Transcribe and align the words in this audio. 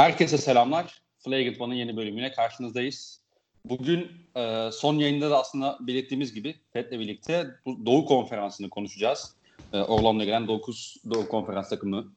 Herkese 0.00 0.38
selamlar. 0.38 1.02
Flagrant 1.18 1.60
One'ın 1.60 1.74
yeni 1.74 1.96
bölümüne 1.96 2.32
karşınızdayız. 2.32 3.20
Bugün 3.64 4.12
e, 4.36 4.70
son 4.72 4.94
yayında 4.94 5.30
da 5.30 5.40
aslında 5.40 5.78
belirttiğimiz 5.80 6.34
gibi 6.34 6.54
Fed'le 6.72 6.90
birlikte 6.90 7.46
bu 7.66 7.86
Doğu 7.86 8.04
Konferansı'nı 8.04 8.70
konuşacağız. 8.70 9.34
E, 9.72 9.78
Orlando'ya 9.78 10.26
gelen 10.26 10.48
9 10.48 10.96
Doğu 11.14 11.28
Konferans 11.28 11.68
takımı 11.68 12.12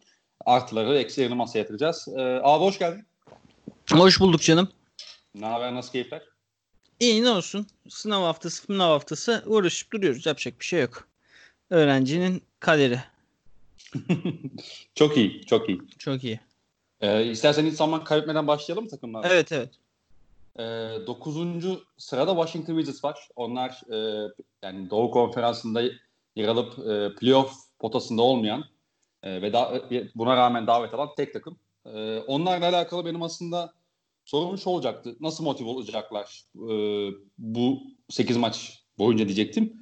artıları, 0.45 0.97
eksilerini 0.97 1.35
masaya 1.35 1.59
yatıracağız. 1.59 2.07
E, 2.17 2.21
abi 2.21 2.63
hoş 2.63 2.79
geldin. 2.79 3.05
Hoş 3.91 4.19
bulduk 4.19 4.41
canım. 4.41 4.69
Ne 5.35 5.45
haber, 5.45 5.75
nasıl 5.75 5.91
keyifler? 5.91 6.21
İyi 6.99 7.23
ne 7.23 7.29
olsun. 7.29 7.67
Sınav 7.89 8.23
haftası, 8.23 8.65
sınav 8.65 8.89
haftası 8.89 9.43
uğraşıp 9.45 9.93
duruyoruz. 9.93 10.25
Yapacak 10.25 10.59
bir 10.59 10.65
şey 10.65 10.81
yok. 10.81 11.07
Öğrencinin 11.69 12.43
kaderi. 12.59 12.99
çok 14.95 15.17
iyi, 15.17 15.45
çok 15.45 15.69
iyi. 15.69 15.81
Çok 15.97 16.23
iyi. 16.23 16.39
Ee, 17.03 17.25
istersen 17.25 17.65
hiç 17.65 17.73
zaman 17.73 18.03
kaybetmeden 18.03 18.47
başlayalım 18.47 18.87
takımlar. 18.87 19.25
Evet 19.31 19.51
evet. 19.51 19.69
Ee, 20.59 21.07
9. 21.07 21.37
sırada 21.97 22.31
Washington 22.31 22.77
Wizards 22.77 23.03
var. 23.03 23.29
Onlar 23.35 23.81
e, 23.91 24.29
yani 24.63 24.89
Doğu 24.89 25.11
Konferansı'nda 25.11 25.81
yer 26.35 26.47
alıp 26.47 26.79
e, 26.79 27.15
playoff 27.15 27.53
potasında 27.79 28.21
olmayan 28.21 28.63
e, 29.23 29.41
ve 29.41 29.53
da, 29.53 29.81
e, 29.91 30.09
buna 30.15 30.37
rağmen 30.37 30.67
davet 30.67 30.93
alan 30.93 31.09
tek 31.17 31.33
takım. 31.33 31.57
E, 31.85 32.19
onlarla 32.19 32.69
alakalı 32.69 33.05
benim 33.05 33.21
aslında 33.21 33.73
sorum 34.25 34.57
şu 34.57 34.69
olacaktı. 34.69 35.15
Nasıl 35.19 35.43
motive 35.43 35.69
olacaklar 35.69 36.43
e, 36.55 36.75
bu 37.37 37.79
8 38.09 38.37
maç 38.37 38.83
boyunca 38.97 39.25
diyecektim. 39.25 39.73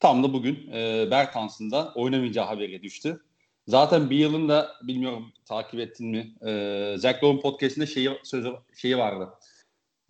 Tam 0.00 0.22
da 0.22 0.32
bugün 0.32 0.70
e, 0.72 1.08
Bertans'ın 1.10 1.70
da 1.70 1.92
oynamayacağı 1.94 2.46
haberi 2.46 2.82
düştü. 2.82 3.20
Zaten 3.68 4.10
bir 4.10 4.16
yılın 4.16 4.48
da 4.48 4.72
bilmiyorum 4.82 5.32
takip 5.44 5.80
ettin 5.80 6.06
mi? 6.06 6.34
E, 6.46 6.94
Zach 6.98 7.14
Lowe'un 7.14 7.40
podcastinde 7.40 7.86
şeyi, 7.86 8.10
sözü, 8.22 8.52
şeyi 8.76 8.98
vardı. 8.98 9.28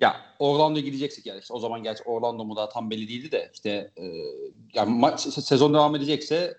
Ya 0.00 0.16
Orlando'ya 0.38 0.84
gideceksek 0.84 1.26
yani 1.26 1.40
işte 1.40 1.54
o 1.54 1.58
zaman 1.58 1.82
gerçi 1.82 2.02
Orlando 2.02 2.44
mu 2.44 2.56
daha 2.56 2.68
tam 2.68 2.90
belli 2.90 3.08
değildi 3.08 3.32
de 3.32 3.50
işte 3.54 3.90
e, 3.96 4.04
yani 4.74 4.98
maç 4.98 5.20
sezon 5.20 5.74
devam 5.74 5.96
edecekse 5.96 6.56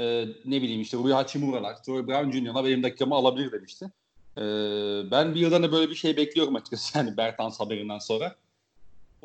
e, 0.00 0.26
ne 0.44 0.62
bileyim 0.62 0.80
işte 0.80 0.96
Rui 0.96 1.12
Hachimura'lar, 1.12 1.82
Troy 1.82 2.06
Brown 2.06 2.30
Jr.'lar 2.30 2.64
benim 2.64 2.82
dakikamı 2.82 3.14
alabilir 3.14 3.52
demişti. 3.52 3.92
E, 4.36 4.42
ben 5.10 5.34
bir 5.34 5.40
yıldan 5.40 5.62
da 5.62 5.72
böyle 5.72 5.90
bir 5.90 5.94
şey 5.94 6.16
bekliyorum 6.16 6.56
açıkçası 6.56 6.98
yani 6.98 7.16
Bertans 7.16 7.60
haberinden 7.60 7.98
sonra. 7.98 8.36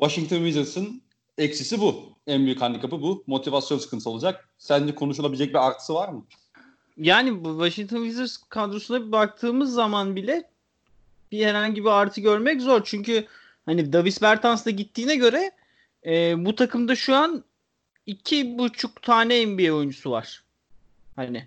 Washington 0.00 0.36
Wizards'ın 0.36 1.02
eksisi 1.38 1.80
bu. 1.80 2.02
En 2.26 2.44
büyük 2.44 2.60
handikapı 2.60 3.02
bu. 3.02 3.24
Motivasyon 3.26 3.78
sıkıntısı 3.78 4.10
olacak. 4.10 4.48
Sence 4.58 4.94
konuşulabilecek 4.94 5.48
bir 5.48 5.66
artısı 5.66 5.94
var 5.94 6.08
mı? 6.08 6.26
Yani 6.98 7.44
bu 7.44 7.50
Washington 7.50 8.04
Wizards 8.04 8.36
kadrosuna 8.48 9.06
bir 9.06 9.12
baktığımız 9.12 9.72
zaman 9.72 10.16
bile 10.16 10.44
bir 11.32 11.46
herhangi 11.46 11.84
bir 11.84 11.90
artı 11.90 12.20
görmek 12.20 12.60
zor. 12.60 12.80
Çünkü 12.84 13.26
hani 13.66 13.92
Davis 13.92 14.22
Bertans 14.22 14.66
da 14.66 14.70
gittiğine 14.70 15.16
göre 15.16 15.50
e, 16.06 16.44
bu 16.44 16.54
takımda 16.54 16.96
şu 16.96 17.14
an 17.14 17.44
iki 18.06 18.58
buçuk 18.58 19.02
tane 19.02 19.46
NBA 19.46 19.72
oyuncusu 19.72 20.10
var. 20.10 20.42
Hani 21.16 21.46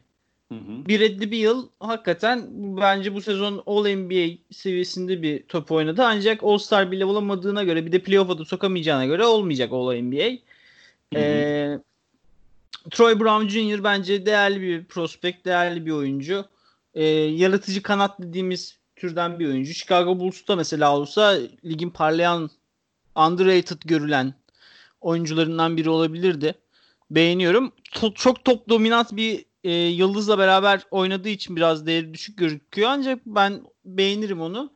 hı 0.50 0.56
hı. 0.56 0.88
bir 0.88 1.00
Bradley 1.00 1.32
Beal 1.32 1.64
hakikaten 1.80 2.48
bence 2.78 3.16
bu 3.16 3.22
sezon 3.22 3.64
All 3.66 3.96
NBA 3.96 4.38
seviyesinde 4.52 5.22
bir 5.22 5.44
top 5.44 5.72
oynadı. 5.72 6.04
Ancak 6.06 6.44
All 6.44 6.58
Star 6.58 6.92
bile 6.92 7.06
olamadığına 7.06 7.64
göre 7.64 7.86
bir 7.86 7.92
de 7.92 8.00
playoff'a 8.00 8.38
da 8.38 8.46
sokamayacağına 8.46 9.06
göre 9.06 9.26
olmayacak 9.26 9.72
All 9.72 9.96
NBA. 9.96 10.18
Hı 11.14 11.20
hı. 11.20 11.20
Ee, 11.20 11.80
Troy 12.90 13.20
Brown 13.20 13.48
Jr. 13.48 13.84
bence 13.84 14.26
değerli 14.26 14.62
bir 14.62 14.86
prospekt, 14.86 15.46
değerli 15.46 15.86
bir 15.86 15.92
oyuncu. 15.92 16.46
Ee, 16.94 17.04
yaratıcı 17.06 17.84
kanat 17.84 18.22
dediğimiz 18.22 18.80
türden 18.96 19.40
bir 19.40 19.48
oyuncu. 19.48 19.74
Chicago 19.74 20.20
Bulls'ta 20.20 20.56
mesela 20.56 20.98
olsa 20.98 21.38
ligin 21.66 21.90
parlayan, 21.90 22.50
underrated 23.16 23.82
görülen 23.86 24.34
oyuncularından 25.02 25.78
biri 25.78 25.90
olabilirdi. 25.90 26.56
Beğeniyorum. 27.12 27.74
To- 27.94 28.14
çok 28.14 28.46
top 28.46 28.70
dominant 28.70 29.12
bir 29.12 29.46
e, 29.64 29.72
yıldızla 29.74 30.38
beraber 30.38 30.82
oynadığı 30.92 31.30
için 31.30 31.56
biraz 31.56 31.86
değeri 31.86 32.14
düşük 32.14 32.38
gözüküyor. 32.38 32.90
Ancak 32.90 33.26
ben 33.26 33.62
beğenirim 33.86 34.42
onu. 34.42 34.74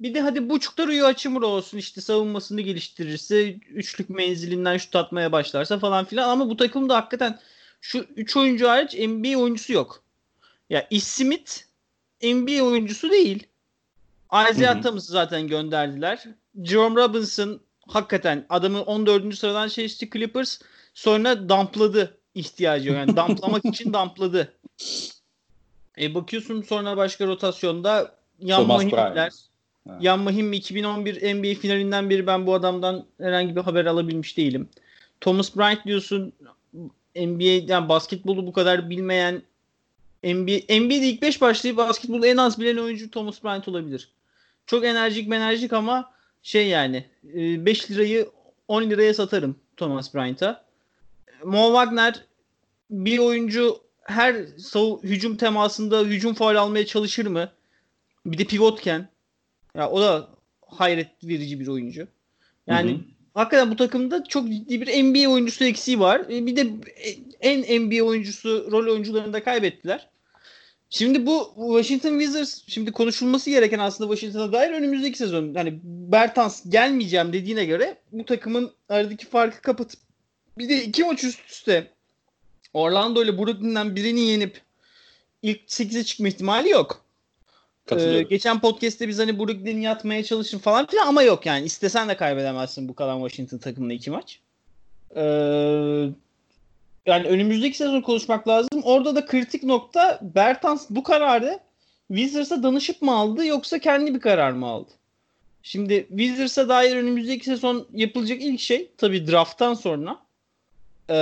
Bir 0.00 0.14
de 0.14 0.20
hadi 0.20 0.50
buçukta 0.50 0.86
Rüya 0.86 1.06
Açımura 1.06 1.46
olsun 1.46 1.78
işte 1.78 2.00
savunmasını 2.00 2.60
geliştirirse, 2.60 3.52
üçlük 3.52 4.10
menzilinden 4.10 4.76
şut 4.76 4.96
atmaya 4.96 5.32
başlarsa 5.32 5.78
falan 5.78 6.04
filan. 6.04 6.28
Ama 6.28 6.50
bu 6.50 6.56
takımda 6.56 6.96
hakikaten 6.96 7.38
şu 7.80 7.98
üç 8.16 8.36
oyuncu 8.36 8.68
hariç 8.68 8.94
NBA 8.94 9.38
oyuncusu 9.38 9.72
yok. 9.72 10.02
Ya 10.70 10.88
Smith 11.00 11.52
NBA 12.22 12.62
oyuncusu 12.62 13.10
değil. 13.10 13.46
Isaiah 14.50 14.82
Thomas'ı 14.82 15.12
zaten 15.12 15.46
gönderdiler. 15.48 16.24
Jerome 16.64 17.00
Robinson 17.00 17.60
hakikaten 17.88 18.46
adamı 18.48 18.82
14. 18.82 19.34
sıradan 19.34 19.68
seçti 19.68 20.10
Clippers. 20.10 20.60
Sonra 20.94 21.48
dampladı 21.48 22.18
ihtiyacı. 22.34 22.90
Yani 22.90 23.16
damplamak 23.16 23.64
için 23.64 23.92
dampladı. 23.92 24.52
E 25.98 26.14
bakıyorsun 26.14 26.62
sonra 26.62 26.96
başka 26.96 27.26
rotasyonda 27.26 28.14
Yan 28.40 28.66
Mahimler. 28.66 29.32
Yan 30.00 30.20
Mahim 30.20 30.52
2011 30.52 31.34
NBA 31.34 31.60
finalinden 31.60 32.10
beri 32.10 32.26
ben 32.26 32.46
bu 32.46 32.54
adamdan 32.54 33.06
herhangi 33.20 33.56
bir 33.56 33.60
haber 33.60 33.86
alabilmiş 33.86 34.36
değilim. 34.36 34.68
Thomas 35.20 35.56
Bryant 35.56 35.86
diyorsun 35.86 36.32
NBA'den 37.26 37.88
basketbolu 37.88 38.46
bu 38.46 38.52
kadar 38.52 38.90
bilmeyen 38.90 39.42
NBA, 40.24 40.80
NBA'de 40.80 41.08
ilk 41.08 41.22
5 41.22 41.40
başlayıp 41.40 41.76
basketbolu 41.76 42.26
en 42.26 42.36
az 42.36 42.60
bilen 42.60 42.76
oyuncu 42.76 43.10
Thomas 43.10 43.44
Bryant 43.44 43.68
olabilir. 43.68 44.08
Çok 44.66 44.84
enerjik 44.84 45.32
enerjik 45.32 45.72
ama 45.72 46.12
şey 46.42 46.68
yani 46.68 47.06
5 47.24 47.90
e, 47.90 47.94
lirayı 47.94 48.28
10 48.68 48.82
liraya 48.82 49.14
satarım 49.14 49.56
Thomas 49.76 50.14
Bryant'a. 50.14 50.64
Mo 51.44 51.66
Wagner 51.66 52.24
bir 52.90 53.18
oyuncu 53.18 53.80
her 54.02 54.46
sav 54.58 55.02
hücum 55.02 55.36
temasında 55.36 56.00
hücum 56.00 56.34
faul 56.34 56.56
almaya 56.56 56.86
çalışır 56.86 57.26
mı? 57.26 57.50
Bir 58.26 58.38
de 58.38 58.44
pivotken 58.44 59.08
ya 59.74 59.90
o 59.90 60.00
da 60.00 60.28
hayret 60.66 61.08
verici 61.24 61.60
bir 61.60 61.68
oyuncu. 61.68 62.08
Yani 62.66 62.90
hı 62.90 62.94
hı. 62.94 63.17
Hakikaten 63.38 63.70
bu 63.70 63.76
takımda 63.76 64.24
çok 64.24 64.48
ciddi 64.48 64.80
bir 64.80 65.04
NBA 65.04 65.30
oyuncusu 65.30 65.64
eksiği 65.64 66.00
var. 66.00 66.20
E, 66.20 66.46
bir 66.46 66.56
de 66.56 66.66
en 67.40 67.82
NBA 67.82 68.04
oyuncusu 68.04 68.68
rol 68.72 68.92
oyuncularını 68.92 69.32
da 69.32 69.44
kaybettiler. 69.44 70.08
Şimdi 70.90 71.26
bu 71.26 71.54
Washington 71.56 72.18
Wizards 72.18 72.62
şimdi 72.66 72.92
konuşulması 72.92 73.50
gereken 73.50 73.78
aslında 73.78 74.14
Washington'a 74.14 74.52
dair 74.52 74.70
önümüzdeki 74.70 75.18
sezon. 75.18 75.54
Hani 75.54 75.80
Bertans 75.82 76.62
gelmeyeceğim 76.68 77.32
dediğine 77.32 77.64
göre 77.64 77.98
bu 78.12 78.24
takımın 78.24 78.70
aradaki 78.88 79.26
farkı 79.26 79.62
kapatıp 79.62 80.00
bir 80.58 80.68
de 80.68 80.84
iki 80.84 81.04
maç 81.04 81.24
üst 81.24 81.50
üste 81.50 81.90
Orlando 82.74 83.24
ile 83.24 83.38
Brooklyn'den 83.38 83.96
birini 83.96 84.20
yenip 84.20 84.60
ilk 85.42 85.60
8'e 85.60 86.04
çıkma 86.04 86.28
ihtimali 86.28 86.68
yok. 86.68 87.04
Ee, 87.92 88.22
geçen 88.22 88.60
podcast'te 88.60 89.08
biz 89.08 89.18
hani 89.18 89.38
Brooklyn'i 89.38 89.84
yatmaya 89.84 90.24
çalışın 90.24 90.58
falan 90.58 90.86
filan 90.86 91.06
ama 91.06 91.22
yok 91.22 91.46
yani. 91.46 91.66
istesen 91.66 92.08
de 92.08 92.16
kaybedemezsin 92.16 92.88
bu 92.88 92.94
kalan 92.94 93.20
Washington 93.20 93.58
takımında 93.58 93.92
iki 93.92 94.10
maç. 94.10 94.40
Ee, 95.16 95.22
yani 97.06 97.26
önümüzdeki 97.28 97.76
sezon 97.76 98.00
konuşmak 98.00 98.48
lazım. 98.48 98.82
Orada 98.82 99.14
da 99.14 99.26
kritik 99.26 99.62
nokta 99.62 100.20
Bertans 100.22 100.86
bu 100.90 101.02
kararı 101.02 101.58
Wizards'a 102.08 102.62
danışıp 102.62 103.02
mı 103.02 103.16
aldı 103.16 103.46
yoksa 103.46 103.78
kendi 103.78 104.14
bir 104.14 104.20
karar 104.20 104.52
mı 104.52 104.66
aldı? 104.66 104.90
Şimdi 105.62 106.06
Wizards'a 106.08 106.68
dair 106.68 106.96
önümüzdeki 106.96 107.44
sezon 107.44 107.86
yapılacak 107.94 108.42
ilk 108.42 108.60
şey 108.60 108.90
tabii 108.98 109.26
drafttan 109.26 109.74
sonra 109.74 110.18
e, 111.10 111.16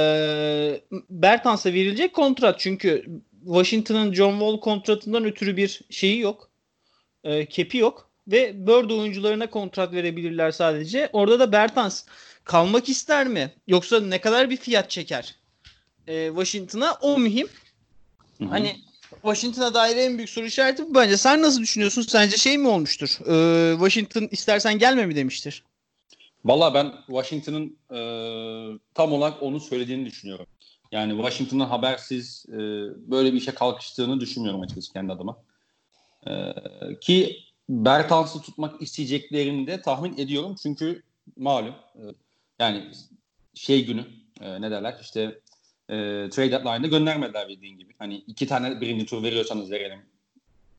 Bertans'a 1.10 1.72
verilecek 1.72 2.14
kontrat. 2.14 2.60
Çünkü 2.60 3.06
Washington'ın 3.44 4.14
John 4.14 4.32
Wall 4.32 4.60
kontratından 4.60 5.24
ötürü 5.24 5.56
bir 5.56 5.80
şeyi 5.90 6.20
yok. 6.20 6.50
E, 7.26 7.46
kepi 7.46 7.78
yok. 7.78 8.10
Ve 8.28 8.66
Bird 8.66 8.90
oyuncularına 8.90 9.50
kontrat 9.50 9.92
verebilirler 9.92 10.50
sadece. 10.50 11.10
Orada 11.12 11.38
da 11.38 11.52
Bertans 11.52 12.04
kalmak 12.44 12.88
ister 12.88 13.28
mi? 13.28 13.52
Yoksa 13.66 14.00
ne 14.00 14.20
kadar 14.20 14.50
bir 14.50 14.56
fiyat 14.56 14.90
çeker? 14.90 15.34
e, 16.06 16.28
Washington'a 16.28 16.98
o 17.00 17.18
mühim. 17.18 17.48
Hı-hı. 18.38 18.48
Hani 18.48 18.76
Washington'a 19.10 19.74
dair 19.74 19.96
en 19.96 20.16
büyük 20.16 20.30
soru 20.30 20.46
işareti 20.46 20.82
bu 20.82 20.94
bence. 20.94 21.16
Sen 21.16 21.42
nasıl 21.42 21.62
düşünüyorsun? 21.62 22.02
Sence 22.02 22.36
şey 22.36 22.58
mi 22.58 22.68
olmuştur? 22.68 23.18
Ee, 23.26 23.72
Washington 23.74 24.28
istersen 24.30 24.78
gelme 24.78 25.06
mi 25.06 25.16
demiştir? 25.16 25.62
Valla 26.44 26.74
ben 26.74 26.92
Washington'ın 27.06 27.76
e, 27.90 27.98
tam 28.94 29.12
olarak 29.12 29.42
onu 29.42 29.60
söylediğini 29.60 30.06
düşünüyorum. 30.06 30.46
Yani 30.92 31.12
Washington'ın 31.12 31.64
habersiz 31.64 32.46
e, 32.48 32.58
böyle 33.10 33.32
bir 33.32 33.38
işe 33.38 33.54
kalkıştığını 33.54 34.20
düşünmüyorum 34.20 34.60
açıkçası 34.60 34.92
kendi 34.92 35.12
adıma. 35.12 35.36
E, 36.28 36.54
ki 37.00 37.36
Bertans'ı 37.68 38.42
tutmak 38.42 38.82
isteyeceklerini 38.82 39.66
de 39.66 39.82
tahmin 39.82 40.18
ediyorum. 40.18 40.54
Çünkü 40.62 41.02
malum 41.36 41.74
e, 41.94 42.02
yani 42.58 42.90
şey 43.54 43.86
günü 43.86 44.06
e, 44.40 44.60
ne 44.60 44.70
derler 44.70 44.98
işte 45.00 45.40
e, 45.88 45.94
trade 46.30 46.50
deadline'da 46.52 46.86
göndermediler 46.86 47.48
bildiğin 47.48 47.78
gibi. 47.78 47.94
Hani 47.98 48.16
iki 48.16 48.46
tane 48.46 48.80
birinci 48.80 49.06
tur 49.06 49.22
veriyorsanız 49.22 49.70
verelim 49.70 50.00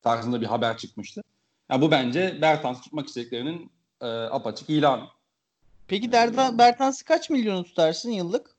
tarzında 0.01 0.41
bir 0.41 0.45
haber 0.45 0.77
çıkmıştı. 0.77 1.23
Yani 1.71 1.81
bu 1.81 1.91
bence 1.91 2.37
Bertans 2.41 2.81
tutmak 2.81 3.07
istediklerinin 3.07 3.71
e, 4.01 4.07
apaçık 4.07 4.69
ilanı. 4.69 5.03
Peki 5.87 6.11
Derda, 6.11 6.57
Bertans'ı 6.57 7.05
kaç 7.05 7.29
milyonu 7.29 7.63
tutarsın 7.63 8.11
yıllık? 8.11 8.55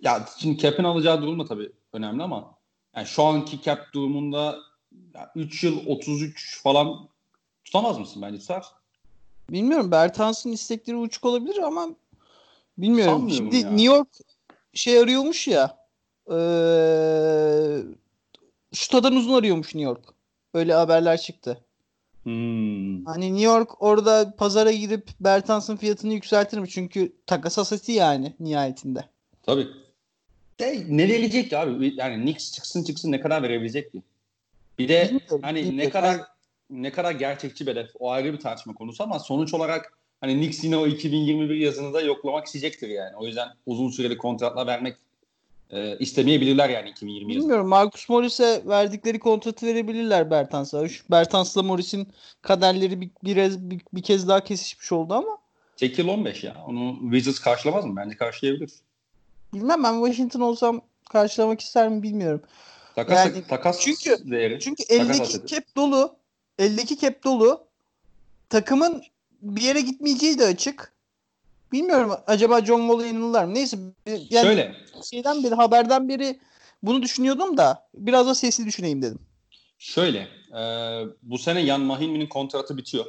Ya 0.00 0.26
şimdi 0.38 0.58
cap'in 0.58 0.84
alacağı 0.84 1.22
durum 1.22 1.40
da 1.40 1.44
tabii 1.44 1.72
önemli 1.92 2.22
ama 2.22 2.54
yani 2.96 3.06
şu 3.06 3.22
anki 3.22 3.62
cap 3.62 3.92
durumunda 3.92 4.58
3 5.34 5.64
yıl 5.64 5.86
33 5.86 6.62
falan 6.62 7.08
tutamaz 7.64 7.98
mısın 7.98 8.22
bence 8.22 8.38
tutar. 8.38 8.64
Bilmiyorum 9.50 9.90
Bertans'ın 9.90 10.52
istekleri 10.52 10.96
uçuk 10.96 11.24
olabilir 11.24 11.58
ama 11.58 11.88
bilmiyorum. 12.78 13.12
Sanmıyorum 13.12 13.52
Şimdi 13.52 13.56
ya. 13.56 13.70
New 13.70 13.94
York 13.96 14.08
şey 14.74 14.98
arıyormuş 14.98 15.48
ya 15.48 15.86
ee, 16.30 17.78
şutadan 18.72 19.16
uzun 19.16 19.34
arıyormuş 19.34 19.74
New 19.74 19.90
York. 19.90 20.04
Öyle 20.54 20.74
haberler 20.74 21.20
çıktı. 21.20 21.64
Hmm. 22.22 23.04
Hani 23.04 23.32
New 23.32 23.44
York 23.44 23.82
orada 23.82 24.34
pazara 24.38 24.72
girip 24.72 25.08
Bertans'ın 25.20 25.76
fiyatını 25.76 26.14
yükseltir 26.14 26.58
mi? 26.58 26.68
Çünkü 26.68 27.12
takas 27.26 27.58
aseti 27.58 27.92
yani 27.92 28.34
nihayetinde. 28.40 29.04
Tabii. 29.42 29.68
De, 30.60 30.84
ne 30.88 31.08
verecek 31.08 31.52
abi? 31.52 31.94
Yani 31.96 32.22
Knicks 32.22 32.52
çıksın 32.52 32.84
çıksın 32.84 33.12
ne 33.12 33.20
kadar 33.20 33.42
verebilecek 33.42 33.92
ki? 33.92 34.02
Bir 34.78 34.88
de 34.88 35.04
Bilmiyorum, 35.04 35.40
hani 35.42 35.58
ne 35.58 35.68
bilmiyorum. 35.68 35.92
kadar 35.92 36.20
ne 36.70 36.92
kadar 36.92 37.12
gerçekçi 37.12 37.66
bir 37.66 37.70
hedef 37.70 37.90
o 37.98 38.10
ayrı 38.10 38.32
bir 38.32 38.40
tartışma 38.40 38.74
konusu 38.74 39.02
ama 39.02 39.18
sonuç 39.18 39.54
olarak 39.54 39.98
hani 40.20 40.34
Knicks 40.34 40.64
yine 40.64 40.76
o 40.76 40.86
2021 40.86 41.54
yazını 41.54 41.94
da 41.94 42.00
yoklamak 42.00 42.46
isteyecektir 42.46 42.88
yani. 42.88 43.16
O 43.16 43.26
yüzden 43.26 43.48
uzun 43.66 43.90
süreli 43.90 44.18
kontratlar 44.18 44.66
vermek 44.66 44.96
e, 45.70 45.98
istemeyebilirler 45.98 46.68
yani 46.68 46.90
2020 46.90 47.32
yazında. 47.32 47.42
Bilmiyorum. 47.42 47.68
Marcus 47.68 48.08
Morris'e 48.08 48.62
verdikleri 48.66 49.18
kontratı 49.18 49.66
verebilirler 49.66 50.30
Bertans'a. 50.30 50.86
Bertans'la 51.10 51.62
Morris'in 51.62 52.08
kaderleri 52.42 53.00
bir, 53.00 53.10
bir, 53.24 53.36
bir, 53.70 53.80
bir 53.92 54.02
kez 54.02 54.28
daha 54.28 54.44
kesişmiş 54.44 54.92
oldu 54.92 55.14
ama 55.14 55.38
Tek 55.76 55.98
yıl 55.98 56.08
15 56.08 56.44
ya. 56.44 56.56
Onu 56.68 56.98
Wizards 57.00 57.38
karşılamaz 57.38 57.84
mı? 57.84 57.96
Bence 57.96 58.16
karşılayabilir. 58.16 58.70
bilmem 59.54 59.84
ben 59.84 59.94
Washington 59.94 60.40
olsam 60.40 60.80
karşılamak 61.10 61.60
ister 61.60 61.88
mi 61.88 62.02
bilmiyorum. 62.02 62.42
Takas, 62.96 63.26
Yani 63.26 63.46
takas 63.48 63.80
çünkü- 63.80 64.30
değeri. 64.30 64.60
Çünkü 64.60 64.84
Takas 64.84 65.00
eldeki 65.06 65.22
aseti. 65.22 65.46
cap 65.54 65.64
dolu. 65.76 66.16
Eldeki 66.58 66.98
cap 66.98 67.24
dolu. 67.24 67.66
Takımın 68.48 69.02
bir 69.42 69.62
yere 69.62 69.80
gitmeyeceği 69.80 70.38
de 70.38 70.44
açık. 70.46 70.92
Bilmiyorum 71.72 72.12
acaba 72.26 72.64
John 72.64 72.80
Wall'a 72.80 73.06
yanılırlar 73.06 73.44
mı? 73.44 73.54
Neyse 73.54 73.76
yani 74.06 74.44
Şöyle 74.46 74.74
şeyden 75.10 75.44
beri 75.44 75.54
haberden 75.54 76.08
beri 76.08 76.38
bunu 76.82 77.02
düşünüyordum 77.02 77.56
da 77.56 77.88
biraz 77.94 78.26
da 78.26 78.34
sesli 78.34 78.66
düşüneyim 78.66 79.02
dedim. 79.02 79.18
şöyle 79.78 80.18
e, 80.58 80.62
bu 81.22 81.38
sene 81.38 81.60
Yan 81.60 81.80
Mahimmi'nin 81.80 82.26
kontratı 82.26 82.76
bitiyor. 82.76 83.04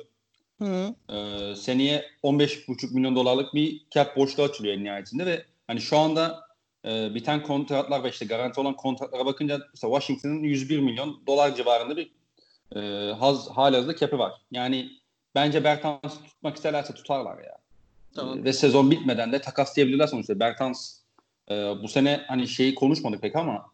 Hı. 0.62 0.96
Ee, 1.10 1.56
seneye 1.56 2.06
15,5 2.24 2.92
milyon 2.94 3.16
dolarlık 3.16 3.54
bir 3.54 3.82
cap 3.92 4.16
boşluğu 4.18 4.44
açılıyor 4.44 4.74
en 4.76 4.84
nihayetinde 4.84 5.26
ve 5.26 5.46
hani 5.68 5.82
şu 5.82 5.98
anda 5.98 6.47
e, 6.88 7.16
biten 7.16 7.44
kontratlar 7.44 8.04
ve 8.04 8.10
işte 8.10 8.26
garanti 8.26 8.60
olan 8.60 8.76
kontratlara 8.76 9.26
bakınca 9.26 9.60
mesela 9.74 10.00
Washington'ın 10.00 10.44
101 10.44 10.80
milyon 10.80 11.22
dolar 11.28 11.56
civarında 11.56 11.98
bir 11.98 12.12
e, 12.76 13.14
haz, 13.14 13.50
halihazırda 13.50 13.96
cap'i 13.96 14.20
var. 14.20 14.34
Yani 14.52 14.90
bence 15.36 15.64
Bertans 15.64 16.24
tutmak 16.24 16.56
isterlerse 16.56 16.94
tutarlar 16.94 17.38
ya. 17.38 17.58
Tamam. 18.16 18.40
E, 18.40 18.44
ve 18.44 18.54
sezon 18.54 18.92
bitmeden 18.92 19.32
de 19.32 19.42
takaslayabilirler 19.42 20.08
sonuçta. 20.08 20.40
Bertans 20.40 21.00
e, 21.50 21.54
bu 21.56 21.88
sene 21.88 22.26
hani 22.28 22.48
şeyi 22.48 22.76
konuşmadık 22.76 23.22
pek 23.22 23.36
ama 23.36 23.66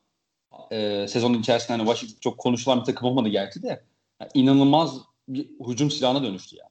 e, 0.72 1.08
sezonun 1.08 1.40
içerisinde 1.40 1.78
hani 1.78 1.88
Washington 1.88 2.20
çok 2.20 2.38
konuşulan 2.38 2.80
bir 2.80 2.86
takım 2.86 3.08
olmadı 3.08 3.30
gerçi 3.30 3.64
de 3.64 3.84
yani 4.22 4.32
inanılmaz 4.34 4.98
bir 5.28 5.50
hücum 5.68 5.92
silahına 5.92 6.24
dönüştü 6.24 6.56
ya. 6.56 6.70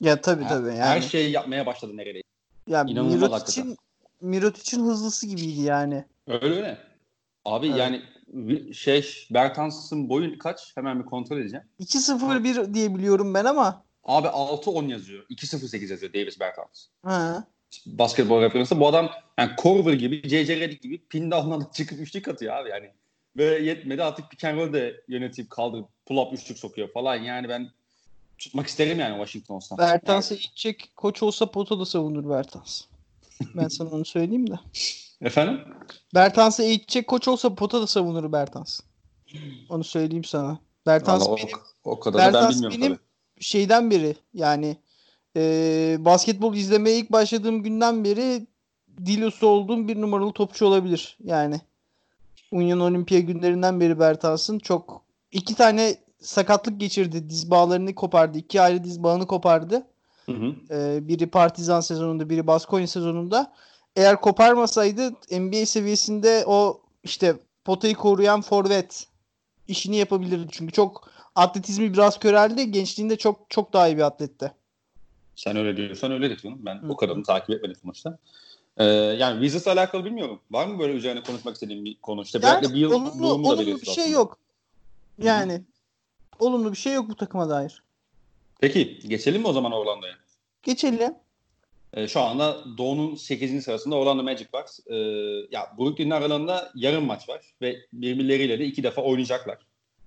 Ya 0.00 0.20
tabii 0.20 0.44
Her- 0.44 0.48
tabii 0.48 0.68
yani. 0.68 0.80
Her 0.80 1.00
şeyi 1.00 1.30
yapmaya 1.30 1.66
başladı 1.66 1.96
neredeyse. 1.96 2.28
ya 2.66 2.84
inanılmaz 2.88 3.30
Mirotic'in 3.30 3.76
Mirotic'in 4.20 4.84
hızlısı 4.84 5.26
gibiydi 5.26 5.60
yani. 5.60 6.04
Öyle 6.26 6.54
öyle. 6.56 6.78
Abi 7.44 7.66
Evet. 7.66 7.78
yani 7.78 8.02
şey 8.74 9.26
Bertans'ın 9.30 10.08
boyu 10.08 10.38
kaç? 10.38 10.76
Hemen 10.76 11.00
bir 11.00 11.04
kontrol 11.04 11.38
edeceğim. 11.38 11.64
2-0-1 11.80 12.74
diye 12.74 12.94
biliyorum 12.94 13.34
ben 13.34 13.44
ama. 13.44 13.82
Abi 14.04 14.26
6-10 14.26 14.90
yazıyor. 14.90 15.26
2-0-8 15.30 15.90
yazıyor 15.90 16.12
Davis 16.12 16.40
Bertans. 16.40 16.86
Ha. 17.02 17.44
Basketbol 17.86 18.42
referansı. 18.42 18.80
Bu 18.80 18.88
adam 18.88 19.10
yani 19.38 19.56
Korver 19.56 19.92
gibi, 19.92 20.28
C.C. 20.28 20.60
Redick 20.60 20.82
gibi 20.82 20.98
pin 21.08 21.30
down'dan 21.30 21.60
da 21.60 21.70
çıkıp 21.72 22.00
üçlük 22.00 22.28
atıyor 22.28 22.54
abi 22.56 22.68
yani. 22.70 22.90
Ve 23.36 23.44
yetmedi 23.44 24.04
artık 24.04 24.30
pick 24.30 24.44
and 24.44 24.56
roll 24.58 24.72
de 24.72 25.00
yönetip 25.08 25.50
kaldırıp 25.50 25.86
pull 26.06 26.16
up 26.16 26.32
üçlük 26.32 26.58
sokuyor 26.58 26.92
falan. 26.92 27.16
Yani 27.16 27.48
ben 27.48 27.70
tutmak 28.38 28.66
isterim 28.66 28.98
yani 29.00 29.12
Washington 29.14 29.54
olsam. 29.54 29.78
Bertans'a 29.78 30.34
gidecek 30.34 30.90
koç 30.96 31.22
olsa 31.22 31.50
potada 31.50 31.84
savunur 31.84 32.30
Bertans. 32.30 32.82
Ben 33.56 33.68
sana 33.68 33.88
onu 33.88 34.04
söyleyeyim 34.04 34.50
de. 34.50 34.60
Efendim? 35.20 35.60
Bertans'a 36.14 36.62
eğitecek 36.62 37.06
koç 37.06 37.28
olsa 37.28 37.54
potada 37.54 37.86
savunur 37.86 38.32
Bertans. 38.32 38.80
Onu 39.68 39.84
söyleyeyim 39.84 40.24
sana. 40.24 40.58
Bertans 40.86 41.28
Vallahi 41.28 41.42
benim 41.42 41.58
o, 41.84 41.90
o 41.90 42.00
kadar 42.00 42.18
ben 42.20 42.32
Bertans 42.32 42.54
bilmiyorum 42.54 42.78
benim 42.80 42.92
tabii. 42.94 43.04
şeyden 43.40 43.90
beri 43.90 44.16
yani 44.34 44.76
e, 45.36 45.96
basketbol 46.00 46.54
izlemeye 46.54 46.98
ilk 46.98 47.12
başladığım 47.12 47.62
günden 47.62 48.04
beri 48.04 48.46
dil 49.06 49.22
usta 49.22 49.46
olduğum 49.46 49.88
bir 49.88 50.00
numaralı 50.00 50.32
topçu 50.32 50.66
olabilir. 50.66 51.16
Yani 51.24 51.60
Union 52.52 52.80
Olimpiya 52.80 53.20
günlerinden 53.20 53.80
beri 53.80 54.00
Bertans'ın 54.00 54.58
çok 54.58 55.04
iki 55.32 55.54
tane 55.54 55.96
sakatlık 56.20 56.80
geçirdi. 56.80 57.30
Diz 57.30 57.50
bağlarını 57.50 57.94
kopardı. 57.94 58.38
İki 58.38 58.60
ayrı 58.60 58.84
diz 58.84 59.02
bağını 59.02 59.26
kopardı. 59.26 59.86
Hı 60.28 60.32
hı. 60.32 60.54
Ee, 60.70 61.08
biri 61.08 61.26
Partizan 61.26 61.80
sezonunda, 61.80 62.30
biri 62.30 62.46
Baskonya 62.46 62.86
sezonunda. 62.86 63.52
Eğer 63.96 64.20
koparmasaydı 64.20 65.10
NBA 65.30 65.66
seviyesinde 65.66 66.44
o 66.46 66.80
işte 67.04 67.36
potayı 67.64 67.94
koruyan 67.94 68.40
forvet 68.40 69.06
işini 69.68 69.96
yapabilirdi. 69.96 70.46
Çünkü 70.50 70.72
çok 70.72 71.10
atletizmi 71.34 71.92
biraz 71.92 72.18
köreldi. 72.18 72.70
Gençliğinde 72.70 73.16
çok 73.16 73.50
çok 73.50 73.72
daha 73.72 73.88
iyi 73.88 73.96
bir 73.96 74.02
atletti. 74.02 74.52
Sen 75.36 75.56
öyle 75.56 75.76
diyorsan 75.76 76.12
öyledir 76.12 76.36
canım. 76.36 76.58
Ben 76.62 76.82
Hı. 76.82 76.88
o 76.88 76.96
kadarını 76.96 77.24
takip 77.24 77.50
etmedim 77.50 77.76
sonuçta. 77.82 78.18
Ee, 78.76 78.84
yani 78.84 79.34
Wizards'la 79.40 79.72
alakalı 79.72 80.04
bilmiyorum. 80.04 80.40
Var 80.50 80.66
mı 80.66 80.78
böyle 80.78 80.92
üzerine 80.92 81.22
konuşmak 81.22 81.54
istediğin 81.54 81.84
bir 81.84 81.96
konu? 82.02 82.22
İşte 82.22 82.38
Yani 82.42 82.74
bir 82.74 82.74
yıl 82.74 82.90
olumlu, 82.92 83.26
olumlu 83.26 83.58
bir 83.58 83.64
şey 83.84 84.04
aslında. 84.04 84.08
yok. 84.08 84.38
Yani 85.22 85.62
olumlu 86.38 86.72
bir 86.72 86.76
şey 86.76 86.92
yok 86.94 87.08
bu 87.08 87.16
takıma 87.16 87.48
dair. 87.48 87.82
Peki 88.60 88.98
geçelim 89.08 89.42
mi 89.42 89.48
o 89.48 89.52
zaman 89.52 89.72
Orlando'ya? 89.72 90.14
Geçelim. 90.62 91.14
Ee, 91.94 92.08
şu 92.08 92.20
anda 92.20 92.64
Doğu'nun 92.78 93.14
8. 93.14 93.64
sırasında 93.64 93.96
Orlando 93.96 94.22
Magic 94.22 94.48
var. 94.54 94.66
Ee, 94.86 94.96
ya 95.50 95.74
Brooklyn'in 95.78 96.10
aralarında 96.10 96.72
yarım 96.74 97.04
maç 97.04 97.28
var 97.28 97.54
ve 97.62 97.76
birbirleriyle 97.92 98.58
de 98.58 98.64
iki 98.64 98.82
defa 98.82 99.02
oynayacaklar 99.02 99.58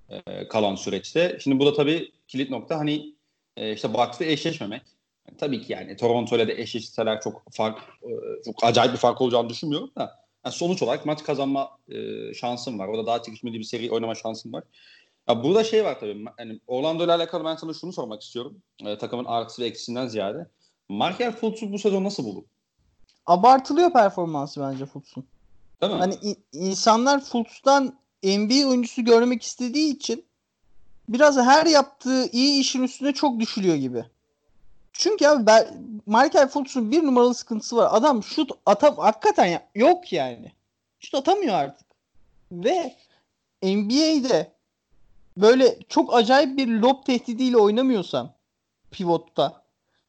ee, 0.10 0.48
kalan 0.48 0.75
süreçte. 0.75 1.38
Şimdi 1.41 1.60
bu 1.60 1.65
da 1.65 1.74
tabii 1.74 2.12
kilit 2.27 2.50
nokta 2.50 2.79
hani 2.79 3.15
e, 3.58 3.74
işte 3.74 3.93
Bucks'la 3.93 4.25
eşleşmemek. 4.25 4.81
Yani 5.27 5.38
tabii 5.38 5.62
ki 5.62 5.74
yani 5.74 5.96
Toronto 5.96 6.36
ile 6.36 6.48
de 6.48 6.62
eşleşseler 6.62 7.22
çok 7.22 7.43
fark 7.51 7.79
e, 8.03 8.10
çok 8.46 8.63
acayip 8.63 8.93
bir 8.93 8.98
fark 8.98 9.22
olacağını 9.22 9.50
düşünmüyorum 9.50 9.91
da 9.98 10.22
yani 10.46 10.55
sonuç 10.55 10.81
olarak 10.81 11.05
maç 11.05 11.24
kazanma 11.24 11.70
e, 11.89 12.34
şansın 12.34 12.79
var. 12.79 12.88
Orada 12.88 13.05
daha 13.05 13.24
çekişmeli 13.24 13.60
bir 13.60 13.63
seri 13.63 13.91
oynama 13.91 14.15
şansın 14.15 14.53
var. 14.53 14.63
Ya 15.29 15.43
burada 15.43 15.63
şey 15.63 15.85
var 15.85 15.99
tabii. 15.99 16.25
Yani 16.39 16.59
Orlando 16.67 17.05
ile 17.05 17.13
alakalı 17.13 17.45
ben 17.45 17.55
sana 17.55 17.73
şunu 17.73 17.93
sormak 17.93 18.21
istiyorum. 18.21 18.57
E, 18.85 18.97
takımın 18.97 19.25
artısı 19.25 19.61
ve 19.61 19.65
eksisinden 19.65 20.07
ziyade. 20.07 20.47
Markel 20.89 21.31
Fultz'u 21.31 21.71
bu 21.71 21.79
sezon 21.79 22.03
nasıl 22.03 22.25
buldun? 22.25 22.45
Abartılıyor 23.25 23.93
performansı 23.93 24.61
bence 24.61 24.85
Fultz'un. 24.85 25.25
Değil 25.81 25.93
mi? 25.93 25.99
Hani 25.99 26.13
i- 26.23 26.37
insanlar 26.53 27.21
Fultz'tan 27.21 27.97
NBA 28.23 28.67
oyuncusu 28.67 29.05
görmek 29.05 29.43
istediği 29.43 29.95
için 29.95 30.25
biraz 31.09 31.37
her 31.37 31.65
yaptığı 31.65 32.25
iyi 32.31 32.61
işin 32.61 32.83
üstüne 32.83 33.13
çok 33.13 33.39
düşülüyor 33.39 33.75
gibi. 33.75 34.05
Çünkü 34.93 35.27
abi 35.27 35.45
ben, 35.45 35.67
Michael 36.05 36.47
Fultz'un 36.47 36.91
bir 36.91 37.03
numaralı 37.03 37.33
sıkıntısı 37.33 37.75
var. 37.75 37.89
Adam 37.91 38.23
şut 38.23 38.51
atam 38.65 38.97
hakikaten 38.97 39.45
ya, 39.45 39.67
yok 39.75 40.13
yani. 40.13 40.51
Şut 40.99 41.15
atamıyor 41.15 41.53
artık. 41.55 41.87
Ve 42.51 42.95
NBA'de 43.63 44.51
böyle 45.38 45.79
çok 45.89 46.13
acayip 46.13 46.57
bir 46.57 46.67
lob 46.67 47.05
tehdidiyle 47.05 47.57
oynamıyorsan 47.57 48.33
pivotta 48.91 49.63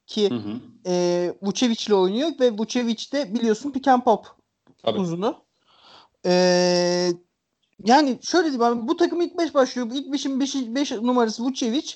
ki 0.07 0.31
Hı 0.31 0.35
hı. 0.35 0.61
e, 0.87 1.35
Vucevic 1.43 1.85
ile 1.87 1.95
oynuyor 1.95 2.31
ve 2.41 2.53
Vucevic 2.59 3.13
de 3.13 3.35
biliyorsun 3.35 3.71
pick 3.71 3.89
and 3.89 4.03
pop 4.03 4.27
Tabii. 4.83 4.99
uzunu. 4.99 5.43
Ee, 6.27 7.13
yani 7.85 8.19
şöyle 8.23 8.45
diyeyim 8.45 8.63
abi 8.63 8.89
bu 8.89 8.97
takım 8.97 9.21
ilk 9.21 9.39
5 9.39 9.55
başlıyor. 9.55 9.91
İlk 9.93 10.15
5'in 10.15 10.75
5 10.75 10.93
numarası 10.93 11.45
Vucevic. 11.45 11.95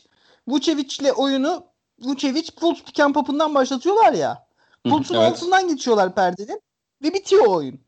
Vucevic 0.48 0.96
ile 1.00 1.12
oyunu 1.12 1.64
Vucevic 1.98 2.50
Fultz 2.60 2.82
pick 2.82 3.00
and 3.00 3.14
pop'undan 3.14 3.54
başlatıyorlar 3.54 4.12
ya. 4.12 4.46
Fultz'un 4.88 5.14
evet. 5.14 5.32
altından 5.32 5.68
geçiyorlar 5.68 6.14
perdenin 6.14 6.62
ve 7.02 7.14
bitiyor 7.14 7.46
oyun. 7.46 7.80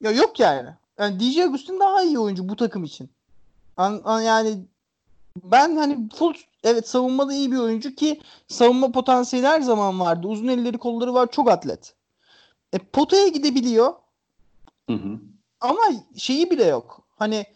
Ya 0.00 0.10
yok 0.10 0.40
yani. 0.40 0.70
Yani 0.98 1.20
DJ 1.20 1.38
Agustin 1.38 1.80
daha 1.80 2.02
iyi 2.02 2.18
oyuncu 2.18 2.48
bu 2.48 2.56
takım 2.56 2.84
için. 2.84 3.10
An, 3.76 4.00
an- 4.04 4.22
yani 4.22 4.56
ben 5.44 5.76
hani 5.76 6.08
full 6.14 6.34
evet 6.64 6.88
savunmada 6.88 7.34
iyi 7.34 7.52
bir 7.52 7.56
oyuncu 7.56 7.94
ki 7.94 8.20
savunma 8.48 8.92
potansiyeli 8.92 9.46
her 9.46 9.60
zaman 9.60 10.00
vardı. 10.00 10.28
Uzun 10.28 10.48
elleri 10.48 10.78
kolları 10.78 11.14
var 11.14 11.30
çok 11.30 11.50
atlet. 11.50 11.94
E, 12.72 12.78
potaya 12.78 13.28
gidebiliyor. 13.28 13.92
Hı 14.90 14.94
hı. 14.96 15.20
Ama 15.60 15.80
şeyi 16.16 16.50
bile 16.50 16.64
yok. 16.64 17.06
Hani 17.16 17.46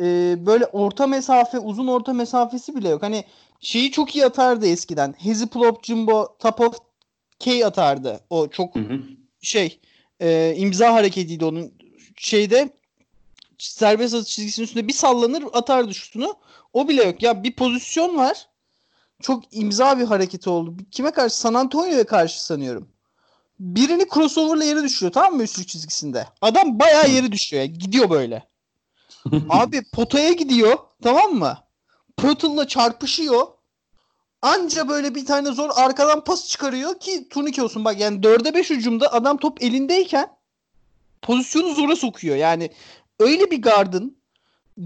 e, 0.00 0.36
böyle 0.46 0.66
orta 0.66 1.06
mesafe, 1.06 1.58
uzun 1.58 1.86
orta 1.86 2.12
mesafesi 2.12 2.76
bile 2.76 2.88
yok. 2.88 3.02
Hani 3.02 3.24
şeyi 3.60 3.90
çok 3.90 4.16
iyi 4.16 4.24
atardı 4.26 4.66
eskiden. 4.66 5.14
Hezi 5.18 5.46
Plop 5.46 5.84
Jumbo 5.84 6.36
Top 6.38 6.60
of 6.60 6.78
K 7.38 7.66
atardı. 7.66 8.20
O 8.30 8.48
çok 8.48 8.74
Hı 8.74 8.80
hı. 8.80 9.00
şey 9.42 9.80
e, 10.20 10.54
imza 10.56 10.94
hareketiydi 10.94 11.44
onun 11.44 11.72
şeyde 12.16 12.70
serbest 13.72 14.14
atış 14.14 14.34
çizgisinin 14.34 14.64
üstünde 14.64 14.88
bir 14.88 14.92
sallanır 14.92 15.44
atardı 15.52 15.94
şutunu. 15.94 16.36
O 16.72 16.88
bile 16.88 17.04
yok. 17.04 17.22
Ya 17.22 17.42
bir 17.42 17.52
pozisyon 17.56 18.16
var. 18.16 18.48
Çok 19.22 19.44
imza 19.50 19.98
bir 19.98 20.04
hareketi 20.04 20.50
oldu. 20.50 20.76
Kime 20.90 21.10
karşı? 21.10 21.36
San 21.40 21.54
Antonio'ya 21.54 22.06
karşı 22.06 22.44
sanıyorum. 22.44 22.88
Birini 23.60 24.06
crossover'la 24.14 24.64
yere 24.64 24.82
düşüyor 24.82 25.12
tamam 25.12 25.34
mı 25.34 25.42
üçlük 25.42 25.68
çizgisinde. 25.68 26.26
Adam 26.42 26.78
bayağı 26.78 27.10
yere 27.10 27.32
düşüyor. 27.32 27.62
ya. 27.62 27.66
Gidiyor 27.66 28.10
böyle. 28.10 28.48
Abi 29.48 29.82
potaya 29.92 30.32
gidiyor 30.32 30.78
tamam 31.02 31.34
mı? 31.34 31.58
Pötl'la 32.16 32.68
çarpışıyor. 32.68 33.46
Anca 34.42 34.88
böyle 34.88 35.14
bir 35.14 35.26
tane 35.26 35.52
zor 35.52 35.70
arkadan 35.74 36.24
pas 36.24 36.48
çıkarıyor 36.48 37.00
ki 37.00 37.28
turnike 37.28 37.62
olsun. 37.62 37.84
Bak 37.84 38.00
yani 38.00 38.20
4'e 38.20 38.54
5 38.54 38.70
hücumda 38.70 39.12
adam 39.12 39.36
top 39.36 39.62
elindeyken 39.62 40.28
pozisyonu 41.22 41.74
zora 41.74 41.96
sokuyor. 41.96 42.36
Yani 42.36 42.70
öyle 43.18 43.50
bir 43.50 43.62
gardın 43.62 44.18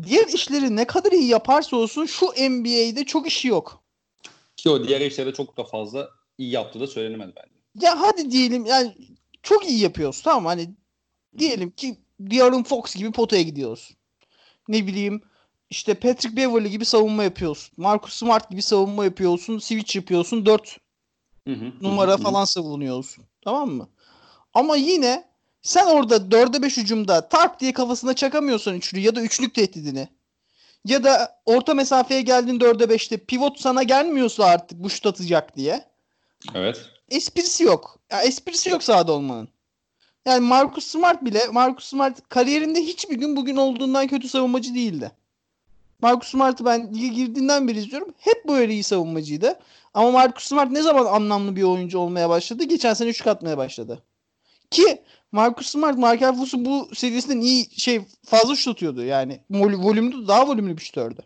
diğer 0.02 0.26
işleri 0.26 0.76
ne 0.76 0.86
kadar 0.86 1.12
iyi 1.12 1.28
yaparsa 1.28 1.76
olsun 1.76 2.06
şu 2.06 2.26
NBA'de 2.26 3.04
çok 3.04 3.26
işi 3.26 3.48
yok. 3.48 3.82
Ki 4.56 4.70
o 4.70 4.88
diğer 4.88 5.00
işlerde 5.00 5.32
çok 5.32 5.56
da 5.56 5.64
fazla 5.64 6.10
iyi 6.38 6.50
yaptığı 6.50 6.80
da 6.80 6.86
söylenemez 6.86 7.30
bence. 7.36 7.86
Ya 7.86 8.00
hadi 8.00 8.30
diyelim 8.30 8.66
yani 8.66 8.94
çok 9.42 9.68
iyi 9.68 9.80
yapıyoruz 9.80 10.22
tamam 10.22 10.46
hani 10.46 10.70
diyelim 11.38 11.70
ki 11.70 11.96
De'Aaron 12.20 12.62
Fox 12.62 12.94
gibi 12.94 13.12
potaya 13.12 13.42
gidiyoruz. 13.42 13.94
Ne 14.68 14.86
bileyim 14.86 15.22
işte 15.70 15.94
Patrick 15.94 16.36
Beverly 16.36 16.70
gibi 16.70 16.84
savunma 16.84 17.24
yapıyorsun. 17.24 17.74
Marcus 17.76 18.12
Smart 18.12 18.50
gibi 18.50 18.62
savunma 18.62 19.04
yapıyorsun. 19.04 19.58
Switch 19.58 19.96
yapıyorsun. 19.96 20.46
4 20.46 20.78
Hı 21.46 21.54
hı. 21.54 21.72
numara 21.80 22.12
hı. 22.12 22.18
falan 22.18 22.44
savunuyorsun. 22.44 23.24
Tamam 23.44 23.70
mı? 23.70 23.88
Ama 24.54 24.76
yine 24.76 25.28
sen 25.62 25.86
orada 25.86 26.16
4'e 26.16 26.62
5 26.62 26.76
hücumda 26.76 27.28
tak 27.28 27.60
diye 27.60 27.72
kafasına 27.72 28.14
çakamıyorsan 28.14 28.74
üçlü 28.74 28.98
ya 28.98 29.16
da 29.16 29.20
üçlük 29.20 29.54
tehdidini. 29.54 30.08
Ya 30.84 31.04
da 31.04 31.40
orta 31.46 31.74
mesafeye 31.74 32.22
geldin 32.22 32.60
4'e 32.60 32.84
5'te 32.84 33.16
pivot 33.16 33.60
sana 33.60 33.82
gelmiyorsa 33.82 34.44
artık 34.44 34.78
bu 34.78 34.90
şut 34.90 35.06
atacak 35.06 35.56
diye. 35.56 35.84
Evet. 36.54 36.80
Esprisi 37.10 37.64
yok. 37.64 37.98
Ya 38.10 38.22
esprisi 38.22 38.70
yok 38.70 38.82
sahada 38.82 39.12
olmanın. 39.12 39.48
Yani 40.26 40.40
Marcus 40.40 40.84
Smart 40.84 41.24
bile 41.24 41.46
Marcus 41.52 41.84
Smart 41.84 42.28
kariyerinde 42.28 42.80
hiçbir 42.80 43.16
gün 43.16 43.36
bugün 43.36 43.56
olduğundan 43.56 44.06
kötü 44.06 44.28
savunmacı 44.28 44.74
değildi. 44.74 45.10
Marcus 46.02 46.30
Smart'ı 46.30 46.64
ben 46.64 46.94
lige 46.94 47.08
girdiğinden 47.08 47.68
beri 47.68 47.78
izliyorum. 47.78 48.14
Hep 48.18 48.48
böyle 48.48 48.72
iyi 48.72 48.82
savunmacıydı. 48.82 49.58
Ama 49.94 50.10
Marcus 50.10 50.44
Smart 50.44 50.70
ne 50.70 50.82
zaman 50.82 51.06
anlamlı 51.06 51.56
bir 51.56 51.62
oyuncu 51.62 51.98
olmaya 51.98 52.28
başladı? 52.28 52.64
Geçen 52.64 52.94
sene 52.94 53.08
üçlük 53.08 53.26
atmaya 53.26 53.58
başladı. 53.58 54.02
Ki 54.70 55.02
Marcus 55.32 55.66
Smart, 55.66 55.98
Markel 55.98 56.34
Fultz'u 56.34 56.64
bu 56.64 56.88
seviyesinden 56.94 57.40
iyi 57.40 57.80
şey 57.80 58.00
fazla 58.24 58.56
şut 58.56 58.74
atıyordu. 58.74 59.04
Yani 59.04 59.40
vol- 59.50 59.82
volümlü 59.84 60.28
daha 60.28 60.48
volümlü 60.48 60.76
bir 60.76 60.82
şutördü. 60.82 61.22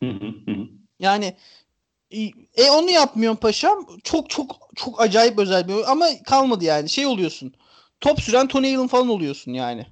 Hı 0.00 0.10
hı. 0.10 0.26
Hı 0.46 0.50
hı. 0.52 0.66
Yani 0.98 1.36
e 2.56 2.70
onu 2.70 2.90
yapmıyorsun 2.90 3.40
paşam. 3.40 3.86
Çok 4.04 4.30
çok 4.30 4.56
çok 4.76 5.00
acayip 5.00 5.38
özel 5.38 5.68
bir 5.68 5.90
ama 5.90 6.06
kalmadı 6.26 6.64
yani. 6.64 6.88
Şey 6.88 7.06
oluyorsun. 7.06 7.54
Top 8.00 8.20
süren 8.20 8.48
Tony 8.48 8.76
Allen 8.76 8.86
falan 8.86 9.08
oluyorsun 9.08 9.52
yani. 9.52 9.86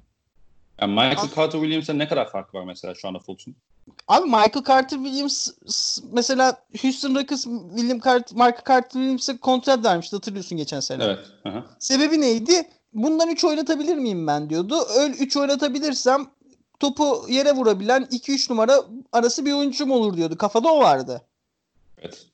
Yani 0.81 0.93
Michael 0.93 1.35
Carter 1.37 1.59
Williams'a 1.61 1.93
ne 1.93 2.09
kadar 2.09 2.31
fark 2.31 2.55
var 2.55 2.65
mesela 2.65 2.95
şu 2.95 3.09
anda 3.09 3.19
Fultz'un? 3.19 3.57
Abi 4.09 4.25
Michael 4.25 4.65
Carter 4.69 4.97
Williams 4.97 5.49
mesela 6.13 6.65
Houston 6.83 7.15
Rockets 7.15 7.45
William 7.77 8.01
Carter, 8.01 8.33
Michael 8.33 8.65
Carter 8.69 8.91
Williams'a 8.91 9.37
kontrat 9.41 9.85
vermişti 9.85 10.17
hatırlıyorsun 10.17 10.59
geçen 10.59 10.81
sene. 10.81 11.05
Evet. 11.05 11.19
Hı 11.43 11.49
hı. 11.49 11.65
Sebebi 11.79 12.21
neydi? 12.21 12.69
Bundan 12.95 13.29
3 13.29 13.45
oynatabilir 13.45 13.97
miyim 13.97 14.27
ben 14.27 14.51
diyordu. 14.51 14.77
Öyle 14.99 15.15
3 15.15 15.37
oynatabilirsem 15.37 16.27
topu 16.81 17.27
yere 17.29 17.53
vurabilen 17.53 18.03
2-3 18.03 18.53
numara 18.53 18.81
arası 19.13 19.47
bir 19.47 19.53
oyuncum 19.53 19.91
olur 19.91 20.17
diyordu. 20.17 20.39
Kafada 20.39 20.73
o 20.73 20.81
vardı. 20.81 21.23
Evet. 21.99 22.27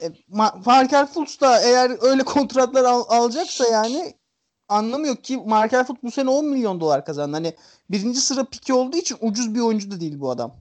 E, 0.00 0.06
Ma- 0.32 0.66
Markel 0.66 1.06
Fultz 1.06 1.40
da 1.40 1.60
eğer 1.62 1.96
öyle 2.00 2.22
kontratlar 2.24 2.84
al- 2.84 3.04
alacaksa 3.08 3.64
yani 3.72 4.14
anlamıyor 4.68 5.16
ki 5.16 5.36
Markel 5.46 5.84
Fultz 5.84 6.02
bu 6.02 6.10
sene 6.10 6.30
10 6.30 6.46
milyon 6.46 6.80
dolar 6.80 7.04
kazandı. 7.04 7.36
Hani 7.36 7.54
birinci 7.90 8.20
sıra 8.20 8.44
piki 8.44 8.74
olduğu 8.74 8.96
için 8.96 9.16
ucuz 9.20 9.54
bir 9.54 9.60
oyuncu 9.60 9.90
da 9.90 10.00
değil 10.00 10.20
bu 10.20 10.30
adam. 10.30 10.54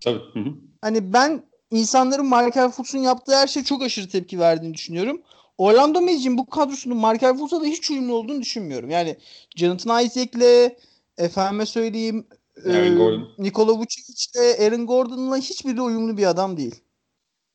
Tabii. 0.00 0.20
Hı 0.32 0.40
hı. 0.40 0.54
Hani 0.82 1.12
ben 1.12 1.42
insanların 1.70 2.26
Markel 2.26 2.70
Fultz'un 2.70 2.98
yaptığı 2.98 3.36
her 3.36 3.46
şey 3.46 3.64
çok 3.64 3.82
aşırı 3.82 4.08
tepki 4.08 4.38
verdiğini 4.38 4.74
düşünüyorum. 4.74 5.22
Orlando 5.60 6.00
Magic'in 6.00 6.38
bu 6.38 6.46
kadrosunun 6.46 6.96
Markel 6.96 7.36
Fultz'a 7.36 7.60
da 7.60 7.64
hiç 7.64 7.90
uyumlu 7.90 8.14
olduğunu 8.14 8.40
düşünmüyorum. 8.40 8.90
Yani 8.90 9.16
Jonathan 9.56 10.04
Isaac'le 10.04 10.76
efendime 11.18 11.66
söyleyeyim 11.66 12.26
Aaron 12.66 12.92
e, 12.92 12.94
Gordon. 12.94 13.28
Nikola 13.38 13.72
Vucevic'le 13.72 14.60
Aaron 14.60 14.86
Gordon'la 14.86 15.36
hiçbiri 15.36 15.80
uyumlu 15.80 16.16
bir 16.16 16.26
adam 16.26 16.56
değil. 16.56 16.74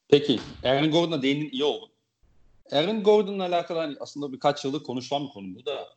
Peki 0.07 0.39
Aaron 0.63 0.91
Gordon'a 0.91 1.21
değindin 1.21 1.49
iyi 1.49 1.63
oldu. 1.63 1.89
Aaron 2.71 3.03
Gordon'la 3.03 3.43
alakalı 3.43 3.79
hani 3.79 3.95
aslında 3.99 4.33
birkaç 4.33 4.65
yıldır 4.65 4.83
konuşulan 4.83 5.27
bir 5.27 5.31
konu 5.31 5.55
bu 5.55 5.65
da 5.65 5.89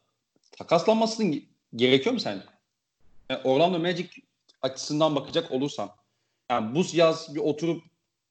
takaslanmasının 0.52 1.42
gerekiyor 1.76 2.12
mu 2.12 2.20
sence? 2.20 2.44
Yani 3.30 3.40
Orlando 3.44 3.78
Magic 3.78 4.08
açısından 4.62 5.16
bakacak 5.16 5.52
olursan 5.52 5.90
yani 6.50 6.74
bu 6.74 6.82
yaz 6.92 7.34
bir 7.34 7.40
oturup 7.40 7.82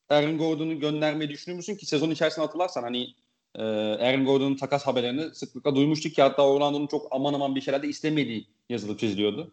Aaron 0.10 0.38
Gordon'u 0.38 0.79
göndermeyi 0.79 1.29
düşünür 1.29 1.55
müsün 1.55 1.75
ki 1.75 1.86
sezon 1.86 2.12
içerisinde 2.12 2.46
hatırlarsan 2.46 2.84
hani 2.84 3.13
e, 3.56 3.62
Aaron 3.63 4.25
Gordon'un 4.25 4.56
takas 4.56 4.84
haberlerini 4.88 5.36
sıklıkla 5.36 5.75
duymuştuk 5.75 6.16
ki 6.16 6.22
hatta 6.22 6.48
Orlando'nun 6.48 6.88
çok 6.88 7.08
aman 7.12 7.34
aman 7.34 7.56
bir 7.56 7.62
şeyler 7.62 7.84
de 7.84 7.88
istemediği 7.88 8.48
yazılıp 8.70 9.00
çiziliyordu. 9.00 9.51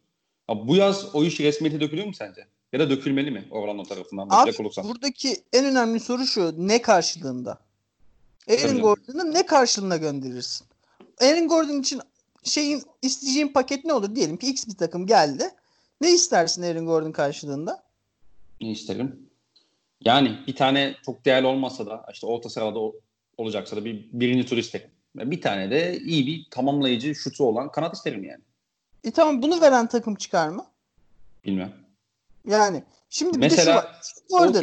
Ya 0.51 0.69
bu 0.69 0.77
yaz 0.77 1.15
o 1.15 1.25
iş 1.25 1.41
resmiyete 1.41 1.81
dökülüyor 1.81 2.07
mu 2.07 2.15
sence? 2.15 2.47
Ya 2.73 2.81
da 2.81 2.91
dökülmeli 2.91 3.31
mi 3.31 3.45
Orlando 3.51 3.83
tarafından 3.83 4.29
Abi 4.31 4.53
olursan? 4.61 4.89
buradaki 4.89 5.37
en 5.53 5.65
önemli 5.65 6.01
soru 6.01 6.27
şu. 6.27 6.69
Ne 6.69 6.83
karşılığında? 6.83 7.59
Aaron. 8.49 8.81
Gordon'u 8.81 9.35
ne 9.35 9.47
karşılığında 9.47 9.97
gönderirsin? 9.97 10.67
Aaron 11.23 11.49
Gordon 11.49 11.81
için 11.81 12.01
şeyin 12.45 12.83
isteyeceğin 13.03 13.49
paket 13.49 13.85
ne 13.85 13.93
olur? 13.93 14.15
Diyelim 14.15 14.37
ki 14.37 14.47
X 14.47 14.67
bir 14.69 14.77
takım 14.77 15.07
geldi. 15.07 15.45
Ne 16.01 16.13
istersin 16.13 16.63
Aaron 16.63 16.87
Gordon 16.87 17.13
karşılığında? 17.13 17.83
Ne 18.61 18.71
isterim? 18.71 19.31
Yani 20.01 20.39
bir 20.47 20.57
tane 20.57 20.97
çok 21.07 21.25
değerli 21.25 21.47
olmasa 21.47 21.87
da 21.87 22.07
işte 22.13 22.27
orta 22.27 22.49
sırada 22.49 22.79
olacaksa 23.38 23.76
da 23.76 23.85
bir 23.85 24.09
birinci 24.12 24.47
tur 24.47 24.57
isterim. 24.57 24.91
Bir 25.17 25.41
tane 25.41 25.71
de 25.71 25.99
iyi 25.99 26.26
bir 26.26 26.50
tamamlayıcı 26.50 27.14
şutu 27.14 27.45
olan 27.45 27.71
kanat 27.73 27.97
isterim 27.97 28.25
yani. 28.25 28.43
E 29.05 29.11
tamam 29.11 29.43
bunu 29.43 29.61
veren 29.61 29.87
takım 29.87 30.14
çıkar 30.14 30.49
mı? 30.49 30.67
Bilmem. 31.45 31.73
Yani 32.47 32.83
şimdi 33.11 33.37
bir 33.38 33.43
de 33.43 33.49
şu 33.49 33.57
Mesela 33.57 33.76
var. 33.76 34.03
Gordon. 34.31 34.62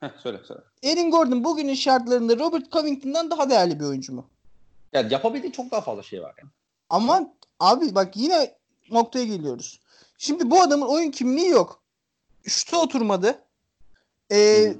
Heh, 0.00 0.10
söyle 0.22 0.38
söyle. 0.44 0.60
Aaron 0.84 1.10
Gordon 1.10 1.44
bugünün 1.44 1.74
şartlarında 1.74 2.38
Robert 2.38 2.72
Covington'dan 2.72 3.30
daha 3.30 3.50
değerli 3.50 3.80
bir 3.80 3.84
oyuncu 3.84 4.12
mu? 4.12 4.30
Ya 4.92 5.00
yapabildiği 5.00 5.52
çok 5.52 5.70
daha 5.70 5.80
fazla 5.80 6.02
şey 6.02 6.22
var 6.22 6.34
yani. 6.38 6.50
Ama 6.90 7.34
abi 7.60 7.94
bak 7.94 8.16
yine 8.16 8.54
noktaya 8.90 9.24
geliyoruz. 9.24 9.80
Şimdi 10.18 10.50
bu 10.50 10.62
adamın 10.62 10.86
oyun 10.86 11.10
kimliği 11.10 11.48
yok. 11.48 11.82
Şuta 12.46 12.80
oturmadı. 12.80 13.42
Ee, 14.32 14.36
Hı. 14.36 14.76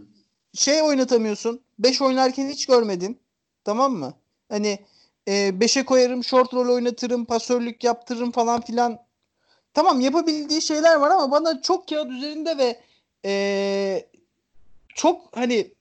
şey 0.54 0.82
oynatamıyorsun. 0.82 1.60
5 1.78 2.02
oynarken 2.02 2.48
hiç 2.48 2.66
görmedin. 2.66 3.20
Tamam 3.68 3.92
mı? 3.92 4.14
Hani 4.48 4.78
5'e 5.26 5.84
koyarım, 5.84 6.24
short 6.24 6.54
roll 6.54 6.68
oynatırım, 6.68 7.24
pasörlük 7.24 7.84
yaptırırım 7.84 8.32
falan 8.32 8.60
filan. 8.60 8.98
Tamam 9.74 10.00
yapabildiği 10.00 10.62
şeyler 10.62 10.96
var 10.96 11.10
ama 11.10 11.30
bana 11.30 11.62
çok 11.62 11.88
kağıt 11.88 12.10
üzerinde 12.10 12.58
ve 12.58 12.80
ee, 13.24 14.06
çok 14.94 15.36
hani 15.36 15.74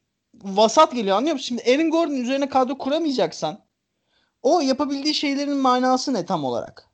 vasat 0.43 0.93
geliyor 0.93 1.17
anlıyor 1.17 1.33
musun? 1.33 1.45
Şimdi 1.47 1.71
Aaron 1.71 1.89
Gordon 1.91 2.15
üzerine 2.15 2.49
kadro 2.49 2.77
kuramayacaksan 2.77 3.59
o 4.43 4.61
yapabildiği 4.61 5.13
şeylerin 5.13 5.57
manası 5.57 6.13
ne 6.13 6.25
tam 6.25 6.45
olarak? 6.45 6.87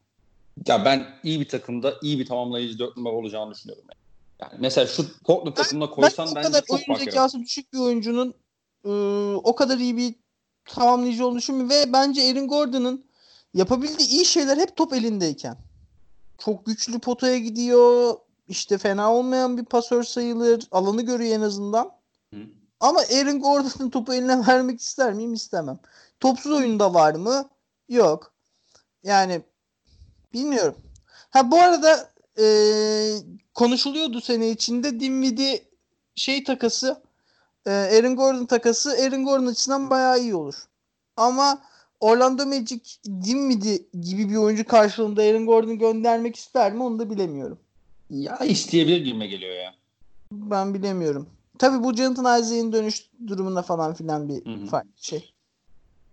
Ya 0.68 0.86
ben 0.86 1.06
iyi 1.24 1.40
bir 1.40 1.48
takımda 1.50 1.94
iyi 2.02 2.20
bir 2.20 2.26
tamamlayıcı 2.26 2.80
dört 2.80 2.98
numara 2.98 3.14
olacağını 3.14 3.54
düşünüyorum. 3.54 3.86
Yani, 3.90 4.00
yani 4.42 4.62
mesela 4.62 4.88
şu 4.88 5.20
Portland 5.24 5.56
takımına 5.56 5.90
koysan 5.90 6.26
ben 6.26 6.32
o 6.32 6.36
bence 6.36 6.48
kadar 6.48 6.62
çok 6.62 6.72
oyun 6.72 6.86
fark 6.86 7.00
yaratır. 7.00 7.12
zekası 7.12 7.40
düşük 7.40 7.74
bir 7.74 7.80
oyuncunun 7.80 8.34
e, 8.86 8.90
o 9.36 9.56
kadar 9.56 9.78
iyi 9.78 9.98
bir 9.98 10.23
tamamlayıcı 10.66 11.26
olduğunu 11.26 11.38
düşünmüyorum 11.38 11.70
ve 11.70 11.94
bence 11.94 12.22
Aaron 12.22 12.48
Gordon'ın 12.48 13.06
yapabildiği 13.54 14.10
iyi 14.10 14.26
şeyler 14.26 14.58
hep 14.58 14.76
top 14.76 14.94
elindeyken. 14.94 15.58
Çok 16.38 16.66
güçlü 16.66 17.00
potaya 17.00 17.38
gidiyor. 17.38 18.18
işte 18.48 18.78
fena 18.78 19.14
olmayan 19.14 19.58
bir 19.58 19.66
pasör 19.66 20.04
sayılır. 20.04 20.68
Alanı 20.72 21.02
görüyor 21.02 21.36
en 21.36 21.42
azından. 21.42 21.92
Hı. 22.34 22.40
Ama 22.80 23.00
Aaron 23.00 23.40
Gordon'ın 23.40 23.90
topu 23.90 24.14
eline 24.14 24.48
vermek 24.48 24.82
ister 24.82 25.14
miyim? 25.14 25.34
İstemem. 25.34 25.80
Topsuz 26.20 26.52
oyunda 26.52 26.94
var 26.94 27.16
mı? 27.16 27.50
Yok. 27.90 28.34
Yani 29.04 29.42
bilmiyorum. 30.34 30.76
Ha 31.30 31.52
bu 31.52 31.60
arada 31.60 32.10
e, 32.40 32.46
konuşuluyordu 33.54 34.22
sene 34.22 34.50
içinde 34.50 35.00
Dinwiddie 35.00 35.64
şey 36.16 36.44
takası 36.44 37.03
e, 37.66 37.72
Aaron 37.72 38.16
Gordon 38.16 38.46
takası 38.46 38.90
Aaron 38.92 39.26
Gordon 39.26 39.46
açısından 39.46 39.90
bayağı 39.90 40.20
iyi 40.20 40.36
olur. 40.36 40.56
Ama 41.18 41.62
Orlando 42.00 42.46
Magic 42.46 42.82
Dinwiddie 43.06 43.86
gibi 44.02 44.30
bir 44.30 44.36
oyuncu 44.36 44.68
karşılığında 44.68 45.22
Aaron 45.22 45.46
Gordon'u 45.46 45.78
göndermek 45.78 46.36
ister 46.36 46.74
mi 46.74 46.84
onu 46.84 47.00
da 47.00 47.10
bilemiyorum. 47.10 47.60
Ya 48.10 48.38
isteyebilir 48.38 48.98
gibime 49.06 49.28
geliyor 49.28 49.56
ya. 49.56 49.74
Ben 50.32 50.74
bilemiyorum. 50.74 51.30
Tabii 51.60 51.84
bu 51.84 51.96
Jonathan 51.96 52.40
Isaac'in 52.40 52.74
dönüş 52.74 53.10
durumunda 53.28 53.62
falan 53.62 53.94
filan 53.94 54.30
bir 54.30 54.46
Hı 54.46 54.64
hı. 54.64 54.66
farklı 54.66 54.92
şey. 55.02 55.34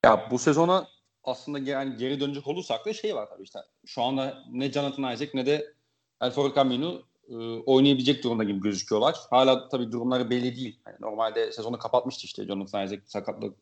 Ya 0.04 0.28
bu 0.30 0.38
sezona 0.38 0.88
aslında 1.24 1.58
yani 1.58 1.96
geri 1.96 2.20
dönecek 2.20 2.46
olursak 2.46 2.86
da 2.86 2.92
şey 2.92 3.14
var 3.14 3.28
tabii 3.30 3.42
işte. 3.42 3.58
Şu 3.86 4.02
anda 4.02 4.38
ne 4.52 4.72
Jonathan 4.72 5.14
Isaac 5.14 5.30
ne 5.34 5.46
de 5.46 5.74
Alfaro 6.20 6.54
Camino 6.54 7.02
e, 7.30 7.34
oynayabilecek 7.66 8.24
durumda 8.24 8.44
gibi 8.44 8.60
gözüküyorlar. 8.60 9.16
Hala 9.30 9.68
tabii 9.68 9.92
durumları 9.92 10.30
belli 10.30 10.56
değil. 10.56 10.78
Yani 10.86 10.96
normalde 11.00 11.52
sezonu 11.52 11.78
kapatmıştı 11.78 12.26
işte 12.26 12.44
Jonathan 12.44 12.86
Isaac 12.86 13.02
sakatlık 13.06 13.56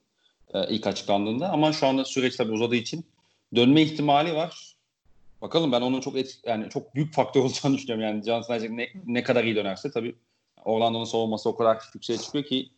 e, 0.54 0.68
ilk 0.68 0.86
açıklandığında 0.86 1.50
ama 1.50 1.72
şu 1.72 1.86
anda 1.86 2.04
süreç 2.04 2.36
tabii 2.36 2.52
uzadığı 2.52 2.76
için 2.76 3.04
dönme 3.54 3.82
ihtimali 3.82 4.34
var. 4.34 4.76
Bakalım 5.42 5.72
ben 5.72 5.80
onun 5.80 6.00
çok 6.00 6.16
et, 6.16 6.40
yani 6.46 6.70
çok 6.70 6.94
büyük 6.94 7.14
faktör 7.14 7.40
olacağını 7.44 7.76
düşünüyorum. 7.76 8.04
Yani 8.04 8.24
Jonathan 8.24 8.56
Isaac 8.56 8.70
ne, 8.70 8.88
ne 9.06 9.22
kadar 9.22 9.44
iyi 9.44 9.56
dönerse 9.56 9.90
tabii 9.90 10.14
Orlando'nun 10.64 11.04
savunması 11.04 11.48
o 11.48 11.56
kadar 11.56 11.78
yükseğe 11.94 12.18
çıkıyor 12.18 12.44
ki 12.44 12.70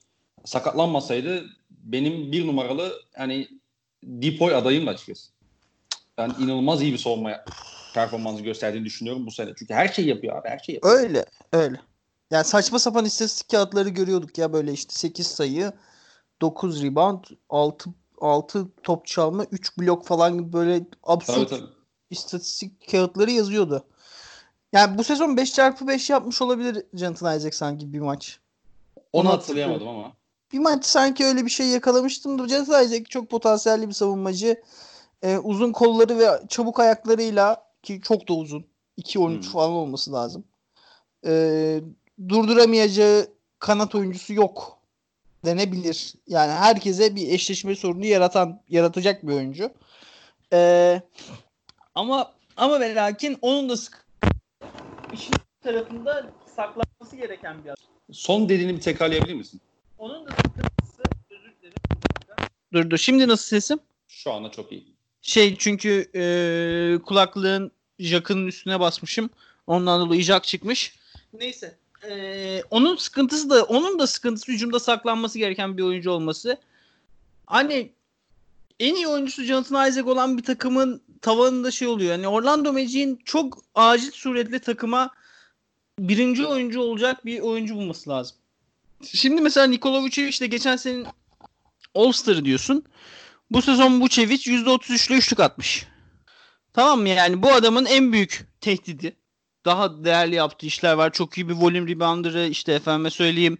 sakatlanmasaydı 0.44 1.44
benim 1.70 2.32
bir 2.32 2.46
numaralı 2.46 2.92
hani 3.16 3.48
Depoy 4.02 4.54
adayım 4.54 4.86
da 4.86 4.90
açıkçası. 4.90 5.30
Ben 6.18 6.34
inanılmaz 6.40 6.82
iyi 6.82 6.92
bir 6.92 6.98
savunma 6.98 7.30
performansı 7.94 8.42
gösterdiğini 8.42 8.84
düşünüyorum 8.84 9.26
bu 9.26 9.30
sene. 9.30 9.50
Çünkü 9.58 9.74
her 9.74 9.88
şeyi 9.88 10.08
yapıyor 10.08 10.36
abi 10.36 10.48
her 10.48 10.58
şeyi 10.58 10.74
yapıyor. 10.74 10.94
Öyle 11.00 11.24
öyle. 11.52 11.80
Yani 12.30 12.44
saçma 12.44 12.78
sapan 12.78 13.04
istatistik 13.04 13.50
kağıtları 13.50 13.88
görüyorduk 13.88 14.38
ya 14.38 14.52
böyle 14.52 14.72
işte 14.72 14.94
8 14.94 15.26
sayı 15.26 15.72
9 16.40 16.82
rebound 16.82 17.24
6 17.48 17.90
6 18.20 18.68
top 18.82 19.06
çalma 19.06 19.44
3 19.50 19.78
blok 19.78 20.06
falan 20.06 20.38
gibi 20.38 20.52
böyle 20.52 20.78
Tabii 20.78 20.88
absürt 21.02 21.50
tabii. 21.50 21.62
istatistik 22.10 22.90
kağıtları 22.90 23.30
yazıyordu. 23.30 23.84
Yani 24.72 24.98
bu 24.98 25.04
sezon 25.04 25.36
5x5 25.36 26.12
yapmış 26.12 26.42
olabilir 26.42 26.84
Jonathan 26.94 27.36
Isaac 27.36 27.54
sanki 27.56 27.92
bir 27.92 28.00
maç. 28.00 28.38
Onu 29.12 29.28
Onu 29.28 29.28
hatırlayamadım 29.28 29.88
ama. 29.88 30.12
Bir 30.52 30.58
maç 30.58 30.84
sanki 30.84 31.24
öyle 31.24 31.44
bir 31.44 31.50
şey 31.50 31.66
yakalamıştım 31.66 32.38
da 32.38 32.48
Jonathan 32.48 32.84
Isaac 32.84 33.04
çok 33.08 33.30
potansiyelli 33.30 33.88
bir 33.88 33.94
savunmacı. 33.94 34.62
Ee, 35.22 35.38
uzun 35.38 35.72
kolları 35.72 36.18
ve 36.18 36.28
çabuk 36.48 36.80
ayaklarıyla 36.80 37.69
ki 37.82 38.00
çok 38.02 38.28
da 38.28 38.32
uzun. 38.34 38.64
2-13 38.98 39.34
Hmm. 39.34 39.40
falan 39.52 39.70
olması 39.70 40.12
lazım. 40.12 40.44
Ee, 41.26 41.80
durduramayacağı 42.28 43.26
kanat 43.58 43.94
oyuncusu 43.94 44.34
yok 44.34 44.78
denebilir. 45.44 46.14
Yani 46.26 46.52
herkese 46.52 47.16
bir 47.16 47.28
eşleşme 47.32 47.74
sorunu 47.74 48.06
yaratan 48.06 48.62
yaratacak 48.68 49.26
bir 49.26 49.32
oyuncu. 49.32 49.70
Ee, 50.52 51.02
ama 51.94 52.32
ama 52.56 52.80
ve 52.80 52.94
lakin 52.94 53.38
onun 53.42 53.68
da 53.68 53.76
sık 53.76 54.06
işin 55.12 55.34
tarafında 55.62 56.30
saklanması 56.56 57.16
gereken 57.16 57.64
bir 57.64 57.68
adam. 57.68 57.76
Son 58.12 58.48
dediğini 58.48 58.76
bir 58.76 58.80
tekrarlayabilir 58.80 59.34
misin? 59.34 59.60
Onun 59.98 60.26
da 60.26 60.30
sıkıntısı 60.30 61.02
özür 61.30 61.52
dilerim. 61.62 61.74
Dur 62.72 62.90
dur. 62.90 62.98
Şimdi 62.98 63.28
nasıl 63.28 63.44
sesim? 63.46 63.78
Şu 64.08 64.32
anda 64.32 64.50
çok 64.50 64.72
iyi. 64.72 64.89
Şey 65.22 65.56
çünkü 65.56 66.10
e, 66.14 66.22
kulaklığın 67.06 67.70
jackının 67.98 68.46
üstüne 68.46 68.80
basmışım. 68.80 69.30
Ondan 69.66 70.00
dolayı 70.00 70.22
jack 70.22 70.44
çıkmış. 70.44 70.94
Neyse. 71.32 71.78
E, 72.08 72.62
onun 72.70 72.96
sıkıntısı 72.96 73.50
da 73.50 73.64
onun 73.64 73.98
da 73.98 74.06
sıkıntısı 74.06 74.52
hücumda 74.52 74.80
saklanması 74.80 75.38
gereken 75.38 75.76
bir 75.76 75.82
oyuncu 75.82 76.10
olması. 76.10 76.58
Hani 77.46 77.92
en 78.80 78.94
iyi 78.94 79.08
oyuncusu 79.08 79.42
Jonathan 79.42 79.88
Isaac 79.88 80.08
olan 80.08 80.38
bir 80.38 80.42
takımın 80.42 81.02
tavanında 81.20 81.70
şey 81.70 81.88
oluyor. 81.88 82.10
Yani 82.10 82.28
Orlando 82.28 82.72
Magic'in 82.72 83.20
çok 83.24 83.58
acil 83.74 84.10
suretle 84.10 84.58
takıma 84.58 85.10
birinci 85.98 86.46
oyuncu 86.46 86.80
olacak 86.80 87.24
bir 87.24 87.40
oyuncu 87.40 87.74
bulması 87.74 88.10
lazım. 88.10 88.36
Şimdi 89.04 89.40
mesela 89.40 89.66
Nikola 89.66 90.02
Vucevic 90.02 90.40
de 90.40 90.46
geçen 90.46 90.76
senin 90.76 91.06
All-Star'ı 91.94 92.44
diyorsun. 92.44 92.84
Bu 93.50 93.62
sezon 93.62 94.00
Vucevic 94.00 94.50
%33 94.50 95.08
ile 95.08 95.18
üçlük 95.18 95.40
atmış. 95.40 95.86
Tamam 96.72 97.00
mı 97.00 97.08
yani 97.08 97.42
bu 97.42 97.52
adamın 97.52 97.84
en 97.84 98.12
büyük 98.12 98.46
tehdidi. 98.60 99.16
Daha 99.64 100.04
değerli 100.04 100.34
yaptığı 100.34 100.66
işler 100.66 100.92
var. 100.94 101.12
Çok 101.12 101.38
iyi 101.38 101.48
bir 101.48 101.54
volume 101.54 101.90
rebounder 101.90 102.48
işte 102.48 102.72
efendime 102.72 103.10
söyleyeyim. 103.10 103.58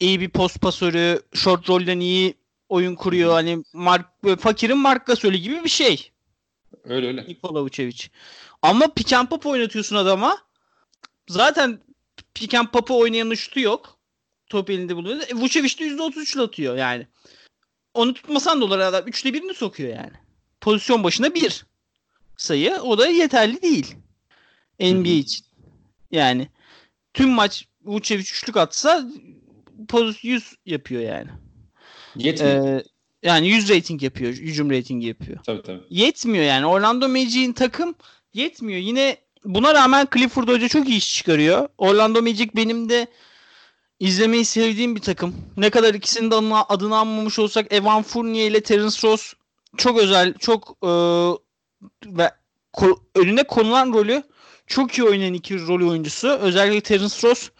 iyi 0.00 0.20
bir 0.20 0.28
post 0.28 0.60
pasörü, 0.60 1.22
short 1.34 1.68
roll'den 1.68 2.00
iyi 2.00 2.34
oyun 2.68 2.94
kuruyor. 2.94 3.32
Hani 3.32 3.64
Mark, 3.72 4.06
fakirin 4.40 4.78
Mark 4.78 5.06
Gasol'ü 5.06 5.36
gibi 5.36 5.64
bir 5.64 5.68
şey. 5.68 6.10
Öyle 6.84 7.06
öyle. 7.06 7.24
Nikola 7.28 7.62
Vucevic. 7.62 8.08
Ama 8.62 8.86
pick 8.94 9.12
and 9.12 9.28
pop 9.28 9.46
oynatıyorsun 9.46 9.96
adama. 9.96 10.38
Zaten 11.28 11.80
pick 12.34 12.54
and 12.54 12.68
pop'u 12.68 12.98
oynayanın 12.98 13.34
şutu 13.34 13.60
yok. 13.60 13.98
Top 14.46 14.70
elinde 14.70 14.96
bulunuyor. 14.96 15.28
E, 15.28 15.34
Vucevic 15.34 15.78
de 15.78 15.84
%33 15.84 16.34
ile 16.34 16.42
atıyor 16.42 16.76
yani. 16.76 17.06
Onu 17.94 18.14
tutmasan 18.14 18.60
da 18.60 18.64
olur 18.64 18.78
adam. 18.78 19.08
Üçte 19.08 19.34
birini 19.34 19.54
sokuyor 19.54 19.96
yani. 19.96 20.12
Pozisyon 20.60 21.04
başına 21.04 21.34
bir 21.34 21.66
sayı. 22.36 22.74
O 22.82 22.98
da 22.98 23.06
yeterli 23.06 23.62
değil. 23.62 23.94
NBA 24.80 25.08
için. 25.08 25.46
Yani 26.10 26.48
tüm 27.14 27.30
maç 27.30 27.68
Vucevic 27.84 28.22
üçlük 28.22 28.56
atsa 28.56 29.04
pozisyon 29.88 30.30
100 30.30 30.54
yapıyor 30.66 31.02
yani. 31.02 31.30
Yetmiyor. 32.16 32.68
Ee, 32.68 32.84
yani 33.22 33.48
100 33.48 33.70
rating 33.70 34.02
yapıyor. 34.02 34.32
Hücum 34.32 34.70
ratingi 34.70 35.06
yapıyor 35.06 35.38
tabii 35.44 35.62
tabii. 35.62 35.82
yetmiyor 35.90 36.44
yani. 36.44 36.66
Orlando 36.66 37.08
Magic'in 37.08 37.52
takım 37.52 37.94
yetmiyor. 38.34 38.80
Yine 38.80 39.16
buna 39.44 39.74
rağmen 39.74 40.08
Clifford 40.14 40.48
Hoca 40.48 40.68
çok 40.68 40.88
iyi 40.88 40.98
iş 40.98 41.16
çıkarıyor. 41.16 41.68
Orlando 41.78 42.22
Magic 42.22 42.50
benim 42.56 42.88
de 42.88 43.06
izlemeyi 44.00 44.44
sevdiğim 44.44 44.96
bir 44.96 45.00
takım. 45.00 45.34
Ne 45.56 45.70
kadar 45.70 45.94
ikisinin 45.94 46.30
de 46.30 46.34
adını, 46.34 46.64
adını 46.68 46.96
anmamış 46.96 47.38
olsak 47.38 47.72
Evan 47.72 48.02
Fournier 48.02 48.50
ile 48.50 48.60
Terence 48.60 49.08
Ross 49.08 49.32
çok 49.76 49.98
özel, 49.98 50.34
çok 50.38 50.76
e, 50.82 50.88
ve 52.06 52.30
ko- 52.72 52.98
önüne 53.14 53.42
konulan 53.42 53.92
rolü 53.92 54.22
çok 54.66 54.98
iyi 54.98 55.04
oynayan 55.04 55.34
iki 55.34 55.66
rol 55.66 55.90
oyuncusu. 55.90 56.28
Özellikle 56.28 56.80
Terence 56.80 57.28
Ross 57.28 57.50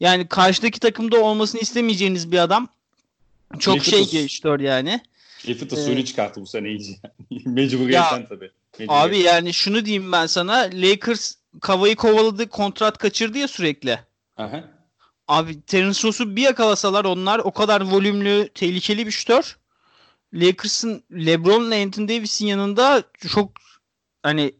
yani 0.00 0.28
karşıdaki 0.28 0.80
takımda 0.80 1.20
olmasını 1.20 1.60
istemeyeceğiniz 1.60 2.32
bir 2.32 2.38
adam. 2.38 2.68
Çok 3.58 3.74
Clifford 3.84 3.90
şey 4.08 4.22
geçiyor 4.22 4.60
yani. 4.60 5.00
Clifford 5.38 5.70
da 5.70 5.80
Ee, 5.80 5.84
suyunu 5.84 6.04
çıkarttı 6.04 6.40
bu 6.40 6.46
sene 6.46 6.68
iyice. 6.68 6.92
Mecburiyetten 7.46 8.26
tabii. 8.26 8.50
Mecburiyetten. 8.78 9.08
Abi 9.08 9.18
yani 9.18 9.54
şunu 9.54 9.84
diyeyim 9.84 10.12
ben 10.12 10.26
sana. 10.26 10.70
Lakers 10.74 11.34
Kavayı 11.60 11.96
kovaladı, 11.96 12.48
kontrat 12.48 12.98
kaçırdı 12.98 13.38
ya 13.38 13.48
sürekli. 13.48 13.98
Aha. 14.36 14.64
Abi 15.32 15.62
Terence 15.62 16.08
Ross'u 16.08 16.36
bir 16.36 16.42
yakalasalar 16.42 17.04
onlar 17.04 17.38
o 17.38 17.52
kadar 17.52 17.80
volümlü, 17.80 18.48
tehlikeli 18.54 19.06
bir 19.06 19.10
şütör. 19.10 19.58
Lakers'ın 20.34 21.04
LeBron'la 21.12 21.74
Anthony 21.74 22.08
Davis'in 22.08 22.46
yanında 22.46 23.02
çok 23.28 23.52
hani 24.22 24.52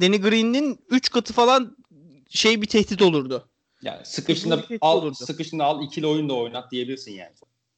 Danny 0.00 0.20
Green'in 0.20 0.78
3 0.90 1.10
katı 1.10 1.32
falan 1.32 1.76
şey 2.28 2.62
bir 2.62 2.66
tehdit 2.66 3.02
olurdu. 3.02 3.48
Yani 3.82 4.02
Kesinlikle 4.26 4.78
al, 4.80 4.98
olurdu. 4.98 5.14
sıkıştığında 5.14 5.64
al 5.64 5.82
ikili 5.82 6.06
oyun 6.06 6.28
da 6.28 6.34
oynat 6.34 6.70
diyebilirsin 6.70 7.12
yani. 7.12 7.32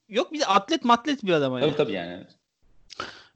Yok 0.09 0.33
bir 0.33 0.39
de 0.39 0.45
atlet 0.45 0.85
matlet 0.85 1.23
bir 1.23 1.31
adam 1.31 1.53
hani. 1.53 1.61
Tabii 1.61 1.75
tabii 1.75 1.93
yani. 1.93 2.23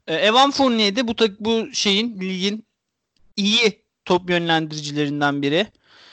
Ee, 0.06 0.14
Evan 0.14 0.50
Fournier 0.50 0.96
de 0.96 1.08
bu 1.08 1.14
bu 1.40 1.72
şeyin 1.72 2.20
ligin 2.20 2.66
iyi 3.36 3.82
top 4.04 4.30
yönlendiricilerinden 4.30 5.42
biri. 5.42 5.66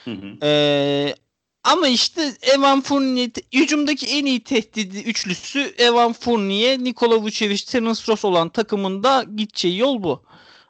Hı 0.05 0.11
hı. 0.11 0.37
Ee, 0.43 1.15
ama 1.63 1.87
işte 1.87 2.33
Evan 2.41 2.81
Fournier 2.81 3.29
hücumdaki 3.53 4.07
en 4.07 4.25
iyi 4.25 4.43
tehdidi 4.43 4.97
üçlüsü 4.97 5.73
Evan 5.77 6.13
Fournier, 6.13 6.79
Nikola 6.79 7.21
Vucevic, 7.21 7.65
Terence 7.65 8.01
Ross 8.07 8.25
olan 8.25 8.49
takımında 8.49 9.25
gideceği 9.35 9.77
yol 9.77 10.03
bu. 10.03 10.23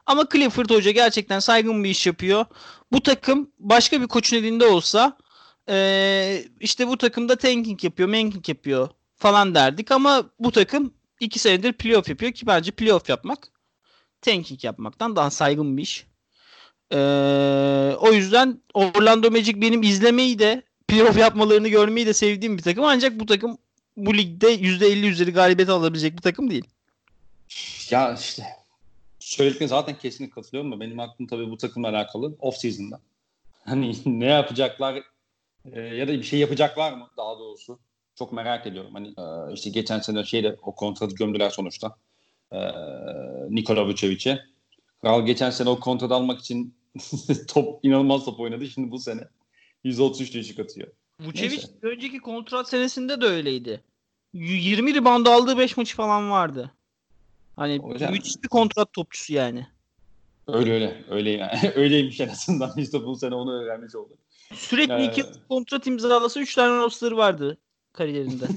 Ama 0.06 0.28
Clifford 0.32 0.70
Hoca 0.70 0.90
gerçekten 0.90 1.38
saygın 1.38 1.84
bir 1.84 1.90
iş 1.90 2.06
yapıyor. 2.06 2.44
Bu 2.92 3.02
takım 3.02 3.50
başka 3.58 4.02
bir 4.02 4.06
koçun 4.06 4.36
elinde 4.36 4.66
olsa 4.66 5.18
ee, 5.68 6.44
işte 6.60 6.88
bu 6.88 6.98
takımda 6.98 7.36
tanking 7.36 7.84
yapıyor, 7.84 8.08
manking 8.08 8.48
yapıyor 8.48 8.88
falan 9.16 9.54
derdik 9.54 9.90
ama 9.90 10.30
bu 10.38 10.52
takım 10.52 10.94
iki 11.20 11.38
senedir 11.38 11.72
playoff 11.72 12.08
yapıyor 12.08 12.32
ki 12.32 12.46
bence 12.46 12.70
playoff 12.70 13.08
yapmak 13.08 13.48
tanking 14.22 14.64
yapmaktan 14.64 15.16
daha 15.16 15.30
saygın 15.30 15.76
bir 15.76 15.82
iş. 15.82 16.06
Ee, 16.92 16.96
o 18.00 18.12
yüzden 18.12 18.62
Orlando 18.74 19.30
Magic 19.30 19.60
benim 19.60 19.82
izlemeyi 19.82 20.38
de 20.38 20.62
playoff 20.90 21.18
yapmalarını 21.18 21.68
görmeyi 21.68 22.06
de 22.06 22.12
sevdiğim 22.12 22.58
bir 22.58 22.62
takım. 22.62 22.84
Ancak 22.84 23.20
bu 23.20 23.26
takım 23.26 23.58
bu 23.96 24.16
ligde 24.16 24.54
%50 24.54 25.06
üzeri 25.06 25.32
galibiyet 25.32 25.70
alabilecek 25.70 26.16
bir 26.16 26.22
takım 26.22 26.50
değil. 26.50 26.64
Ya 27.90 28.14
işte 28.14 28.46
söylediklerine 29.18 29.68
zaten 29.68 29.98
kesinlikle 29.98 30.34
katılıyorum 30.34 30.72
da 30.72 30.80
benim 30.80 31.00
aklım 31.00 31.26
tabii 31.26 31.50
bu 31.50 31.56
takımla 31.56 31.88
alakalı 31.88 32.36
off 32.40 32.56
season'da. 32.56 33.00
Hani 33.64 33.96
ne 34.06 34.26
yapacaklar 34.26 35.02
e, 35.72 35.80
ya 35.80 36.08
da 36.08 36.12
bir 36.12 36.22
şey 36.22 36.38
yapacaklar 36.38 36.92
mı 36.92 37.08
daha 37.16 37.38
doğrusu. 37.38 37.78
Çok 38.14 38.32
merak 38.32 38.66
ediyorum. 38.66 38.94
Hani 38.94 39.08
e, 39.08 39.52
işte 39.54 39.70
geçen 39.70 40.00
sene 40.00 40.24
şeyde 40.24 40.56
o 40.62 40.74
kontratı 40.74 41.14
gömdüler 41.14 41.50
sonuçta. 41.50 41.96
E, 42.52 42.58
Nikola 43.50 43.86
Vucevic'e. 43.86 44.40
Kral 45.02 45.26
geçen 45.26 45.50
sene 45.50 45.68
o 45.68 45.80
kontratı 45.80 46.14
almak 46.14 46.40
için 46.40 46.74
top 47.48 47.84
inanılmaz 47.84 48.24
top 48.24 48.40
oynadı. 48.40 48.66
Şimdi 48.66 48.90
bu 48.90 48.98
sene 48.98 49.20
133 49.84 50.34
düşük 50.34 50.58
atıyor. 50.58 50.88
Vucevic 51.20 51.62
önceki 51.82 52.18
kontrat 52.18 52.68
senesinde 52.68 53.20
de 53.20 53.26
öyleydi. 53.26 53.82
20 54.32 54.94
rebound 54.94 55.26
aldığı 55.26 55.58
5 55.58 55.76
maçı 55.76 55.96
falan 55.96 56.30
vardı. 56.30 56.70
Hani 57.56 57.78
Hocam, 57.78 58.12
müthiş 58.12 58.42
bir 58.42 58.48
kontrat 58.48 58.92
topçusu 58.92 59.32
yani. 59.32 59.66
Öyle 60.46 60.72
öyle. 60.72 61.04
Öyle 61.10 61.30
yani. 61.30 61.72
Öyleymiş 61.74 62.20
en 62.20 62.28
azından. 62.28 62.72
İşte 62.76 63.04
bu 63.04 63.16
sene 63.16 63.34
onu 63.34 63.62
öğrenmiş 63.62 63.94
olduk. 63.94 64.18
Sürekli 64.54 64.94
ee... 64.94 65.04
iki 65.04 65.24
kontrat 65.48 65.86
imzalasa 65.86 66.40
3 66.40 66.54
tane 66.54 66.76
roster'ı 66.76 67.16
vardı 67.16 67.58
kariyerinde. 67.92 68.44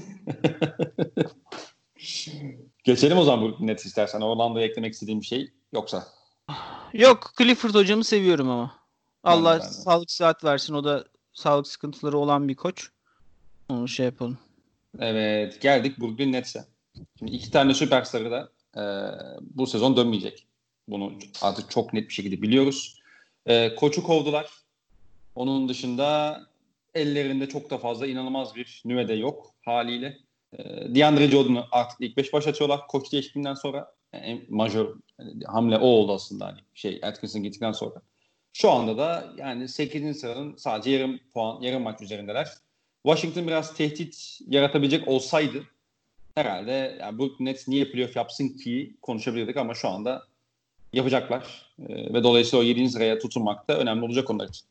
Geçelim 2.84 3.18
o 3.18 3.24
zaman 3.24 3.56
bu 3.60 3.66
net 3.66 3.84
istersen. 3.84 4.20
Orlando'ya 4.20 4.66
eklemek 4.66 4.92
istediğim 4.92 5.20
bir 5.20 5.26
şey 5.26 5.52
yoksa. 5.72 6.06
Yok. 6.92 7.32
Clifford 7.38 7.74
hocamı 7.74 8.04
seviyorum 8.04 8.50
ama. 8.50 8.74
Allah 9.24 9.52
ben 9.52 9.60
ben 9.60 9.66
sağlık 9.66 10.10
saat 10.10 10.44
versin. 10.44 10.74
O 10.74 10.84
da 10.84 11.04
sağlık 11.34 11.66
sıkıntıları 11.66 12.18
olan 12.18 12.48
bir 12.48 12.54
koç. 12.54 12.90
Onu 13.68 13.88
şey 13.88 14.06
yapalım. 14.06 14.38
Evet. 14.98 15.60
Geldik 15.60 16.00
Brooklyn 16.00 16.32
Nets'e. 16.32 16.64
Şimdi 17.18 17.32
iki 17.32 17.50
tane 17.50 17.74
süperstarı 17.74 18.30
da 18.30 18.48
e, 18.76 18.82
bu 19.40 19.66
sezon 19.66 19.96
dönmeyecek. 19.96 20.46
Bunu 20.88 21.12
artık 21.42 21.70
çok 21.70 21.92
net 21.92 22.08
bir 22.08 22.14
şekilde 22.14 22.42
biliyoruz. 22.42 23.00
E, 23.46 23.74
koçu 23.74 24.02
kovdular. 24.02 24.50
Onun 25.34 25.68
dışında 25.68 26.40
ellerinde 26.94 27.48
çok 27.48 27.70
da 27.70 27.78
fazla 27.78 28.06
inanılmaz 28.06 28.54
bir 28.54 28.82
nüvede 28.84 29.14
yok 29.14 29.54
haliyle. 29.64 30.18
E, 30.58 30.94
DeAndre 30.94 31.28
Jordan'ı 31.28 31.64
artık 31.72 32.00
ilk 32.00 32.16
beş 32.16 32.32
baş 32.32 32.46
atıyorlar. 32.46 32.86
Koç 32.88 33.12
değişikliğinden 33.12 33.54
sonra 33.54 33.94
en 34.12 34.42
majör 34.48 34.94
yani 35.18 35.44
hamle 35.46 35.78
o 35.78 35.86
oldu 35.86 36.12
aslında 36.12 36.46
hani 36.46 36.58
şey 36.74 37.00
Atkinson 37.02 37.42
gittikten 37.42 37.72
sonra. 37.72 38.02
Şu 38.56 38.70
anda 38.70 38.98
da 38.98 39.32
yani 39.36 39.68
8. 39.68 40.20
sıranın 40.20 40.56
sadece 40.56 40.90
yarım 40.90 41.20
puan, 41.32 41.62
yarım 41.62 41.82
maç 41.82 42.00
üzerindeler. 42.00 42.48
Washington 43.06 43.46
biraz 43.46 43.74
tehdit 43.74 44.40
yaratabilecek 44.46 45.08
olsaydı 45.08 45.64
herhalde 46.34 46.96
yani 47.00 47.18
bu 47.18 47.36
Nets 47.40 47.68
niye 47.68 47.90
playoff 47.90 48.16
yapsın 48.16 48.48
ki 48.48 48.94
konuşabilirdik 49.02 49.56
ama 49.56 49.74
şu 49.74 49.88
anda 49.88 50.22
yapacaklar. 50.92 51.72
Ee, 51.88 52.14
ve 52.14 52.22
dolayısıyla 52.22 52.64
o 52.64 52.66
7. 52.66 52.90
sıraya 52.90 53.18
tutunmak 53.18 53.68
da 53.68 53.78
önemli 53.78 54.04
olacak 54.04 54.30
onlar 54.30 54.48
için. 54.48 54.66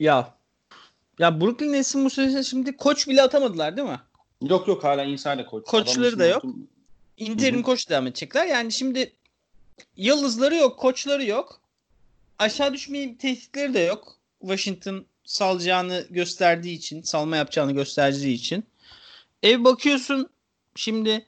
Ya 0.00 0.34
ya 1.18 1.40
Brooklyn 1.40 1.72
Nets'in 1.72 2.04
bu 2.04 2.10
süreçte 2.10 2.42
şimdi 2.42 2.76
koç 2.76 3.08
bile 3.08 3.22
atamadılar 3.22 3.76
değil 3.76 3.88
mi? 3.88 4.00
Yok 4.42 4.68
yok 4.68 4.84
hala 4.84 5.04
insider 5.04 5.46
koç. 5.46 5.66
Koçları 5.66 6.18
da 6.18 6.26
yok. 6.26 6.42
Tutum... 6.42 6.68
Interim 7.16 7.62
koç 7.62 7.90
devam 7.90 8.06
edecekler. 8.06 8.46
Yani 8.46 8.72
şimdi 8.72 9.12
yıldızları 9.96 10.54
yok, 10.54 10.78
koçları 10.78 11.24
yok. 11.24 11.59
Aşağı 12.40 12.72
düşmeyi 12.72 13.18
tehditleri 13.18 13.74
de 13.74 13.78
yok. 13.78 14.16
Washington 14.40 15.06
salacağını 15.24 16.06
gösterdiği 16.10 16.74
için, 16.74 17.02
salma 17.02 17.36
yapacağını 17.36 17.72
gösterdiği 17.72 18.34
için. 18.34 18.64
Ev 19.42 19.64
bakıyorsun 19.64 20.28
şimdi 20.76 21.26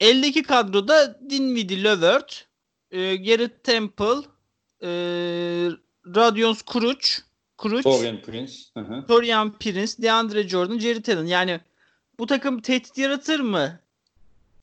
eldeki 0.00 0.42
kadroda 0.42 1.20
Dinwiddie 1.30 1.84
Levert, 1.84 2.46
e, 2.90 3.16
Garrett 3.16 3.64
Temple, 3.64 4.20
e, 4.82 4.88
Radions 6.06 6.62
Kuruc, 6.62 7.08
Kuruc, 7.58 7.82
Torian 7.82 8.22
Prince, 8.22 8.52
hı 8.76 9.04
Torian 9.08 9.58
Prince, 9.58 10.02
DeAndre 10.02 10.48
Jordan, 10.48 10.78
Jerry 10.78 11.12
Allen. 11.12 11.26
Yani 11.26 11.60
bu 12.18 12.26
takım 12.26 12.60
tehdit 12.60 12.98
yaratır 12.98 13.40
mı? 13.40 13.80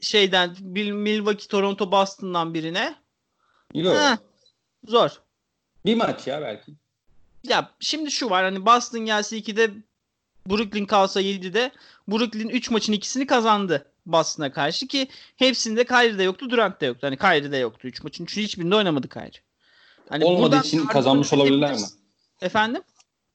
Şeyden 0.02 0.56
Milwaukee, 0.62 1.48
Toronto, 1.48 1.92
Boston'dan 1.92 2.54
birine. 2.54 2.96
Yok. 3.74 3.96
Heh, 3.96 4.18
zor. 4.88 5.27
Bir 5.88 5.96
maç 5.96 6.28
ya 6.28 6.42
belki. 6.42 6.72
Ya 7.44 7.72
şimdi 7.80 8.12
şu 8.12 8.30
var 8.30 8.44
hani 8.44 8.66
Boston 8.66 9.06
gelse 9.06 9.38
2'de 9.38 9.72
Brooklyn 10.50 10.86
kalsa 10.86 11.22
7'de 11.22 11.72
Brooklyn 12.08 12.50
3 12.50 12.72
maçın 12.72 12.94
ikisini 12.94 13.28
kazandı 13.28 13.86
Boston'a 14.06 14.52
karşı 14.52 14.88
ki 14.88 15.08
hepsinde 15.36 15.86
Kyrie 15.86 16.18
de 16.18 16.24
yoktu 16.24 16.50
Durant 16.50 16.82
de 16.82 16.86
yoktu. 16.86 17.08
Hani 17.08 17.18
Kyrie 17.18 17.52
de 17.52 17.58
yoktu 17.58 17.88
3 17.88 18.04
maçın. 18.04 18.26
Çünkü 18.26 18.42
hiçbirinde 18.42 18.76
oynamadı 18.76 19.10
Kyrie. 19.10 19.42
Hani 20.10 20.26
Olmadığı 20.26 20.60
için 20.60 20.86
kazanmış 20.86 21.34
olabilirler 21.34 21.74
mi? 21.74 21.86
Efendim? 22.42 22.82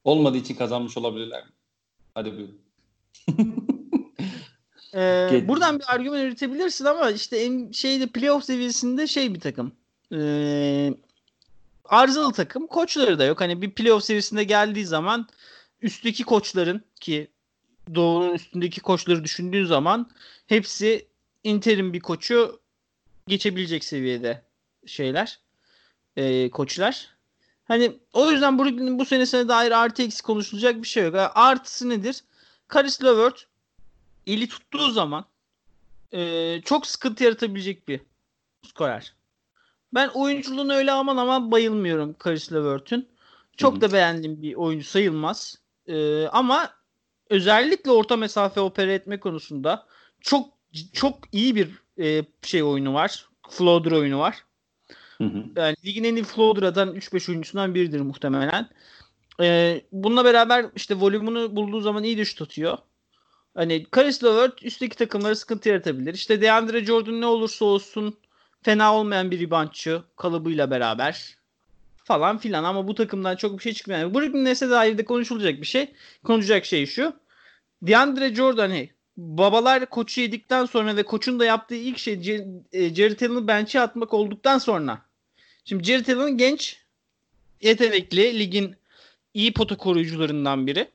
Olmadığı 0.03 0.37
için 0.37 0.55
kazanmış 0.55 0.97
olabilirler 0.97 1.43
mi? 1.43 1.51
Hadi 2.15 2.31
buyurun. 2.31 2.59
ee, 4.95 5.43
buradan 5.47 5.79
bir 5.79 5.93
argüman 5.93 6.19
üretebilirsin 6.19 6.85
ama 6.85 7.11
işte 7.11 7.37
en 7.37 7.71
şeyde 7.71 8.07
playoff 8.07 8.43
seviyesinde 8.43 9.07
şey 9.07 9.33
bir 9.33 9.39
takım. 9.39 9.71
Ee, 10.13 10.93
arızalı 11.85 12.33
takım. 12.33 12.67
Koçları 12.67 13.19
da 13.19 13.25
yok. 13.25 13.41
Hani 13.41 13.61
bir 13.61 13.71
playoff 13.71 14.03
seviyesinde 14.03 14.43
geldiği 14.43 14.85
zaman 14.85 15.27
üstteki 15.81 16.23
koçların 16.23 16.81
ki 16.99 17.27
Doğu'nun 17.95 18.33
üstündeki 18.33 18.81
koçları 18.81 19.23
düşündüğün 19.23 19.65
zaman 19.65 20.11
hepsi 20.47 21.07
interim 21.43 21.93
bir 21.93 21.99
koçu 21.99 22.59
geçebilecek 23.27 23.83
seviyede 23.83 24.41
şeyler 24.85 25.39
e, 26.15 26.49
koçlar. 26.49 27.09
Hani 27.65 27.99
o 28.13 28.31
yüzden 28.31 28.59
Brooklyn'in 28.59 28.99
bu 28.99 29.05
senesine 29.05 29.47
dair 29.47 29.71
artı 29.71 30.03
eksi 30.03 30.23
konuşulacak 30.23 30.81
bir 30.81 30.87
şey 30.87 31.03
yok. 31.03 31.15
Yani 31.15 31.27
artısı 31.27 31.89
nedir? 31.89 32.23
Karis 32.67 33.03
Levert 33.03 33.47
eli 34.27 34.47
tuttuğu 34.47 34.91
zaman 34.91 35.25
e, 36.11 36.61
çok 36.61 36.87
sıkıntı 36.87 37.23
yaratabilecek 37.23 37.87
bir 37.87 38.01
skorer. 38.67 39.13
Ben 39.93 40.07
oyunculuğunu 40.07 40.73
öyle 40.73 40.91
aman 40.91 41.17
aman 41.17 41.51
bayılmıyorum 41.51 42.15
Karis 42.19 42.53
Levert'ün. 42.53 43.07
Çok 43.57 43.73
Hı-hı. 43.73 43.81
da 43.81 43.93
beğendiğim 43.93 44.41
bir 44.41 44.53
oyuncu 44.53 44.85
sayılmaz. 44.85 45.57
Ee, 45.87 46.27
ama 46.27 46.69
özellikle 47.29 47.91
orta 47.91 48.17
mesafe 48.17 48.59
opera 48.59 48.91
etme 48.91 49.19
konusunda 49.19 49.87
çok 50.21 50.49
çok 50.93 51.17
iyi 51.31 51.55
bir 51.55 51.69
e, 51.99 52.25
şey 52.41 52.63
oyunu 52.63 52.93
var. 52.93 53.29
Floater 53.49 53.91
oyunu 53.91 54.19
var. 54.19 54.43
Hı 55.17 55.23
hı. 55.23 55.43
Yani 55.55 55.75
ligin 55.85 56.03
en 56.03 56.15
iyi 56.15 56.23
floater 56.23 56.63
atan 56.63 56.95
3-5 56.95 57.31
oyuncusundan 57.31 57.75
biridir 57.75 58.01
muhtemelen. 58.01 58.69
Ee, 59.41 59.81
bununla 59.91 60.25
beraber 60.25 60.65
işte 60.75 60.95
volümünü 60.95 61.55
bulduğu 61.55 61.81
zaman 61.81 62.03
iyi 62.03 62.17
de 62.17 62.25
şut 62.25 62.41
atıyor. 62.41 62.77
Hani 63.55 63.85
Karis 63.91 64.23
Levert 64.23 64.63
üstteki 64.63 64.95
takımlara 64.97 65.35
sıkıntı 65.35 65.69
yaratabilir. 65.69 66.13
İşte 66.13 66.41
DeAndre 66.41 66.85
Jordan 66.85 67.21
ne 67.21 67.25
olursa 67.25 67.65
olsun 67.65 68.17
fena 68.63 68.95
olmayan 68.95 69.31
bir 69.31 69.39
reboundçı 69.39 70.03
kalıbıyla 70.17 70.71
beraber 70.71 71.37
falan 72.03 72.37
filan 72.37 72.63
ama 72.63 72.87
bu 72.87 72.95
takımdan 72.95 73.35
çok 73.35 73.57
bir 73.57 73.63
şey 73.63 73.73
çıkmıyor. 73.73 73.99
Yani 73.99 74.13
Brooklyn 74.13 74.45
Nets'e 74.45 74.69
dair 74.69 74.97
de 74.97 75.05
konuşulacak 75.05 75.61
bir 75.61 75.65
şey. 75.65 75.91
Konuşacak 76.23 76.65
şey 76.65 76.85
şu. 76.85 77.13
DeAndre 77.81 78.35
Jordan 78.35 78.71
hey, 78.71 78.89
babalar 79.17 79.85
koçu 79.85 80.21
yedikten 80.21 80.65
sonra 80.65 80.95
ve 80.95 81.03
koçun 81.03 81.39
da 81.39 81.45
yaptığı 81.45 81.75
ilk 81.75 81.97
şey 81.97 82.13
e, 82.13 82.95
Jared 82.95 83.21
Allen'ı 83.21 83.47
bench'e 83.47 83.81
atmak 83.81 84.13
olduktan 84.13 84.57
sonra. 84.57 85.01
Şimdi 85.65 85.83
Jared 85.83 86.07
Allen 86.07 86.37
genç, 86.37 86.77
yetenekli, 87.61 88.39
ligin 88.39 88.75
iyi 89.33 89.53
pota 89.53 89.77
koruyucularından 89.77 90.67
biri. 90.67 90.89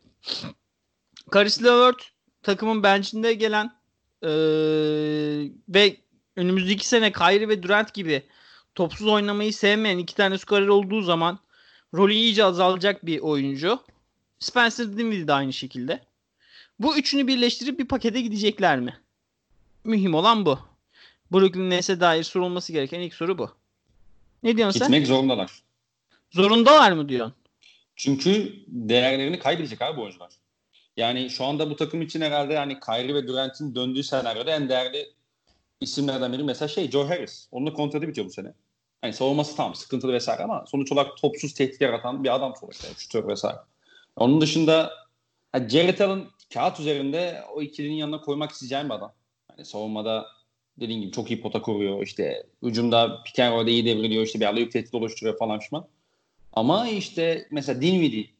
Karis 1.30 1.64
LeVert 1.64 2.10
takımın 2.42 2.82
bench'inde 2.82 3.34
gelen 3.34 3.78
ee, 4.22 4.28
ve 5.68 5.96
önümüzdeki 6.38 6.88
sene 6.88 7.12
Kyrie 7.12 7.48
ve 7.48 7.62
Durant 7.62 7.94
gibi 7.94 8.22
topsuz 8.74 9.06
oynamayı 9.06 9.52
sevmeyen 9.52 9.98
iki 9.98 10.14
tane 10.14 10.38
skorer 10.38 10.68
olduğu 10.68 11.02
zaman 11.02 11.38
rolü 11.94 12.12
iyice 12.12 12.44
azalacak 12.44 13.06
bir 13.06 13.20
oyuncu. 13.20 13.80
Spencer 14.38 14.86
Dinwiddie 14.86 15.28
de 15.28 15.32
aynı 15.32 15.52
şekilde. 15.52 16.00
Bu 16.78 16.96
üçünü 16.98 17.26
birleştirip 17.26 17.78
bir 17.78 17.88
pakete 17.88 18.20
gidecekler 18.20 18.80
mi? 18.80 19.00
Mühim 19.84 20.14
olan 20.14 20.46
bu. 20.46 20.58
Brooklyn 21.32 21.70
Nets'e 21.70 22.00
dair 22.00 22.22
sorulması 22.22 22.72
gereken 22.72 23.00
ilk 23.00 23.14
soru 23.14 23.38
bu. 23.38 23.50
Ne 24.42 24.56
diyorsun 24.56 24.72
Gitmek 24.72 24.88
sen? 24.88 25.00
Gitmek 25.00 25.06
zorundalar. 25.06 25.62
Zorundalar 26.30 26.92
mı 26.92 27.08
diyorsun? 27.08 27.34
Çünkü 27.96 28.54
değerlerini 28.66 29.38
kaybedecek 29.38 29.82
abi 29.82 29.96
bu 29.96 30.02
oyuncular. 30.02 30.32
Yani 30.96 31.30
şu 31.30 31.44
anda 31.44 31.70
bu 31.70 31.76
takım 31.76 32.02
için 32.02 32.20
herhalde 32.20 32.52
yani 32.52 32.80
Kyrie 32.80 33.14
ve 33.14 33.26
Durant'in 33.26 33.74
döndüğü 33.74 34.02
senaryoda 34.02 34.50
en 34.50 34.68
değerli 34.68 35.17
isimlerden 35.80 36.32
biri 36.32 36.44
mesela 36.44 36.68
şey 36.68 36.90
Joe 36.90 37.08
Harris. 37.08 37.48
Onunla 37.52 37.72
kontratı 37.72 38.08
bitiyor 38.08 38.26
bu 38.26 38.30
sene. 38.30 38.52
Hani 39.00 39.12
savunması 39.12 39.56
tam 39.56 39.74
sıkıntılı 39.74 40.12
vesaire 40.12 40.42
ama 40.42 40.64
sonuç 40.66 40.92
olarak 40.92 41.16
topsuz 41.16 41.54
tehdit 41.54 41.80
yaratan 41.80 42.24
bir 42.24 42.34
adam 42.34 42.54
sonuçta. 42.60 42.86
Yani, 42.86 42.96
şutör 42.98 43.28
vesaire. 43.28 43.58
Onun 44.16 44.40
dışında 44.40 44.92
Ha, 45.52 45.68
Jared 45.68 45.98
Allen 45.98 46.26
kağıt 46.54 46.80
üzerinde 46.80 47.42
o 47.54 47.62
ikilinin 47.62 47.94
yanına 47.94 48.20
koymak 48.20 48.50
isteyeceğim 48.50 48.88
bir 48.88 48.94
adam. 48.94 49.12
Yani 49.50 49.64
savunmada 49.64 50.26
dediğim 50.80 51.00
gibi 51.00 51.12
çok 51.12 51.30
iyi 51.30 51.40
pota 51.40 51.62
kuruyor. 51.62 52.02
İşte 52.02 52.42
ucunda 52.62 53.22
pick 53.22 53.38
and 53.38 53.68
iyi 53.68 53.84
devriliyor. 53.84 54.22
İşte 54.22 54.40
bir 54.40 54.46
alayıp 54.46 54.72
tehdit 54.72 54.94
oluşturuyor 54.94 55.38
falan 55.38 55.58
şişman. 55.58 55.86
Ama 56.52 56.88
işte 56.88 57.48
mesela 57.50 57.82
Dinwiddie 57.82 58.30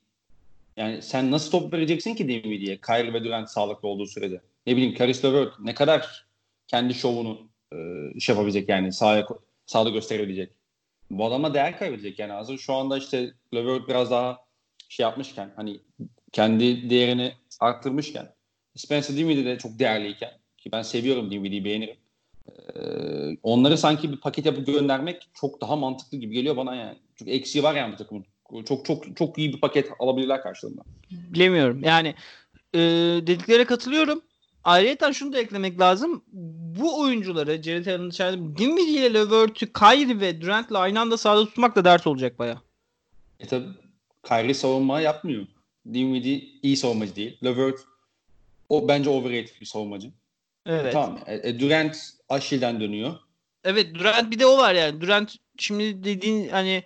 yani 0.76 1.02
sen 1.02 1.30
nasıl 1.30 1.50
top 1.50 1.72
vereceksin 1.72 2.14
ki 2.14 2.28
Dinwiddie'ye? 2.28 2.80
Kyrie 2.80 3.12
ve 3.12 3.24
Durant 3.24 3.50
sağlıklı 3.50 3.88
olduğu 3.88 4.06
sürede. 4.06 4.40
Ne 4.66 4.76
bileyim 4.76 4.94
Caris 4.94 5.24
LeVert 5.24 5.60
ne 5.60 5.74
kadar 5.74 6.26
kendi 6.68 6.94
şovunu 6.94 7.48
e, 7.72 7.76
iş 8.14 8.28
yapabilecek 8.28 8.68
yani 8.68 8.92
sahaya, 8.92 9.26
sahada 9.66 9.90
gösterebilecek. 9.90 10.52
Bu 11.10 11.26
adama 11.26 11.54
değer 11.54 11.78
kaybedecek 11.78 12.18
yani 12.18 12.32
hazır 12.32 12.58
şu 12.58 12.74
anda 12.74 12.98
işte 12.98 13.32
LeVert 13.54 13.88
biraz 13.88 14.10
daha 14.10 14.38
şey 14.88 15.04
yapmışken 15.04 15.50
hani 15.56 15.80
kendi 16.32 16.90
değerini 16.90 17.32
arttırmışken 17.60 18.34
Spencer 18.76 19.16
Dinwiddie 19.16 19.44
de 19.44 19.58
çok 19.58 19.78
değerliyken 19.78 20.30
ki 20.58 20.72
ben 20.72 20.82
seviyorum 20.82 21.30
Dinwiddie'yi 21.30 21.64
beğenirim. 21.64 21.96
Ee, 22.48 23.36
onları 23.42 23.78
sanki 23.78 24.12
bir 24.12 24.16
paket 24.16 24.46
yapıp 24.46 24.66
göndermek 24.66 25.28
çok 25.34 25.60
daha 25.60 25.76
mantıklı 25.76 26.18
gibi 26.18 26.34
geliyor 26.34 26.56
bana 26.56 26.74
yani. 26.74 26.98
Çünkü 27.16 27.30
eksiği 27.30 27.64
var 27.64 27.74
yani 27.74 27.92
bu 27.92 27.96
takımın. 27.96 28.24
Çok 28.68 28.84
çok 28.84 29.16
çok 29.16 29.38
iyi 29.38 29.52
bir 29.52 29.60
paket 29.60 29.90
alabilirler 29.98 30.42
karşılığında. 30.42 30.82
Bilemiyorum. 31.10 31.82
Yani 31.84 32.14
e, 32.74 32.78
dediklere 33.26 33.64
katılıyorum. 33.64 34.22
Ayrıca 34.68 35.12
şunu 35.12 35.32
da 35.32 35.38
eklemek 35.38 35.80
lazım. 35.80 36.24
Bu 36.78 37.00
oyuncuları 37.00 37.62
Jared 37.62 37.86
Allen 37.86 38.10
dışarıda 38.10 38.36
Dinwiddie 38.36 39.06
ile 39.06 39.14
Levert'ü 39.14 39.72
Kyrie 39.72 40.20
ve 40.20 40.40
Durant'le 40.40 40.72
aynı 40.72 41.00
anda 41.00 41.16
sahada 41.16 41.44
tutmak 41.44 41.76
da 41.76 41.84
dert 41.84 42.06
olacak 42.06 42.38
baya. 42.38 42.62
E 43.40 43.46
tabi 43.46 43.64
Kyrie 44.28 44.54
savunma 44.54 45.00
yapmıyor. 45.00 45.46
Dinwiddie 45.86 46.44
iyi 46.62 46.76
savunmacı 46.76 47.16
değil. 47.16 47.38
Levert 47.44 47.78
o 48.68 48.88
bence 48.88 49.10
overrated 49.10 49.60
bir 49.60 49.66
savunmacı. 49.66 50.10
Evet. 50.66 50.92
Tamam. 50.92 51.18
E, 51.26 51.48
e, 51.48 51.60
Durant 51.60 51.96
Aşil'den 52.28 52.80
dönüyor. 52.80 53.14
Evet 53.64 53.94
Durant 53.94 54.30
bir 54.30 54.38
de 54.38 54.46
o 54.46 54.58
var 54.58 54.74
yani. 54.74 55.00
Durant 55.00 55.36
şimdi 55.58 56.04
dediğin 56.04 56.48
hani 56.48 56.84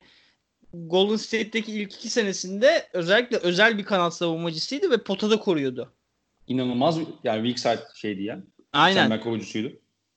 Golden 0.75 1.16
State'deki 1.16 1.73
ilk 1.73 1.95
iki 1.95 2.11
senesinde 2.11 2.88
özellikle 2.92 3.37
özel 3.37 3.79
bir 3.79 3.85
kanat 3.85 4.14
savunmacısıydı 4.14 4.90
ve 4.90 5.03
potada 5.03 5.40
koruyordu. 5.40 5.92
İnanılmaz 6.49 6.99
yani 7.25 7.49
weak 7.49 7.59
side 7.59 7.89
şeydi 7.95 8.23
ya. 8.23 8.41
Aynen. 8.73 9.03
Çember 9.03 9.21
koruyucusuydu. 9.21 9.73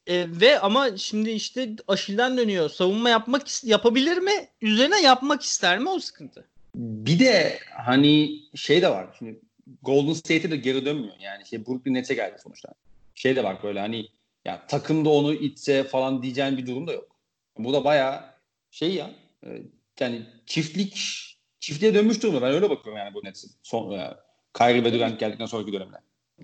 E, 0.08 0.26
ve 0.42 0.60
ama 0.60 0.98
şimdi 0.98 1.32
işte 1.32 1.70
Aşil'den 1.88 2.38
dönüyor. 2.38 2.70
Savunma 2.70 3.10
yapmak 3.10 3.64
yapabilir 3.64 4.18
mi? 4.18 4.32
Üzerine 4.62 5.02
yapmak 5.02 5.42
ister 5.42 5.80
mi? 5.80 5.90
O 5.90 6.00
sıkıntı. 6.00 6.48
Bir 6.76 7.20
de 7.20 7.60
hani 7.86 8.40
şey 8.56 8.82
de 8.82 8.90
var. 8.90 9.08
Şimdi 9.20 9.40
Golden 9.82 10.14
State'e 10.14 10.52
de 10.52 10.58
geri 10.58 10.86
dönmüyor. 10.86 11.14
Yani 11.20 11.46
şey 11.46 11.66
Brooklyn 11.66 11.94
Nets'e 11.94 12.14
geldi 12.14 12.38
sonuçta. 12.44 12.74
Şey 13.16 13.36
de 13.36 13.44
var 13.44 13.58
böyle 13.64 13.80
hani 13.80 14.08
ya 14.46 14.68
takımda 14.68 15.10
onu 15.10 15.34
itse 15.34 15.84
falan 15.84 16.24
diyeceğin 16.24 16.58
bir 16.58 16.68
durum 16.68 16.88
da 16.88 16.94
yok. 16.94 17.16
Bu 17.58 17.74
da 17.74 17.84
bayağı 17.84 18.24
şey 18.72 18.94
ya 18.94 19.12
e, 19.46 19.62
yani 20.00 20.26
çiftlik 20.46 21.22
çiftliğe 21.60 21.94
dönmüş 21.94 22.24
durumda. 22.24 22.42
Ben 22.42 22.54
öyle 22.54 22.70
bakıyorum 22.70 22.98
yani 22.98 23.14
bu 23.14 23.24
Nets'in. 23.24 23.52
Son, 23.64 23.92
yani 23.92 24.04
e, 24.04 24.16
Kyrie 24.58 24.84
ve 24.84 24.94
Durant 24.94 25.20
geldikten 25.20 25.46
sonraki 25.46 25.74
dönemde. 25.74 25.98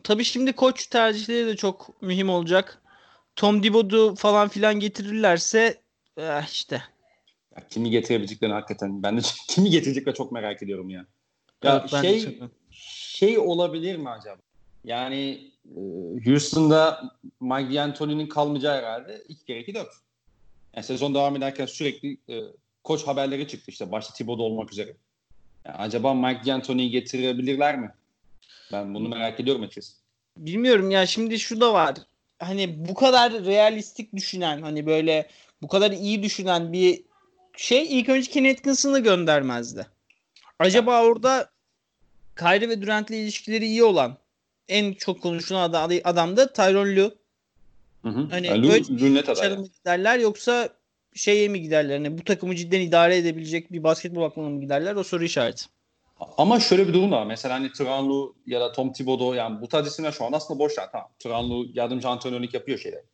Tabii 0.03 0.23
şimdi 0.23 0.53
koç 0.53 0.87
tercihleri 0.87 1.47
de 1.47 1.55
çok 1.55 2.01
mühim 2.01 2.29
olacak. 2.29 2.81
Tom 3.35 3.61
Thibodeau 3.61 4.15
falan 4.15 4.47
filan 4.47 4.79
getirirlerse 4.79 5.81
eh 6.17 6.47
işte. 6.51 6.83
Ya 7.55 7.67
kimi 7.69 7.89
getirebileceklerini 7.89 8.53
hakikaten 8.53 9.03
ben 9.03 9.17
de 9.17 9.21
kimi 9.47 9.69
getirecekler 9.69 10.13
çok 10.13 10.31
merak 10.31 10.63
ediyorum 10.63 10.89
ya. 10.89 11.05
Ya 11.63 11.85
evet, 11.93 12.01
şey 12.01 12.39
şey 12.71 13.39
olabilir 13.39 13.95
mi 13.95 14.09
acaba? 14.09 14.41
Yani 14.83 15.51
e, 15.65 15.79
Houston'da 16.25 17.11
Mike 17.41 17.75
D'Antoni'nin 17.75 18.27
kalmayacağı 18.27 18.77
herhalde 18.77 19.23
2 19.27 19.45
kere 19.45 19.59
2 19.59 19.73
4. 19.73 19.87
Yani 20.75 20.85
sezon 20.85 21.15
devam 21.15 21.35
ederken 21.35 21.65
sürekli 21.65 22.17
e, 22.29 22.41
koç 22.83 23.07
haberleri 23.07 23.47
çıktı 23.47 23.71
işte 23.71 23.91
başta 23.91 24.13
Thibodeau 24.13 24.45
olmak 24.45 24.71
üzere. 24.71 24.93
Yani 25.65 25.77
acaba 25.77 26.13
Mike 26.13 26.45
D'Antoni'yi 26.45 26.89
getirebilirler 26.89 27.79
mi? 27.79 27.91
Ben 28.71 28.93
bunu 28.93 29.09
merak 29.09 29.39
ediyorum 29.39 29.63
açıkçası. 29.63 29.93
Bilmiyorum 30.37 30.91
ya 30.91 31.05
şimdi 31.05 31.39
şu 31.39 31.61
da 31.61 31.73
var. 31.73 31.95
Hani 32.39 32.87
bu 32.89 32.93
kadar 32.93 33.45
realistik 33.45 34.15
düşünen 34.15 34.61
hani 34.61 34.85
böyle 34.85 35.29
bu 35.61 35.67
kadar 35.67 35.91
iyi 35.91 36.23
düşünen 36.23 36.73
bir 36.73 37.03
şey 37.57 37.99
ilk 37.99 38.09
önce 38.09 38.31
Kenny 38.31 38.51
Atkinson'ı 38.51 38.99
göndermezdi. 38.99 39.87
Acaba 40.59 41.03
orada 41.03 41.49
Kyrie 42.35 42.69
ve 42.69 42.81
Durant'le 42.81 43.11
ilişkileri 43.11 43.65
iyi 43.65 43.83
olan 43.83 44.17
en 44.67 44.93
çok 44.93 45.21
konuşulan 45.21 45.69
adam, 45.69 45.91
adam 46.03 46.37
da 46.37 46.53
Tyron 46.53 46.95
Lue. 46.95 47.11
Hı 48.01 48.09
hı. 48.09 48.27
Hani 48.29 48.51
öyle 48.51 49.55
mı 49.55 49.67
giderler 49.67 50.19
yoksa 50.19 50.69
şeye 51.13 51.47
mi 51.47 51.61
giderler? 51.61 51.97
Hani 51.97 52.17
bu 52.17 52.23
takımı 52.23 52.55
cidden 52.55 52.81
idare 52.81 53.17
edebilecek 53.17 53.71
bir 53.71 53.83
basketbol 53.83 54.23
aklına 54.23 54.49
mı 54.49 54.61
giderler? 54.61 54.95
O 54.95 55.03
soru 55.03 55.23
işareti. 55.23 55.65
Ama 56.37 56.59
şöyle 56.59 56.87
bir 56.87 56.93
durum 56.93 57.11
da 57.11 57.15
var. 57.15 57.25
Mesela 57.25 57.55
hani 57.55 57.71
Tranlu 57.71 58.35
ya 58.45 58.61
da 58.61 58.71
Tom 58.71 58.93
Thibodeau 58.93 59.33
yani 59.33 59.61
bu 59.61 59.67
tarz 59.67 59.87
isimler 59.87 60.11
şu 60.11 60.25
an 60.25 60.31
aslında 60.31 60.59
boşlar. 60.59 60.91
Tamam. 60.91 61.07
Tranlu 61.19 61.65
yardımcı 61.73 62.07
antrenörlük 62.07 62.53
yapıyor 62.53 62.77
şeyde. 62.77 63.05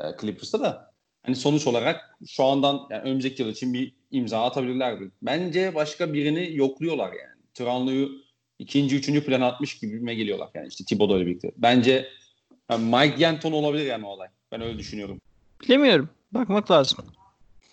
E, 0.00 0.04
Clippers'ta 0.20 0.60
da. 0.60 0.92
Hani 1.26 1.36
sonuç 1.36 1.66
olarak 1.66 2.18
şu 2.26 2.44
andan 2.44 2.86
yani 2.90 3.02
önümüzdeki 3.02 3.42
yıl 3.42 3.48
için 3.48 3.74
bir 3.74 3.94
imza 4.10 4.44
atabilirlerdi. 4.44 5.10
Bence 5.22 5.74
başka 5.74 6.12
birini 6.12 6.56
yokluyorlar 6.56 7.12
yani. 7.12 7.42
Tranlu'yu 7.54 8.10
ikinci, 8.58 8.96
üçüncü 8.96 9.24
plan 9.24 9.40
atmış 9.40 9.78
gibi 9.78 10.16
geliyorlar 10.16 10.48
yani 10.54 10.68
işte 10.68 10.84
Thibodeau 10.84 11.18
ile 11.18 11.26
birlikte. 11.26 11.52
Bence 11.56 12.08
yani 12.70 12.84
Mike 12.84 13.20
D'Anton 13.20 13.52
olabilir 13.52 13.86
yani 13.86 14.06
olay. 14.06 14.28
Ben 14.52 14.60
öyle 14.60 14.78
düşünüyorum. 14.78 15.20
Bilemiyorum. 15.62 16.10
Bakmak 16.32 16.70
lazım. 16.70 16.98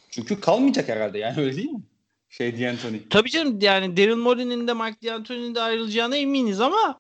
Çünkü 0.10 0.40
kalmayacak 0.40 0.90
herhalde 0.90 1.18
yani 1.18 1.42
öyle 1.42 1.58
değil 1.58 1.70
mi? 1.70 1.82
Şey 2.30 2.60
D'Antoni. 2.60 3.10
Tabii 3.10 3.30
canım 3.30 3.60
yani 3.62 3.98
Daryl 3.98 4.16
Morey'nin 4.16 4.68
de 4.68 4.74
Mike 4.74 5.08
D'Antoni'nin 5.08 5.56
de 5.56 5.62
ayrılacağına 5.62 6.16
eminiz 6.16 6.62
ama 6.62 7.00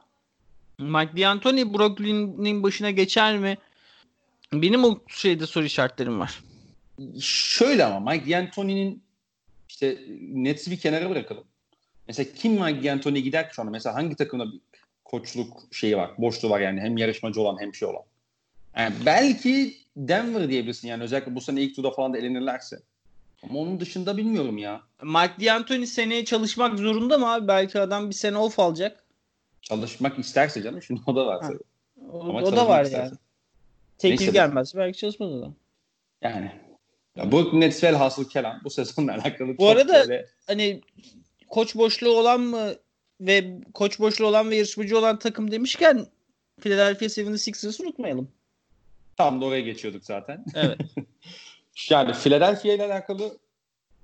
Mike 0.77 1.21
D'Antoni 1.21 1.73
Brooklyn'in 1.73 2.63
başına 2.63 2.91
geçer 2.91 3.37
mi? 3.37 3.57
Benim 4.53 4.83
o 4.83 4.99
şeyde 5.07 5.47
soru 5.47 5.65
işaretlerim 5.65 6.19
var. 6.19 6.39
Şöyle 7.21 7.85
ama 7.85 8.11
Mike 8.11 8.31
D'Antoni'nin 8.31 9.03
işte 9.69 9.97
Nets'i 10.33 10.71
bir 10.71 10.79
kenara 10.79 11.09
bırakalım. 11.09 11.43
Mesela 12.07 12.29
kim 12.35 12.53
Mike 12.53 12.83
D'Antoni 12.83 13.23
gider 13.23 13.49
ki 13.49 13.55
şu 13.55 13.61
anda? 13.61 13.71
Mesela 13.71 13.95
hangi 13.95 14.15
takımda 14.15 14.51
bir 14.51 14.59
koçluk 15.05 15.63
şeyi 15.71 15.97
var, 15.97 16.11
boşluğu 16.17 16.49
var 16.49 16.59
yani 16.59 16.81
hem 16.81 16.97
yarışmacı 16.97 17.41
olan 17.41 17.61
hem 17.61 17.75
şey 17.75 17.87
olan. 17.87 18.03
Yani 18.77 18.93
belki 19.05 19.77
Denver 19.97 20.49
diyebilirsin 20.49 20.87
yani 20.87 21.03
özellikle 21.03 21.35
bu 21.35 21.41
sene 21.41 21.61
ilk 21.61 21.75
turda 21.75 21.91
falan 21.91 22.13
da 22.13 22.17
elenirlerse. 22.17 22.79
Ama 23.43 23.59
onun 23.59 23.79
dışında 23.79 24.17
bilmiyorum 24.17 24.57
ya. 24.57 24.81
Mike 25.03 25.45
D'Antoni 25.45 25.87
seneye 25.87 26.25
çalışmak 26.25 26.79
zorunda 26.79 27.17
mı 27.17 27.33
abi? 27.33 27.47
Belki 27.47 27.79
adam 27.79 28.09
bir 28.09 28.15
sene 28.15 28.37
off 28.37 28.59
alacak. 28.59 29.03
Çalışmak 29.61 30.19
isterse 30.19 30.63
canım. 30.63 30.81
Şimdi 30.81 31.01
o 31.07 31.15
da 31.15 31.25
var 31.25 31.41
tabii. 31.41 31.59
O, 32.11 32.19
o 32.19 32.55
da 32.55 32.67
var 32.67 32.85
isterse. 32.85 33.03
yani. 33.03 33.17
Teklif 33.97 34.33
gelmez. 34.33 34.75
Belki 34.75 34.97
çalışmaz 34.99 35.33
adam. 35.33 35.55
Yani. 36.21 36.51
Ya 37.15 37.31
bu 37.31 37.59
Nets 37.59 37.83
velhasıl 37.83 38.29
kelam 38.29 38.61
bu 38.63 38.69
sezonla 38.69 39.13
alakalı 39.23 39.47
bu 39.47 39.57
çok 39.57 39.69
arada 39.69 39.93
böyle... 39.93 40.25
hani 40.47 40.81
koç 41.47 41.75
boşluğu 41.75 42.17
olan 42.17 42.41
mı 42.41 42.73
ve 43.21 43.59
koç 43.73 43.99
boşluğu 43.99 44.27
olan 44.27 44.49
ve 44.49 44.55
yarışmacı 44.55 44.97
olan 44.97 45.19
takım 45.19 45.51
demişken 45.51 46.05
Philadelphia 46.59 47.05
76ers'ı 47.05 47.83
unutmayalım. 47.83 48.31
Tam 49.17 49.41
da 49.41 49.45
oraya 49.45 49.61
geçiyorduk 49.61 50.05
zaten. 50.05 50.45
Evet. 50.55 50.79
Yani 51.89 52.13
Philadelphia 52.13 52.73
ile 52.73 52.85
alakalı 52.85 53.37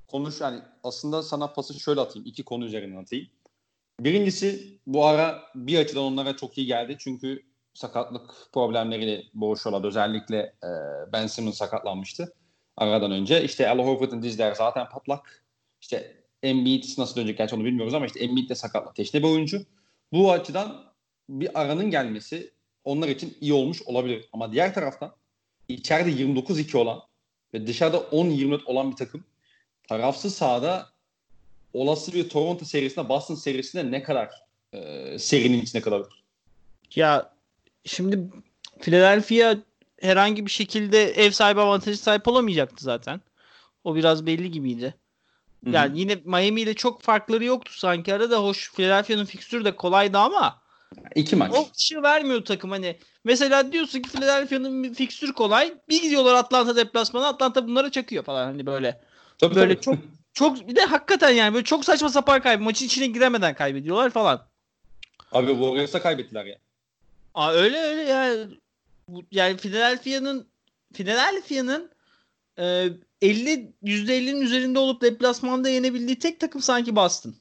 konuş 0.07 0.41
yani 0.41 0.59
aslında 0.83 1.23
sana 1.23 1.47
pası 1.53 1.79
şöyle 1.79 2.01
atayım. 2.01 2.27
iki 2.27 2.43
konu 2.43 2.65
üzerinden 2.65 3.01
atayım. 3.01 3.27
Birincisi 3.99 4.79
bu 4.87 5.05
ara 5.05 5.43
bir 5.55 5.79
açıdan 5.79 6.03
onlara 6.03 6.37
çok 6.37 6.57
iyi 6.57 6.67
geldi. 6.67 6.95
Çünkü 6.99 7.43
sakatlık 7.73 8.31
problemleriyle 8.53 9.23
boğuşuyorlardı. 9.33 9.87
Özellikle 9.87 10.37
e, 10.37 10.69
Ben 11.13 11.27
Simmons 11.27 11.57
sakatlanmıştı 11.57 12.33
aradan 12.77 13.11
önce. 13.11 13.43
İşte 13.43 13.69
Al 13.69 13.79
Horford'un 13.79 14.21
dizleri 14.21 14.55
zaten 14.55 14.89
patlak. 14.89 15.45
İşte 15.81 16.23
Embiid 16.43 16.83
nasıl 16.97 17.15
dönecek 17.15 17.37
gerçi 17.37 17.55
onu 17.55 17.65
bilmiyoruz 17.65 17.93
ama 17.93 18.05
işte 18.05 18.19
Embiid 18.19 18.49
de 18.49 18.55
sakatlık 18.55 18.95
teşne 18.95 19.23
bir 19.23 19.27
oyuncu. 19.27 19.61
Bu 20.11 20.31
açıdan 20.31 20.85
bir 21.29 21.61
aranın 21.61 21.91
gelmesi 21.91 22.51
onlar 22.83 23.07
için 23.07 23.37
iyi 23.41 23.53
olmuş 23.53 23.81
olabilir. 23.81 24.29
Ama 24.33 24.51
diğer 24.51 24.73
taraftan 24.73 25.15
içeride 25.67 26.09
29-2 26.09 26.77
olan 26.77 26.99
ve 27.55 27.67
dışarıda 27.67 27.97
10-24 27.97 28.65
olan 28.65 28.91
bir 28.91 28.95
takım 28.95 29.23
tarafsız 29.87 30.35
sahada 30.35 30.89
olası 31.73 32.13
bir 32.13 32.29
Toronto 32.29 32.65
serisinde 32.65 33.09
Boston 33.09 33.35
serisinde 33.35 33.91
ne 33.91 34.03
kadar 34.03 34.29
e, 34.73 35.19
serinin 35.19 35.61
içine 35.61 35.81
kalabilir? 35.81 36.23
Ya 36.95 37.33
şimdi 37.85 38.19
Philadelphia 38.79 39.55
herhangi 40.01 40.45
bir 40.45 40.51
şekilde 40.51 41.03
ev 41.03 41.31
sahibi 41.31 41.61
avantajı 41.61 41.97
sahip 41.97 42.27
olamayacaktı 42.27 42.83
zaten. 42.83 43.21
O 43.83 43.95
biraz 43.95 44.25
belli 44.25 44.51
gibiydi. 44.51 44.95
Yani 45.71 45.89
Hı-hı. 45.89 45.97
yine 45.97 46.15
Miami 46.25 46.61
ile 46.61 46.73
çok 46.73 47.01
farkları 47.01 47.43
yoktu 47.43 47.73
sanki 47.75 48.13
arada. 48.13 48.43
Hoş 48.43 48.71
Philadelphia'nın 48.73 49.25
fikstürü 49.25 49.65
de 49.65 49.75
kolaydı 49.75 50.17
ama 50.17 50.61
İki 51.15 51.35
maç. 51.35 51.51
O 51.55 51.67
ışığı 51.77 52.03
vermiyor 52.03 52.45
takım 52.45 52.71
hani. 52.71 52.97
Mesela 53.23 53.71
diyorsun 53.71 54.01
ki 54.01 54.09
Philadelphia'nın 54.09 54.83
bir 54.83 54.93
fikstürü 54.93 55.33
kolay. 55.33 55.73
Bir 55.89 56.01
gidiyorlar 56.01 56.35
Atlanta 56.35 56.75
deplasmana. 56.75 57.27
Atlanta 57.27 57.67
bunlara 57.67 57.91
çakıyor 57.91 58.23
falan 58.23 58.45
hani 58.45 58.65
böyle. 58.65 59.01
Tabii, 59.37 59.55
böyle 59.55 59.75
tabii. 59.75 59.83
çok 59.83 59.95
çok 60.33 60.67
bir 60.67 60.75
de 60.75 60.81
hakikaten 60.81 61.29
yani 61.29 61.53
böyle 61.53 61.63
çok 61.63 61.85
saçma 61.85 62.09
sapan 62.09 62.41
kaybı. 62.41 62.63
Maçın 62.63 62.85
içine 62.85 63.07
giremeden 63.07 63.55
kaybediyorlar 63.55 64.09
falan. 64.09 64.47
Abi 65.31 65.51
Warriors'a 65.51 66.01
kaybettiler 66.01 66.45
ya. 66.45 66.57
Aa 67.33 67.51
öyle 67.51 67.77
öyle 67.77 68.01
yani. 68.01 68.47
Yani 69.31 69.57
Philadelphia'nın 69.57 70.47
Philadelphia'nın 70.93 71.91
e, 72.59 72.89
50 73.21 73.73
%50'nin 73.83 74.41
üzerinde 74.41 74.79
olup 74.79 75.01
deplasmanda 75.01 75.69
yenebildiği 75.69 76.19
tek 76.19 76.39
takım 76.39 76.61
sanki 76.61 76.95
Boston. 76.95 77.35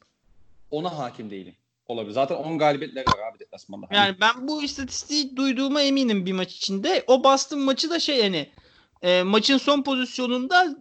Ona 0.71 0.99
hakim 0.99 1.31
değilim. 1.31 1.55
Olabilir. 1.87 2.13
Zaten 2.13 2.35
10 2.35 2.59
galibiyetleri 2.59 3.11
var 3.11 3.19
abi 3.19 3.39
deplasmanda. 3.39 3.87
Hani 3.89 3.97
Yani 3.97 4.17
ben 4.21 4.49
bu 4.49 4.63
istatistiği 4.63 5.37
duyduğuma 5.37 5.83
eminim 5.83 6.27
bir 6.27 6.33
maç 6.33 6.57
içinde. 6.57 7.05
O 7.07 7.25
Boston 7.25 7.59
maçı 7.61 7.91
da 7.91 8.01
şey 8.01 8.19
yani 8.19 8.51
e, 9.03 9.23
maçın 9.23 9.59
son 9.59 9.83
pozisyonunda 9.83 10.77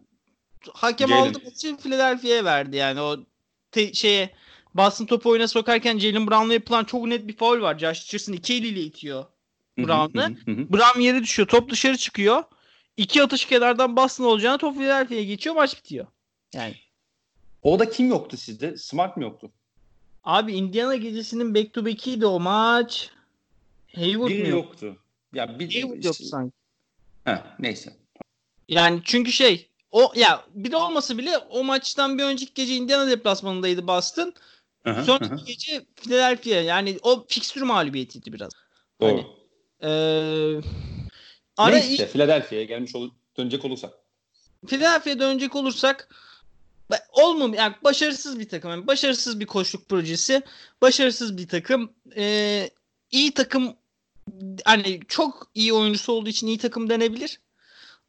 hakem 0.73 1.09
Jalen. 1.09 1.29
aldı 1.29 1.39
maçı 1.45 1.77
Philadelphia'ya 1.77 2.45
verdi 2.45 2.77
yani 2.77 3.01
o 3.01 3.17
te- 3.71 3.93
şeye 3.93 4.29
Boston 4.73 5.05
topu 5.05 5.29
oyuna 5.29 5.47
sokarken 5.47 5.99
Jalen 5.99 6.27
Brown'la 6.27 6.53
yapılan 6.53 6.83
çok 6.83 7.05
net 7.07 7.27
bir 7.27 7.37
foul 7.37 7.61
var. 7.61 7.79
Josh 7.79 8.05
Richardson 8.05 8.33
iki 8.33 8.53
eliyle 8.53 8.81
itiyor. 8.81 9.25
Brown'ı. 9.77 10.35
Brown 10.47 10.99
yere 10.99 11.23
düşüyor. 11.23 11.47
Top 11.47 11.69
dışarı 11.69 11.97
çıkıyor. 11.97 12.43
İki 12.97 13.23
atış 13.23 13.45
kenardan 13.45 13.95
Boston 13.95 14.25
olacağına 14.25 14.57
top 14.57 14.75
Philadelphia'ya 14.75 15.23
geçiyor. 15.23 15.55
Maç 15.55 15.77
bitiyor. 15.77 16.07
Yani 16.53 16.75
Orada 17.61 17.89
kim 17.89 18.09
yoktu 18.09 18.37
sizde? 18.37 18.77
Smart 18.77 19.17
mı 19.17 19.23
yoktu? 19.23 19.51
Abi 20.23 20.53
Indiana 20.53 20.95
gecesinin 20.95 21.55
back 21.55 21.73
to 21.73 21.85
back'iydi 21.85 22.25
o 22.25 22.39
maç. 22.39 23.09
Hayward 23.95 24.29
Biri 24.29 24.41
mı 24.41 24.47
yok? 24.47 24.65
yoktu. 24.65 24.97
Ya 25.33 25.59
bir 25.59 25.73
Hayward 25.73 26.03
yoktu 26.03 26.23
sanki. 26.23 26.53
Heh, 27.23 27.37
neyse. 27.59 27.93
Yani 28.69 29.01
çünkü 29.03 29.31
şey 29.31 29.69
o 29.91 30.11
ya 30.15 30.45
bir 30.53 30.71
de 30.71 30.77
olmasa 30.77 31.17
bile 31.17 31.37
o 31.37 31.63
maçtan 31.63 32.17
bir 32.17 32.23
önceki 32.23 32.53
gece 32.53 32.75
Indiana 32.75 33.09
deplasmanındaydı 33.09 33.87
Boston. 33.87 34.33
Hı. 34.83 35.03
Sonraki 35.03 35.45
gece 35.45 35.85
Philadelphia 35.95 36.49
yani 36.49 36.99
o 37.01 37.25
fikstür 37.27 37.61
mağlubiyetiydi 37.61 38.33
biraz. 38.33 38.51
Doğru. 39.01 39.11
Hani, 39.11 39.25
Ee, 39.83 40.61
ara 41.57 41.75
Neyse 41.75 42.07
Philadelphia'ya 42.07 42.65
gelmiş 42.65 42.95
ol 42.95 43.09
dönecek 43.37 43.65
olursak. 43.65 43.93
Philadelphia'ya 44.67 45.19
dönecek 45.19 45.55
olursak 45.55 46.15
olmam 47.11 47.53
yani 47.53 47.75
başarısız 47.83 48.39
bir 48.39 48.49
takım. 48.49 48.71
Yani 48.71 48.87
başarısız 48.87 49.39
bir 49.39 49.45
koçluk 49.45 49.89
projesi. 49.89 50.41
Başarısız 50.81 51.37
bir 51.37 51.47
takım. 51.47 51.93
Ee, 52.15 52.69
iyi 53.11 53.33
takım 53.33 53.75
hani 54.65 54.99
çok 55.07 55.51
iyi 55.55 55.73
oyuncusu 55.73 56.13
olduğu 56.13 56.29
için 56.29 56.47
iyi 56.47 56.57
takım 56.57 56.89
denebilir. 56.89 57.39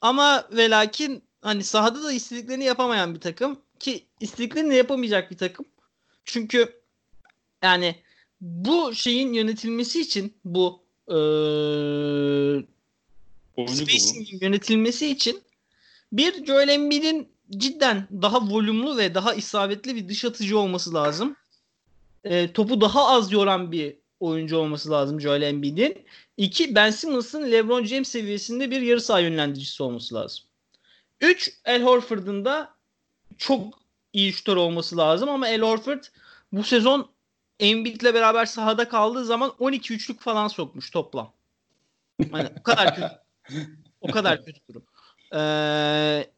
Ama 0.00 0.48
ve 0.52 0.70
lakin 0.70 1.24
hani 1.42 1.64
sahada 1.64 2.02
da 2.02 2.12
istediklerini 2.12 2.64
yapamayan 2.64 3.14
bir 3.14 3.20
takım 3.20 3.60
ki 3.78 4.06
istediklerini 4.20 4.76
yapamayacak 4.76 5.30
bir 5.30 5.36
takım. 5.36 5.66
Çünkü 6.24 6.80
yani 7.62 7.96
bu 8.40 8.94
şeyin 8.94 9.32
yönetilmesi 9.32 10.00
için 10.00 10.34
bu 10.44 10.84
durumu. 13.56 13.76
spacing'in 13.76 14.38
yönetilmesi 14.40 15.06
için 15.06 15.42
bir 16.12 16.46
Joel 16.46 16.68
Embiid'in 16.68 17.33
cidden 17.58 18.08
daha 18.22 18.40
volümlü 18.40 18.96
ve 18.96 19.14
daha 19.14 19.34
isabetli 19.34 19.96
bir 19.96 20.08
dış 20.08 20.24
atıcı 20.24 20.58
olması 20.58 20.94
lazım. 20.94 21.36
E, 22.24 22.52
topu 22.52 22.80
daha 22.80 23.08
az 23.08 23.32
yoran 23.32 23.72
bir 23.72 23.96
oyuncu 24.20 24.56
olması 24.56 24.90
lazım 24.90 25.20
Joel 25.20 25.42
Embiid'in. 25.42 26.04
İki, 26.36 26.74
Ben 26.74 26.90
Simmons'ın 26.90 27.52
LeBron 27.52 27.84
James 27.84 28.08
seviyesinde 28.08 28.70
bir 28.70 28.80
yarı 28.80 29.00
saha 29.00 29.20
yönlendiricisi 29.20 29.82
olması 29.82 30.14
lazım. 30.14 30.44
Üç, 31.20 31.52
El 31.64 31.82
Horford'un 31.82 32.44
da 32.44 32.74
çok 33.38 33.78
iyi 34.12 34.32
şutör 34.32 34.56
olması 34.56 34.96
lazım 34.96 35.28
ama 35.28 35.48
El 35.48 35.60
Horford 35.60 36.04
bu 36.52 36.62
sezon 36.62 37.10
Embiid'le 37.60 38.14
beraber 38.14 38.46
sahada 38.46 38.88
kaldığı 38.88 39.24
zaman 39.24 39.52
12 39.58 39.94
üçlük 39.94 40.20
falan 40.20 40.48
sokmuş 40.48 40.90
toplam. 40.90 41.32
Hani 42.32 42.48
o 42.60 42.62
kadar 42.62 42.94
kötü. 42.94 43.10
O 44.00 44.10
kadar 44.10 44.44
kötü 44.44 44.60
durum. 44.68 44.84
Ee, 45.34 46.30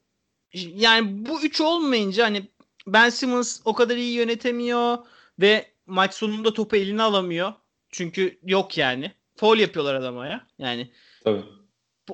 yani 0.74 1.26
bu 1.26 1.42
üç 1.42 1.60
olmayınca 1.60 2.24
hani 2.24 2.48
Ben 2.86 3.10
Simmons 3.10 3.60
o 3.64 3.74
kadar 3.74 3.96
iyi 3.96 4.12
yönetemiyor 4.12 4.98
ve 5.40 5.66
maç 5.86 6.14
sonunda 6.14 6.54
topu 6.54 6.76
eline 6.76 7.02
alamıyor. 7.02 7.52
Çünkü 7.90 8.38
yok 8.42 8.78
yani. 8.78 9.12
Foul 9.36 9.58
yapıyorlar 9.58 9.94
adama 9.94 10.26
ya. 10.26 10.46
Yani 10.58 10.90
Tabii. 11.24 11.42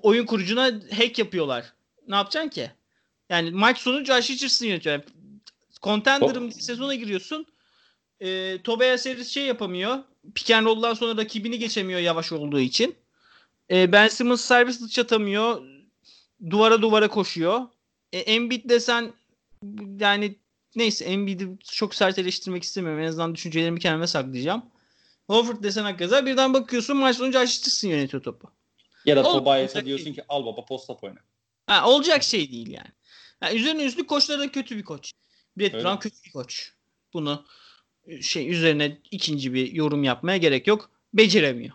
oyun 0.03 0.27
kurucuna 0.27 0.65
hack 0.97 1.19
yapıyorlar. 1.19 1.73
Ne 2.09 2.17
yapacaksın 2.17 2.51
ki? 2.51 2.71
Yani 3.31 3.51
maç 3.51 3.79
sonu 3.79 4.05
Josh 4.05 4.31
Richardson 4.31 4.67
yönetiyor. 4.67 4.93
Yani 4.93 5.05
contender'ım 5.83 6.51
diye 6.51 6.63
sezona 6.63 6.95
giriyorsun. 6.95 7.47
E, 8.21 8.59
Tobias 8.63 9.07
Harris 9.07 9.29
şey 9.29 9.47
yapamıyor. 9.47 9.99
Pick 10.35 10.51
and 10.51 10.67
roll'dan 10.67 10.95
sonra 10.95 11.17
rakibini 11.23 11.59
geçemiyor 11.59 12.01
yavaş 12.01 12.33
olduğu 12.33 12.61
için. 12.61 12.95
E, 13.71 13.93
ben 13.93 14.09
Simmons 14.09 14.41
servis 14.41 14.81
dışı 14.81 15.01
atamıyor. 15.01 15.63
Duvara 16.51 16.83
duvara 16.83 17.09
koşuyor. 17.09 17.61
E, 18.13 18.19
Embiid 18.19 18.71
desen 18.71 19.13
yani 20.01 20.37
neyse 20.77 21.05
Embiid'i 21.05 21.49
çok 21.65 21.95
sert 21.95 22.19
eleştirmek 22.19 22.63
istemiyorum. 22.63 23.03
En 23.03 23.09
azından 23.09 23.35
düşüncelerimi 23.35 23.81
kendime 23.81 24.07
saklayacağım. 24.07 24.63
Horford 25.27 25.63
desen 25.63 25.83
hakikaten 25.83 26.27
birden 26.27 26.55
bakıyorsun 26.55 26.97
maç 26.97 27.17
sonu 27.17 27.33
Josh 27.33 27.59
Richardson 27.59 27.89
yönetiyor 27.89 28.23
topu. 28.23 28.51
Ya 29.05 29.17
da 29.17 29.23
Tobias'a 29.23 29.85
diyorsun 29.85 30.05
değil. 30.05 30.17
ki 30.17 30.25
al 30.29 30.47
baba 30.47 30.65
post 30.65 30.91
up 30.91 31.05
oyna. 31.05 31.19
Ha, 31.67 31.91
olacak 31.91 32.23
şey 32.23 32.53
değil 32.53 32.71
yani. 32.71 32.89
yani 33.43 33.57
üzerine 33.57 33.85
üstlük 33.85 34.09
koçları 34.09 34.41
da 34.41 34.53
kötü 34.53 34.77
bir 34.77 34.85
koç. 34.85 35.13
Brett 35.59 35.75
Öyle. 35.75 35.85
Brown 35.85 35.99
kötü 35.99 36.17
bir 36.25 36.33
koç. 36.33 36.73
Bunu 37.13 37.45
e, 38.07 38.23
şey 38.23 38.51
üzerine 38.51 38.99
ikinci 39.11 39.55
bir 39.55 39.73
yorum 39.73 40.05
yapmaya 40.05 40.37
gerek 40.37 40.67
yok. 40.67 40.91
Beceremiyor. 41.15 41.73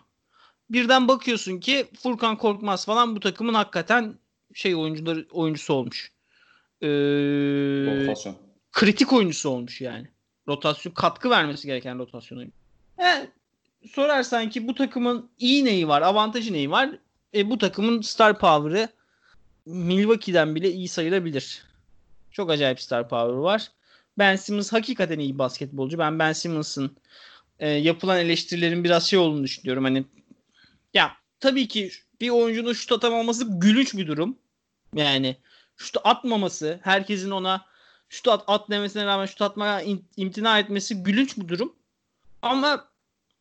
Birden 0.70 1.08
bakıyorsun 1.08 1.60
ki 1.60 1.86
Furkan 1.98 2.38
Korkmaz 2.38 2.86
falan 2.86 3.16
bu 3.16 3.20
takımın 3.20 3.54
hakikaten 3.54 4.18
şey 4.54 4.74
oyuncuları 4.74 5.26
oyuncusu 5.30 5.74
olmuş. 5.74 6.12
Ee, 6.82 6.86
Rotasyon. 7.86 8.36
kritik 8.72 9.12
oyuncusu 9.12 9.48
olmuş 9.48 9.80
yani. 9.80 10.08
Rotasyon 10.48 10.92
katkı 10.92 11.30
vermesi 11.30 11.66
gereken 11.66 11.98
rotasyon 11.98 12.38
oyuncusu. 12.38 12.58
He, 12.96 13.28
sorarsan 13.92 14.50
ki 14.50 14.68
bu 14.68 14.74
takımın 14.74 15.30
iyi 15.38 15.64
neyi 15.64 15.88
var, 15.88 16.02
avantajı 16.02 16.52
neyi 16.52 16.70
var? 16.70 16.90
E, 17.34 17.50
bu 17.50 17.58
takımın 17.58 18.00
star 18.00 18.38
power'ı 18.38 18.88
Milwaukee'den 19.66 20.54
bile 20.54 20.72
iyi 20.72 20.88
sayılabilir. 20.88 21.62
Çok 22.30 22.50
acayip 22.50 22.80
star 22.80 23.08
power 23.08 23.34
var. 23.36 23.68
Ben 24.18 24.36
Simmons 24.36 24.72
hakikaten 24.72 25.18
iyi 25.18 25.38
basketbolcu. 25.38 25.98
Ben 25.98 26.18
Ben 26.18 26.32
Simmons'ın 26.32 26.96
e, 27.58 27.68
yapılan 27.70 28.18
eleştirilerin 28.18 28.84
biraz 28.84 29.06
şey 29.06 29.18
olduğunu 29.18 29.44
düşünüyorum. 29.44 29.84
Hani 29.84 30.04
ya 30.94 31.12
tabii 31.40 31.68
ki 31.68 31.90
bir 32.20 32.30
oyuncunun 32.30 32.72
şut 32.72 32.92
atamaması 32.92 33.60
gülünç 33.60 33.94
bir 33.94 34.06
durum. 34.06 34.38
Yani 34.94 35.36
şut 35.78 35.96
atmaması, 36.04 36.80
herkesin 36.82 37.30
ona 37.30 37.64
şut 38.08 38.28
at, 38.28 38.44
at 38.46 38.70
demesine 38.70 39.06
rağmen 39.06 39.26
şut 39.26 39.42
atmaya 39.42 39.80
in- 39.82 40.04
imtina 40.16 40.58
etmesi 40.58 41.02
gülünç 41.02 41.36
bir 41.36 41.48
durum. 41.48 41.72
Ama 42.42 42.88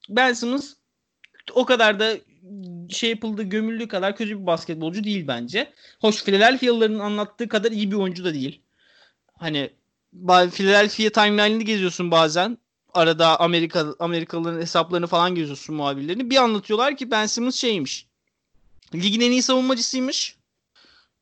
Ben 0.09 0.33
Simmons 0.33 0.73
o 1.53 1.65
kadar 1.65 1.99
da 1.99 2.17
şey 2.89 3.09
yapıldığı 3.09 3.43
gömüldüğü 3.43 3.87
kadar 3.87 4.15
kötü 4.15 4.41
bir 4.41 4.45
basketbolcu 4.45 5.03
değil 5.03 5.27
bence. 5.27 5.73
Hoş 6.01 6.23
Philadelphia'lıların 6.23 6.99
anlattığı 6.99 7.47
kadar 7.47 7.71
iyi 7.71 7.91
bir 7.91 7.95
oyuncu 7.95 8.25
da 8.25 8.33
değil. 8.33 8.61
Hani 9.33 9.69
Philadelphia 10.51 11.09
timeline'ını 11.09 11.63
geziyorsun 11.63 12.11
bazen. 12.11 12.57
Arada 12.93 13.39
Amerika 13.39 13.95
Amerikalıların 13.99 14.61
hesaplarını 14.61 15.07
falan 15.07 15.35
geziyorsun 15.35 15.75
muhabirlerini. 15.75 16.29
Bir 16.29 16.37
anlatıyorlar 16.37 16.97
ki 16.97 17.11
Ben 17.11 17.25
Simmons 17.25 17.55
şeymiş. 17.55 18.07
Ligin 18.95 19.21
en 19.21 19.31
iyi 19.31 19.43
savunmacısıymış. 19.43 20.36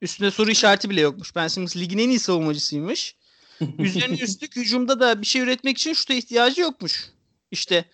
Üstünde 0.02 0.32
soru 0.32 0.52
işareti 0.52 0.90
bile 0.90 1.02
yokmuş. 1.02 1.36
Ben 1.36 1.48
Simmons 1.48 1.78
ligin 1.78 1.98
en 1.98 2.10
iyi 2.10 2.20
savunmacısıymış. 2.20 3.16
Üzerine 3.80 4.16
üstlük 4.16 4.56
hücumda 4.56 5.00
da 5.00 5.22
bir 5.22 5.26
şey 5.26 5.42
üretmek 5.42 5.78
için 5.78 5.94
şuta 5.94 6.14
ihtiyacı 6.14 6.62
yokmuş. 6.62 7.10
İşte 7.52 7.86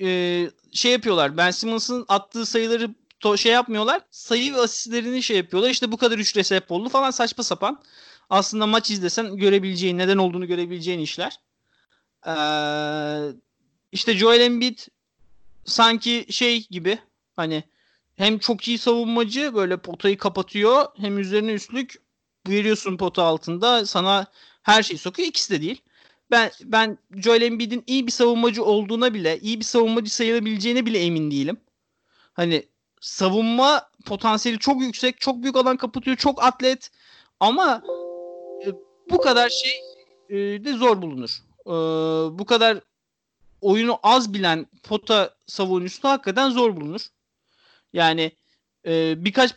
e, 0.00 0.50
şey 0.72 0.92
yapıyorlar. 0.92 1.36
Ben 1.36 1.50
Simmons'ın 1.50 2.04
attığı 2.08 2.46
sayıları 2.46 2.94
to- 3.20 3.38
şey 3.38 3.52
yapmıyorlar. 3.52 4.02
Sayı 4.10 4.54
ve 4.54 4.60
asistlerini 4.60 5.22
şey 5.22 5.36
yapıyorlar. 5.36 5.70
İşte 5.70 5.92
bu 5.92 5.96
kadar 5.96 6.18
üçle 6.18 6.44
sebep 6.44 6.72
oldu 6.72 6.88
falan 6.88 7.10
saçma 7.10 7.44
sapan. 7.44 7.82
Aslında 8.30 8.66
maç 8.66 8.90
izlesen 8.90 9.36
görebileceğin, 9.36 9.98
neden 9.98 10.16
olduğunu 10.16 10.46
görebileceğin 10.46 10.98
işler. 10.98 11.40
Ee, 12.26 12.32
işte 13.92 14.14
Joel 14.14 14.40
Embiid 14.40 14.78
sanki 15.64 16.26
şey 16.30 16.66
gibi 16.68 16.98
hani 17.36 17.64
hem 18.18 18.38
çok 18.38 18.68
iyi 18.68 18.78
savunmacı 18.78 19.54
böyle 19.54 19.76
potayı 19.76 20.18
kapatıyor 20.18 20.86
hem 20.96 21.18
üzerine 21.18 21.52
üstlük 21.52 21.94
veriyorsun 22.48 22.96
pota 22.96 23.22
altında 23.22 23.86
sana 23.86 24.26
her 24.62 24.82
şeyi 24.82 24.98
sokuyor. 24.98 25.28
İkisi 25.28 25.54
de 25.54 25.62
değil. 25.62 25.82
ben 26.30 26.50
ben 26.64 26.98
Joel 27.16 27.42
Embiid'in 27.42 27.84
iyi 27.86 28.06
bir 28.06 28.12
savunmacı 28.12 28.64
olduğuna 28.64 29.14
bile, 29.14 29.38
iyi 29.40 29.60
bir 29.60 29.64
savunmacı 29.64 30.14
sayılabileceğine 30.14 30.86
bile 30.86 30.98
emin 30.98 31.30
değilim. 31.30 31.60
Hani 32.32 32.66
savunma 33.00 33.90
potansiyeli 34.06 34.58
çok 34.58 34.82
yüksek, 34.82 35.20
çok 35.20 35.42
büyük 35.42 35.56
alan 35.56 35.76
kapatıyor, 35.76 36.16
çok 36.16 36.44
atlet 36.44 36.90
ama 37.40 37.82
e, 38.66 38.68
bu 39.10 39.18
kadar 39.18 39.48
şey 39.48 39.80
e, 40.28 40.64
de 40.64 40.72
zor 40.72 41.02
bulunur. 41.02 41.42
E, 41.66 41.72
bu 42.38 42.44
kadar 42.44 42.80
oyunu 43.60 43.98
az 44.02 44.34
bilen 44.34 44.66
pota 44.82 45.34
savunucusu 45.46 46.08
hakikaten 46.08 46.50
zor 46.50 46.76
bulunur. 46.76 47.08
Yani 47.92 48.32
e, 48.86 49.24
birkaç 49.24 49.54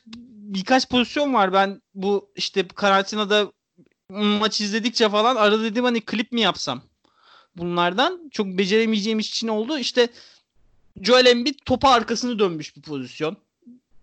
birkaç 0.53 0.89
pozisyon 0.89 1.34
var. 1.34 1.53
Ben 1.53 1.82
bu 1.93 2.32
işte 2.36 2.67
karantinada 2.67 3.51
maç 4.09 4.61
izledikçe 4.61 5.09
falan 5.09 5.36
arada 5.36 5.63
dedim 5.63 5.84
hani 5.84 6.01
klip 6.01 6.32
mi 6.32 6.41
yapsam 6.41 6.82
bunlardan. 7.55 8.29
Çok 8.32 8.47
beceremeyeceğim 8.47 9.19
için 9.19 9.47
oldu. 9.47 9.77
İşte 9.77 10.09
Joel 11.01 11.25
Embiid 11.25 11.59
topa 11.65 11.89
arkasını 11.89 12.39
dönmüş 12.39 12.75
bir 12.75 12.82
pozisyon. 12.82 13.38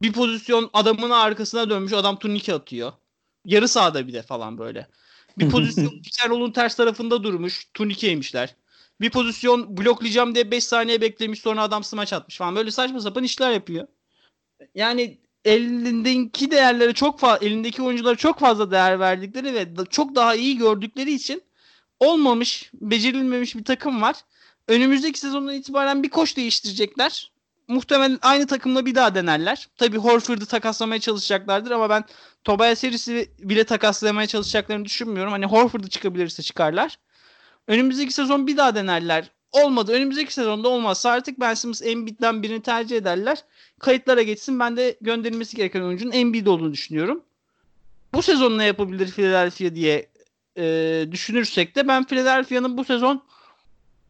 Bir 0.03 0.13
pozisyon 0.13 0.71
adamın 0.73 1.11
arkasına 1.11 1.71
dönmüş 1.71 1.93
adam 1.93 2.19
turnike 2.19 2.55
atıyor. 2.55 2.93
Yarı 3.45 3.69
sahada 3.69 4.09
bir 4.09 4.13
de 4.13 4.23
falan 4.23 4.59
böyle. 4.59 4.89
Bir 5.39 5.49
pozisyon 5.51 6.03
Pizzerol'un 6.03 6.53
ters 6.53 6.77
tarafında 6.77 7.23
durmuş. 7.23 7.65
Turnikeymişler. 7.75 8.55
Bir 9.01 9.11
pozisyon 9.11 9.77
bloklayacağım 9.77 10.35
diye 10.35 10.51
5 10.51 10.65
saniye 10.65 11.01
beklemiş 11.01 11.41
sonra 11.41 11.63
adam 11.63 11.85
smaç 11.85 12.13
atmış 12.13 12.37
falan. 12.37 12.57
Böyle 12.57 12.71
saçma 12.71 13.01
sapan 13.01 13.25
işler 13.25 13.53
yapıyor. 13.53 13.87
Yani 14.75 15.19
elindeki 15.45 16.51
değerleri 16.51 16.95
çok 16.95 17.21
fazla 17.21 17.47
elindeki 17.47 17.83
oyunculara 17.83 18.17
çok 18.17 18.39
fazla 18.39 18.71
değer 18.71 19.01
verdikleri 19.01 19.55
ve 19.55 19.67
çok 19.91 20.15
daha 20.15 20.35
iyi 20.35 20.59
gördükleri 20.59 21.13
için 21.13 21.43
olmamış, 22.01 22.71
becerilmemiş 22.75 23.57
bir 23.57 23.65
takım 23.65 24.03
var. 24.03 24.17
Önümüzdeki 24.69 25.19
sezondan 25.19 25.55
itibaren 25.55 26.03
bir 26.03 26.09
koç 26.11 26.37
değiştirecekler. 26.37 27.33
Muhtemelen 27.69 28.19
aynı 28.23 28.47
takımla 28.47 28.87
bir 28.87 28.95
daha 28.95 29.15
denerler. 29.15 29.69
Tabii 29.77 29.97
Horford'u 29.99 30.47
takaslamaya 30.47 31.01
çalışacaklardır 31.01 31.71
ama 31.71 31.91
ben 31.91 32.05
Tobias 32.45 32.85
Harris'i 32.85 33.31
bile 33.39 33.65
takaslamaya 33.65 34.27
çalışacaklarını 34.27 34.85
düşünmüyorum. 34.85 35.33
Hani 35.33 35.47
Horford'u 35.47 35.89
çıkabilirse 35.89 36.43
çıkarlar. 36.43 36.99
Önümüzdeki 37.69 38.13
sezon 38.13 38.47
bir 38.47 38.57
daha 38.57 38.75
denerler. 38.75 39.31
Olmadı. 39.53 39.93
Önümüzdeki 39.93 40.35
sezonda 40.35 40.69
olmazsa 40.69 41.11
artık 41.11 41.41
Ben 41.41 41.55
Simmons 41.55 41.83
Embiid'den 41.83 42.43
birini 42.43 42.63
tercih 42.63 42.97
ederler. 42.97 43.39
Kayıtlara 43.79 44.23
geçsin. 44.23 44.61
Ben 44.61 44.77
de 44.77 44.97
gönderilmesi 45.01 45.57
gereken 45.57 45.83
oyuncunun 45.83 46.13
Embiid 46.13 46.47
olduğunu 46.47 46.73
düşünüyorum. 46.73 47.23
Bu 48.15 48.23
sezon 48.23 48.59
ne 48.59 48.65
yapabilir 48.65 49.11
Philadelphia 49.11 49.75
diye 49.75 50.11
e, 50.59 51.07
düşünürsek 51.11 51.77
de 51.77 51.89
ben 51.89 52.05
Philadelphia'nın 52.05 52.79
bu 52.79 52.85
sezon 52.85 53.23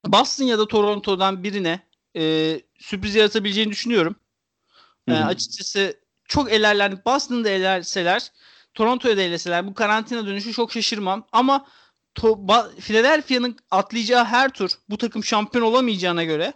Boston 0.06 0.44
ya 0.44 0.58
da 0.58 0.68
Toronto'dan 0.68 1.44
birine 1.44 1.80
e, 2.16 2.54
sürpriz 2.78 3.14
yaratabileceğini 3.14 3.70
düşünüyorum. 3.72 4.16
E, 5.08 5.12
açıkçası 5.12 6.00
çok 6.24 6.52
elerler. 6.52 7.04
Boston'da 7.04 7.48
elerseler 7.48 8.32
Toronto'ya 8.74 9.16
da 9.16 9.22
eleseler 9.22 9.66
bu 9.66 9.74
karantina 9.74 10.26
dönüşü 10.26 10.52
çok 10.52 10.72
şaşırmam. 10.72 11.26
Ama 11.32 11.66
Philadelphia'nın 12.80 13.56
atlayacağı 13.70 14.24
her 14.24 14.50
tur 14.50 14.70
bu 14.90 14.98
takım 14.98 15.24
şampiyon 15.24 15.64
olamayacağına 15.64 16.24
göre 16.24 16.52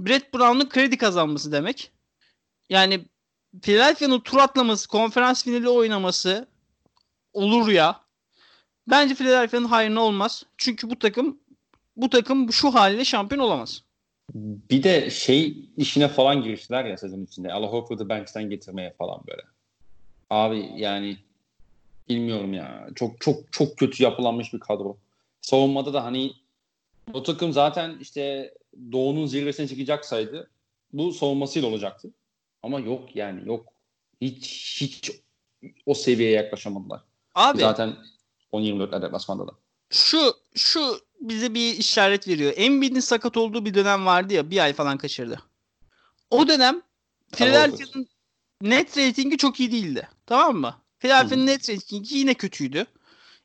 Brett 0.00 0.34
Brown'un 0.34 0.68
kredi 0.68 0.98
kazanması 0.98 1.52
demek. 1.52 1.90
Yani 2.70 3.04
Philadelphia'nın 3.62 4.20
tur 4.20 4.38
atlaması, 4.38 4.88
konferans 4.88 5.44
finali 5.44 5.68
oynaması 5.68 6.48
olur 7.32 7.68
ya. 7.68 8.00
Bence 8.86 9.14
Philadelphia'nın 9.14 9.64
hayrına 9.64 10.00
olmaz. 10.00 10.42
Çünkü 10.58 10.90
bu 10.90 10.98
takım 10.98 11.40
bu 11.96 12.10
takım 12.10 12.52
şu 12.52 12.74
haliyle 12.74 13.04
şampiyon 13.04 13.42
olamaz. 13.42 13.82
Bir 14.34 14.82
de 14.82 15.10
şey 15.10 15.68
işine 15.76 16.08
falan 16.08 16.42
giriştiler 16.42 16.84
ya 16.84 16.96
sezon 16.96 17.24
içinde. 17.24 17.52
Al 17.52 17.62
Horford'u 17.62 18.08
bench'ten 18.08 18.50
getirmeye 18.50 18.94
falan 18.98 19.20
böyle. 19.26 19.42
Abi 20.30 20.70
yani 20.76 21.16
bilmiyorum 22.08 22.54
ya. 22.54 22.88
Çok 22.94 23.20
çok 23.20 23.52
çok 23.52 23.76
kötü 23.76 24.02
yapılanmış 24.02 24.52
bir 24.52 24.60
kadro. 24.60 24.96
Savunmada 25.40 25.94
da 25.94 26.04
hani 26.04 26.32
o 27.12 27.22
takım 27.22 27.52
zaten 27.52 27.98
işte 28.00 28.54
Doğu'nun 28.92 29.26
zirvesine 29.26 29.68
çıkacaksaydı 29.68 30.50
bu 30.92 31.12
savunmasıyla 31.12 31.68
olacaktı. 31.68 32.10
Ama 32.62 32.80
yok 32.80 33.16
yani 33.16 33.48
yok. 33.48 33.72
Hiç 34.20 34.76
hiç 34.80 35.10
o 35.86 35.94
seviyeye 35.94 36.34
yaklaşamadılar. 36.34 37.00
Abi 37.34 37.58
zaten 37.58 37.96
10-24 38.52 39.02
deplasmanda 39.02 39.46
da. 39.46 39.52
Şu 39.90 40.34
şu 40.54 40.98
bize 41.20 41.54
bir 41.54 41.78
işaret 41.78 42.28
veriyor. 42.28 42.52
Embiid'in 42.56 43.00
sakat 43.00 43.36
olduğu 43.36 43.64
bir 43.64 43.74
dönem 43.74 44.06
vardı 44.06 44.34
ya 44.34 44.50
bir 44.50 44.58
ay 44.58 44.72
falan 44.72 44.98
kaçırdı. 44.98 45.40
O 46.30 46.48
dönem 46.48 46.82
Philadelphia'nın 47.32 48.08
net 48.62 48.98
ratingi 48.98 49.36
çok 49.36 49.60
iyi 49.60 49.72
değildi. 49.72 50.08
Tamam 50.26 50.56
mı? 50.56 50.83
Philadelphia'nın 51.04 51.46
net 51.46 51.70
ratingi 51.70 52.18
yine 52.18 52.34
kötüydü. 52.34 52.86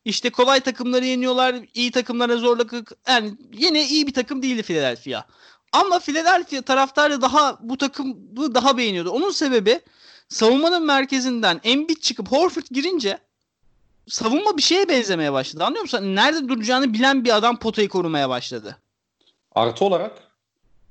İşte 0.06 0.30
kolay 0.30 0.60
takımları 0.60 1.06
yeniyorlar, 1.06 1.56
iyi 1.74 1.92
takımlara 1.92 2.38
zorluk 2.38 2.72
yani 3.08 3.34
yine 3.54 3.88
iyi 3.88 4.08
bir 4.08 4.14
takım 4.14 4.42
değildi 4.42 4.64
Philadelphia. 4.64 5.24
Ama 5.72 6.00
Philadelphia 6.00 6.62
taraftarı 6.62 7.22
daha 7.22 7.58
bu 7.62 7.78
takımı 7.78 8.56
daha 8.56 8.78
beğeniyordu. 8.78 9.10
Onun 9.10 9.32
sebebi 9.32 9.82
savunmanın 10.30 10.86
merkezinden 10.86 11.62
Embiid 11.64 11.98
çıkıp 11.98 12.32
Horford 12.32 12.64
girince 12.72 13.18
savunma 14.08 14.58
bir 14.58 14.62
şeye 14.62 14.90
benzemeye 14.90 15.34
başladı. 15.34 15.64
Anlıyor 15.64 15.82
musun? 15.82 16.16
Nerede 16.16 16.50
duracağını 16.50 16.94
bilen 16.94 17.26
bir 17.26 17.36
adam 17.36 17.60
potayı 17.60 17.90
korumaya 17.90 18.30
başladı. 18.30 18.78
Artı 19.56 19.86
olarak 19.86 20.24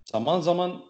zaman 0.05 0.41
zaman 0.41 0.83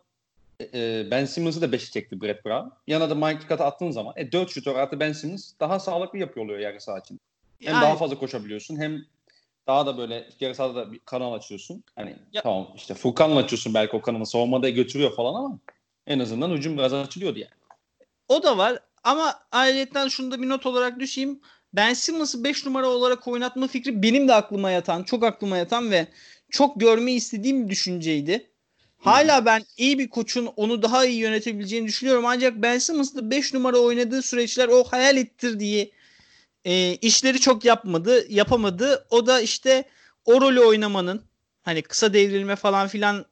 e, 0.61 0.65
e 0.75 1.11
Ben 1.11 1.25
Simmons'ı 1.25 1.61
da 1.61 1.67
5'e 1.67 1.91
çekti 1.91 2.21
Brett 2.21 2.45
Brown. 2.45 2.69
Yanına 2.87 3.11
da 3.11 3.15
Mike 3.15 3.41
Scott'ı 3.41 3.65
attığın 3.65 3.91
zaman 3.91 4.15
e, 4.17 4.33
4 4.33 4.51
şutör 4.51 4.75
artı 4.77 5.01
Ben 5.01 5.13
Simmons 5.13 5.53
daha 5.61 5.81
sağlıklı 5.81 6.19
yapıyor 6.19 6.47
oluyor 6.47 6.59
yarı 6.59 6.81
saha 6.81 6.99
için. 6.99 7.21
Hem 7.61 7.75
yani, 7.75 7.83
daha 7.83 7.97
fazla 7.97 8.19
koşabiliyorsun 8.19 8.77
hem 8.77 9.05
daha 9.67 9.87
da 9.87 9.99
böyle 9.99 10.29
yarı 10.41 10.55
sahada 10.55 10.75
da 10.75 10.93
bir 10.93 10.99
kanal 10.99 11.33
açıyorsun. 11.33 11.85
Hani 11.97 12.17
ya, 12.33 12.43
tamam 12.43 12.73
işte 12.77 12.95
Furkan'la 12.95 13.39
açıyorsun 13.39 13.75
belki 13.75 13.97
o 13.97 14.01
kanalı 14.01 14.27
savunmada 14.27 14.69
götürüyor 14.69 15.17
falan 15.17 15.35
ama 15.35 15.59
en 16.07 16.19
azından 16.19 16.51
hücum 16.51 16.79
biraz 16.79 16.95
açılıyordu 16.95 17.39
yani. 17.39 17.53
O 18.29 18.43
da 18.43 18.59
var 18.59 18.79
ama 19.05 19.35
ayrıca 19.53 20.09
şunu 20.09 20.31
da 20.31 20.43
bir 20.43 20.49
not 20.49 20.67
olarak 20.67 21.01
düşeyim. 21.01 21.41
Ben 21.73 21.95
Simmons'ı 21.95 22.45
5 22.45 22.67
numara 22.67 22.89
olarak 22.89 23.29
oynatma 23.29 23.67
fikri 23.67 24.03
benim 24.03 24.29
de 24.29 24.35
aklıma 24.35 24.71
yatan, 24.71 25.03
çok 25.03 25.25
aklıma 25.25 25.57
yatan 25.57 25.91
ve 25.91 26.07
çok 26.51 26.81
görmeyi 26.81 27.17
istediğim 27.17 27.65
bir 27.65 27.71
düşünceydi. 27.71 28.48
Hala 28.99 29.45
ben 29.45 29.65
iyi 29.77 29.99
bir 29.99 30.09
koçun 30.09 30.47
onu 30.47 30.83
daha 30.83 31.05
iyi 31.05 31.19
yönetebileceğini 31.19 31.87
düşünüyorum. 31.87 32.27
Ancak 32.27 32.63
Ben 32.63 32.79
Simmons'da 32.79 33.31
5 33.31 33.55
numara 33.55 33.79
oynadığı 33.79 34.23
süreçler 34.23 34.69
o 34.69 34.85
hayal 34.85 35.17
ettirdiği 35.17 35.93
e, 36.65 36.95
işleri 36.95 37.41
çok 37.41 37.65
yapmadı, 37.65 38.33
yapamadı. 38.33 39.07
O 39.11 39.27
da 39.27 39.41
işte 39.41 39.85
o 40.25 40.41
rolü 40.41 40.61
oynamanın 40.61 41.23
hani 41.63 41.83
kısa 41.83 42.13
devrilme 42.13 42.57
falan 42.57 42.89
filan 42.89 43.25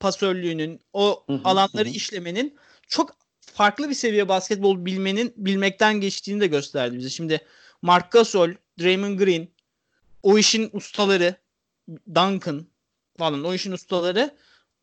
pasörlüğünün, 0.00 0.80
o 0.92 1.24
alanları 1.44 1.88
işlemenin 1.88 2.56
çok 2.88 3.16
farklı 3.40 3.88
bir 3.88 3.94
seviye 3.94 4.28
basketbol 4.28 4.84
bilmenin 4.84 5.34
bilmekten 5.36 6.00
geçtiğini 6.00 6.40
de 6.40 6.46
gösterdi 6.46 6.98
bize. 6.98 7.10
Şimdi 7.10 7.40
Mark 7.82 8.12
Gasol, 8.12 8.50
Draymond 8.80 9.18
Green, 9.18 9.48
o 10.22 10.38
işin 10.38 10.70
ustaları, 10.72 11.34
Duncan 12.14 12.66
falan 13.18 13.44
o 13.44 13.54
işin 13.54 13.72
ustaları 13.72 14.36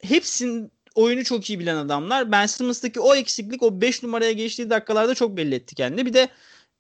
hepsinin 0.04 0.72
oyunu 0.96 1.24
çok 1.24 1.50
iyi 1.50 1.60
bilen 1.60 1.76
adamlar. 1.76 2.32
Ben 2.32 2.46
Simmons'taki 2.46 3.00
o 3.00 3.16
eksiklik 3.16 3.64
o 3.64 3.82
5 3.82 4.04
numaraya 4.04 4.32
geçtiği 4.32 4.70
dakikalarda 4.70 5.16
çok 5.16 5.38
belli 5.38 5.56
etti 5.56 5.76
kendini. 5.76 6.06
Bir 6.06 6.14
de 6.14 6.30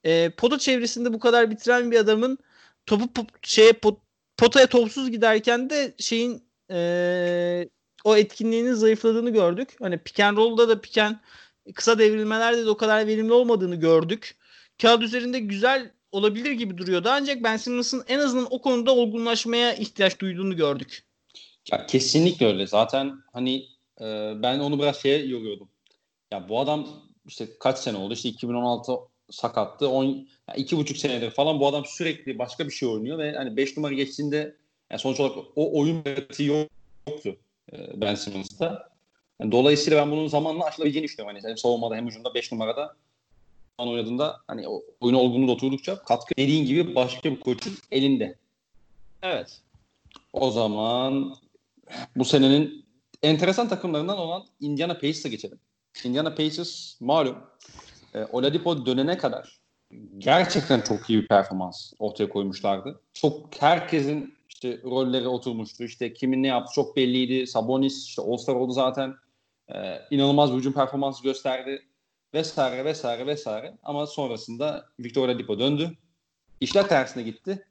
e, 0.03 0.29
pota 0.29 0.59
çevresinde 0.59 1.13
bu 1.13 1.19
kadar 1.19 1.51
bitiren 1.51 1.91
bir 1.91 1.97
adamın 1.99 2.37
topu 2.85 3.05
po- 3.05 3.27
şeye 3.41 3.73
pot, 3.73 3.99
potaya 4.37 4.67
topsuz 4.67 5.11
giderken 5.11 5.69
de 5.69 5.93
şeyin 5.99 6.43
e, 6.71 7.69
o 8.03 8.15
etkinliğinin 8.17 8.73
zayıfladığını 8.73 9.29
gördük. 9.29 9.69
Hani 9.81 9.97
pick 9.97 10.19
and 10.19 10.37
roll'da 10.37 10.69
da 10.69 10.81
pick 10.81 10.97
and 10.97 11.15
kısa 11.75 11.99
devrilmelerde 11.99 12.65
de 12.65 12.69
o 12.69 12.77
kadar 12.77 13.07
verimli 13.07 13.33
olmadığını 13.33 13.75
gördük. 13.75 14.35
Kağıt 14.81 15.03
üzerinde 15.03 15.39
güzel 15.39 15.91
olabilir 16.11 16.51
gibi 16.51 16.77
duruyordu. 16.77 17.09
Ancak 17.11 17.43
Ben 17.43 17.57
Simmons'ın 17.57 18.03
en 18.07 18.19
azından 18.19 18.47
o 18.49 18.61
konuda 18.61 18.95
olgunlaşmaya 18.95 19.73
ihtiyaç 19.73 20.19
duyduğunu 20.19 20.55
gördük. 20.55 21.03
Ya 21.71 21.85
kesinlikle 21.85 22.45
öyle. 22.45 22.67
Zaten 22.67 23.13
hani 23.33 23.67
e, 24.01 24.33
ben 24.43 24.59
onu 24.59 24.79
biraz 24.79 25.01
şeye 25.01 25.25
yoruyordum. 25.25 25.69
Ya 26.31 26.49
bu 26.49 26.59
adam 26.59 26.87
işte 27.27 27.47
kaç 27.59 27.79
sene 27.79 27.97
oldu? 27.97 28.13
İşte 28.13 28.29
2016 28.29 28.93
sakattı. 29.29 29.89
10 29.89 30.03
yani 30.05 30.27
iki 30.57 30.77
buçuk 30.77 30.97
senedir 30.97 31.31
falan 31.31 31.59
bu 31.59 31.67
adam 31.67 31.85
sürekli 31.85 32.39
başka 32.39 32.65
bir 32.65 32.71
şey 32.71 32.89
oynuyor 32.89 33.17
ve 33.17 33.35
hani 33.35 33.57
5 33.57 33.77
numara 33.77 33.93
geçtiğinde 33.93 34.55
yani 34.91 34.99
sonuç 34.99 35.19
olarak 35.19 35.37
o 35.55 35.79
oyun 35.79 36.01
pratiği 36.01 36.49
yoktu 36.49 37.35
e, 37.73 38.01
Ben 38.01 38.15
Simmons'ta. 38.15 38.89
Yani 39.41 39.51
dolayısıyla 39.51 39.99
ben 39.99 40.11
bunun 40.11 40.27
zamanla 40.27 40.65
aşılabileceğini 40.65 41.07
düşünüyorum. 41.07 41.35
Hani 41.35 41.49
hem 41.49 41.57
savunmada 41.57 41.95
hem 41.95 42.07
hücumda 42.07 42.33
5 42.33 42.51
numarada 42.51 42.95
oynadığında 43.77 44.41
hani 44.47 44.67
o 44.67 44.83
oyun 45.01 45.47
da 45.47 45.51
oturdukça 45.51 46.03
katkı 46.03 46.35
dediğin 46.37 46.65
gibi 46.65 46.95
başka 46.95 47.31
bir 47.31 47.39
koçun 47.39 47.73
elinde. 47.91 48.35
Evet. 49.21 49.61
O 50.33 50.51
zaman 50.51 51.35
bu 52.15 52.25
senenin 52.25 52.85
enteresan 53.23 53.69
takımlarından 53.69 54.17
olan 54.17 54.43
Indiana 54.59 54.93
Pacers'a 54.93 55.29
geçelim. 55.29 55.59
Indiana 56.03 56.35
Pacers 56.35 57.01
malum 57.01 57.37
e, 58.13 58.25
Oladipo 58.25 58.85
dönene 58.85 59.17
kadar 59.17 59.63
gerçekten 60.17 60.81
çok 60.81 61.09
iyi 61.09 61.21
bir 61.21 61.27
performans 61.27 61.93
ortaya 61.99 62.29
koymuşlardı. 62.29 62.99
Çok 63.13 63.61
herkesin 63.61 64.35
işte 64.49 64.79
rolleri 64.83 65.27
oturmuştu. 65.27 65.83
İşte 65.83 66.13
kimin 66.13 66.43
ne 66.43 66.47
yaptı 66.47 66.73
çok 66.73 66.97
belliydi. 66.97 67.47
Sabonis 67.47 68.05
işte 68.05 68.21
All-Star 68.21 68.55
oldu 68.55 68.71
zaten. 68.71 69.15
Ee, 69.69 70.01
inanılmaz 70.11 70.51
bir 70.51 70.57
hücum 70.57 70.73
performansı 70.73 71.23
gösterdi. 71.23 71.81
Vesaire 72.33 72.85
vesaire 72.85 73.27
vesaire. 73.27 73.77
Ama 73.83 74.07
sonrasında 74.07 74.85
Victor 74.99 75.25
Oladipo 75.25 75.59
döndü. 75.59 75.91
İşler 76.61 76.87
tersine 76.87 77.23
gitti. 77.23 77.67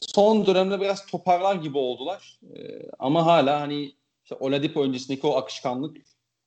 Son 0.00 0.46
dönemde 0.46 0.80
biraz 0.80 1.06
toparlar 1.06 1.54
gibi 1.54 1.78
oldular. 1.78 2.38
Ee, 2.56 2.82
ama 2.98 3.26
hala 3.26 3.60
hani 3.60 3.92
işte 4.24 4.34
Oladipo 4.34 4.84
öncesindeki 4.84 5.26
o 5.26 5.36
akışkanlık, 5.36 5.96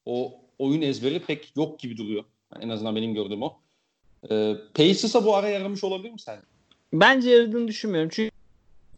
o 0.05 0.41
oyun 0.59 0.81
ezberi 0.81 1.19
pek 1.19 1.57
yok 1.57 1.79
gibi 1.79 1.97
duruyor. 1.97 2.23
Yani 2.53 2.63
en 2.63 2.69
azından 2.69 2.95
benim 2.95 3.13
gördüğüm 3.13 3.43
o. 3.43 3.57
Ee, 4.29 4.55
Pacers'a 4.73 5.25
bu 5.25 5.35
ara 5.35 5.49
yaramış 5.49 5.83
olabilir 5.83 6.11
mi 6.11 6.19
sen? 6.19 6.41
Bence 6.93 7.29
yaradığını 7.29 7.67
düşünmüyorum. 7.67 8.09
Çünkü 8.13 8.31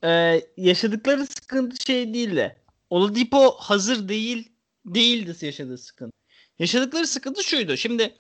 e, 0.04 0.42
yaşadıkları 0.58 1.28
sıkıntı 1.28 1.86
şey 1.86 2.14
değil 2.14 2.36
de 2.36 2.56
Oladipo 2.90 3.56
hazır 3.58 4.10
değil 4.10 4.52
değildi 4.86 5.46
yaşadığı 5.46 5.78
sıkıntı. 5.78 6.14
Yaşadıkları 6.60 7.08
sıkıntı 7.08 7.44
şuydu. 7.44 7.78
Şimdi 7.78 8.18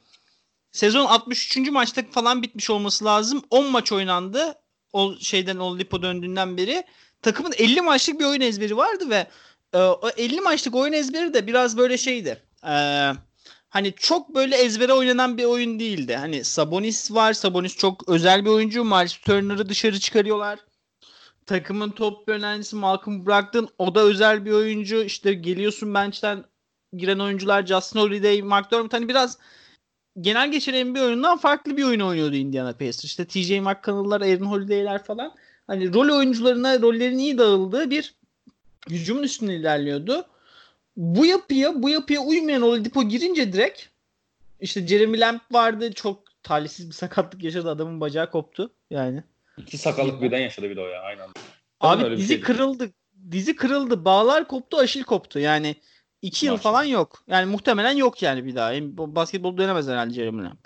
sezon 0.71 1.05
63. 1.05 1.57
maçta 1.57 2.03
falan 2.11 2.41
bitmiş 2.41 2.69
olması 2.69 3.05
lazım. 3.05 3.43
10 3.49 3.71
maç 3.71 3.91
oynandı. 3.91 4.55
O 4.93 5.15
şeyden 5.19 5.57
Oladipo 5.57 6.01
döndüğünden 6.01 6.57
beri 6.57 6.83
takımın 7.21 7.53
50 7.57 7.81
maçlık 7.81 8.19
bir 8.19 8.25
oyun 8.25 8.41
ezberi 8.41 8.77
vardı 8.77 9.09
ve 9.09 9.27
e, 9.73 9.77
o 9.77 10.09
50 10.17 10.41
maçlık 10.41 10.75
oyun 10.75 10.93
ezberi 10.93 11.33
de 11.33 11.47
biraz 11.47 11.77
böyle 11.77 11.97
şeydi. 11.97 12.43
Eee 12.65 13.13
hani 13.73 13.93
çok 13.93 14.35
böyle 14.35 14.55
ezbere 14.55 14.93
oynanan 14.93 15.37
bir 15.37 15.43
oyun 15.45 15.79
değildi. 15.79 16.15
Hani 16.15 16.43
Sabonis 16.43 17.11
var. 17.11 17.33
Sabonis 17.33 17.77
çok 17.77 18.09
özel 18.09 18.45
bir 18.45 18.49
oyuncu. 18.49 18.83
Miles 18.83 19.17
Turner'ı 19.17 19.69
dışarı 19.69 19.99
çıkarıyorlar. 19.99 20.59
Takımın 21.45 21.89
top 21.91 22.29
önemlisi 22.29 22.75
Malcolm 22.75 23.25
Brogdon. 23.25 23.69
O 23.77 23.95
da 23.95 24.01
özel 24.01 24.45
bir 24.45 24.51
oyuncu. 24.51 25.03
İşte 25.03 25.33
geliyorsun 25.33 25.93
bench'ten 25.93 26.45
giren 26.97 27.19
oyuncular 27.19 27.65
Justin 27.65 27.99
Holiday, 27.99 28.41
Mark 28.41 28.71
Dormant. 28.71 28.93
Hani 28.93 29.09
biraz 29.09 29.37
genel 30.21 30.51
geçiren 30.51 30.95
bir 30.95 31.01
oyundan 31.01 31.37
farklı 31.37 31.77
bir 31.77 31.83
oyun 31.83 31.99
oynuyordu 31.99 32.35
Indiana 32.35 32.73
Pacers. 32.73 33.03
İşte 33.03 33.25
TJ 33.25 33.51
McConnell'lar, 33.51 34.21
Aaron 34.21 34.45
Holiday'ler 34.45 35.03
falan. 35.03 35.35
Hani 35.67 35.93
rol 35.93 36.17
oyuncularına 36.17 36.81
rollerin 36.81 37.17
iyi 37.17 37.37
dağıldığı 37.37 37.89
bir 37.89 38.15
hücumun 38.89 39.23
üstünde 39.23 39.55
ilerliyordu 39.55 40.25
bu 40.97 41.25
yapıya 41.25 41.83
bu 41.83 41.89
yapıya 41.89 42.21
uymayan 42.21 42.61
Oladipo 42.61 43.03
girince 43.03 43.53
direkt 43.53 43.81
işte 44.59 44.87
Jeremy 44.87 45.19
Lamb 45.19 45.39
vardı 45.51 45.93
çok 45.93 46.43
talihsiz 46.43 46.87
bir 46.87 46.93
sakatlık 46.93 47.43
yaşadı 47.43 47.69
adamın 47.69 48.01
bacağı 48.01 48.31
koptu 48.31 48.71
yani. 48.89 49.23
İki 49.57 49.77
sakatlık 49.77 50.21
birden 50.21 50.39
yaşadı 50.39 50.69
bir 50.69 50.75
de 50.75 50.81
o 50.81 50.87
ya 50.87 51.01
aynen. 51.01 51.29
Abi 51.79 52.17
dizi 52.17 52.41
kırıldı. 52.41 52.89
Dizi 53.31 53.55
kırıldı. 53.55 54.05
Bağlar 54.05 54.47
koptu, 54.47 54.77
aşil 54.77 55.03
koptu. 55.03 55.39
Yani 55.39 55.75
iki 56.23 56.45
yıl 56.45 56.57
falan 56.57 56.83
yok. 56.83 57.23
Yani 57.27 57.51
muhtemelen 57.51 57.91
yok 57.91 58.21
yani 58.21 58.45
bir 58.45 58.55
daha. 58.55 58.71
Basketbol 59.15 59.57
dönemez 59.57 59.87
herhalde 59.87 60.13
Jeremy 60.13 60.43
Lamb. 60.43 60.65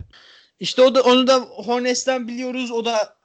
İşte 0.60 0.82
o 0.82 0.95
da 0.95 1.01
onu 1.01 1.28
da 1.28 1.36
Hornets'ten 1.36 2.28
biliyoruz. 2.28 2.72
O 2.72 2.86
da 2.86 3.16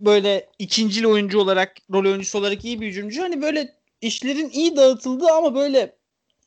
böyle 0.00 0.48
ikincil 0.58 1.04
oyuncu 1.04 1.40
olarak, 1.40 1.76
rol 1.92 2.04
oyuncusu 2.04 2.38
olarak 2.38 2.64
iyi 2.64 2.80
bir 2.80 2.86
hücumcu. 2.86 3.22
Hani 3.22 3.42
böyle 3.42 3.74
işlerin 4.00 4.50
iyi 4.50 4.76
dağıtıldığı 4.76 5.32
ama 5.32 5.54
böyle 5.54 5.96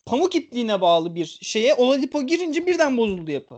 pamuk 0.06 0.36
ipliğine 0.36 0.82
bağlı 0.82 1.16
bir 1.16 1.40
şeye 1.42 1.74
Oladipo 1.74 2.22
girince 2.22 2.68
birden 2.68 2.98
bozuldu 2.98 3.32
yapı. 3.32 3.56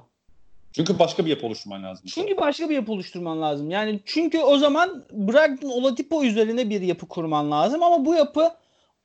Çünkü 0.73 0.99
başka 0.99 1.25
bir 1.25 1.29
yapı 1.29 1.45
oluşturman 1.45 1.83
lazım. 1.83 2.05
Çünkü 2.13 2.37
başka 2.37 2.69
bir 2.69 2.75
yapı 2.75 2.91
oluşturman 2.91 3.41
lazım. 3.41 3.71
Yani 3.71 3.99
çünkü 4.05 4.39
o 4.39 4.57
zaman 4.57 5.05
Brogdon 5.11 5.69
Oladipo 5.69 6.23
üzerine 6.23 6.69
bir 6.69 6.81
yapı 6.81 7.07
kurman 7.07 7.51
lazım 7.51 7.83
ama 7.83 8.05
bu 8.05 8.15
yapı 8.15 8.51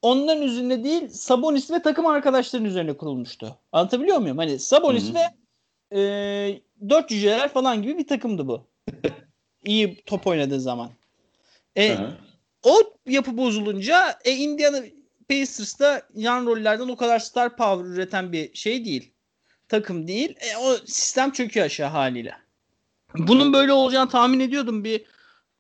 onların 0.07 0.43
üzerine 0.43 0.85
değil 0.85 1.09
Sabonis 1.09 1.71
ve 1.71 1.83
takım 1.83 2.07
arkadaşlarının 2.07 2.69
üzerine 2.69 2.97
kurulmuştu. 2.97 3.59
Anlatabiliyor 3.73 4.19
muyum? 4.19 4.39
Hani 4.39 4.59
Sabonis 4.59 5.05
Hı-hı. 5.05 5.15
ve 5.15 5.35
e, 6.01 6.01
dört 6.89 7.09
cüceler 7.09 7.49
falan 7.49 7.83
gibi 7.83 7.99
bir 7.99 8.07
takımdı 8.07 8.49
bu. 8.49 8.67
İyi 9.65 10.03
top 10.07 10.27
oynadığı 10.27 10.61
zaman. 10.61 10.91
E, 11.79 11.97
o 12.63 12.77
yapı 13.07 13.37
bozulunca 13.37 14.19
e, 14.25 14.31
Indiana 14.31 14.79
Pacers'ta 15.29 16.03
yan 16.15 16.47
rollerden 16.47 16.89
o 16.89 16.97
kadar 16.97 17.19
star 17.19 17.57
power 17.57 17.85
üreten 17.85 18.33
bir 18.33 18.55
şey 18.55 18.85
değil. 18.85 19.13
Takım 19.69 20.09
değil. 20.09 20.35
E, 20.41 20.57
o 20.57 20.77
sistem 20.77 21.31
çöküyor 21.31 21.67
aşağı 21.67 21.89
haliyle. 21.89 22.35
Bunun 23.15 23.53
böyle 23.53 23.73
olacağını 23.73 24.11
tahmin 24.11 24.41
ediyordum. 24.41 24.85
Bir 24.85 25.05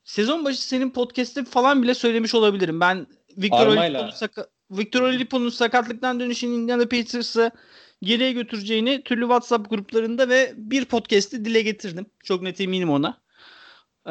sezon 0.05 0.45
başı 0.45 0.63
senin 0.63 0.91
podcast'te 0.91 1.45
falan 1.45 1.83
bile 1.83 1.95
söylemiş 1.95 2.35
olabilirim. 2.35 2.81
Ben 2.81 3.07
Victor 3.37 3.66
Oladipo'nun 3.66 4.11
saka- 4.11 4.47
Victor 4.70 5.03
Oladipo'nun 5.03 5.49
sakatlıktan 5.49 6.20
dönüşünü 6.20 6.55
Indiana 6.55 6.89
Pacers'ı 6.89 7.51
geriye 8.03 8.32
götüreceğini 8.32 9.03
türlü 9.03 9.20
WhatsApp 9.20 9.70
gruplarında 9.70 10.28
ve 10.28 10.53
bir 10.57 10.84
podcast'i 10.84 11.45
dile 11.45 11.62
getirdim. 11.62 12.07
Çok 12.24 12.43
net 12.43 12.61
eminim 12.61 12.91
ona. 12.91 13.20
Ee, 14.07 14.11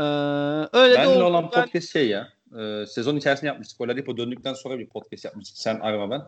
öyle 0.78 0.96
Benle 0.96 1.04
de 1.04 1.08
oldu. 1.08 1.24
olan 1.24 1.44
ben... 1.44 1.62
podcast 1.62 1.94
şey 1.94 2.08
ya 2.08 2.30
e, 2.60 2.86
sezon 2.86 3.16
içerisinde 3.16 3.48
yapmıştık. 3.48 3.82
Oladipo 3.82 4.18
döndükten 4.18 4.54
sonra 4.54 4.80
bir 4.80 4.88
podcast 4.88 5.26
yapmıştık. 5.26 5.58
Sen 5.58 5.80
arama 5.80 6.10
ben. 6.10 6.22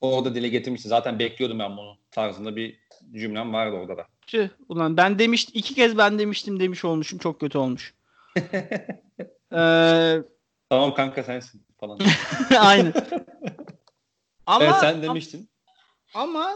Orada 0.00 0.34
dile 0.34 0.48
getirmişsin. 0.48 0.88
Zaten 0.88 1.18
bekliyordum 1.18 1.58
ben 1.58 1.76
bunu 1.76 1.96
tarzında 2.10 2.56
bir 2.56 2.78
cümlem 3.12 3.52
vardı 3.52 3.76
orada 3.76 3.96
da. 3.96 4.06
Tüh, 4.26 4.48
ulan 4.68 4.96
ben 4.96 5.18
demiş 5.18 5.46
iki 5.54 5.74
kez 5.74 5.98
ben 5.98 6.18
demiştim 6.18 6.60
demiş 6.60 6.84
olmuşum. 6.84 7.18
Çok 7.18 7.40
kötü 7.40 7.58
olmuş. 7.58 7.94
ee... 9.52 10.22
Tamam 10.68 10.94
kanka 10.94 11.22
sensin 11.22 11.62
falan. 11.86 11.98
Aynen. 12.58 12.92
ama 14.46 14.64
evet, 14.64 14.74
sen 14.80 15.02
demiştin. 15.02 15.48
Ama 16.14 16.52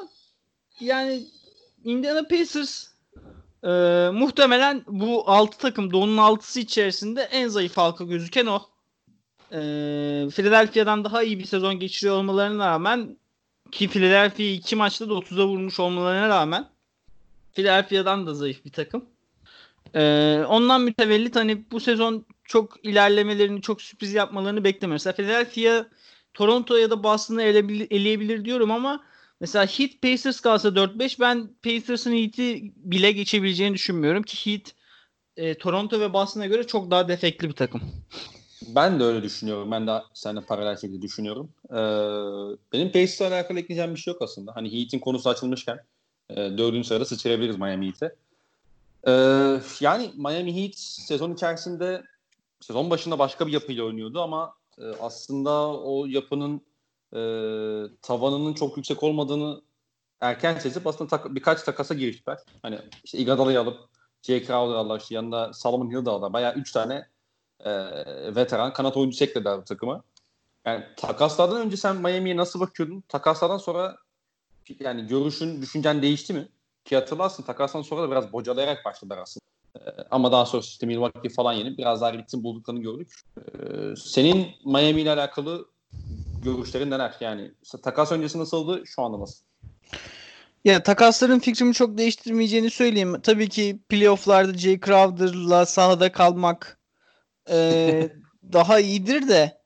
yani 0.81 1.27
Indiana 1.85 2.23
Pacers 2.23 2.87
e, 3.65 3.69
muhtemelen 4.13 4.85
bu 4.87 5.31
6 5.31 5.59
takım 5.59 5.93
Doğu'nun 5.93 6.17
6'sı 6.17 6.61
içerisinde 6.61 7.23
en 7.23 7.49
zayıf 7.49 7.77
halka 7.77 8.05
gözüken 8.05 8.47
o 8.47 8.63
e, 9.53 9.59
Philadelphia'dan 10.31 11.05
daha 11.05 11.23
iyi 11.23 11.39
bir 11.39 11.45
sezon 11.45 11.79
geçiriyor 11.79 12.17
olmalarına 12.17 12.67
rağmen 12.67 13.17
ki 13.71 13.89
Philadelphia 13.89 14.43
iki 14.43 14.77
maçta 14.77 15.09
da 15.09 15.13
30'a 15.13 15.47
vurmuş 15.47 15.81
olmalarına 15.81 16.29
rağmen 16.29 16.69
Philadelphia'dan 17.53 18.27
da 18.27 18.35
zayıf 18.35 18.65
bir 18.65 18.73
takım. 18.73 19.05
Ee, 19.95 20.45
ondan 20.49 20.81
mütevellit 20.81 21.37
hani 21.37 21.71
bu 21.71 21.81
sezon 21.81 22.27
çok 22.49 22.85
ilerlemelerini, 22.85 23.63
çok 23.63 23.83
sürpriz 23.83 24.15
yapmalarını 24.15 24.65
beklemiyorum. 24.65 24.95
Mesela 25.05 25.17
Philadelphia 25.17 25.87
Toronto 26.35 26.77
ya 26.77 26.91
da 26.91 27.03
Boston'ı 27.03 27.43
eleyebilir, 27.43 28.45
diyorum 28.45 28.71
ama 28.71 29.05
mesela 29.41 29.67
Heat 29.67 29.91
Pacers 30.03 30.41
kalsa 30.41 30.69
4-5 30.69 31.21
ben 31.21 31.51
Pacers'ın 31.63 32.13
Heat'i 32.13 32.73
bile 32.77 33.13
geçebileceğini 33.13 33.75
düşünmüyorum 33.75 34.23
ki 34.23 34.53
Heat 34.53 34.75
e, 35.37 35.59
Toronto 35.59 36.01
ve 36.01 36.13
Boston'a 36.13 36.47
göre 36.47 36.67
çok 36.67 36.91
daha 36.91 37.09
defekli 37.09 37.49
bir 37.49 37.55
takım. 37.55 37.81
Ben 38.67 39.01
de 39.01 39.05
öyle 39.05 39.23
düşünüyorum. 39.23 39.71
Ben 39.71 39.87
de 39.87 40.03
seninle 40.15 40.41
paralel 40.41 40.77
şekilde 40.77 41.03
düşünüyorum. 41.03 41.51
Ee, 41.71 41.77
benim 42.73 42.93
Pacers'la 42.93 43.27
alakalı 43.27 43.59
ekleyeceğim 43.59 43.95
bir 43.95 44.01
şey 44.01 44.13
yok 44.13 44.23
aslında. 44.23 44.57
Hani 44.57 44.73
Heat'in 44.73 44.99
konusu 44.99 45.31
açılmışken 45.31 45.79
e, 46.31 46.37
dördüncü 46.37 46.89
sırada 46.89 47.05
sıçrayabiliriz 47.05 47.57
Miami 47.57 47.87
Heat'e. 47.87 48.15
Ee, 49.07 49.61
yani 49.81 50.11
Miami 50.17 50.63
Heat 50.63 50.75
sezon 50.77 51.35
içerisinde 51.35 52.03
sezon 52.61 52.91
başında 52.91 53.19
başka 53.19 53.47
bir 53.47 53.53
yapıyla 53.53 53.85
oynuyordu 53.85 54.23
ama 54.23 54.55
e, 54.79 54.85
aslında 54.85 55.69
o 55.69 56.07
yapının 56.07 56.61
e, 57.13 57.21
tavanının 58.03 58.55
çok 58.55 58.77
yüksek 58.77 59.03
olmadığını 59.03 59.63
erken 60.21 60.59
sezip 60.59 60.87
aslında 60.87 61.11
tak, 61.11 61.35
birkaç 61.35 61.63
takasa 61.63 61.95
giriştiler. 61.95 62.39
Hani 62.63 62.79
işte 63.05 63.19
Iguodala'yı 63.19 63.61
alıp 63.61 63.79
Jay 64.23 64.41
Crowder 64.41 64.75
aldılar 64.75 65.01
işte 65.01 65.15
yanında 65.15 65.53
Solomon 65.53 65.91
Hill'ı 65.91 66.07
da 66.07 66.11
aldılar. 66.11 66.33
Bayağı 66.33 66.55
üç 66.55 66.73
tane 66.73 67.07
e, 67.61 67.71
veteran 68.35 68.73
kanat 68.73 68.97
oyuncusu 68.97 69.25
eklediler 69.25 69.65
takıma. 69.65 70.03
Yani 70.65 70.85
takaslardan 70.97 71.61
önce 71.61 71.77
sen 71.77 71.97
Miami'ye 71.97 72.37
nasıl 72.37 72.61
bakıyordun? 72.61 73.05
Takaslardan 73.09 73.59
sonra 73.59 73.97
yani 74.81 75.07
görüşün, 75.07 75.63
düşüncen 75.63 76.03
değişti 76.03 76.35
mi? 76.35 76.49
Ki 76.85 76.97
hatırlarsın 76.97 77.43
takasdan 77.43 77.83
sonra 77.83 78.03
da 78.03 78.11
biraz 78.11 78.33
bocalayarak 78.33 78.85
başladılar 78.85 79.19
aslında. 79.19 79.48
Ee, 79.77 79.81
ama 80.11 80.33
daha 80.33 80.47
sonra 80.47 80.63
işte 80.63 80.87
Milwaukee 80.87 81.29
falan 81.29 81.53
yenip 81.53 81.79
biraz 81.79 82.01
daha 82.01 82.13
ritim 82.13 82.43
bulduklarını 82.43 82.83
gördük. 82.83 83.13
Ee, 83.39 83.43
senin 83.97 84.47
Miami 84.65 85.01
ile 85.01 85.13
alakalı 85.13 85.69
görüşlerin 86.43 86.91
neler? 86.91 87.15
Yani 87.21 87.53
takas 87.83 88.13
öncesi 88.13 88.39
nasıldı? 88.39 88.83
Şu 88.87 89.03
anda 89.03 89.21
nasıl? 89.21 89.45
Ya 90.65 90.83
takasların 90.83 91.39
fikrimi 91.39 91.75
çok 91.75 91.99
değiştirmeyeceğini 91.99 92.71
söyleyeyim. 92.71 93.21
Tabii 93.23 93.49
ki 93.49 93.79
playofflarda 93.89 94.59
Jay 94.59 94.81
Crowder'la 94.81 95.67
sahada 95.67 96.13
kalmak 96.13 96.79
e, 97.51 98.11
daha 98.53 98.81
iyidir 98.81 99.29
de 99.29 99.59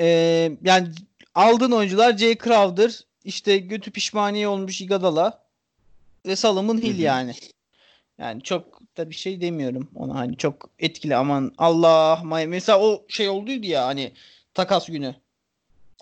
Ee, 0.00 0.52
yani 0.62 0.88
aldığın 1.34 1.72
oyuncular 1.72 2.16
Jay 2.16 2.38
Crowder, 2.38 3.00
işte 3.24 3.58
götü 3.58 3.90
pişmaniye 3.90 4.48
olmuş 4.48 4.80
Igadala 4.80 5.46
ve 6.26 6.36
Solomon 6.36 6.78
Hill 6.78 6.98
yani. 6.98 7.34
Yani 8.18 8.42
çok 8.42 8.75
da 8.96 9.10
bir 9.10 9.14
şey 9.14 9.40
demiyorum 9.40 9.90
ona 9.94 10.14
hani 10.14 10.36
çok 10.36 10.70
etkili 10.78 11.16
aman 11.16 11.52
Allah 11.58 12.20
Miami 12.24 12.46
mesela 12.46 12.80
o 12.80 13.04
şey 13.08 13.28
olduydu 13.28 13.66
ya 13.66 13.86
hani 13.86 14.12
takas 14.54 14.86
günü. 14.86 15.14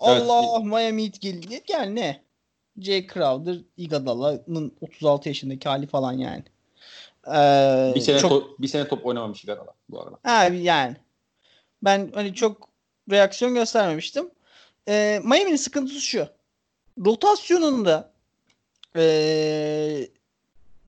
Evet. 0.03 0.21
Allah 0.21 0.59
Miami 0.59 1.05
Heat 1.05 1.21
geldi. 1.21 1.63
Yani 1.69 1.95
ne? 1.95 2.21
Jay 2.79 3.07
Crowder, 3.07 3.57
Iguodala'nın 3.77 4.73
36 4.81 5.29
yaşındaki 5.29 5.69
hali 5.69 5.87
falan 5.87 6.13
yani. 6.13 6.43
Ee, 7.27 7.93
Bir 7.95 8.01
sene 8.01 8.19
çok, 8.19 8.31
to- 8.31 8.47
bir 8.59 8.67
sene 8.67 8.87
top 8.87 9.05
oynamamış 9.05 9.43
Igadala 9.43 9.73
bu 9.89 10.01
arada. 10.01 10.17
ha, 10.23 10.43
yani 10.43 10.95
ben 11.83 12.11
hani 12.13 12.33
çok 12.33 12.69
reaksiyon 13.11 13.53
göstermemiştim. 13.53 14.29
Ee, 14.87 15.21
Miami'nin 15.23 15.55
sıkıntısı 15.55 16.01
şu. 16.01 16.27
Rotasyonunda 17.05 18.11
ee, 18.95 20.07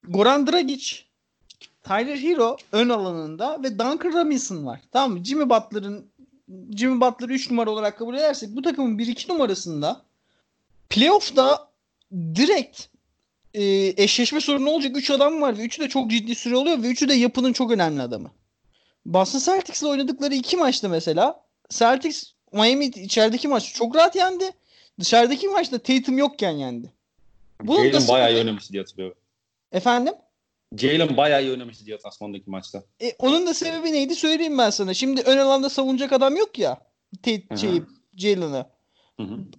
Goran 0.03 0.47
Dragic, 0.47 0.95
Tyler 1.87 2.17
Hero 2.17 2.57
ön 2.71 2.89
alanında 2.89 3.63
ve 3.63 3.79
Duncan 3.79 4.13
Robinson 4.13 4.65
var. 4.65 4.81
Tamam 4.91 5.17
mı? 5.17 5.23
Jimmy 5.23 5.49
Butler'ın 5.49 6.05
Jimmy 6.77 7.01
Butler'ı 7.01 7.33
3 7.33 7.49
numara 7.51 7.69
olarak 7.69 7.97
kabul 7.97 8.15
edersek 8.15 8.55
bu 8.55 8.61
takımın 8.61 8.97
1-2 8.97 9.31
numarasında 9.31 10.01
playoff'ta 10.89 11.69
direkt 12.13 12.81
e, 13.53 13.63
eşleşme 14.03 14.41
sorunu 14.41 14.69
olacak 14.69 14.97
3 14.97 15.11
adam 15.11 15.41
var 15.41 15.57
ve 15.57 15.65
3'ü 15.65 15.83
de 15.83 15.89
çok 15.89 16.11
ciddi 16.11 16.35
süre 16.35 16.55
oluyor 16.55 16.83
ve 16.83 16.87
3'ü 16.87 17.09
de 17.09 17.13
yapının 17.13 17.53
çok 17.53 17.71
önemli 17.71 18.01
adamı. 18.01 18.31
Boston 19.05 19.39
Celtics'le 19.39 19.83
oynadıkları 19.83 20.35
iki 20.35 20.57
maçta 20.57 20.89
mesela 20.89 21.43
Celtics 21.69 22.33
Miami 22.53 22.85
içerideki 22.85 23.47
maçı 23.47 23.73
çok 23.73 23.95
rahat 23.95 24.15
yendi. 24.15 24.51
Dışarıdaki 24.99 25.47
maçta 25.47 25.77
Tatum 25.77 26.17
yokken 26.17 26.51
yendi. 26.51 26.93
Bunun 27.61 27.93
da 27.93 27.99
Jalen 27.99 28.07
bayağı 28.07 28.39
oynamıştı 28.39 28.73
diye 28.73 28.81
hatırlıyorum. 28.81 29.17
Efendim? 29.71 30.13
Jalen 30.75 31.17
bayağı 31.17 31.43
iyi 31.43 31.51
oynamıştı 31.51 31.85
diye 31.85 31.97
Tasman'daki 31.97 32.49
maçta. 32.49 32.83
E, 33.01 33.13
onun 33.19 33.47
da 33.47 33.53
sebebi 33.53 33.93
neydi 33.93 34.15
söyleyeyim 34.15 34.57
ben 34.57 34.69
sana. 34.69 34.93
Şimdi 34.93 35.21
ön 35.21 35.37
alanda 35.37 35.69
savunacak 35.69 36.13
adam 36.13 36.35
yok 36.35 36.59
ya. 36.59 36.77
Hı. 37.25 37.57
şey, 37.57 37.81
Jalen'ı. 38.17 38.65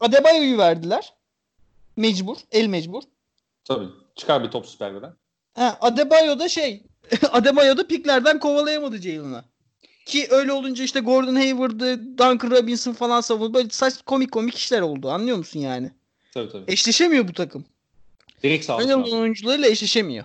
Adebayo'yu 0.00 0.59
verdiler. 0.59 1.12
Mecbur. 1.96 2.36
El 2.52 2.66
mecbur. 2.66 3.02
Tabii. 3.64 3.88
Çıkar 4.16 4.44
bir 4.44 4.50
top 4.50 4.66
süperden. 4.66 5.12
Ha, 5.54 5.78
Adebayo 5.80 6.38
da 6.38 6.48
şey 6.48 6.82
Adebayo 7.32 7.76
da 7.76 7.86
piklerden 7.86 8.38
kovalayamadı 8.38 8.98
Jalen'ı. 8.98 9.44
Ki 10.06 10.26
öyle 10.30 10.52
olunca 10.52 10.84
işte 10.84 11.00
Gordon 11.00 11.34
Hayward'ı, 11.34 12.18
Duncan 12.18 12.50
Robinson 12.50 12.92
falan 12.92 13.20
savundu. 13.20 13.54
Böyle 13.54 13.68
saç 13.70 13.94
komik 14.06 14.32
komik 14.32 14.54
işler 14.54 14.80
oldu. 14.80 15.11
Anlıyor 15.11 15.36
musun 15.36 15.61
yani? 15.61 15.90
Tabii 16.34 16.52
tabii. 16.52 16.72
Eşleşemiyor 16.72 17.28
bu 17.28 17.32
takım. 17.32 17.64
Direkt 18.42 18.64
sağ 18.64 18.74
alan 18.74 19.02
oyuncularıyla 19.12 19.68
eşleşemiyor. 19.68 20.24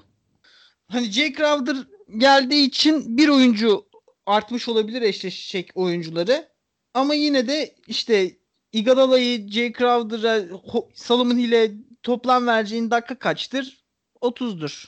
Hani 0.88 1.12
Jay 1.12 1.34
Crowder 1.34 1.78
geldiği 2.18 2.68
için 2.68 3.18
bir 3.18 3.30
oyuncu 3.30 3.86
artmış 4.26 4.70
olabilir 4.70 5.02
eşleşecek 5.02 5.72
oyuncuları. 5.76 6.50
Ama 6.94 7.14
yine 7.14 7.48
de 7.48 7.76
işte 7.88 8.38
Iguodala'yı 8.72 9.50
Jay 9.50 9.74
Crowder'a 9.74 10.60
Solomon 10.96 11.38
Hill'e 11.38 11.72
toplam 12.04 12.48
vereceğin 12.48 12.92
dakika 12.92 13.20
kaçtır? 13.20 13.84
30'dur. 14.22 14.88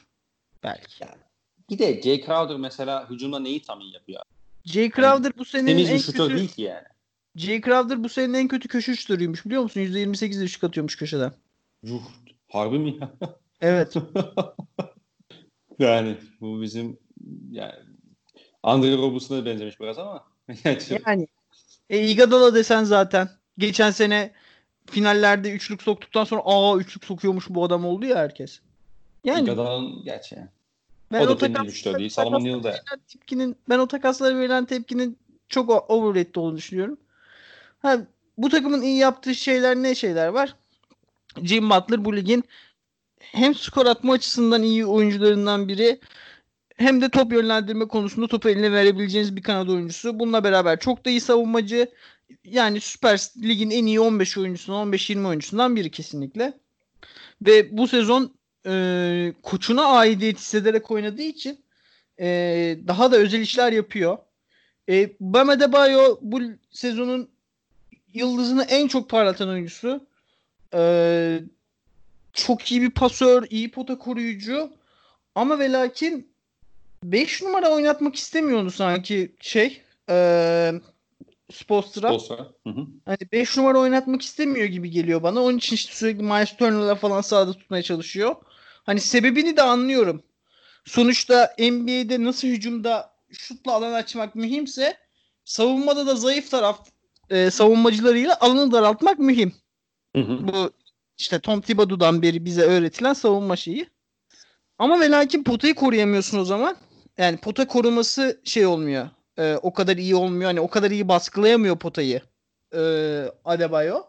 Belki. 0.63 1.05
Bir 1.69 1.79
de 1.79 2.01
Jay 2.01 2.25
Crowder 2.25 2.57
mesela 2.57 3.09
hücumda 3.09 3.39
neyi 3.39 3.61
tam 3.61 3.81
iyi 3.81 3.93
yapıyor? 3.93 4.21
Jay 4.65 4.91
Crowder 4.91 5.37
bu 5.37 5.45
senenin 5.45 5.85
Temiz 5.85 5.89
en 5.89 5.97
bir 5.97 6.03
kötü 6.03 6.37
değil 6.37 6.49
ki 6.49 6.61
yani. 6.61 6.87
Jay 7.35 7.61
Crowder 7.61 8.03
bu 8.03 8.09
senenin 8.09 8.33
en 8.33 8.47
kötü 8.47 8.67
köşe 8.67 8.95
şutörüymüş 8.95 9.45
biliyor 9.45 9.63
musun? 9.63 9.81
%28 9.81 10.41
de 10.41 10.47
şut 10.47 10.63
atıyormuş 10.63 10.95
köşeden. 10.95 11.31
Yuh. 11.83 12.01
Harbi 12.47 12.79
mi 12.79 12.97
ya? 13.01 13.11
Evet. 13.61 13.93
yani 15.79 16.17
bu 16.41 16.61
bizim 16.61 16.97
yani 17.51 17.73
Andre 18.63 18.97
Robertson'a 18.97 19.41
da 19.41 19.45
benzemiş 19.45 19.79
biraz 19.79 19.97
ama. 19.97 20.23
yani 21.07 21.27
e, 21.89 22.07
Iguodala 22.07 22.55
desen 22.55 22.83
zaten 22.83 23.29
geçen 23.57 23.91
sene 23.91 24.31
finallerde 24.85 25.51
üçlük 25.51 25.81
soktuktan 25.81 26.23
sonra 26.23 26.41
aa 26.45 26.77
üçlük 26.77 27.05
sokuyormuş 27.05 27.45
bu 27.49 27.63
adam 27.63 27.85
oldu 27.85 28.05
ya 28.05 28.17
herkes. 28.17 28.59
Yani 29.23 29.43
Iguodala'nın 29.43 30.03
gerçi 30.03 30.35
yani. 30.35 30.47
ben 31.11 31.21
o 31.21 31.27
da 31.27 31.31
o 31.31 31.37
temiz 31.37 31.55
bir 31.55 31.63
takas- 31.63 31.71
şutör 31.71 31.99
değil. 31.99 32.09
Salomon 32.09 32.63
de. 32.63 32.67
verilen 32.67 32.99
tepkinin 33.07 33.55
ben 33.69 33.79
o 33.79 33.87
takaslara 33.87 34.37
verilen 34.37 34.65
tepkinin 34.65 35.17
çok 35.49 35.91
overrated 35.91 36.35
olduğunu 36.35 36.57
düşünüyorum. 36.57 36.97
Ha, 37.81 37.97
bu 38.37 38.49
takımın 38.49 38.81
iyi 38.81 38.97
yaptığı 38.97 39.35
şeyler 39.35 39.75
ne 39.75 39.95
şeyler 39.95 40.27
var? 40.27 40.55
Jim 41.43 41.69
Butler 41.69 42.05
bu 42.05 42.15
ligin 42.15 42.43
hem 43.31 43.55
skor 43.55 43.85
atma 43.85 44.13
açısından 44.13 44.63
iyi 44.63 44.85
oyuncularından 44.85 45.67
biri 45.67 45.99
hem 46.75 47.01
de 47.01 47.09
top 47.09 47.33
yönlendirme 47.33 47.87
konusunda 47.87 48.27
topu 48.27 48.49
eline 48.49 48.71
verebileceğiniz 48.71 49.35
bir 49.35 49.41
kanat 49.43 49.69
oyuncusu. 49.69 50.19
Bununla 50.19 50.43
beraber 50.43 50.79
çok 50.79 51.05
da 51.05 51.09
iyi 51.09 51.21
savunmacı. 51.21 51.91
Yani 52.43 52.81
Süper 52.81 53.19
Lig'in 53.43 53.69
en 53.69 53.85
iyi 53.85 53.99
15 53.99 54.37
oyuncusundan 54.37 54.93
15-20 54.93 55.27
oyuncusundan 55.27 55.75
biri 55.75 55.91
kesinlikle. 55.91 56.53
Ve 57.41 57.77
bu 57.77 57.87
sezon 57.87 58.33
e, 58.67 59.33
koçuna 59.43 59.85
aidiyet 59.85 60.37
hissederek 60.37 60.91
oynadığı 60.91 61.21
için 61.21 61.59
e, 62.19 62.27
daha 62.87 63.11
da 63.11 63.17
özel 63.17 63.39
işler 63.39 63.71
yapıyor. 63.71 64.17
E, 64.89 65.09
Bam 65.19 65.49
Adebayo 65.49 66.17
bu 66.21 66.41
sezonun 66.71 67.29
yıldızını 68.13 68.63
en 68.63 68.87
çok 68.87 69.09
parlatan 69.09 69.49
oyuncusu. 69.49 70.07
E, 70.73 71.39
çok 72.35 72.71
iyi 72.71 72.81
bir 72.81 72.89
pasör, 72.89 73.47
iyi 73.49 73.71
pota 73.71 73.97
koruyucu. 73.97 74.69
Ama 75.35 75.59
ve 75.59 75.71
lakin 75.71 76.35
5 77.03 77.41
numara 77.41 77.69
oynatmak 77.69 78.15
istemiyor 78.15 78.59
onu 78.59 78.71
sanki 78.71 79.35
şey 79.39 79.81
e, 80.09 80.71
hı. 82.69 82.87
Hani 83.05 83.17
5 83.31 83.57
numara 83.57 83.79
oynatmak 83.79 84.21
istemiyor 84.21 84.65
gibi 84.65 84.89
geliyor 84.89 85.23
bana. 85.23 85.43
Onun 85.43 85.57
için 85.57 85.75
işte 85.75 85.93
sürekli 85.93 86.23
Miles 86.23 86.57
Turner'la 86.57 86.95
falan 86.95 87.21
sahada 87.21 87.53
tutmaya 87.53 87.83
çalışıyor. 87.83 88.35
Hani 88.83 88.99
sebebini 88.99 89.57
de 89.57 89.61
anlıyorum. 89.61 90.23
Sonuçta 90.85 91.53
NBA'de 91.59 92.23
nasıl 92.23 92.47
hücumda 92.47 93.13
şutla 93.31 93.73
alan 93.73 93.93
açmak 93.93 94.35
mühimse 94.35 94.97
savunmada 95.45 96.07
da 96.07 96.15
zayıf 96.15 96.51
taraf 96.51 96.87
e, 97.29 97.51
savunmacılarıyla 97.51 98.37
alanı 98.39 98.71
daraltmak 98.71 99.19
mühim. 99.19 99.53
Hı 100.15 100.21
hı. 100.21 100.47
Bu 100.47 100.71
işte 101.17 101.39
Tom 101.39 101.61
Thibodeau'dan 101.61 102.21
beri 102.21 102.45
bize 102.45 102.61
öğretilen 102.61 103.13
savunma 103.13 103.55
şeyi. 103.55 103.89
Ama 104.77 104.99
ve 104.99 105.09
lakin 105.11 105.43
potayı 105.43 105.75
koruyamıyorsun 105.75 106.39
o 106.39 106.45
zaman. 106.45 106.77
Yani 107.17 107.37
pota 107.37 107.67
koruması 107.67 108.41
şey 108.43 108.65
olmuyor. 108.65 109.09
e, 109.37 109.55
o 109.61 109.73
kadar 109.73 109.97
iyi 109.97 110.15
olmuyor. 110.15 110.45
Hani 110.45 110.59
o 110.59 110.67
kadar 110.67 110.91
iyi 110.91 111.07
baskılayamıyor 111.07 111.77
potayı 111.77 112.21
e, 112.75 112.81
Adebayo. 113.45 114.03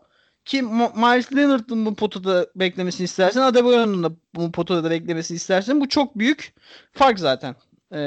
Ki 0.44 0.62
Miles 0.62 1.32
Leonard'ın 1.32 1.86
bu 1.86 1.94
potada 1.94 2.46
beklemesini 2.56 3.04
istersen 3.04 3.40
Adebayo'nun 3.40 4.02
da 4.02 4.12
bu 4.34 4.52
potada 4.52 4.90
beklemesini 4.90 5.36
istersen 5.36 5.80
bu 5.80 5.88
çok 5.88 6.18
büyük 6.18 6.54
fark 6.92 7.18
zaten. 7.18 7.56
E, 7.92 8.00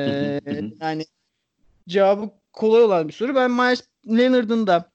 yani 0.81 1.05
cevabı 1.87 2.29
kolay 2.53 2.83
olan 2.83 3.07
bir 3.07 3.13
soru. 3.13 3.35
Ben 3.35 3.51
Miles 3.51 3.83
Leonard'ın 4.07 4.67
da 4.67 4.91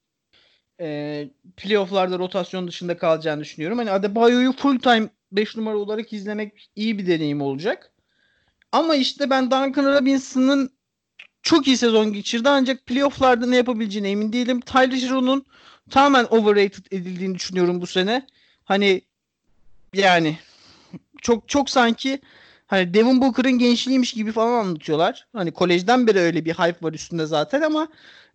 e, 0.81 1.29
playofflarda 1.57 2.19
rotasyon 2.19 2.69
dışında 2.69 2.99
kalacağını 2.99 3.41
düşünüyorum. 3.41 3.79
Hani 3.79 3.91
Adebayo'yu 3.91 4.53
full 4.53 4.79
time 4.79 5.09
5 5.33 5.57
numara 5.57 5.77
olarak 5.77 6.13
izlemek 6.13 6.71
iyi 6.77 6.99
bir 6.99 7.07
deneyim 7.07 7.43
olacak. 7.43 7.93
Ama 8.73 8.95
işte 8.95 9.31
ben 9.31 9.45
Duncan 9.51 9.85
Robinson'ın 9.85 10.71
çok 11.43 11.67
iyi 11.67 11.77
sezon 11.77 12.13
geçirdi 12.13 12.49
ancak 12.49 12.87
playofflarda 12.87 13.47
ne 13.47 13.57
yapabileceğine 13.57 14.11
emin 14.11 14.33
değilim. 14.33 14.61
Tyler 14.61 15.09
Hero'nun 15.09 15.47
tamamen 15.91 16.25
overrated 16.25 16.85
edildiğini 16.91 17.35
düşünüyorum 17.35 17.81
bu 17.81 17.87
sene. 17.87 18.27
Hani 18.65 19.03
yani 19.95 20.39
çok 21.23 21.49
çok 21.49 21.71
sanki 21.71 22.21
hani 22.67 22.95
Devin 22.95 23.21
Booker'ın 23.21 23.59
gençliğiymiş 23.59 24.13
gibi 24.13 24.33
falan 24.33 24.65
anlatıyorlar. 24.65 25.27
Hani 25.33 25.53
kolejden 25.53 26.07
beri 26.07 26.19
öyle 26.19 26.45
bir 26.45 26.55
hype 26.55 26.87
var 26.87 26.93
üstünde 26.93 27.27
zaten 27.27 27.63
ama 27.63 27.89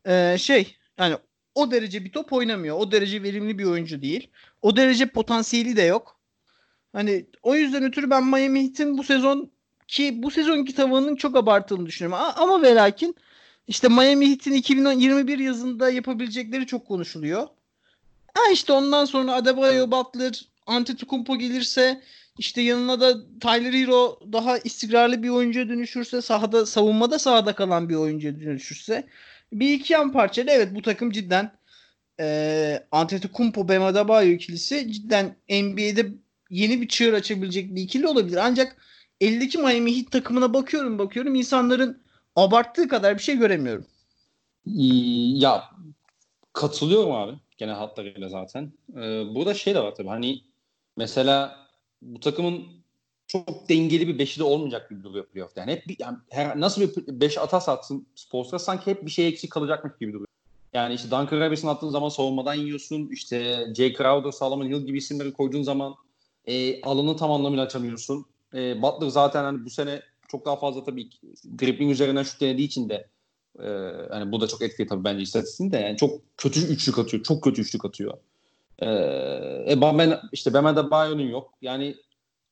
e, 0.08 0.36
şey 0.40 0.76
yani 0.98 1.16
o 1.60 1.72
derece 1.72 2.06
bir 2.06 2.12
top 2.12 2.34
oynamıyor. 2.34 2.78
O 2.80 2.92
derece 2.92 3.24
verimli 3.24 3.58
bir 3.60 3.66
oyuncu 3.66 4.02
değil. 4.02 4.30
O 4.62 4.76
derece 4.76 5.06
potansiyeli 5.06 5.76
de 5.76 5.82
yok. 5.82 6.20
Hani 6.94 7.26
o 7.44 7.56
yüzden 7.56 7.84
ötürü 7.84 8.10
ben 8.10 8.26
Miami 8.26 8.64
Heat'in 8.64 8.98
bu 8.98 9.04
sezon 9.04 9.52
ki 9.88 10.24
bu 10.24 10.32
sezonki 10.32 10.76
tavanının 10.76 11.16
çok 11.16 11.36
abartıldığını 11.36 11.86
düşünüyorum. 11.86 12.26
Ama 12.36 12.62
ve 12.62 12.76
lakin 12.76 13.16
işte 13.68 13.88
Miami 13.88 14.30
Heat'in 14.30 14.54
2021 14.54 15.40
yazında 15.40 15.90
yapabilecekleri 15.90 16.68
çok 16.68 16.88
konuşuluyor. 16.88 17.48
Ha 18.34 18.42
işte 18.54 18.74
ondan 18.74 19.06
sonra 19.06 19.34
Adebayo 19.34 19.92
Butler, 19.92 20.46
Antetokounmpo 20.68 21.38
gelirse 21.38 22.02
işte 22.40 22.62
yanına 22.62 23.02
da 23.02 23.40
Tyler 23.40 23.74
Hero 23.74 24.20
daha 24.32 24.58
istikrarlı 24.58 25.24
bir 25.24 25.30
oyuncuya 25.30 25.70
dönüşürse 25.70 26.22
sahada 26.22 26.66
savunmada 26.66 27.20
sahada 27.20 27.56
kalan 27.56 27.90
bir 27.90 27.96
oyuncuya 27.96 28.40
dönüşürse 28.40 29.08
bir 29.54 29.74
iki 29.74 29.94
yan 29.94 30.12
parçayla 30.12 30.54
evet 30.54 30.76
bu 30.76 30.82
takım 30.82 31.12
cidden 31.12 31.52
e, 32.20 32.88
Antetokounmpo 32.92 33.68
Bam 33.68 33.84
Adebayo 33.84 34.30
ikilisi 34.30 34.92
cidden 34.92 35.36
NBA'de 35.50 36.10
yeni 36.50 36.82
bir 36.82 36.88
çığır 36.88 37.14
açabilecek 37.14 37.76
bir 37.76 37.82
ikili 37.82 38.08
olabilir. 38.08 38.38
Ancak 38.38 38.76
eldeki 39.22 39.58
Miami 39.58 39.98
Heat 39.98 40.12
takımına 40.12 40.54
bakıyorum 40.54 41.00
bakıyorum 41.00 41.36
insanların 41.36 42.04
abarttığı 42.36 42.88
kadar 42.88 43.18
bir 43.18 43.24
şey 43.24 43.38
göremiyorum. 43.38 43.86
Ya 45.40 45.64
katılıyorum 46.54 47.12
abi 47.12 47.34
genel 47.58 47.76
hatlarıyla 47.76 48.30
zaten. 48.30 48.74
Ee, 48.96 49.36
burada 49.36 49.54
şey 49.54 49.76
de 49.76 49.80
var 49.80 49.96
tabii 49.96 50.10
hani 50.10 50.42
mesela 50.98 51.69
bu 52.02 52.20
takımın 52.20 52.64
çok 53.28 53.70
dengeli 53.70 54.08
bir 54.08 54.20
beşi 54.20 54.40
de 54.40 54.44
olmayacak 54.44 54.90
gibi 54.90 55.04
duruyor 55.04 55.26
playoff'ta. 55.26 55.62
Yani 55.62 55.72
hep 55.72 55.88
bir, 55.88 55.96
yani 56.00 56.18
her, 56.30 56.60
nasıl 56.60 56.82
bir 56.82 57.20
beş 57.22 57.38
atas 57.38 57.70
atsın 57.70 58.08
Spolstra 58.16 58.60
sanki 58.60 58.92
hep 58.92 59.06
bir 59.06 59.12
şey 59.12 59.28
eksik 59.28 59.52
kalacakmış 59.52 59.94
gibi 60.00 60.14
duruyor. 60.14 60.28
Yani 60.74 60.94
işte 60.94 61.12
Duncan 61.12 61.40
Robinson'ı 61.40 61.72
attığın 61.72 61.90
zaman 61.90 62.10
savunmadan 62.10 62.54
yiyorsun. 62.54 63.10
İşte 63.12 63.68
Jay 63.76 63.94
Crowder, 63.94 64.32
Solomon 64.32 64.66
Hill 64.66 64.86
gibi 64.86 64.98
isimleri 64.98 65.34
koyduğun 65.34 65.64
zaman 65.64 65.96
e, 66.46 66.82
alanı 66.82 67.18
tam 67.18 67.32
anlamıyla 67.32 67.66
açamıyorsun. 67.66 68.26
E, 68.54 68.82
Butler 68.82 69.08
zaten 69.08 69.44
hani 69.44 69.66
bu 69.66 69.70
sene 69.70 70.02
çok 70.28 70.46
daha 70.46 70.56
fazla 70.56 70.84
tabii 70.84 71.10
dribbling 71.60 71.92
üzerinden 71.92 72.24
şut 72.24 72.42
denediği 72.42 72.68
için 72.68 72.90
de 72.90 73.08
e, 73.60 73.68
hani 74.10 74.32
bu 74.32 74.42
da 74.42 74.48
çok 74.48 74.62
etkili 74.62 74.88
tabii 74.88 75.04
bence 75.04 75.22
istatistiğinde. 75.22 75.78
Yani 75.78 75.98
çok 75.98 76.38
kötü 76.38 76.60
üçlük 76.60 77.00
atıyor. 77.00 77.24
Çok 77.24 77.44
kötü 77.44 77.62
üçlük 77.62 77.86
atıyor. 77.86 78.18
E, 78.82 78.88
e 79.70 79.82
ben 79.82 80.20
işte 80.32 80.54
Bemede 80.54 80.92
Bayo'nun 80.92 81.30
yok. 81.30 81.54
Yani 81.62 81.96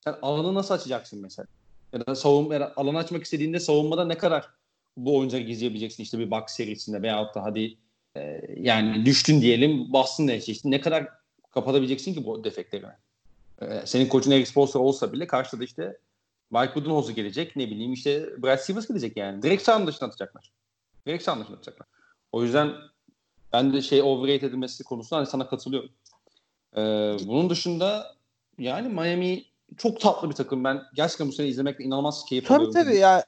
sen 0.03 0.15
alanı 0.21 0.53
nasıl 0.53 0.73
açacaksın 0.73 1.21
mesela? 1.21 1.47
Ya 1.93 2.05
da 2.05 2.15
savunma 2.15 2.53
ya 2.53 2.59
da 2.59 2.73
alanı 2.75 2.97
açmak 2.97 3.23
istediğinde 3.23 3.59
savunmada 3.59 4.05
ne 4.05 4.17
kadar 4.17 4.49
bu 4.97 5.17
oyuncuları 5.17 5.43
gizleyebileceksin 5.43 6.03
işte 6.03 6.19
bir 6.19 6.32
box 6.32 6.43
serisinde 6.47 7.01
veyahut 7.01 7.36
da 7.36 7.43
hadi 7.43 7.78
e, 8.17 8.41
yani 8.57 9.05
düştün 9.05 9.41
diyelim 9.41 9.93
Boston'la 9.93 10.32
eşleştin. 10.32 10.71
Ne 10.71 10.82
kadar 10.82 11.07
kapatabileceksin 11.51 12.13
ki 12.13 12.25
bu 12.25 12.43
defeklerini? 12.43 12.91
E, 13.61 13.86
senin 13.86 14.07
koçun 14.07 14.32
Eric 14.32 14.45
Spoelstra 14.45 14.80
olsa 14.80 15.13
bile 15.13 15.28
karşıda 15.28 15.63
işte 15.63 15.97
Mike 16.51 16.75
Budenholzer 16.75 17.13
gelecek. 17.13 17.55
Ne 17.55 17.67
bileyim 17.67 17.93
işte 17.93 18.43
Brad 18.43 18.57
Stevens 18.57 18.88
gelecek 18.88 19.17
yani. 19.17 19.41
Direkt 19.41 19.63
sahanın 19.63 19.88
dışına 19.88 20.07
atacaklar. 20.07 20.51
Direkt 21.07 21.23
sahanın 21.23 21.41
dışına 21.41 21.55
atacaklar. 21.55 21.88
O 22.32 22.43
yüzden 22.43 22.73
ben 23.53 23.73
de 23.73 23.82
şey 23.82 24.01
overrate 24.01 24.45
edilmesi 24.45 24.84
konusunda 24.84 25.19
hani 25.19 25.28
sana 25.28 25.49
katılıyorum. 25.49 25.89
Ee, 26.76 26.82
bunun 27.28 27.49
dışında 27.49 28.15
yani 28.59 28.89
Miami 28.89 29.43
çok 29.78 29.99
tatlı 30.01 30.30
bir 30.30 30.36
takım. 30.36 30.63
Ben 30.63 30.82
gerçekten 30.93 31.28
bu 31.28 31.32
sene 31.32 31.47
izlemekle 31.47 31.84
inanılmaz 31.84 32.26
keyif 32.26 32.47
tabii, 32.47 32.55
alıyorum. 32.55 32.74
Tabii 32.74 32.86
tabii 32.86 32.97
ya. 32.97 33.26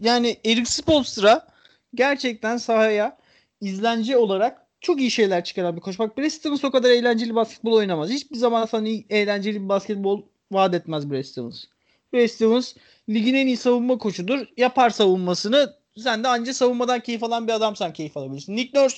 Yani 0.00 0.36
Eric 0.44 0.64
Spoelstra 0.66 1.46
gerçekten 1.94 2.56
sahaya 2.56 3.18
izlence 3.60 4.16
olarak 4.16 4.66
çok 4.80 5.00
iyi 5.00 5.10
şeyler 5.10 5.44
çıkaran 5.44 5.76
bir 5.76 5.80
koç. 5.80 5.98
Bak 5.98 6.18
Brad 6.18 6.28
Stevens 6.28 6.64
o 6.64 6.70
kadar 6.70 6.90
eğlenceli 6.90 7.34
basketbol 7.34 7.72
oynamaz. 7.72 8.10
Hiçbir 8.10 8.36
zaman 8.36 8.66
sana 8.66 8.88
eğlenceli 9.10 9.62
bir 9.62 9.68
basketbol 9.68 10.22
vaat 10.52 10.74
etmez 10.74 11.10
Brad 11.10 11.22
Stevens. 11.22 11.64
Brad 12.12 12.26
Stevens 12.26 12.74
ligin 13.08 13.34
en 13.34 13.46
iyi 13.46 13.56
savunma 13.56 13.98
koçudur. 13.98 14.46
Yapar 14.56 14.90
savunmasını. 14.90 15.74
Sen 15.96 16.24
de 16.24 16.28
anca 16.28 16.54
savunmadan 16.54 17.00
keyif 17.00 17.24
alan 17.24 17.48
bir 17.48 17.52
adamsan 17.52 17.92
keyif 17.92 18.16
alabilirsin. 18.16 18.56
Nick 18.56 18.80
Nurse 18.80 18.96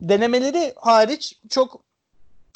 denemeleri 0.00 0.72
hariç 0.76 1.38
çok 1.48 1.89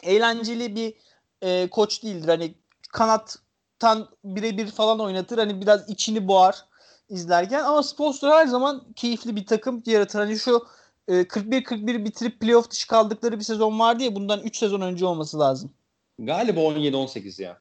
eğlenceli 0.03 0.77
bir 0.77 0.95
e, 1.43 1.69
koç 1.71 2.03
değildir. 2.03 2.29
Hani 2.29 2.55
kanattan 2.89 4.09
birebir 4.25 4.67
falan 4.71 5.01
oynatır. 5.01 5.39
Hani 5.39 5.61
biraz 5.61 5.91
içini 5.91 6.29
boğar 6.29 6.65
izlerken. 7.09 7.65
Ama 7.65 7.83
Spolstra 7.83 8.37
her 8.39 8.47
zaman 8.47 8.85
keyifli 8.97 9.37
bir 9.37 9.47
takım 9.47 9.83
yaratır. 9.87 10.19
Hani 10.19 10.39
şu 10.39 10.67
41-41 11.09 12.01
e, 12.01 12.05
bitirip 12.05 12.41
playoff 12.41 12.71
dışı 12.71 12.89
kaldıkları 12.89 13.39
bir 13.39 13.45
sezon 13.45 13.79
vardı 13.79 14.03
ya 14.03 14.15
bundan 14.15 14.41
3 14.41 14.57
sezon 14.57 14.81
önce 14.81 15.07
olması 15.07 15.39
lazım. 15.39 15.71
Galiba 16.19 16.61
17-18 16.61 17.43
ya. 17.43 17.59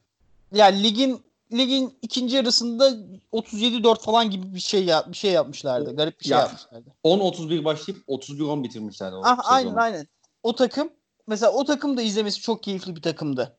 Ya 0.52 0.66
ligin 0.66 1.24
ligin 1.54 1.94
ikinci 2.02 2.36
yarısında 2.36 2.90
37-4 3.34 4.02
falan 4.02 4.30
gibi 4.30 4.56
bir 4.56 4.60
şey 4.60 4.86
ya, 4.86 5.06
bir 5.08 5.18
şey 5.18 5.32
yapmışlardı. 5.32 5.96
Garip 5.96 6.20
bir 6.20 6.26
şey 6.26 6.38
ya, 6.38 6.40
yapmışlardı. 6.40 6.90
10-31 7.04 7.66
başlayıp 7.66 8.08
31-10 8.08 8.64
bitirmişlerdi. 8.64 9.16
ah, 9.24 9.40
aynen 9.44 9.76
aynen. 9.76 10.08
O 10.44 10.56
takım 10.56 10.90
mesela 11.28 11.52
o 11.52 11.66
takım 11.66 11.98
da 11.98 12.02
izlemesi 12.02 12.42
çok 12.42 12.64
keyifli 12.64 12.96
bir 12.96 13.02
takımdı. 13.02 13.58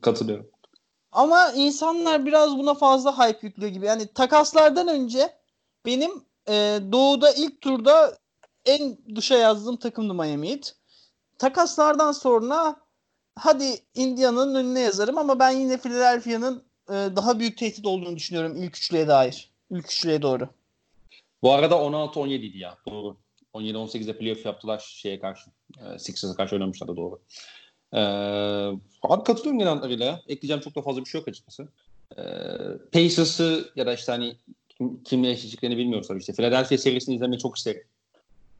Katılıyorum. 0.00 0.46
Ama 1.12 1.52
insanlar 1.52 2.26
biraz 2.26 2.58
buna 2.58 2.74
fazla 2.74 3.18
hype 3.18 3.46
yüklüyor 3.46 3.72
gibi. 3.72 3.86
Yani 3.86 4.06
takaslardan 4.06 4.88
önce 4.88 5.36
benim 5.86 6.10
e, 6.48 6.78
doğuda 6.92 7.32
ilk 7.32 7.60
turda 7.60 8.18
en 8.64 8.98
dışa 9.16 9.34
yazdığım 9.34 9.76
takımdı 9.76 10.14
Miami 10.14 10.50
Heat. 10.50 10.74
Takaslardan 11.38 12.12
sonra 12.12 12.76
hadi 13.36 13.80
Indiana'nın 13.94 14.54
önüne 14.54 14.80
yazarım 14.80 15.18
ama 15.18 15.38
ben 15.38 15.50
yine 15.50 15.78
Philadelphia'nın 15.78 16.62
e, 16.88 16.92
daha 16.92 17.38
büyük 17.38 17.58
tehdit 17.58 17.86
olduğunu 17.86 18.16
düşünüyorum 18.16 18.56
ilk 18.56 18.76
üçlüye 18.76 19.08
dair. 19.08 19.50
İlk 19.70 19.92
üçlüye 19.92 20.22
doğru. 20.22 20.48
Bu 21.42 21.52
arada 21.52 21.74
16-17 21.74 22.34
idi 22.34 22.58
ya. 22.58 22.78
Doğru. 22.88 23.16
17-18'de 23.54 24.18
playoff 24.18 24.46
yaptılar 24.46 24.78
şeye 24.78 25.20
karşı. 25.20 25.50
E, 25.78 25.98
Sixers'a 25.98 26.34
karşı 26.34 26.54
oynamışlar 26.54 26.88
da 26.88 26.96
doğru. 26.96 27.20
Ee, 27.92 27.98
abi 29.02 29.24
katılıyorum 29.24 29.58
genel 29.58 29.72
anlamıyla. 29.72 30.22
Ekleyeceğim 30.28 30.62
çok 30.62 30.76
da 30.76 30.82
fazla 30.82 31.00
bir 31.00 31.06
şey 31.06 31.18
yok 31.18 31.28
açıkçası. 31.28 31.68
Ee, 32.18 32.22
Pacers'ı 32.92 33.72
ya 33.76 33.86
da 33.86 33.94
işte 33.94 34.12
hani 34.12 34.36
kim, 34.68 35.02
kimle 35.02 35.30
eşleştiklerini 35.30 35.76
bilmiyoruz 35.76 36.08
tabii 36.08 36.18
işte. 36.18 36.32
Philadelphia 36.32 36.78
serisini 36.78 37.14
izlemeyi 37.14 37.40
çok 37.40 37.56
isterim. 37.56 37.84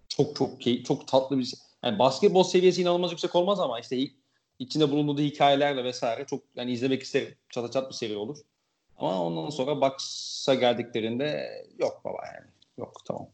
Çok 0.08 0.36
çok 0.36 0.60
key, 0.60 0.82
çok 0.82 1.08
tatlı 1.08 1.38
bir. 1.38 1.54
Yani 1.84 1.98
basketbol 1.98 2.44
seviyesi 2.44 2.82
inanılmaz 2.82 3.10
yüksek 3.12 3.34
olmaz 3.34 3.60
ama 3.60 3.80
işte 3.80 4.08
içinde 4.58 4.90
bulunduğu 4.90 5.22
hikayelerle 5.22 5.84
vesaire 5.84 6.26
çok 6.26 6.42
yani 6.56 6.72
izlemek 6.72 7.02
isterim. 7.02 7.34
Çata 7.50 7.70
çat 7.70 7.88
bir 7.90 7.94
seri 7.94 8.16
olur. 8.16 8.38
Ama 8.98 9.22
ondan 9.22 9.50
sonra 9.50 9.80
Bucks'a 9.80 10.54
geldiklerinde 10.54 11.50
yok 11.78 12.00
baba 12.04 12.18
yani. 12.26 12.46
Yok 12.78 12.92
tamam. 13.04 13.28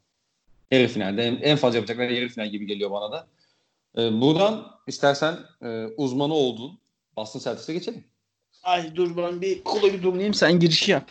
Yarı 0.70 0.88
finalde 0.88 1.22
en, 1.22 1.36
en 1.36 1.56
fazla 1.56 1.76
yapacaklar 1.76 2.08
yarı 2.08 2.28
final 2.28 2.48
gibi 2.48 2.66
geliyor 2.66 2.90
bana 2.90 3.12
da. 3.12 3.26
Ee, 3.98 4.20
buradan 4.20 4.66
istersen 4.86 5.38
e, 5.62 5.86
uzmanı 5.96 6.34
olduğun 6.34 6.78
Boston 7.16 7.40
Celtics'e 7.40 7.72
geçelim. 7.72 8.04
Ay 8.62 8.96
dur 8.96 9.16
ben 9.16 9.40
bir 9.40 9.64
kola 9.64 9.86
yudumlayayım 9.86 10.34
sen 10.34 10.60
girişi 10.60 10.90
yap. 10.90 11.10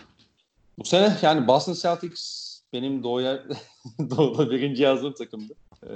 Bu 0.78 0.86
sene 0.86 1.18
yani 1.22 1.48
Boston 1.48 1.74
Celtics 1.74 2.52
benim 2.74 3.04
doğuya 3.04 3.44
doğuda 4.00 4.52
birinci 4.52 4.84
yazdığım 4.84 5.14
takımdı. 5.14 5.54
Ee, 5.90 5.94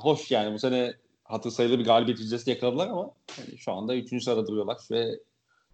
hoş 0.00 0.30
yani 0.30 0.54
bu 0.54 0.58
sene 0.58 0.94
hatır 1.24 1.50
sayılı 1.50 1.78
bir 1.78 1.84
galibiyet 1.84 2.20
yüzdesini 2.20 2.54
yakaladılar 2.54 2.88
ama 2.88 3.10
yani 3.38 3.58
şu 3.58 3.72
anda 3.72 3.96
3. 3.96 4.24
sırada 4.24 4.46
duruyorlar 4.46 4.78
ve 4.90 5.20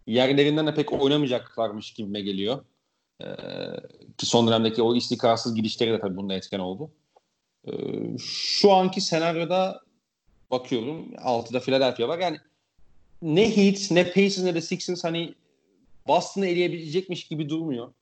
yerlerinden 0.06 0.66
de 0.66 0.74
pek 0.74 0.92
oynamayacaklarmış 0.92 1.92
gibime 1.92 2.20
geliyor. 2.20 2.64
Ee, 3.22 3.26
ki 4.18 4.26
son 4.26 4.46
dönemdeki 4.46 4.82
o 4.82 4.94
istikrarsız 4.94 5.54
gidişleri 5.54 5.92
de 5.92 6.00
tabii 6.00 6.16
bunda 6.16 6.34
etken 6.34 6.58
oldu. 6.58 6.90
Ee, 7.68 7.72
şu 8.18 8.72
anki 8.72 9.00
senaryoda 9.00 9.85
bakıyorum 10.50 11.14
6'da 11.14 11.60
Philadelphia 11.60 12.08
var. 12.08 12.18
Yani 12.18 12.38
ne 13.22 13.56
Heat 13.56 13.90
ne 13.90 14.04
Pacers 14.04 14.38
ne 14.38 14.54
de 14.54 14.60
Sixers 14.60 15.04
hani 15.04 15.34
Boston'ı 16.06 16.46
eleyebilecekmiş 16.46 17.28
gibi 17.28 17.48
durmuyor. 17.48 17.92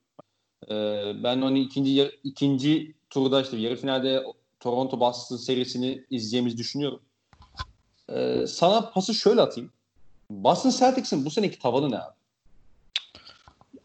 Ee, 0.69 1.13
ben 1.25 1.43
hani 1.43 1.61
ikinci 1.61 2.11
ikinci 2.25 2.95
turda 3.11 3.43
işte 3.43 3.57
yarı 3.57 3.77
finalde 3.77 4.25
Toronto 4.61 5.01
Boston 5.01 5.37
serisini 5.37 6.05
izleyeceğimizi 6.11 6.59
düşünüyorum. 6.59 7.01
Ee, 8.09 8.47
sana 8.47 8.91
pası 8.91 9.15
şöyle 9.15 9.41
atayım. 9.41 9.71
Boston 10.31 10.71
Celtics'in 10.71 11.25
bu 11.25 11.31
seneki 11.31 11.59
tavanı 11.59 11.91
ne 11.91 11.99
abi? 11.99 12.15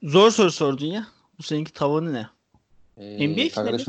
Zor 0.04 0.32
soru 0.32 0.52
sordun 0.52 0.86
ya. 0.86 1.08
Bu 1.40 1.44
seneki 1.44 1.74
tavanı 1.74 2.14
ne? 2.14 2.30
Ee, 2.98 3.28
NBA 3.28 3.50
finali. 3.50 3.84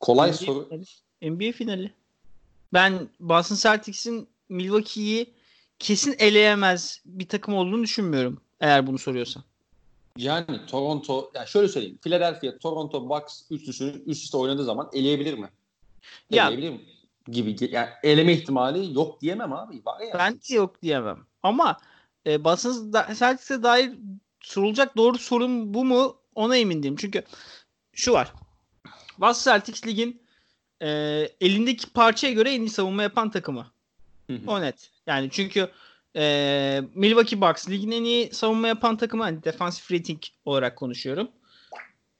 Kolay 0.00 0.30
NBA 0.30 0.36
soru. 0.36 0.68
Finali. 0.68 0.86
NBA 1.30 1.52
finali. 1.52 1.92
Ben 2.72 3.08
Boston 3.20 3.56
Celtics'in 3.56 4.28
Milwaukee'yi 4.48 5.34
kesin 5.78 6.16
eleyemez 6.18 7.00
bir 7.04 7.28
takım 7.28 7.54
olduğunu 7.54 7.82
düşünmüyorum. 7.82 8.40
Eğer 8.60 8.86
bunu 8.86 8.98
soruyorsan. 8.98 9.44
Yani 10.16 10.66
Toronto, 10.66 11.30
yani 11.34 11.48
şöyle 11.48 11.68
söyleyeyim. 11.68 11.98
Philadelphia, 12.02 12.58
Toronto, 12.58 13.08
Bucks 13.08 13.42
üçlüsünü 13.50 14.02
üst 14.06 14.24
üste 14.24 14.36
oynadığı 14.36 14.64
zaman 14.64 14.90
eleyebilir 14.92 15.34
mi? 15.34 15.48
Eleyebilir 16.30 16.62
ya, 16.62 16.70
mi? 16.70 16.80
Gibi. 17.28 17.56
Yani 17.70 17.88
eleme 18.02 18.32
ihtimali 18.32 18.94
yok 18.94 19.20
diyemem 19.20 19.52
abi. 19.52 19.84
Var 19.84 20.00
yani. 20.00 20.14
Ben 20.14 20.34
de 20.34 20.54
yok 20.54 20.82
diyemem. 20.82 21.18
Ama 21.42 21.76
e, 22.26 22.44
Boston 22.44 22.92
Celtics'e 23.18 23.62
dair 23.62 23.92
sorulacak 24.40 24.96
doğru 24.96 25.18
sorun 25.18 25.74
bu 25.74 25.84
mu? 25.84 26.16
Ona 26.34 26.56
emin 26.56 26.82
değilim. 26.82 26.96
Çünkü 26.96 27.22
şu 27.92 28.12
var. 28.12 28.32
Boston 29.18 29.52
Celtics 29.52 29.86
ligin 29.86 30.22
e, 30.82 30.88
elindeki 31.40 31.90
parçaya 31.90 32.32
göre 32.32 32.54
en 32.54 32.60
iyi 32.60 32.70
savunma 32.70 33.02
yapan 33.02 33.30
takımı. 33.30 33.66
Hı 34.26 34.32
hı. 34.32 34.40
O 34.46 34.60
net. 34.60 34.90
Yani 35.06 35.28
çünkü 35.30 35.70
e, 36.16 36.82
Milwaukee 36.94 37.40
Bucks 37.40 37.68
ligin 37.68 37.90
en 37.90 38.04
iyi 38.04 38.32
savunma 38.32 38.68
yapan 38.68 38.96
takımı. 38.96 39.22
Hani 39.22 39.42
defensive 39.44 39.98
rating 39.98 40.22
olarak 40.44 40.76
konuşuyorum. 40.76 41.28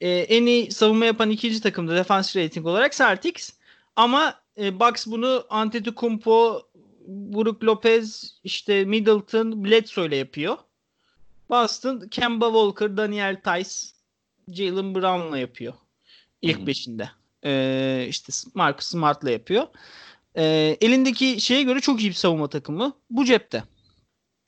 E, 0.01 0.09
en 0.09 0.45
iyi 0.45 0.71
savunma 0.71 1.05
yapan 1.05 1.29
ikinci 1.29 1.61
takımda 1.61 1.95
defensive 1.95 2.43
rating 2.43 2.65
olarak 2.65 2.93
Celtics. 2.93 3.53
Ama 3.95 4.35
e, 4.57 4.79
Bucks 4.79 5.07
bunu 5.07 5.45
Antetokounmpo 5.49 6.61
Brook 7.07 7.63
Lopez, 7.63 8.33
işte 8.43 8.85
Middleton, 8.85 9.65
Bledsoe 9.65 10.05
ile 10.05 10.15
yapıyor. 10.15 10.57
Boston, 11.49 11.99
Kemba 12.11 12.45
Walker, 12.45 12.97
Daniel 12.97 13.35
Tice, 13.35 13.71
Jalen 14.51 14.95
Brown'la 14.95 15.37
yapıyor. 15.37 15.73
İlk 16.41 16.57
hmm. 16.57 16.67
beşinde. 16.67 17.09
Ee, 17.45 18.05
işte 18.09 18.33
Marcus 18.53 18.85
Smart'la 18.85 19.31
yapıyor. 19.31 19.67
Ee, 20.37 20.77
elindeki 20.81 21.41
şeye 21.41 21.63
göre 21.63 21.79
çok 21.79 22.01
iyi 22.01 22.09
bir 22.09 22.15
savunma 22.15 22.49
takımı. 22.49 22.93
Bu 23.09 23.25
cepte. 23.25 23.63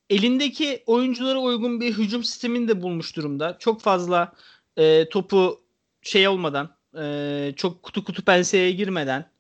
Elindeki 0.10 0.84
oyunculara 0.86 1.40
uygun 1.40 1.82
bir 1.82 1.98
hücum 1.98 2.24
sistemini 2.24 2.68
de 2.68 2.82
bulmuş 2.82 3.16
durumda. 3.16 3.58
Çok 3.60 3.82
fazla 3.82 4.34
e, 4.78 5.10
topu 5.10 5.62
şey 6.02 6.28
olmadan, 6.28 6.76
e, 6.98 7.54
çok 7.56 7.84
kutu 7.84 8.04
kutu 8.04 8.26
penseye 8.26 8.72
girmeden 8.72 9.32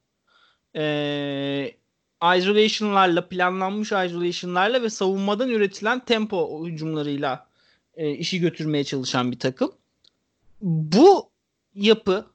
e, 0.76 1.72
isolation'larla, 2.38 3.28
planlanmış 3.28 3.88
isolation'larla 3.88 4.82
ve 4.82 4.90
savunmadan 4.90 5.50
üretilen 5.50 6.06
tempo 6.06 6.68
hücumlarıyla 6.68 7.48
e, 7.96 8.12
işi 8.12 8.40
götürmeye 8.40 8.84
çalışan 8.84 9.32
bir 9.32 9.40
takım. 9.40 9.72
Bu 10.62 11.30
yapı 11.76 12.26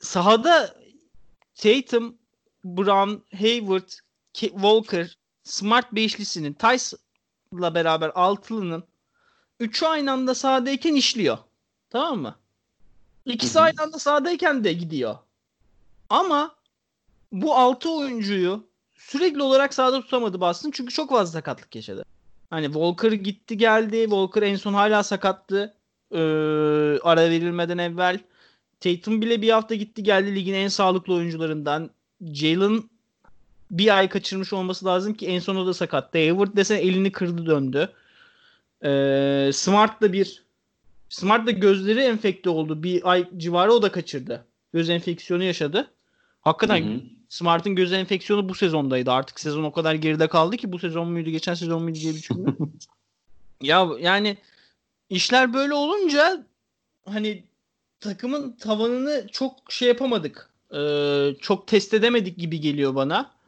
sahada 0.00 0.74
Tatum, 1.54 2.18
Brown, 2.64 3.36
Hayward, 3.38 3.88
Walker, 4.32 5.18
Smart 5.42 5.92
beşlisinin 5.92 6.52
Tyce'la 6.52 7.74
beraber 7.74 8.12
altılının 8.14 8.84
üçü 9.60 9.86
aynı 9.86 10.12
anda 10.12 10.34
sahadayken 10.34 10.94
işliyor. 10.94 11.38
Tamam 11.90 12.20
mı? 12.20 12.36
İkisi 13.26 13.60
aynı 13.60 13.82
anda 13.82 13.98
sahadayken 13.98 14.64
de 14.64 14.72
gidiyor. 14.72 15.16
Ama 16.10 16.54
bu 17.32 17.54
altı 17.54 17.90
oyuncuyu 17.90 18.66
sürekli 18.94 19.42
olarak 19.42 19.74
sahada 19.74 20.00
tutamadı 20.00 20.40
Boston 20.40 20.70
çünkü 20.70 20.94
çok 20.94 21.10
fazla 21.10 21.32
sakatlık 21.32 21.76
yaşadı. 21.76 22.04
Hani 22.50 22.64
Walker 22.64 23.12
gitti 23.12 23.56
geldi. 23.56 24.02
Walker 24.02 24.42
en 24.42 24.56
son 24.56 24.74
hala 24.74 25.02
sakattı. 25.02 25.74
Ee, 26.12 26.18
ara 27.02 27.30
verilmeden 27.30 27.78
evvel. 27.78 28.20
Tatum 28.80 29.22
bile 29.22 29.42
bir 29.42 29.50
hafta 29.50 29.74
gitti 29.74 30.02
geldi 30.02 30.34
ligin 30.34 30.54
en 30.54 30.68
sağlıklı 30.68 31.14
oyuncularından. 31.14 31.90
Jalen 32.32 32.82
bir 33.70 33.98
ay 33.98 34.08
kaçırmış 34.08 34.52
olması 34.52 34.86
lazım 34.86 35.14
ki 35.14 35.26
en 35.26 35.38
son 35.38 35.56
o 35.56 35.66
da 35.66 35.74
sakattı. 35.74 36.18
Hayward 36.18 36.56
desen 36.56 36.76
elini 36.76 37.12
kırdı 37.12 37.46
döndü. 37.46 37.92
Ee, 38.84 39.50
Smart 39.52 40.02
da 40.02 40.12
bir 40.12 40.42
Smart 41.08 41.46
da 41.46 41.50
gözleri 41.50 42.00
enfekte 42.00 42.50
oldu. 42.50 42.82
Bir 42.82 43.10
ay 43.10 43.28
civarı 43.36 43.72
o 43.72 43.82
da 43.82 43.92
kaçırdı. 43.92 44.44
Göz 44.72 44.90
enfeksiyonu 44.90 45.42
yaşadı. 45.42 45.90
Hakikaten 46.40 46.84
hı 46.84 46.94
hı. 46.94 47.00
Smart'ın 47.28 47.74
göz 47.74 47.92
enfeksiyonu 47.92 48.48
bu 48.48 48.54
sezondaydı. 48.54 49.12
Artık 49.12 49.40
sezon 49.40 49.64
o 49.64 49.72
kadar 49.72 49.94
geride 49.94 50.28
kaldı 50.28 50.56
ki 50.56 50.72
bu 50.72 50.78
sezon 50.78 51.08
muydu, 51.10 51.30
geçen 51.30 51.54
sezon 51.54 51.82
muydu 51.82 51.98
diye 51.98 52.14
düşündüm. 52.14 52.56
ya 53.62 53.88
yani 54.00 54.36
işler 55.10 55.54
böyle 55.54 55.74
olunca 55.74 56.46
hani 57.04 57.44
takımın 58.00 58.52
tavanını 58.52 59.26
çok 59.32 59.52
şey 59.68 59.88
yapamadık. 59.88 60.50
Ee, 60.74 61.34
çok 61.40 61.66
test 61.66 61.94
edemedik 61.94 62.38
gibi 62.38 62.60
geliyor 62.60 62.94
bana. 62.94 63.38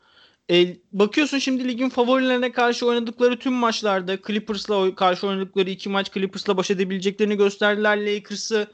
E, 0.50 0.76
bakıyorsun 0.92 1.38
şimdi 1.38 1.68
ligin 1.68 1.88
favorilerine 1.88 2.52
karşı 2.52 2.86
oynadıkları 2.86 3.38
tüm 3.38 3.52
maçlarda 3.52 4.18
Clippers'la 4.26 4.94
karşı 4.94 5.26
oynadıkları 5.26 5.70
iki 5.70 5.88
maç 5.88 6.12
Clippers'la 6.12 6.56
baş 6.56 6.70
edebileceklerini 6.70 7.36
gösterdiler. 7.36 7.96
Lakers'ı 7.96 8.66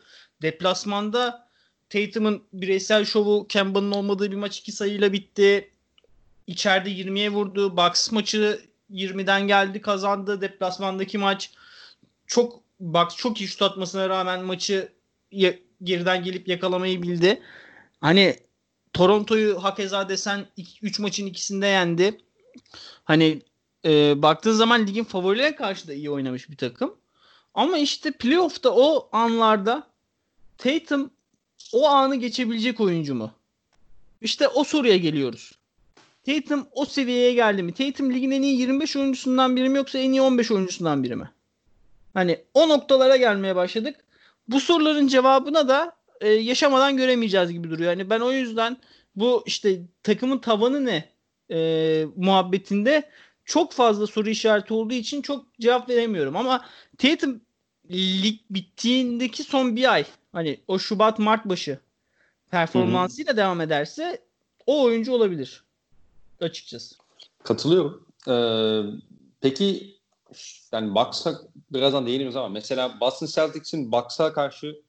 deplasmanda 0.43 1.49
Tatum'un 1.91 2.43
bireysel 2.53 3.05
şovu 3.05 3.47
Kemba'nın 3.49 3.93
olmadığı 3.93 4.31
bir 4.31 4.37
maç 4.37 4.59
iki 4.59 4.73
sayıyla 4.73 5.13
bitti. 5.13 5.71
İçeride 6.47 6.91
20'ye 6.91 7.31
vurdu. 7.31 7.77
Bucks 7.77 8.13
maçı 8.13 8.61
20'den 8.91 9.47
geldi 9.47 9.81
kazandı. 9.81 10.41
Deplasmandaki 10.41 11.19
maç 11.19 11.51
çok 12.27 12.61
Bucks 12.81 13.17
çok 13.17 13.41
iyi 13.41 13.49
şut 13.49 13.63
atmasına 13.63 14.09
rağmen 14.09 14.45
maçı 14.45 14.93
geriden 15.83 16.25
gelip 16.25 16.49
yakalamayı 16.49 17.03
bildi. 17.03 17.43
Hani 18.01 18.37
Toronto'yu 18.93 19.65
hakeza 19.65 20.09
desen 20.09 20.47
3 20.83 20.99
maçın 20.99 21.27
ikisinde 21.27 21.67
yendi. 21.67 22.21
Hani 23.05 23.43
e, 23.85 24.23
baktığın 24.23 24.53
zaman 24.53 24.87
ligin 24.87 25.05
favorilerine 25.05 25.57
karşı 25.57 25.89
da 25.89 25.95
iyi 25.95 26.11
oynamış 26.11 26.51
bir 26.51 26.57
takım. 26.57 26.95
Ama 27.55 27.79
işte 27.79 28.11
playoff'ta 28.11 28.71
o 28.71 29.09
anlarda 29.13 29.87
Tatum 30.59 31.11
o 31.73 31.89
anı 31.89 32.17
geçebilecek 32.17 32.81
oyuncu 32.81 33.15
mu? 33.15 33.33
İşte 34.21 34.49
o 34.49 34.65
soruya 34.65 34.97
geliyoruz. 34.97 35.53
Tatum 36.27 36.69
o 36.73 36.85
seviyeye 36.85 37.33
geldi 37.33 37.63
mi? 37.63 37.75
Tatum 37.75 38.15
ligin 38.15 38.31
en 38.31 38.43
iyi 38.43 38.61
25 38.61 38.97
oyuncusundan 38.97 39.57
biri 39.57 39.69
mi 39.69 39.77
yoksa 39.77 39.99
en 39.99 40.13
iyi 40.13 40.23
15 40.23 40.51
oyuncusundan 40.51 41.05
biri 41.05 41.17
mi? 41.17 41.31
Hani 42.15 42.45
o 42.55 42.69
noktalara 42.69 43.17
gelmeye 43.17 43.57
başladık. 43.57 43.97
Bu 44.49 44.61
soruların 44.61 45.09
cevabına 45.09 45.69
da 45.69 45.97
e, 46.21 46.29
yaşamadan 46.29 46.97
göremeyeceğiz 46.97 47.53
gibi 47.53 47.71
duruyor. 47.71 47.91
Yani 47.91 48.11
ben 48.11 48.21
o 48.21 48.33
yüzden 48.33 48.77
bu 49.17 49.43
işte 49.47 49.81
takımın 50.03 50.39
tavanı 50.39 50.85
ne 50.85 51.09
e, 51.51 52.07
muhabbetinde 52.17 53.11
çok 53.45 53.73
fazla 53.73 54.07
soru 54.07 54.29
işareti 54.29 54.75
olduğu 54.75 54.95
için 54.95 55.23
çok 55.23 55.59
cevap 55.61 55.89
veremiyorum. 55.89 56.37
Ama 56.37 56.65
Tatum 56.99 57.41
lig 57.91 58.41
bittiğindeki 58.51 59.43
son 59.43 59.77
bir 59.77 59.93
ay 59.93 60.05
hani 60.33 60.61
o 60.69 60.79
Şubat 60.79 61.19
Mart 61.19 61.45
başı 61.45 61.79
performansıyla 62.51 63.31
Hı-hı. 63.31 63.37
devam 63.37 63.61
ederse 63.61 64.21
o 64.67 64.83
oyuncu 64.83 65.13
olabilir 65.13 65.65
açıkçası. 66.41 66.95
Katılıyorum. 67.43 68.07
Ee, 68.29 68.83
peki 69.41 69.96
yani 70.73 70.95
Bucks'a 70.95 71.41
birazdan 71.73 72.07
değiniriz 72.07 72.37
ama 72.37 72.49
mesela 72.49 73.01
Boston 73.01 73.27
Celtics'in 73.27 73.93
Bucks'a 73.93 74.33
karşı 74.33 74.83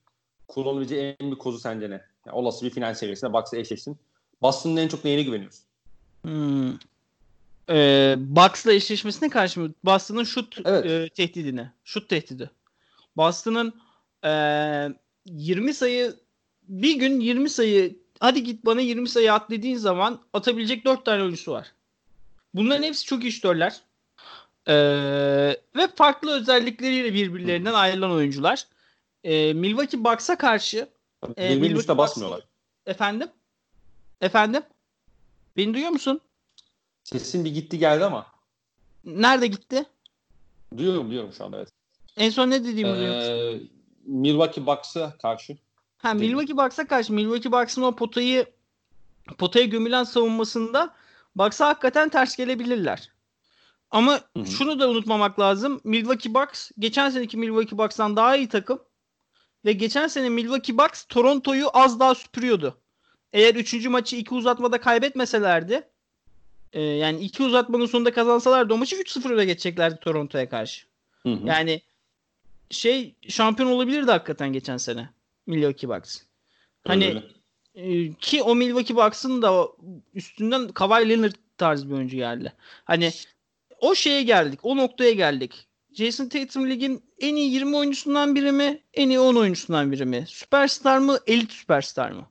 kullanabileceği 0.47 1.15
en 1.19 1.27
büyük 1.27 1.41
kozu 1.41 1.59
sence 1.59 1.89
ne? 1.89 2.01
Yani 2.25 2.35
olası 2.35 2.65
bir 2.65 2.69
final 2.69 2.93
serisinde 2.93 3.33
Bucks'a 3.33 3.57
eşleşsin. 3.57 3.97
Boston'ın 4.41 4.77
en 4.77 4.87
çok 4.87 5.05
neyine 5.05 5.23
güveniyorsun? 5.23 5.63
Hmm. 6.21 6.73
Ee, 7.69 8.15
Bucks'la 8.17 8.73
eşleşmesine 8.73 9.29
karşı 9.29 9.59
mı? 9.59 9.73
Boston'ın 9.85 10.23
şut 10.23 10.57
evet. 10.65 10.85
e, 10.85 11.09
tehdidine. 11.09 11.71
Şut 11.83 12.09
tehdidi. 12.09 12.49
Boston'ın 13.17 13.73
e, 14.23 14.31
20 15.25 15.73
sayı 15.73 16.15
bir 16.67 16.95
gün 16.99 17.19
20 17.19 17.49
sayı 17.49 17.99
hadi 18.19 18.43
git 18.43 18.65
bana 18.65 18.81
20 18.81 19.09
sayı 19.09 19.33
at 19.33 19.49
dediğin 19.49 19.77
zaman 19.77 20.21
atabilecek 20.33 20.85
4 20.85 21.05
tane 21.05 21.21
oyuncusu 21.21 21.51
var. 21.51 21.71
Bunların 22.53 22.83
hepsi 22.83 23.05
çok 23.05 23.23
iyi 23.23 23.31
şütörler. 23.31 23.81
Ee, 24.67 24.73
ve 25.75 25.87
farklı 25.95 26.31
özellikleriyle 26.31 27.13
birbirlerinden 27.13 27.73
ayrılan 27.73 28.11
oyuncular. 28.11 28.67
Ee, 29.23 29.53
Milwaukee 29.53 30.03
Bucks'a 30.03 30.37
karşı 30.37 30.89
e, 31.37 31.49
Birbirinin 31.49 31.79
üstüne 31.79 31.97
basmıyorlar. 31.97 32.41
Efendim? 32.85 33.27
Efendim? 34.21 34.61
Beni 35.57 35.73
duyuyor 35.73 35.91
musun? 35.91 36.21
Sesin 37.03 37.45
bir 37.45 37.53
gitti 37.53 37.79
geldi 37.79 38.05
ama. 38.05 38.27
Nerede 39.05 39.47
gitti? 39.47 39.85
Duyuyorum 40.77 41.07
duyuyorum 41.07 41.33
şu 41.33 41.45
anda 41.45 41.57
evet. 41.57 41.69
En 42.17 42.29
son 42.29 42.49
ne 42.49 42.63
dediğimi 42.63 42.91
ee, 42.91 42.95
duyuyor 42.95 43.59
Milwaukee 44.05 44.65
Bucks'a 44.65 45.17
karşı. 45.17 45.57
Ha 45.97 46.13
Milwaukee 46.13 46.57
Bucks'a 46.57 46.87
karşı. 46.87 47.13
Milwaukee 47.13 47.51
Bucks'ın 47.51 47.81
o 47.81 47.95
potayı 47.95 48.45
potaya 49.37 49.65
gömülen 49.65 50.03
savunmasında 50.03 50.93
Bucks'a 51.35 51.67
hakikaten 51.67 52.09
ters 52.09 52.35
gelebilirler. 52.35 53.16
Ama 53.91 54.13
Hı-hı. 54.13 54.45
şunu 54.45 54.79
da 54.79 54.89
unutmamak 54.89 55.39
lazım. 55.39 55.81
Milwaukee 55.83 56.33
Bucks 56.33 56.71
geçen 56.79 57.09
seneki 57.09 57.37
Milwaukee 57.37 57.77
Bucks'tan 57.77 58.15
daha 58.15 58.35
iyi 58.35 58.49
takım. 58.49 58.79
Ve 59.65 59.73
geçen 59.73 60.07
sene 60.07 60.29
Milwaukee 60.29 60.77
Bucks 60.77 61.05
Toronto'yu 61.05 61.69
az 61.73 61.99
daha 61.99 62.15
süpürüyordu. 62.15 62.77
Eğer 63.33 63.55
3. 63.55 63.85
maçı 63.85 64.15
2 64.15 64.33
uzatmada 64.33 64.81
kaybetmeselerdi 64.81 65.87
e, 66.73 66.81
yani 66.81 67.19
2 67.19 67.43
uzatmanın 67.43 67.85
sonunda 67.85 68.13
kazansalardı 68.13 68.73
o 68.73 68.77
maçı 68.77 68.95
3-0 68.95 69.33
öne 69.33 69.45
geçeceklerdi 69.45 69.99
Toronto'ya 69.99 70.49
karşı. 70.49 70.85
Hı 71.23 71.29
hı. 71.29 71.47
Yani 71.47 71.81
şey 72.69 73.15
şampiyon 73.29 73.71
olabilirdi 73.71 74.11
hakikaten 74.11 74.53
geçen 74.53 74.77
sene 74.77 75.09
Milwaukee 75.47 75.89
Bucks. 75.89 76.21
Hani 76.87 77.23
e, 77.75 78.13
ki 78.13 78.43
o 78.43 78.55
Milwaukee 78.55 78.95
Bucks'ın 78.95 79.41
da 79.41 79.67
üstünden 80.13 80.67
Kawhi 80.67 81.09
Leonard 81.09 81.33
tarzı 81.57 81.89
bir 81.89 81.95
oyuncu 81.95 82.17
geldi. 82.17 82.53
Hani 82.85 83.11
o 83.81 83.95
şeye 83.95 84.23
geldik. 84.23 84.59
O 84.63 84.77
noktaya 84.77 85.11
geldik. 85.11 85.67
Jason 85.93 86.29
Tatum 86.29 86.69
ligin 86.69 87.03
en 87.19 87.35
iyi 87.35 87.51
20 87.51 87.77
oyuncusundan 87.77 88.35
biri 88.35 88.51
mi? 88.51 88.83
En 88.93 89.09
iyi 89.09 89.19
10 89.19 89.35
oyuncusundan 89.35 89.91
biri 89.91 90.05
mi? 90.05 90.25
Süperstar 90.27 90.97
mı? 90.97 91.17
Elit 91.27 91.51
süperstar 91.51 92.11
mı? 92.11 92.27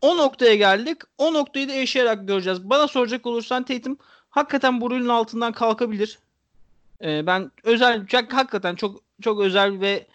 O 0.00 0.16
noktaya 0.16 0.54
geldik. 0.54 0.98
O 1.18 1.34
noktayı 1.34 1.68
da 1.68 1.72
yaşayarak 1.72 2.28
göreceğiz. 2.28 2.70
Bana 2.70 2.88
soracak 2.88 3.26
olursan 3.26 3.62
Tatum 3.62 3.98
hakikaten 4.30 4.80
bu 4.80 4.90
rolün 4.90 5.08
altından 5.08 5.52
kalkabilir. 5.52 6.18
Ee, 7.02 7.26
ben 7.26 7.50
özel 7.62 8.06
hakikaten 8.30 8.74
çok 8.74 9.00
çok 9.22 9.40
özel 9.40 9.80
ve 9.80 10.06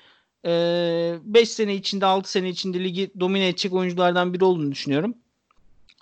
5 1.24 1.42
e, 1.42 1.46
sene 1.46 1.76
içinde 1.76 2.06
6 2.06 2.32
sene 2.32 2.50
içinde 2.50 2.84
ligi 2.84 3.12
domine 3.20 3.48
edecek 3.48 3.74
oyunculardan 3.74 4.34
biri 4.34 4.44
olduğunu 4.44 4.72
düşünüyorum. 4.72 5.18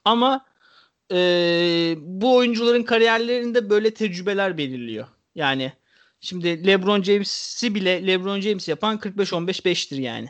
Ama 0.06 0.46
e, 1.12 1.18
bu 1.98 2.36
oyuncuların 2.36 2.84
kariyerlerinde 2.84 3.70
böyle 3.70 3.94
tecrübeler 3.94 4.58
belirliyor. 4.58 5.08
Yani 5.36 5.74
şimdi 6.22 6.68
LeBron 6.68 7.04
James'i 7.04 7.76
bile 7.76 8.08
LeBron 8.08 8.40
James 8.42 8.68
yapan 8.68 8.98
45-15-5'tir 8.98 10.02
yani. 10.02 10.30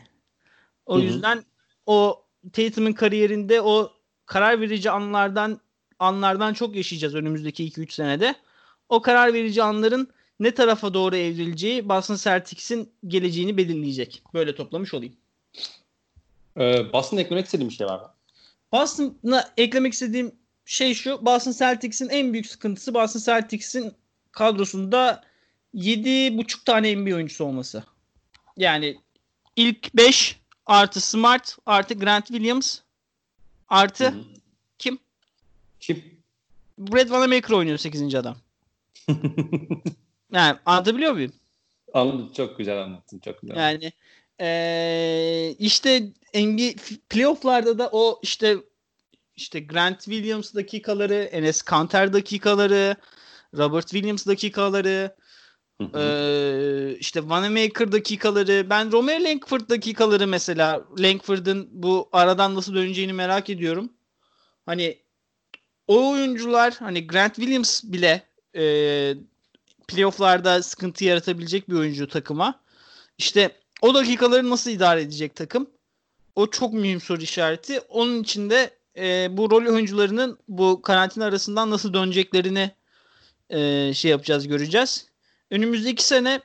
O 0.86 0.96
Hı-hı. 0.96 1.04
yüzden 1.04 1.44
o 1.86 2.24
Tatum'un 2.52 2.92
kariyerinde 2.92 3.60
o 3.60 3.92
karar 4.26 4.60
verici 4.60 4.90
anlardan 4.90 5.60
anlardan 5.98 6.52
çok 6.52 6.76
yaşayacağız 6.76 7.14
önümüzdeki 7.14 7.70
2-3 7.70 7.92
senede. 7.92 8.34
O 8.88 9.02
karar 9.02 9.32
verici 9.34 9.62
anların 9.62 10.08
ne 10.40 10.54
tarafa 10.54 10.94
doğru 10.94 11.16
evrileceği 11.16 11.88
Boston 11.88 12.16
Celtics'in 12.16 12.92
geleceğini 13.06 13.56
belirleyecek. 13.56 14.22
Böyle 14.34 14.54
toplamış 14.54 14.94
olayım. 14.94 15.14
Ee, 16.56 16.92
Boston'a 16.92 17.20
eklemek 17.20 17.44
istediğim 17.44 17.70
bir 17.70 17.74
şey 17.74 17.86
var 17.86 17.98
mı? 17.98 18.10
Boston'a 18.72 19.44
eklemek 19.56 19.92
istediğim 19.92 20.32
şey 20.66 20.94
şu. 20.94 21.26
Boston 21.26 21.52
Celtics'in 21.52 22.08
en 22.08 22.32
büyük 22.32 22.46
sıkıntısı 22.46 22.94
Boston 22.94 23.20
Celtics'in 23.20 23.92
kadrosunda 24.32 25.24
7,5 25.74 26.64
tane 26.64 26.96
NBA 26.96 27.14
oyuncusu 27.14 27.44
olması. 27.44 27.84
Yani 28.56 28.96
ilk 29.56 29.94
5 29.94 30.40
artı 30.66 31.00
Smart 31.00 31.56
artı 31.66 31.94
Grant 31.94 32.26
Williams 32.26 32.78
artı 33.68 34.04
Hı-hı. 34.04 34.24
kim? 34.78 34.98
Kim? 35.80 36.04
Brad 36.78 37.10
Vanamaker 37.10 37.54
oynuyor 37.54 37.78
8. 37.78 38.14
adam. 38.14 38.36
yani 40.32 40.58
anlatabiliyor 40.66 41.12
muyum? 41.12 41.32
Anladım. 41.94 42.32
Çok 42.36 42.58
güzel 42.58 42.82
anlattın. 42.82 43.18
Çok 43.18 43.40
güzel. 43.40 43.56
Yani 43.56 43.92
ee, 44.40 45.54
işte 45.58 46.00
NBA 46.34 46.72
playoff'larda 47.08 47.78
da 47.78 47.88
o 47.92 48.20
işte 48.22 48.56
işte 49.36 49.60
Grant 49.60 50.00
Williams 50.00 50.54
dakikaları, 50.54 51.14
Enes 51.14 51.62
Kanter 51.62 52.12
dakikaları, 52.12 52.96
Robert 53.56 53.90
Williams 53.90 54.26
dakikaları, 54.26 55.16
ee, 55.94 56.96
işte 57.00 57.28
Vanamaker 57.28 57.92
dakikaları, 57.92 58.70
ben 58.70 58.92
Romeo 58.92 59.24
Langford 59.24 59.68
dakikaları 59.70 60.26
mesela 60.26 60.84
Langford'ın 60.98 61.68
bu 61.72 62.08
aradan 62.12 62.54
nasıl 62.54 62.74
döneceğini 62.74 63.12
merak 63.12 63.50
ediyorum. 63.50 63.92
Hani 64.66 64.98
o 65.88 66.10
oyuncular 66.10 66.74
hani 66.78 67.06
Grant 67.06 67.34
Williams 67.34 67.84
bile 67.84 68.22
e, 68.56 68.64
playofflarda 69.88 70.62
sıkıntı 70.62 71.04
yaratabilecek 71.04 71.70
bir 71.70 71.74
oyuncu 71.74 72.08
takıma. 72.08 72.60
İşte 73.18 73.50
o 73.82 73.94
dakikaları 73.94 74.50
nasıl 74.50 74.70
idare 74.70 75.00
edecek 75.00 75.36
takım? 75.36 75.70
O 76.34 76.50
çok 76.50 76.72
mühim 76.72 77.00
soru 77.00 77.22
işareti. 77.22 77.80
Onun 77.80 78.22
için 78.22 78.50
de 78.50 78.70
e, 78.96 79.28
bu 79.36 79.50
rol 79.50 79.74
oyuncularının 79.74 80.38
bu 80.48 80.82
karantina 80.82 81.24
arasından 81.24 81.70
nasıl 81.70 81.94
döneceklerini 81.94 82.70
e, 83.50 83.94
şey 83.94 84.10
yapacağız, 84.10 84.48
göreceğiz. 84.48 85.06
Önümüzdeki 85.50 86.04
sene 86.04 86.40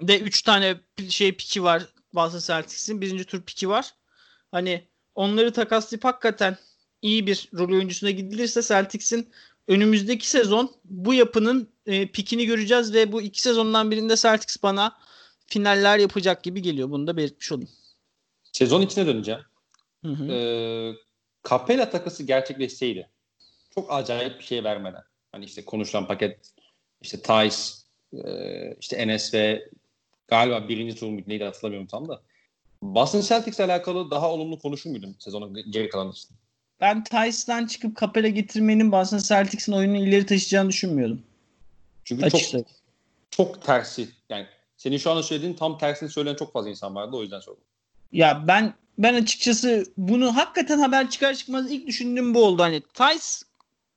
de 0.00 0.20
3 0.20 0.42
tane 0.42 0.76
şey 1.08 1.32
piki 1.32 1.62
var 1.62 1.86
Boston 2.14 2.38
Celtics'in. 2.38 3.00
Birinci 3.00 3.24
tur 3.24 3.42
piki 3.42 3.68
var. 3.68 3.94
Hani 4.52 4.84
onları 5.14 5.52
takaslayıp 5.52 6.04
hakikaten 6.04 6.58
iyi 7.02 7.26
bir 7.26 7.48
rol 7.54 7.72
oyuncusuna 7.72 8.10
gidilirse 8.10 8.62
Celtics'in 8.62 9.28
önümüzdeki 9.68 10.28
sezon 10.28 10.74
bu 10.84 11.14
yapının 11.14 11.68
e, 11.86 12.06
pikini 12.06 12.46
göreceğiz 12.46 12.94
ve 12.94 13.12
bu 13.12 13.22
iki 13.22 13.42
sezondan 13.42 13.90
birinde 13.90 14.16
Celtics 14.16 14.62
bana 14.62 14.96
finaller 15.46 15.98
yapacak 15.98 16.42
gibi 16.42 16.62
geliyor. 16.62 16.90
Bunu 16.90 17.06
da 17.06 17.16
belirtmiş 17.16 17.52
olayım. 17.52 17.70
Sezon 18.52 18.82
içine 18.82 19.06
döneceğim. 19.06 19.40
Hı 20.04 20.08
hı. 20.08 20.32
Ee, 20.32 20.94
Capella 21.50 21.90
takası 21.90 22.22
gerçekleşseydi 22.22 23.08
çok 23.74 23.92
acayip 23.92 24.38
bir 24.38 24.44
şey 24.44 24.64
vermeden. 24.64 25.02
Hani 25.32 25.44
işte 25.44 25.64
konuşulan 25.64 26.06
paket 26.06 26.38
işte 27.02 27.22
Tice 27.22 27.56
e, 28.12 28.76
işte 28.80 28.96
Enes 28.96 29.34
ve 29.34 29.68
galiba 30.28 30.68
birinci 30.68 30.94
tur 30.94 31.08
muydu 31.08 31.24
neydi 31.26 31.44
hatırlamıyorum 31.44 31.86
tam 31.86 32.08
da. 32.08 32.22
Boston 32.82 33.20
Celtics'le 33.20 33.60
alakalı 33.60 34.10
daha 34.10 34.30
olumlu 34.32 34.58
konuşur 34.58 34.90
muydun 34.90 35.16
sezonun 35.18 35.54
geri 35.70 35.88
kalan 35.88 36.12
için? 36.12 36.30
Ben 36.80 37.04
Tice'dan 37.04 37.66
çıkıp 37.66 38.00
Capella 38.00 38.28
getirmenin 38.28 38.92
Boston 38.92 39.18
Celtics'in 39.18 39.72
oyununu 39.72 39.96
ileri 39.96 40.26
taşıyacağını 40.26 40.68
düşünmüyordum. 40.68 41.22
Çünkü 42.04 42.24
Açıkçası. 42.24 42.56
çok 42.58 42.66
çok 43.30 43.62
tersi. 43.62 44.08
Yani 44.28 44.46
senin 44.76 44.96
şu 44.96 45.10
anda 45.10 45.22
söylediğin 45.22 45.54
tam 45.54 45.78
tersini 45.78 46.08
söyleyen 46.08 46.36
çok 46.36 46.52
fazla 46.52 46.70
insan 46.70 46.94
vardı 46.94 47.16
o 47.16 47.22
yüzden 47.22 47.40
sordum. 47.40 47.62
Ya 48.12 48.44
ben 48.46 48.74
ben 48.98 49.14
açıkçası 49.14 49.84
bunu 49.96 50.36
hakikaten 50.36 50.78
haber 50.78 51.10
çıkar 51.10 51.34
çıkmaz 51.34 51.72
ilk 51.72 51.86
düşündüğüm 51.86 52.34
bu 52.34 52.44
oldu. 52.44 52.62
Hani 52.62 52.80
Tice 52.80 53.46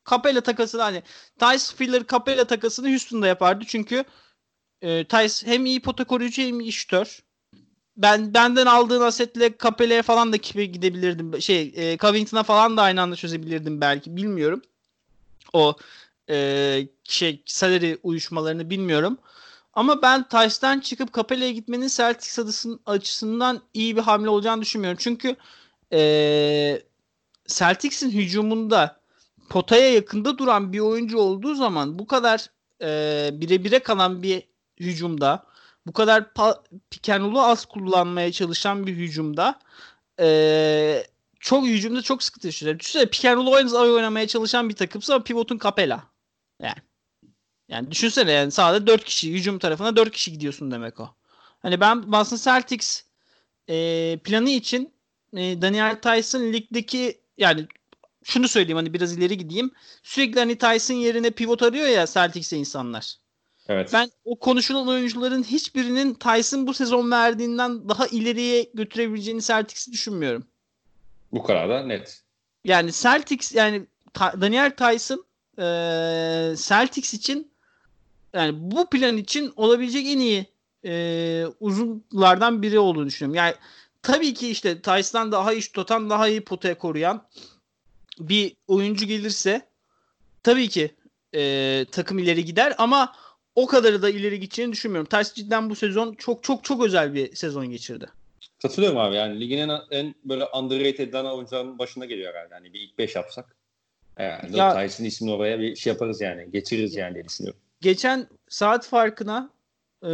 Capella 0.10 0.42
takası 0.42 0.82
hani 0.82 1.04
Tice 1.40 1.76
Filler 1.76 2.08
Capella 2.08 2.46
takasını 2.46 2.90
Houston'da 2.90 3.28
yapardı. 3.28 3.66
Çünkü 3.68 4.04
e, 4.82 5.04
Tice 5.08 5.48
hem 5.48 5.66
iyi 5.66 5.82
pota 5.82 6.04
koruyucu 6.04 6.42
hem 6.42 6.60
iyi 6.60 6.72
şütör. 6.72 7.20
Ben 7.98 8.34
benden 8.34 8.66
aldığın 8.66 9.02
asetle 9.02 9.54
Capella'ya 9.64 10.02
falan 10.02 10.34
da 10.34 10.38
gidebilirdim. 10.38 11.42
Şey, 11.42 11.74
e, 11.76 11.98
Covington'a 11.98 12.44
falan 12.44 12.78
da 12.78 12.82
aynı 12.82 13.02
anda 13.02 13.16
çözebilirdim 13.16 13.82
belki. 13.82 14.16
Bilmiyorum. 14.16 14.62
O 15.54 15.76
e, 16.30 16.88
şey 17.04 17.44
salary 17.46 17.98
uyuşmalarını 18.04 18.70
bilmiyorum. 18.70 19.18
Ama 19.74 20.02
ben 20.02 20.28
Tice'den 20.28 20.80
çıkıp 20.80 21.14
Capella'ya 21.14 21.52
gitmenin 21.52 21.88
Celtics 21.88 22.66
açısından 22.86 23.62
iyi 23.74 23.96
bir 23.96 24.02
hamle 24.02 24.30
olacağını 24.30 24.62
düşünmüyorum. 24.62 25.00
Çünkü 25.02 25.36
e, 25.94 26.82
Celtics'in 27.48 28.12
hücumunda 28.12 29.02
potaya 29.50 29.94
yakında 29.94 30.38
duran 30.38 30.74
bir 30.74 30.80
oyuncu 30.80 31.18
olduğu 31.18 31.56
zaman 31.56 32.00
bu 32.00 32.08
kadar 32.08 32.50
e, 32.82 33.30
bire 33.34 33.64
bire 33.64 33.80
kalan 33.80 34.24
bir 34.24 34.44
hücumda 34.80 35.44
bu 35.88 35.94
kadar 35.94 36.26
pikenulu 36.90 37.42
az 37.42 37.66
kullanmaya 37.66 38.32
çalışan 38.32 38.88
bir 38.88 38.94
hücumda 38.94 39.60
e, 40.20 41.04
çok 41.40 41.66
hücumda 41.66 42.02
çok 42.02 42.24
sıkıntı 42.24 42.48
yaşıyor. 42.48 42.80
Düşünsene 42.80 43.06
pikenulu 43.06 43.52
oynamaya 43.52 44.28
çalışan 44.28 44.70
bir 44.70 44.76
takımsa 44.76 45.24
pivotun 45.24 45.60
Capella. 45.64 46.04
Yani. 46.62 46.91
Yani 47.72 47.92
düşünsene 47.92 48.32
yani 48.32 48.52
sahada 48.52 48.88
4 48.88 49.04
kişi 49.04 49.34
hücum 49.34 49.60
tarafına 49.60 49.96
4 49.96 50.12
kişi 50.12 50.32
gidiyorsun 50.32 50.72
demek 50.72 51.00
o. 51.00 51.10
Hani 51.62 51.80
ben 51.80 52.12
Boston 52.12 52.38
Celtics 52.38 53.04
e, 53.70 54.18
planı 54.24 54.50
için 54.50 54.94
e, 55.34 55.62
Daniel 55.62 56.02
Tyson 56.02 56.54
ligdeki 56.54 57.22
yani 57.38 57.68
şunu 58.24 58.48
söyleyeyim 58.48 58.78
hani 58.78 58.94
biraz 58.94 59.18
ileri 59.18 59.38
gideyim. 59.38 59.72
Sürekli 60.04 60.40
hani 60.40 60.58
Tyson 60.58 60.96
yerine 60.96 61.32
pivot 61.32 61.64
arıyor 61.64 61.88
ya 61.88 62.08
Celtics'e 62.08 62.58
insanlar. 62.58 63.16
Evet. 63.68 63.90
Ben 63.94 64.12
o 64.26 64.40
konuşulan 64.40 64.88
oyuncuların 64.88 65.44
hiçbirinin 65.44 66.14
Tyson 66.14 66.68
bu 66.68 66.74
sezon 66.74 67.12
verdiğinden 67.12 67.90
daha 67.90 68.08
ileriye 68.08 68.70
götürebileceğini 68.74 69.42
Celtics'i 69.42 69.92
düşünmüyorum. 69.92 70.48
Bu 71.32 71.44
kadar 71.44 71.70
da 71.70 71.84
net. 71.84 72.22
Yani 72.66 72.92
Celtics 72.92 73.56
yani 73.56 73.86
Daniel 74.20 74.72
Tyson 74.76 75.26
e, 75.58 75.64
Celtics 76.58 77.14
için 77.14 77.51
yani 78.34 78.52
bu 78.56 78.90
plan 78.90 79.18
için 79.18 79.54
olabilecek 79.56 80.08
en 80.08 80.20
iyi 80.20 80.46
e, 80.86 81.46
uzunlardan 81.60 82.62
biri 82.62 82.80
olduğunu 82.80 83.06
düşünüyorum. 83.06 83.36
Yani 83.36 83.56
tabii 84.02 84.34
ki 84.34 84.50
işte 84.50 84.82
Tyson'dan 84.82 85.32
daha 85.32 85.54
iyi 85.54 85.62
tutan, 85.62 86.10
daha 86.10 86.28
iyi 86.28 86.42
potaya 86.42 86.78
koruyan 86.78 87.28
bir 88.20 88.56
oyuncu 88.68 89.06
gelirse 89.06 89.62
tabii 90.44 90.70
ki 90.70 90.92
e, 91.36 91.86
takım 91.92 92.20
ileri 92.20 92.46
gider 92.46 92.76
ama 92.78 93.16
o 93.56 93.68
kadarı 93.68 94.02
da 94.02 94.10
ileri 94.10 94.40
gideceğini 94.40 94.72
düşünmüyorum. 94.72 95.10
Tyson 95.10 95.34
cidden 95.34 95.70
bu 95.70 95.76
sezon 95.76 96.14
çok 96.14 96.44
çok 96.44 96.64
çok 96.64 96.86
özel 96.86 97.14
bir 97.14 97.36
sezon 97.36 97.70
geçirdi. 97.70 98.08
Katılıyorum 98.62 98.98
abi 98.98 99.16
yani 99.16 99.40
ligin 99.40 99.58
en, 99.58 99.72
en 99.92 100.16
böyle 100.26 100.46
underrated 100.46 101.00
edilen 101.00 101.26
oyuncuların 101.26 101.80
başında 101.80 102.06
geliyor 102.06 102.34
herhalde. 102.34 102.54
Yani 102.54 102.74
bir 102.74 102.80
ilk 102.80 102.98
5 102.98 103.16
yapsak. 103.16 103.56
Yani 104.20 104.58
ya, 104.58 104.74
Tyson 104.74 105.04
ismini 105.04 105.34
oraya 105.34 105.60
bir 105.60 105.76
şey 105.76 105.94
yaparız 105.94 106.22
yani. 106.22 106.52
Geçiririz 106.52 106.96
yani 106.96 107.14
diye 107.14 107.26
düşünüyorum. 107.26 107.60
Geçen 107.82 108.28
saat 108.50 108.88
farkına 108.88 109.50
e, 110.04 110.10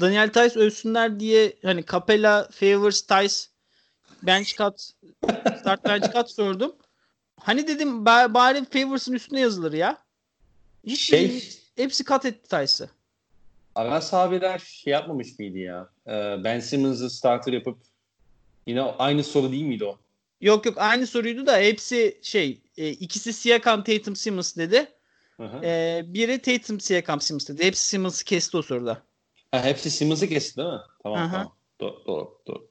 Daniel 0.00 0.28
Tice 0.28 0.60
ölsünler 0.60 1.20
diye 1.20 1.56
hani 1.62 1.84
Capella, 1.86 2.48
Favors, 2.52 3.00
Tice 3.00 3.34
bench 4.22 4.56
cut 4.56 4.80
start 5.60 5.84
bench 5.84 6.12
cut 6.12 6.30
sordum. 6.30 6.76
Hani 7.40 7.68
dedim 7.68 8.04
bari 8.06 8.64
Favors'ın 8.64 9.12
üstüne 9.12 9.40
yazılır 9.40 9.72
ya. 9.72 9.98
Hiç 10.84 11.00
şey, 11.00 11.28
dedim, 11.28 11.42
hepsi 11.76 12.04
kat 12.04 12.24
etti 12.24 12.48
Tice'ı. 12.48 12.88
Aras 13.74 14.14
abiler 14.14 14.58
şey 14.58 14.92
yapmamış 14.92 15.38
mıydı 15.38 15.58
ya? 15.58 15.88
Ee, 16.06 16.36
ben 16.44 16.60
Simmons'ı 16.60 17.10
starter 17.10 17.52
yapıp 17.52 17.78
yine 18.66 18.82
aynı 18.82 19.24
soru 19.24 19.52
değil 19.52 19.64
miydi 19.64 19.84
o? 19.84 19.98
Yok 20.40 20.66
yok 20.66 20.74
aynı 20.78 21.06
soruydu 21.06 21.46
da 21.46 21.58
hepsi 21.58 22.18
şey 22.22 22.60
e, 22.76 22.90
ikisi 22.90 23.32
Siakam 23.32 23.84
Tatum 23.84 24.16
Simmons 24.16 24.56
dedi. 24.56 24.86
E, 25.40 26.02
biri 26.06 26.42
Tatum 26.42 26.80
Siakam 26.80 27.20
Simmons 27.20 27.48
dedi. 27.48 27.64
Hepsi 27.64 27.88
Simmons'ı 27.88 28.24
kesti 28.24 28.56
o 28.56 28.62
soruda. 28.62 29.02
Ha, 29.50 29.64
hepsi 29.64 29.90
Simmons'ı 29.90 30.28
kesti 30.28 30.56
değil 30.56 30.68
mi? 30.68 30.80
Tamam 31.02 31.18
Aha. 31.18 31.30
tamam. 31.30 31.56
Doğru, 31.80 32.04
doğru, 32.06 32.38
doğru. 32.46 32.68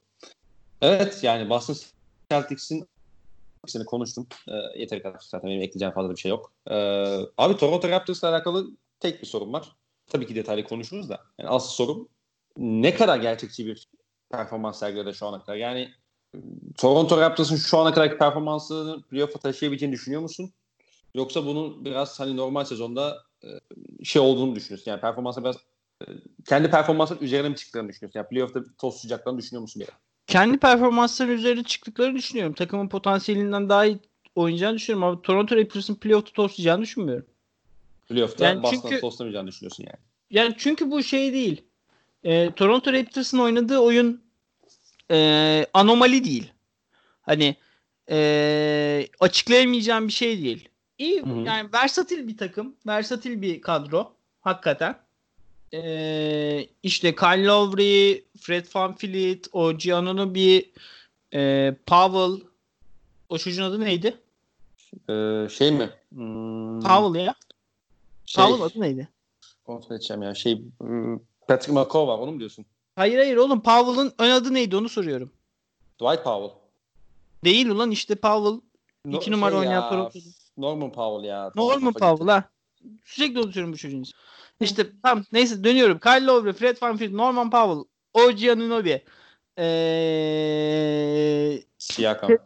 Evet 0.82 1.18
yani 1.22 1.50
Boston 1.50 1.76
Celtics'in 2.30 2.88
hepsini 3.62 3.84
konuştum. 3.84 4.26
E, 4.48 4.80
yeteri 4.80 5.02
kadar 5.02 5.20
zaten 5.20 5.50
benim 5.50 5.62
ekleyeceğim 5.62 5.94
fazla 5.94 6.10
bir 6.10 6.16
şey 6.16 6.28
yok. 6.28 6.52
E, 6.70 6.74
abi 7.38 7.56
Toronto 7.56 7.88
Raptors'la 7.88 8.28
alakalı 8.28 8.70
tek 9.00 9.22
bir 9.22 9.26
sorun 9.26 9.52
var. 9.52 9.76
Tabii 10.06 10.26
ki 10.26 10.34
detaylı 10.34 10.64
konuşuruz 10.64 11.08
da. 11.08 11.20
Yani 11.38 11.50
asıl 11.50 11.68
sorum 11.68 12.08
ne 12.56 12.94
kadar 12.94 13.18
gerçekçi 13.18 13.66
bir 13.66 13.88
performans 14.30 14.78
sergiledi 14.78 15.14
şu 15.14 15.26
ana 15.26 15.40
kadar? 15.40 15.56
Yani 15.56 15.90
Toronto 16.78 17.20
Raptors'ın 17.20 17.56
şu 17.56 17.78
ana 17.78 17.94
kadarki 17.94 18.18
performansını 18.18 19.02
playoff'a 19.02 19.38
taşıyabileceğini 19.38 19.92
düşünüyor 19.94 20.22
musun? 20.22 20.52
Yoksa 21.14 21.46
bunun 21.46 21.84
biraz 21.84 22.20
hani 22.20 22.36
normal 22.36 22.64
sezonda 22.64 23.22
e, 23.44 23.48
şey 24.04 24.22
olduğunu 24.22 24.54
düşünüyorsun. 24.54 24.90
Yani 24.90 25.00
performansa 25.00 25.44
biraz 25.44 25.56
e, 26.02 26.04
kendi 26.48 26.70
performansın 26.70 27.18
üzerine 27.20 27.48
mi 27.48 27.56
çıktığını 27.56 27.88
düşünüyorsun? 27.88 28.18
Yani 28.18 28.28
playoff'ta 28.28 28.60
toz 28.78 28.94
sıcaklarını 28.94 29.38
düşünüyor 29.38 29.62
musun 29.62 29.80
bir 29.80 29.88
Kendi 30.26 30.58
performansları 30.58 31.32
üzerine 31.32 31.64
çıktıklarını 31.64 32.18
düşünüyorum. 32.18 32.54
Takımın 32.54 32.88
potansiyelinden 32.88 33.68
daha 33.68 33.84
iyi 33.86 33.98
oynayacağını 34.34 34.76
düşünüyorum 34.76 35.08
ama 35.08 35.22
Toronto 35.22 35.56
Raptors'ın 35.56 35.94
playoff'ta 35.94 36.32
toslayacağını 36.32 36.82
düşünmüyorum. 36.82 37.26
Playoff'ta 38.08 38.44
yani 38.44 38.62
Boston'ı 38.62 38.82
çünkü, 38.82 39.00
toslamayacağını 39.00 39.48
düşünüyorsun 39.48 39.84
yani. 39.84 39.98
Yani 40.30 40.54
çünkü 40.58 40.90
bu 40.90 41.02
şey 41.02 41.32
değil. 41.32 41.62
E, 42.24 42.50
Toronto 42.50 42.92
Raptors'ın 42.92 43.38
oynadığı 43.38 43.78
oyun 43.78 44.22
e, 45.10 45.66
anomali 45.74 46.24
değil. 46.24 46.52
Hani 47.22 47.56
e, 48.10 49.08
açıklayamayacağım 49.20 50.08
bir 50.08 50.12
şey 50.12 50.42
değil. 50.42 50.68
İyi 51.04 51.22
Hı-hı. 51.22 51.38
yani 51.38 51.72
versatil 51.72 52.28
bir 52.28 52.36
takım. 52.36 52.76
Versatil 52.86 53.42
bir 53.42 53.60
kadro. 53.60 54.12
Hakikaten. 54.40 54.98
Ee, 55.74 56.66
işte 56.82 57.14
Kyle 57.14 57.44
Lowry, 57.44 58.24
Fred 58.40 58.66
VanVleet, 58.74 59.48
o 59.52 59.72
bir 60.34 60.70
e, 61.34 61.74
Powell 61.86 62.46
o 63.28 63.38
çocuğun 63.38 63.62
adı 63.62 63.80
neydi? 63.80 64.16
Ee, 65.10 65.48
şey 65.50 65.72
mi? 65.72 65.90
Hmm, 66.14 66.80
Powell 66.80 67.24
ya. 67.24 67.34
Şey, 68.26 68.44
Powell 68.44 68.66
adı 68.66 68.80
neydi? 68.80 69.08
Kontrol 69.64 69.96
edeceğim 69.96 70.22
ya. 70.22 70.34
Şey 70.34 70.62
hmm, 70.78 71.18
Patrick 71.48 71.72
McCaw 71.72 72.06
var 72.06 72.18
onu 72.18 72.32
mu 72.32 72.38
diyorsun? 72.38 72.66
Hayır 72.96 73.18
hayır 73.18 73.36
oğlum 73.36 73.62
Powell'ın 73.62 74.12
ön 74.18 74.30
adı 74.30 74.54
neydi 74.54 74.76
onu 74.76 74.88
soruyorum. 74.88 75.32
Dwight 76.00 76.24
Powell. 76.24 76.50
Değil 77.44 77.68
ulan 77.68 77.90
işte 77.90 78.14
Powell 78.14 78.60
no, 79.04 79.16
iki 79.16 79.30
numara 79.30 79.50
şey 79.50 79.60
oynayan. 79.60 80.10
Norman 80.56 80.92
Powell 80.92 81.28
ya. 81.28 81.52
Norman 81.54 81.92
Powell 81.92 82.28
ha. 82.28 82.44
Sürekli 83.04 83.40
unutuyorum 83.40 83.72
bu 83.72 83.76
çocuğun 83.76 84.04
İşte 84.60 84.86
tam 85.02 85.24
neyse 85.32 85.64
dönüyorum. 85.64 85.98
Kyle 85.98 86.24
Lowry, 86.24 86.52
Fred 86.52 86.76
VanVleet, 86.82 87.12
Norman 87.12 87.50
Powell, 87.50 87.84
OG 88.12 88.48
Anunoby. 88.48 88.94
Ee, 89.58 89.64
Siakam. 91.78 92.28
Pe, 92.28 92.38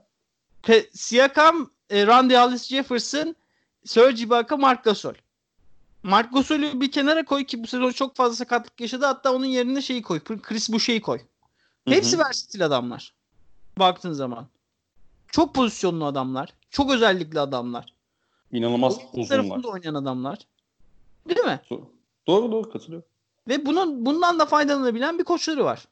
Pe, 0.62 0.86
Siakam, 0.92 1.70
e, 1.90 2.06
Randy 2.06 2.34
Hollis 2.34 2.68
Jefferson, 2.68 3.36
Serge 3.84 4.22
Ibaka, 4.22 4.56
Mark 4.56 4.84
Gasol. 4.84 5.14
Mark 6.02 6.32
Gasol'ü 6.32 6.80
bir 6.80 6.90
kenara 6.90 7.24
koy 7.24 7.44
ki 7.44 7.62
bu 7.62 7.66
sezon 7.66 7.90
çok 7.90 8.16
fazla 8.16 8.36
sakatlık 8.36 8.80
yaşadı. 8.80 9.06
Hatta 9.06 9.34
onun 9.34 9.46
yerine 9.46 9.82
şeyi 9.82 10.02
koy. 10.02 10.20
Chris 10.20 10.72
Boucher'i 10.72 11.00
koy. 11.00 11.18
Hı-hı. 11.18 11.94
Hepsi 11.94 12.18
versatil 12.18 12.66
adamlar. 12.66 13.14
Baktığın 13.78 14.12
zaman. 14.12 14.48
Çok 15.32 15.54
pozisyonlu 15.54 16.04
adamlar. 16.04 16.54
Çok 16.70 16.92
özellikli 16.92 17.40
adamlar. 17.40 17.97
İnanılmaz 18.52 18.98
uzunlar. 19.12 19.28
tarafında 19.28 19.68
oynayan 19.68 19.94
adamlar. 19.94 20.38
Değil 21.28 21.40
mi? 21.40 21.60
Doğru 22.26 22.52
doğru 22.52 22.70
katılıyorum. 22.70 23.08
Ve 23.48 23.66
bunun 23.66 24.06
bundan 24.06 24.38
da 24.38 24.46
faydalanabilen 24.46 25.18
bir 25.18 25.24
koçları 25.24 25.64
var. 25.64 25.88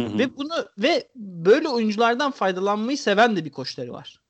Hı 0.00 0.06
hı. 0.06 0.18
Ve 0.18 0.36
bunu 0.36 0.54
ve 0.78 1.08
böyle 1.16 1.68
oyunculardan 1.68 2.30
faydalanmayı 2.30 2.98
seven 2.98 3.36
de 3.36 3.44
bir 3.44 3.50
koçları 3.50 3.92
var. 3.92 4.20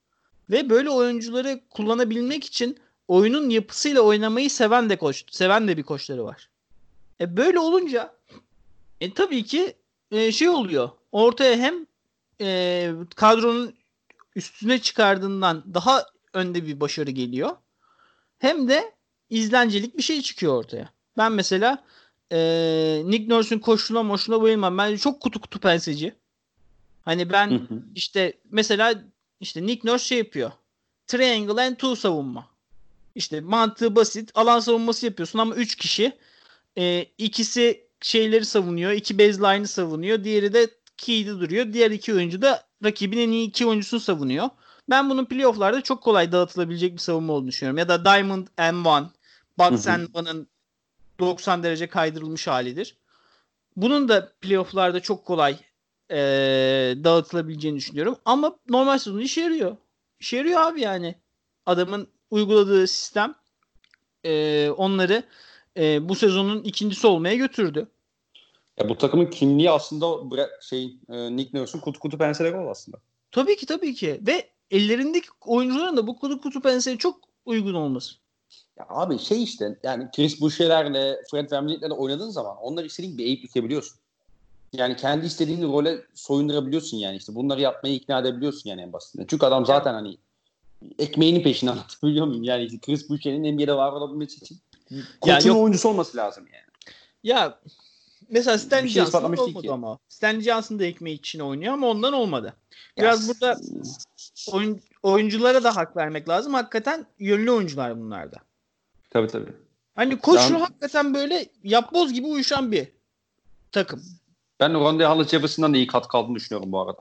Ve 0.50 0.70
böyle 0.70 0.90
oyuncuları 0.90 1.60
kullanabilmek 1.70 2.44
için 2.44 2.78
oyunun 3.08 3.50
yapısıyla 3.50 4.00
oynamayı 4.00 4.50
seven 4.50 4.90
de 4.90 4.96
koç, 4.96 5.24
seven 5.30 5.68
de 5.68 5.76
bir 5.76 5.82
koçları 5.82 6.24
var. 6.24 6.48
E 7.20 7.36
böyle 7.36 7.58
olunca 7.58 8.14
e 9.00 9.14
tabii 9.14 9.44
ki 9.44 9.74
e, 10.10 10.32
şey 10.32 10.48
oluyor. 10.48 10.90
Ortaya 11.12 11.56
hem 11.56 11.86
e, 12.40 12.90
kadronun 13.16 13.74
üstüne 14.36 14.78
çıkardığından 14.78 15.64
daha 15.74 16.06
önde 16.34 16.66
bir 16.66 16.80
başarı 16.80 17.10
geliyor. 17.10 17.50
Hem 18.38 18.68
de 18.68 18.92
izlencelik 19.30 19.98
bir 19.98 20.02
şey 20.02 20.22
çıkıyor 20.22 20.54
ortaya. 20.54 20.88
Ben 21.18 21.32
mesela 21.32 21.84
e, 22.32 23.02
Nick 23.04 23.28
Nurse'un 23.28 23.58
koşuna 23.58 24.02
moşuna 24.02 24.42
bayılmam. 24.42 24.78
Bence 24.78 24.98
çok 24.98 25.20
kutu 25.20 25.40
kutu 25.40 25.60
penseci. 25.60 26.14
Hani 27.04 27.30
ben 27.30 27.68
işte 27.94 28.32
mesela 28.50 29.04
işte 29.40 29.66
Nick 29.66 29.88
Nurse 29.88 30.04
şey 30.04 30.18
yapıyor. 30.18 30.50
Triangle 31.06 31.62
and 31.62 31.74
two 31.74 31.96
savunma. 31.96 32.46
İşte 33.14 33.40
mantığı 33.40 33.96
basit. 33.96 34.30
Alan 34.34 34.60
savunması 34.60 35.06
yapıyorsun 35.06 35.38
ama 35.38 35.54
3 35.54 35.76
kişi. 35.76 36.12
E, 36.78 37.06
ikisi 37.18 37.84
şeyleri 38.00 38.44
savunuyor. 38.44 38.92
iki 38.92 39.18
baseline'ı 39.18 39.68
savunuyor. 39.68 40.24
Diğeri 40.24 40.54
de 40.54 40.70
key'de 40.96 41.30
duruyor. 41.30 41.72
Diğer 41.72 41.90
iki 41.90 42.14
oyuncu 42.14 42.42
da 42.42 42.64
rakibin 42.84 43.18
en 43.18 43.30
iyi 43.30 43.48
iki 43.48 43.66
oyuncusunu 43.66 44.00
savunuyor. 44.00 44.48
Ben 44.90 45.10
bunun 45.10 45.24
playofflarda 45.24 45.80
çok 45.80 46.02
kolay 46.02 46.32
dağıtılabilecek 46.32 46.92
bir 46.92 46.98
savunma 46.98 47.32
olduğunu 47.32 47.48
düşünüyorum. 47.48 47.78
Ya 47.78 47.88
da 47.88 48.04
Diamond 48.04 48.46
M1, 48.58 49.06
Bucks 49.58 49.88
and 49.88 50.08
One'ın 50.14 50.48
90 51.18 51.62
derece 51.62 51.86
kaydırılmış 51.86 52.46
halidir. 52.46 52.96
Bunun 53.76 54.08
da 54.08 54.32
playofflarda 54.40 55.00
çok 55.00 55.24
kolay 55.24 55.56
e, 56.10 56.16
dağıtılabileceğini 57.04 57.76
düşünüyorum. 57.76 58.16
Ama 58.24 58.56
normal 58.68 58.98
sezonda 58.98 59.22
işe 59.22 59.40
yarıyor. 59.40 59.76
İşe 60.20 60.36
yarıyor 60.36 60.60
abi 60.60 60.80
yani. 60.80 61.14
Adamın 61.66 62.08
uyguladığı 62.30 62.86
sistem 62.86 63.34
e, 64.24 64.70
onları 64.70 65.22
e, 65.76 66.08
bu 66.08 66.14
sezonun 66.14 66.62
ikincisi 66.62 67.06
olmaya 67.06 67.34
götürdü. 67.34 67.88
Ya 68.78 68.88
bu 68.88 68.98
takımın 68.98 69.26
kimliği 69.26 69.70
aslında 69.70 70.36
şey 70.60 70.96
e, 71.08 71.36
Nick 71.36 71.58
Nurse'un 71.58 71.80
kutu 71.80 72.00
kutu 72.00 72.18
penseleri 72.18 72.56
oldu 72.56 72.70
aslında. 72.70 72.98
Tabii 73.32 73.56
ki 73.56 73.66
tabii 73.66 73.94
ki. 73.94 74.20
Ve 74.26 74.53
ellerindeki 74.74 75.28
oyuncuların 75.46 75.96
da 75.96 76.06
bu 76.06 76.16
kutu 76.16 76.40
kutu 76.40 76.60
penseri 76.60 76.98
çok 76.98 77.20
uygun 77.46 77.74
olması. 77.74 78.14
Ya 78.78 78.86
abi 78.88 79.18
şey 79.18 79.42
işte 79.42 79.78
yani 79.82 80.08
Chris 80.16 80.40
Boucher'lerle 80.40 81.20
Fred 81.30 81.50
VanVleet'lerle 81.50 81.94
oynadığın 81.94 82.30
zaman 82.30 82.56
onları 82.56 82.86
istediğin 82.86 83.18
bir 83.18 83.24
eğip 83.24 83.44
itebiliyorsun. 83.44 83.98
Yani 84.72 84.96
kendi 84.96 85.26
istediğin 85.26 85.62
role 85.62 86.00
soyundurabiliyorsun 86.14 86.96
yani 86.96 87.16
işte 87.16 87.34
bunları 87.34 87.60
yapmayı 87.60 87.94
ikna 87.94 88.18
edebiliyorsun 88.18 88.70
yani 88.70 88.80
en 88.80 88.92
basitinden. 88.92 89.26
Çünkü 89.28 89.46
adam 89.46 89.66
zaten 89.66 89.94
hani 89.94 90.16
ekmeğinin 90.98 91.42
peşinde 91.42 91.70
anlatabiliyor 91.70 92.26
muyum? 92.26 92.44
Yani 92.44 92.64
işte 92.64 92.78
Chris 92.78 93.10
Boucher'in 93.10 93.56
NBA'de 93.56 93.76
var 93.76 93.92
olabilmesi 93.92 94.36
için 94.36 94.58
koçun 95.20 95.50
ya 95.50 95.56
oyuncusu 95.56 95.88
olması 95.88 96.16
lazım 96.16 96.44
yani. 96.52 96.64
Ya 97.22 97.58
mesela 98.30 98.58
Stanley 98.58 98.88
şey 98.88 99.02
Johnson 99.02 99.22
olmadı 99.22 99.62
ki. 99.62 99.72
ama. 99.72 99.98
Stanley 100.08 100.40
Johnson 100.40 100.78
da 100.78 100.84
ekmeği 100.84 101.18
için 101.18 101.40
oynuyor 101.40 101.72
ama 101.72 101.86
ondan 101.86 102.12
olmadı. 102.12 102.56
Biraz 102.98 103.28
yes. 103.28 103.28
burada 103.28 103.60
oyun, 104.52 104.80
oyunculara 105.02 105.64
da 105.64 105.76
hak 105.76 105.96
vermek 105.96 106.28
lazım. 106.28 106.54
Hakikaten 106.54 107.06
yönlü 107.18 107.50
oyuncular 107.50 108.00
bunlar 108.00 108.32
da. 108.32 108.36
Tabii 109.10 109.28
tabii. 109.28 109.52
Hani 109.94 110.18
koşu 110.18 110.60
hakikaten 110.60 111.14
böyle 111.14 111.46
yapboz 111.62 112.12
gibi 112.12 112.26
uyuşan 112.26 112.72
bir 112.72 112.88
takım. 113.72 114.02
Ben 114.60 114.74
Ronde 114.74 115.06
Hollis 115.06 115.28
Jefferson'dan 115.28 115.74
da 115.74 115.76
iyi 115.76 115.86
katkı 115.86 116.18
aldığını 116.18 116.36
düşünüyorum 116.36 116.72
bu 116.72 116.80
arada. 116.80 116.98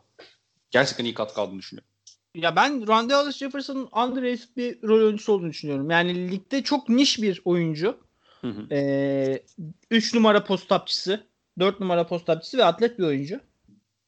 Gerçekten 0.71 1.05
iyi 1.05 1.13
katkı 1.13 1.41
aldığını 1.41 1.59
düşünüyorum. 1.59 1.93
Ya 2.35 2.55
ben 2.55 2.87
Randy 2.87 3.13
Hollis 3.13 3.37
Jefferson'ın 3.37 3.89
underrated 3.91 4.57
bir 4.57 4.81
rol 4.83 5.05
oyuncusu 5.05 5.33
olduğunu 5.33 5.49
düşünüyorum. 5.49 5.89
Yani 5.89 6.31
ligde 6.31 6.63
çok 6.63 6.89
niş 6.89 7.21
bir 7.21 7.41
oyuncu. 7.45 7.97
Hı 8.43 8.47
hı. 8.47 8.67
Ee, 8.71 9.43
üç 9.91 10.13
numara 10.13 10.43
postapçısı, 10.43 11.23
dört 11.59 11.79
numara 11.79 12.07
postapçısı 12.07 12.57
ve 12.57 12.65
atlet 12.65 12.99
bir 12.99 13.03
oyuncu. 13.03 13.39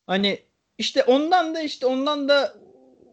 Hani 0.08 0.40
işte 0.78 1.04
ondan 1.04 1.56
da 1.56 1.62
işte 1.62 1.86
ondan 1.86 2.30
da 2.30 2.56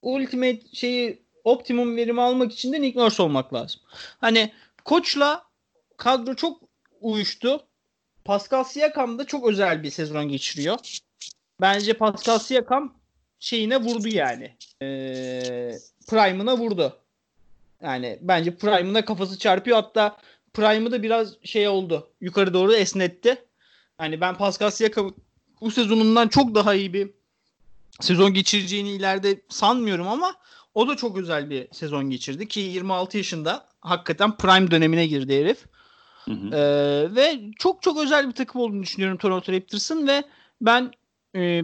ultimate 0.02 0.60
şeyi 0.72 1.22
optimum 1.44 1.96
verimi 1.96 2.22
almak 2.22 2.52
için 2.52 2.72
de 2.72 2.80
Nick 2.80 3.00
Nurse 3.00 3.22
olmak 3.22 3.54
lazım. 3.54 3.80
Hani 4.20 4.52
koçla 4.84 5.44
kadro 5.96 6.34
çok 6.34 6.60
uyuştu. 7.00 7.66
Pascal 8.24 8.64
Siakam 8.64 9.18
da 9.18 9.26
çok 9.26 9.48
özel 9.48 9.82
bir 9.82 9.90
sezon 9.90 10.28
geçiriyor. 10.28 10.78
Bence 11.60 11.92
Pascal 11.92 12.38
Siakam 12.38 12.94
şeyine 13.38 13.76
vurdu 13.76 14.08
yani. 14.08 14.56
Ee, 14.82 15.72
Prime'ına 16.08 16.58
vurdu. 16.58 16.98
Yani 17.82 18.18
bence 18.22 18.56
Prime'ına 18.56 19.04
kafası 19.04 19.38
çarpıyor. 19.38 19.76
Hatta 19.76 20.16
Prime'ı 20.54 20.92
da 20.92 21.02
biraz 21.02 21.34
şey 21.44 21.68
oldu. 21.68 22.08
Yukarı 22.20 22.54
doğru 22.54 22.74
esnetti. 22.74 23.44
Hani 23.98 24.20
ben 24.20 24.36
Pascal 24.36 24.70
Siakam 24.70 25.14
bu 25.60 25.70
sezonundan 25.70 26.28
çok 26.28 26.54
daha 26.54 26.74
iyi 26.74 26.92
bir 26.92 27.10
sezon 28.00 28.34
geçireceğini 28.34 28.90
ileride 28.90 29.40
sanmıyorum 29.48 30.08
ama 30.08 30.34
o 30.74 30.88
da 30.88 30.96
çok 30.96 31.18
özel 31.18 31.50
bir 31.50 31.68
sezon 31.72 32.10
geçirdi 32.10 32.48
ki 32.48 32.60
26 32.60 33.16
yaşında 33.16 33.66
hakikaten 33.80 34.36
prime 34.36 34.70
dönemine 34.70 35.06
girdi 35.06 35.40
herif. 35.40 35.58
Hı 36.24 36.30
hı. 36.30 36.56
Ee, 36.56 37.14
ve 37.14 37.40
çok 37.58 37.82
çok 37.82 37.98
özel 37.98 38.28
bir 38.28 38.34
takım 38.34 38.60
olduğunu 38.60 38.82
düşünüyorum 38.82 39.18
Toronto 39.18 39.52
Raptors'ın 39.52 40.08
ve 40.08 40.22
ben 40.60 40.92
e, 41.36 41.62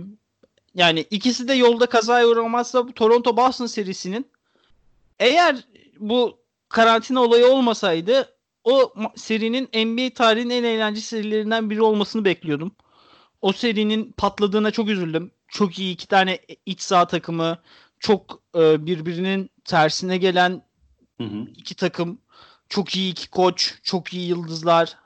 yani 0.74 1.00
ikisi 1.10 1.48
de 1.48 1.54
yolda 1.54 1.86
kazaya 1.86 2.28
uğramazsa 2.28 2.86
Toronto 2.86 3.36
Boston 3.36 3.66
serisinin 3.66 4.26
eğer 5.18 5.56
bu 5.98 6.38
karantina 6.68 7.22
olayı 7.22 7.46
olmasaydı 7.46 8.37
o 8.64 8.92
serinin 9.16 9.64
NBA 9.64 10.14
tarihinin 10.14 10.54
en 10.54 10.64
eğlenceli 10.64 11.04
serilerinden 11.04 11.70
biri 11.70 11.82
olmasını 11.82 12.24
bekliyordum. 12.24 12.72
O 13.40 13.52
serinin 13.52 14.12
patladığına 14.12 14.70
çok 14.70 14.88
üzüldüm. 14.88 15.30
Çok 15.48 15.78
iyi 15.78 15.94
iki 15.94 16.08
tane 16.08 16.38
iç 16.66 16.80
saha 16.80 17.06
takımı, 17.06 17.58
çok 17.98 18.42
e, 18.56 18.86
birbirinin 18.86 19.50
tersine 19.64 20.18
gelen 20.18 20.62
hı 21.18 21.24
hı. 21.24 21.46
iki 21.56 21.74
takım, 21.74 22.18
çok 22.68 22.96
iyi 22.96 23.12
iki 23.12 23.30
koç, 23.30 23.74
çok 23.82 24.14
iyi 24.14 24.28
yıldızlar. 24.28 24.96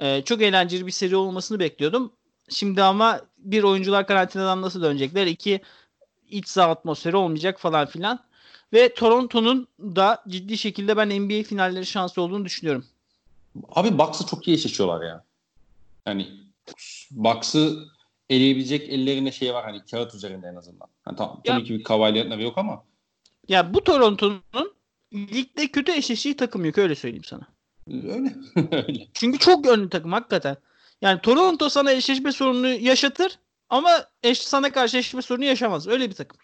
E, 0.00 0.22
çok 0.22 0.42
eğlenceli 0.42 0.86
bir 0.86 0.92
seri 0.92 1.16
olmasını 1.16 1.58
bekliyordum. 1.58 2.12
Şimdi 2.48 2.82
ama 2.82 3.20
bir 3.38 3.62
oyuncular 3.62 4.06
karantinadan 4.06 4.62
nasıl 4.62 4.82
dönecekler? 4.82 5.26
İki 5.26 5.60
iç 6.28 6.48
saha 6.48 6.70
atmosferi 6.70 7.16
olmayacak 7.16 7.60
falan 7.60 7.86
filan. 7.86 8.24
Ve 8.72 8.94
Toronto'nun 8.94 9.68
da 9.80 10.24
ciddi 10.28 10.58
şekilde 10.58 10.96
ben 10.96 11.08
NBA 11.22 11.42
finalleri 11.42 11.86
şansı 11.86 12.22
olduğunu 12.22 12.44
düşünüyorum. 12.44 12.84
Abi 13.68 13.98
Bucks'ı 13.98 14.26
çok 14.26 14.48
iyi 14.48 14.54
eşleşiyorlar 14.54 15.06
ya. 15.06 15.24
Yani 16.06 16.28
Bucks'ı 17.10 17.88
eleyebilecek 18.30 18.88
ellerinde 18.88 19.32
şey 19.32 19.54
var 19.54 19.64
hani 19.64 19.84
kağıt 19.84 20.14
üzerinde 20.14 20.46
en 20.46 20.56
azından. 20.56 20.88
Yani 21.06 21.16
tamam 21.16 21.40
ya, 21.44 21.54
tabii 21.54 21.64
ki 21.64 21.74
bir 21.74 21.84
kavalyatları 21.84 22.42
yok 22.42 22.58
ama. 22.58 22.84
Ya 23.48 23.74
bu 23.74 23.84
Toronto'nun 23.84 24.72
ligde 25.14 25.68
kötü 25.68 25.92
eşleştiği 25.92 26.36
takım 26.36 26.64
yok 26.64 26.78
öyle 26.78 26.94
söyleyeyim 26.94 27.24
sana. 27.24 27.46
Öyle. 27.88 28.34
öyle. 28.86 29.08
Çünkü 29.14 29.38
çok 29.38 29.66
yönlü 29.66 29.90
takım 29.90 30.12
hakikaten. 30.12 30.56
Yani 31.00 31.20
Toronto 31.20 31.68
sana 31.68 31.92
eşleşme 31.92 32.32
sorununu 32.32 32.68
yaşatır 32.68 33.38
ama 33.70 33.90
eş, 34.22 34.42
sana 34.42 34.72
karşı 34.72 34.96
eşleşme 34.96 35.22
sorunu 35.22 35.44
yaşamaz. 35.44 35.88
Öyle 35.88 36.10
bir 36.10 36.14
takım. 36.14 36.38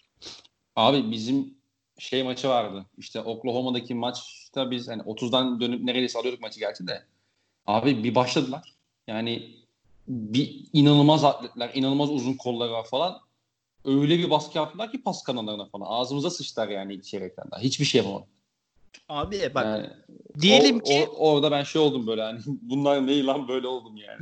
Abi 0.77 1.11
bizim 1.11 1.57
şey 1.99 2.23
maçı 2.23 2.49
vardı. 2.49 2.87
İşte 2.99 3.20
Oklahoma'daki 3.20 3.95
maçta 3.95 4.70
biz 4.70 4.89
hani 4.89 5.03
30'dan 5.03 5.61
dönüp 5.61 5.83
neredeyse 5.83 6.19
alıyorduk 6.19 6.41
maçı 6.41 6.61
gerçi 6.61 6.87
de. 6.87 7.03
Abi 7.66 8.05
bir 8.05 8.15
başladılar. 8.15 8.75
Yani 9.07 9.57
bir 10.09 10.65
inanılmaz 10.73 11.25
atletler, 11.25 11.70
inanılmaz 11.75 12.11
uzun 12.11 12.35
kolları 12.35 12.73
var 12.73 12.85
falan. 12.85 13.20
Öyle 13.85 14.19
bir 14.19 14.31
baskı 14.31 14.59
yaptılar 14.59 14.93
ki 14.93 15.03
pas 15.03 15.23
kanallarına 15.23 15.66
falan. 15.66 15.87
Ağzımıza 15.89 16.31
sıçtılar 16.31 16.69
yani 16.69 16.95
ilk 16.95 17.05
çeyrekten 17.05 17.45
daha. 17.51 17.61
Hiçbir 17.61 17.85
şey 17.85 17.99
yapamadık. 17.99 18.29
Abi 19.09 19.51
bak 19.55 19.65
yani, 19.65 19.91
diyelim 20.41 20.77
o, 20.77 20.83
ki 20.83 21.09
o, 21.16 21.33
orada 21.33 21.51
ben 21.51 21.62
şey 21.62 21.83
oldum 21.83 22.07
böyle 22.07 22.23
hani 22.23 22.41
bunlar 22.47 23.07
ne 23.07 23.25
lan 23.25 23.49
böyle 23.49 23.66
oldum 23.66 23.97
yani. 23.97 24.20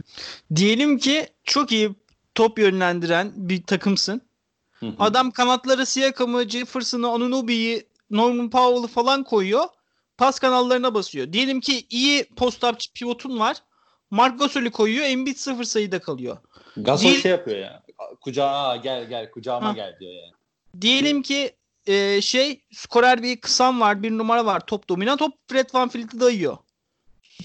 Diyelim 0.54 0.98
ki 0.98 1.26
çok 1.44 1.72
iyi 1.72 1.90
top 2.34 2.58
yönlendiren 2.58 3.32
bir 3.36 3.62
takımsın. 3.62 4.22
Adam 4.98 5.30
kanatları 5.30 5.86
Siakam'ı, 5.86 6.48
Jefferson'ı, 6.48 7.08
Anunobi'yi, 7.08 7.86
Norman 8.10 8.50
Powell'ı 8.50 8.86
falan 8.86 9.24
koyuyor. 9.24 9.64
Pas 10.18 10.38
kanallarına 10.38 10.94
basıyor. 10.94 11.32
Diyelim 11.32 11.60
ki 11.60 11.86
iyi 11.90 12.24
post-up 12.24 12.78
pivotun 12.94 13.38
var. 13.38 13.56
Mark 14.10 14.38
Gasol'ü 14.38 14.70
koyuyor. 14.70 15.04
Embiid 15.04 15.36
sıfır 15.36 15.64
sayıda 15.64 15.98
kalıyor. 15.98 16.36
Gasol 16.76 17.08
Diye... 17.08 17.20
şey 17.20 17.30
yapıyor 17.30 17.58
ya. 17.58 17.82
Kucağa 18.20 18.76
gel 18.82 19.08
gel 19.08 19.30
kucağıma 19.30 19.68
ha. 19.68 19.72
gel 19.72 19.96
diyor 20.00 20.12
yani. 20.12 20.32
Diyelim 20.80 21.22
ki 21.22 21.56
e, 21.86 22.20
şey 22.20 22.60
skorer 22.72 23.22
bir 23.22 23.40
kısam 23.40 23.80
var. 23.80 24.02
Bir 24.02 24.10
numara 24.10 24.46
var. 24.46 24.66
Top 24.66 24.88
dominant. 24.88 25.18
Top 25.18 25.34
Fred 25.48 25.74
Van 25.74 25.90
Vliet'i 25.94 26.20
dayıyor. 26.20 26.56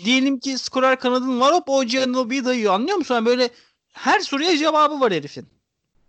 Diyelim 0.06 0.40
ki 0.40 0.58
skorer 0.58 1.00
kanadın 1.00 1.40
var. 1.40 1.54
Hop 1.54 1.70
o 1.70 1.84
Giannobi'yi 1.84 2.46
dayıyor. 2.46 2.74
Anlıyor 2.74 2.98
musun? 2.98 3.16
Yani 3.16 3.26
böyle 3.26 3.50
her 3.92 4.20
soruya 4.20 4.58
cevabı 4.58 5.00
var 5.00 5.14
herifin. 5.14 5.48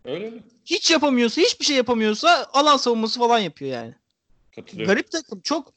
Öyle 0.04 0.30
mi? 0.30 0.42
Hiç 0.64 0.90
yapamıyorsa, 0.90 1.40
hiçbir 1.40 1.64
şey 1.64 1.76
yapamıyorsa 1.76 2.46
alan 2.52 2.76
savunması 2.76 3.20
falan 3.20 3.38
yapıyor 3.38 3.70
yani. 3.70 3.94
Garip 4.86 5.10
takım. 5.10 5.40
Çok 5.40 5.72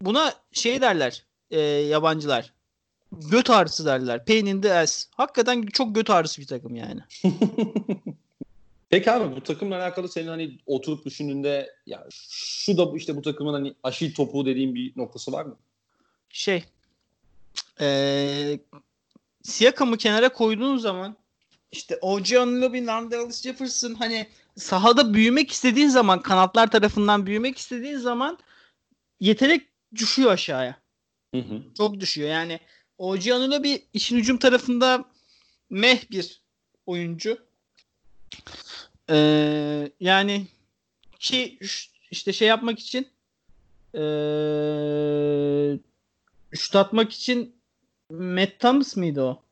buna 0.00 0.34
şey 0.52 0.80
derler 0.80 1.24
e, 1.50 1.60
yabancılar. 1.60 2.52
Göt 3.12 3.50
ağrısı 3.50 3.86
derler. 3.86 4.24
Pain 4.24 4.46
in 4.46 4.60
the 4.60 4.74
ass. 4.74 5.06
Hakikaten 5.10 5.62
çok 5.62 5.94
göt 5.94 6.10
ağrısı 6.10 6.40
bir 6.40 6.46
takım 6.46 6.74
yani. 6.74 7.00
Peki 8.90 9.10
abi 9.10 9.36
bu 9.36 9.40
takımla 9.40 9.76
alakalı 9.76 10.08
senin 10.08 10.28
hani 10.28 10.58
oturup 10.66 11.04
düşündüğünde 11.04 11.74
ya 11.86 12.06
şu 12.10 12.78
da 12.78 12.92
işte 12.96 13.16
bu 13.16 13.22
takımın 13.22 13.52
hani 13.52 13.74
aşil 13.82 14.14
topu 14.14 14.46
dediğin 14.46 14.74
bir 14.74 14.92
noktası 14.96 15.32
var 15.32 15.44
mı? 15.44 15.56
Şey 16.30 16.64
ee, 17.80 18.58
Siakam'ı 19.42 19.96
kenara 19.96 20.28
koyduğun 20.28 20.76
zaman 20.76 21.16
işte 21.72 21.98
O.J. 22.00 22.38
Anunoby, 22.38 22.86
Nandalis 22.86 23.42
Jefferson 23.42 23.94
hani 23.94 24.26
sahada 24.56 25.14
büyümek 25.14 25.50
istediğin 25.50 25.88
zaman 25.88 26.22
kanatlar 26.22 26.70
tarafından 26.70 27.26
büyümek 27.26 27.58
istediğin 27.58 27.98
zaman 27.98 28.38
yetenek 29.20 29.68
düşüyor 29.94 30.30
aşağıya. 30.30 30.76
Hı 31.34 31.40
hı. 31.40 31.62
Çok 31.76 32.00
düşüyor. 32.00 32.28
Yani 32.28 32.60
O.J. 32.98 33.34
Anunoby 33.34 33.74
işin 33.92 34.16
hücum 34.16 34.38
tarafında 34.38 35.04
meh 35.70 36.10
bir 36.10 36.42
oyuncu. 36.86 37.38
Ee, 39.10 39.92
yani 40.00 40.46
ki 41.18 41.58
işte 42.10 42.32
şey 42.32 42.48
yapmak 42.48 42.78
için 42.78 43.08
ee, 43.94 45.78
şut 46.52 46.76
atmak 46.76 47.12
için 47.12 47.56
Matt 48.10 48.58
Thomas 48.58 48.96
mıydı 48.96 49.22
o? 49.22 49.42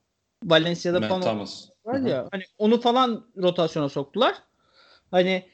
Valencia'da 0.44 1.00
Matt 1.00 1.08
falan. 1.08 1.22
Thomas 1.22 1.68
var 1.88 2.00
ya 2.00 2.28
hani 2.32 2.42
onu 2.58 2.80
falan 2.80 3.26
rotasyona 3.36 3.88
soktular. 3.88 4.34
Hani 5.10 5.48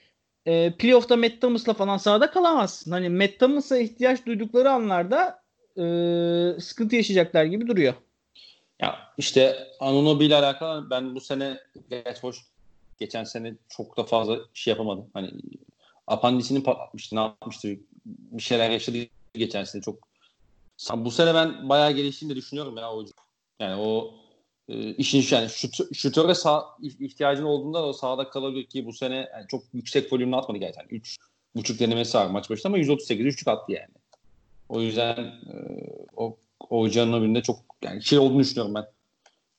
e, 0.47 0.73
playoff'ta 0.77 1.17
Matt 1.17 1.41
Thomas'la 1.41 1.75
falan 1.75 1.97
sahada 1.97 2.31
kalamazsın. 2.31 2.91
Hani 2.91 3.09
Matt 3.09 3.39
Thomas'a 3.39 3.79
ihtiyaç 3.79 4.27
duydukları 4.27 4.71
anlarda 4.71 5.43
e, 5.77 5.85
sıkıntı 6.61 6.97
yaşayacaklar 6.97 7.45
gibi 7.45 7.67
duruyor. 7.67 7.95
Ya 8.81 8.99
işte 9.19 9.69
Anunobi 9.81 10.25
ile 10.25 10.37
alakalı 10.37 10.91
ben 10.91 11.15
bu 11.15 11.21
sene 11.21 11.59
geç 11.91 12.23
hoş 12.23 12.37
geçen 12.99 13.25
sene 13.25 13.55
çok 13.69 13.97
da 13.97 14.05
fazla 14.05 14.39
şey 14.55 14.71
yapamadım. 14.71 15.11
Hani 15.15 15.31
apandisini 16.07 16.63
patlatmıştı, 16.63 17.17
ne 17.17 17.21
yapmıştı? 17.21 17.69
Bir 18.07 18.43
şeyler 18.43 18.71
yaşadı 18.71 18.99
geçen 19.35 19.65
sene 19.65 19.83
çok. 19.83 20.09
Bu 20.95 21.11
sene 21.11 21.35
ben 21.35 21.69
bayağı 21.69 21.93
geliştiğini 21.93 22.33
de 22.33 22.37
düşünüyorum 22.37 22.77
ya 22.77 22.93
oyuncu. 22.93 23.13
Yani 23.61 23.81
o 23.81 24.15
e, 24.69 24.95
işin 24.95 25.37
yani 25.37 25.49
şut, 25.49 25.95
şutöre 25.95 26.35
sağ, 26.35 26.65
ihtiyacın 26.83 27.45
olduğunda 27.45 27.87
o 27.87 27.93
sahada 27.93 28.31
kalabilir 28.31 28.67
ki 28.67 28.87
bu 28.87 28.93
sene 28.93 29.17
yani 29.17 29.47
çok 29.49 29.63
yüksek 29.73 30.13
volümle 30.13 30.37
atmadı 30.37 30.59
gerçekten. 30.59 30.97
3 30.97 31.17
buçuk 31.57 31.79
denemesi 31.79 32.19
var 32.19 32.27
maç 32.27 32.51
başında 32.51 32.69
ama 32.69 32.79
138 32.79 33.27
üçlük 33.27 33.49
attı 33.49 33.73
yani. 33.73 33.95
O 34.69 34.81
yüzden 34.81 35.17
e, 35.17 35.55
o 36.17 36.37
o 36.71 36.89
canın 36.89 37.23
birinde 37.23 37.43
çok 37.43 37.57
yani 37.83 38.05
şey 38.05 38.19
olduğunu 38.19 38.41
düşünüyorum 38.41 38.75
ben. 38.75 38.85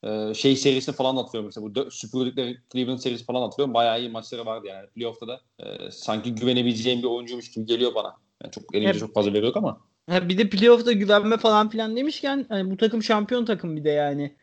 Ee, 0.06 0.34
şey 0.34 0.56
serisini 0.56 0.95
falan 0.95 1.15
hatırlıyorum 1.15 1.45
mesela 1.56 1.88
bu 1.88 1.91
süpürdükleri 1.91 2.57
Cleveland 2.72 2.99
serisi 2.99 3.26
falan 3.26 3.41
hatırlıyorum. 3.41 3.73
Bayağı 3.73 3.99
iyi 3.99 4.10
maçları 4.10 4.45
vardı 4.45 4.68
yani 4.68 4.88
playoff'ta 4.88 5.27
da. 5.27 5.41
E, 5.60 5.91
sanki 5.91 6.36
güvenebileceğim 6.36 6.99
bir 6.99 7.07
oyuncuymuş 7.07 7.52
gibi 7.52 7.65
geliyor 7.65 7.95
bana. 7.95 8.15
Yani 8.44 8.52
çok 8.52 8.76
elimizde 8.76 8.99
çok 8.99 9.14
fazla 9.14 9.34
veri 9.34 9.45
yok 9.45 9.57
ama. 9.57 9.77
Ha, 10.10 10.30
bir 10.30 10.38
de 10.38 10.49
playoff'ta 10.49 10.91
güvenme 10.91 11.38
falan 11.38 11.69
filan 11.69 11.95
demişken 11.95 12.45
hani 12.49 12.72
bu 12.72 12.77
takım 12.77 13.03
şampiyon 13.03 13.45
takım 13.45 13.76
bir 13.76 13.84
de 13.84 13.90
yani. 13.90 14.36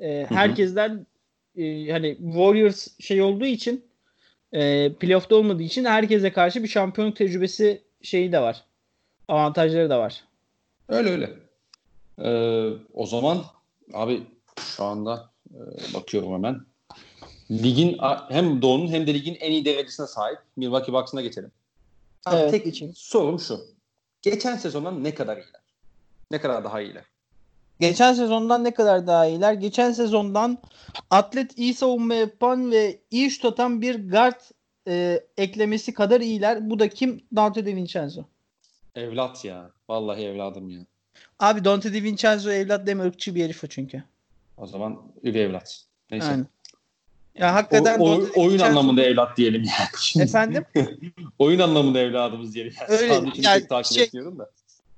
E, 0.00 0.26
herkesten 0.28 1.06
e, 1.56 1.90
hani 1.90 2.16
Warriors 2.16 2.88
şey 3.00 3.22
olduğu 3.22 3.46
için 3.46 3.84
e, 4.52 4.92
playoff'ta 4.92 5.36
olmadığı 5.36 5.62
için 5.62 5.84
herkese 5.84 6.32
karşı 6.32 6.62
bir 6.62 6.68
şampiyonluk 6.68 7.16
tecrübesi 7.16 7.82
şeyi 8.02 8.32
de 8.32 8.40
var. 8.40 8.64
Avantajları 9.28 9.90
da 9.90 9.98
var. 9.98 10.24
Öyle 10.88 11.10
öyle. 11.10 11.30
Ee, 12.18 12.70
o 12.94 13.06
zaman 13.06 13.44
abi 13.92 14.22
şu 14.60 14.84
anda 14.84 15.30
e, 15.50 15.58
bakıyorum 15.94 16.32
hemen. 16.32 16.60
Ligin 17.50 17.98
hem 18.28 18.62
Doğu'nun 18.62 18.88
hem 18.88 19.06
de 19.06 19.14
ligin 19.14 19.36
en 19.40 19.50
iyi 19.50 19.64
derecesine 19.64 20.06
sahip 20.06 20.38
Milwaukee 20.56 20.92
Bucks'ına 20.92 21.22
geçelim. 21.22 21.50
Abi 22.26 22.36
evet. 22.36 22.50
tek 22.50 22.66
için 22.66 22.92
sorum 22.96 23.40
şu. 23.40 23.60
Geçen 24.22 24.56
sezondan 24.56 25.04
ne 25.04 25.14
kadar 25.14 25.36
iyiler? 25.36 25.60
Ne 26.30 26.40
kadar 26.40 26.64
daha 26.64 26.80
iyiler? 26.80 27.04
Geçen 27.80 28.12
sezondan 28.12 28.64
ne 28.64 28.74
kadar 28.74 29.06
daha 29.06 29.26
iyiler? 29.26 29.52
Geçen 29.52 29.92
sezondan 29.92 30.58
atlet 31.10 31.58
iyi 31.58 31.74
savunma 31.74 32.14
yapan 32.14 32.70
ve 32.72 33.00
iyi 33.10 33.30
şut 33.30 33.44
atan 33.44 33.82
bir 33.82 34.10
guard 34.10 34.40
e, 34.88 35.20
eklemesi 35.36 35.94
kadar 35.94 36.20
iyiler. 36.20 36.70
Bu 36.70 36.78
da 36.78 36.88
kim? 36.88 37.20
Dante 37.36 37.66
De 37.66 37.76
Vincenzo. 37.76 38.22
Evlat 38.94 39.44
ya. 39.44 39.70
Vallahi 39.88 40.22
evladım 40.22 40.70
ya. 40.70 40.80
Abi 41.38 41.64
Dante 41.64 41.92
De 41.92 42.02
Vincenzo 42.02 42.50
evlat 42.50 42.86
deme 42.86 43.04
ırkçı 43.04 43.34
bir 43.34 43.44
herif 43.44 43.64
o 43.64 43.66
çünkü. 43.66 44.04
O 44.56 44.66
zaman 44.66 45.02
üvey 45.22 45.44
evlat. 45.44 45.84
Neyse. 46.10 46.26
Aynen. 46.26 46.46
Ya 47.34 47.54
hakikaten 47.54 47.98
o, 47.98 48.04
o, 48.04 48.08
oyun 48.10 48.52
Vincenzo... 48.52 48.64
anlamında 48.64 49.02
evlat 49.02 49.36
diyelim 49.36 49.62
yani. 49.62 50.24
Efendim? 50.24 50.64
oyun 51.38 51.58
anlamında 51.58 51.98
evladımız 51.98 52.54
diyelim. 52.54 52.72
Yani. 52.80 52.90
Öyle. 52.90 53.30
Yani, 53.36 53.66
takip 53.66 53.92
şey, 53.92 54.04
etmiyorum 54.04 54.38
da. 54.38 54.50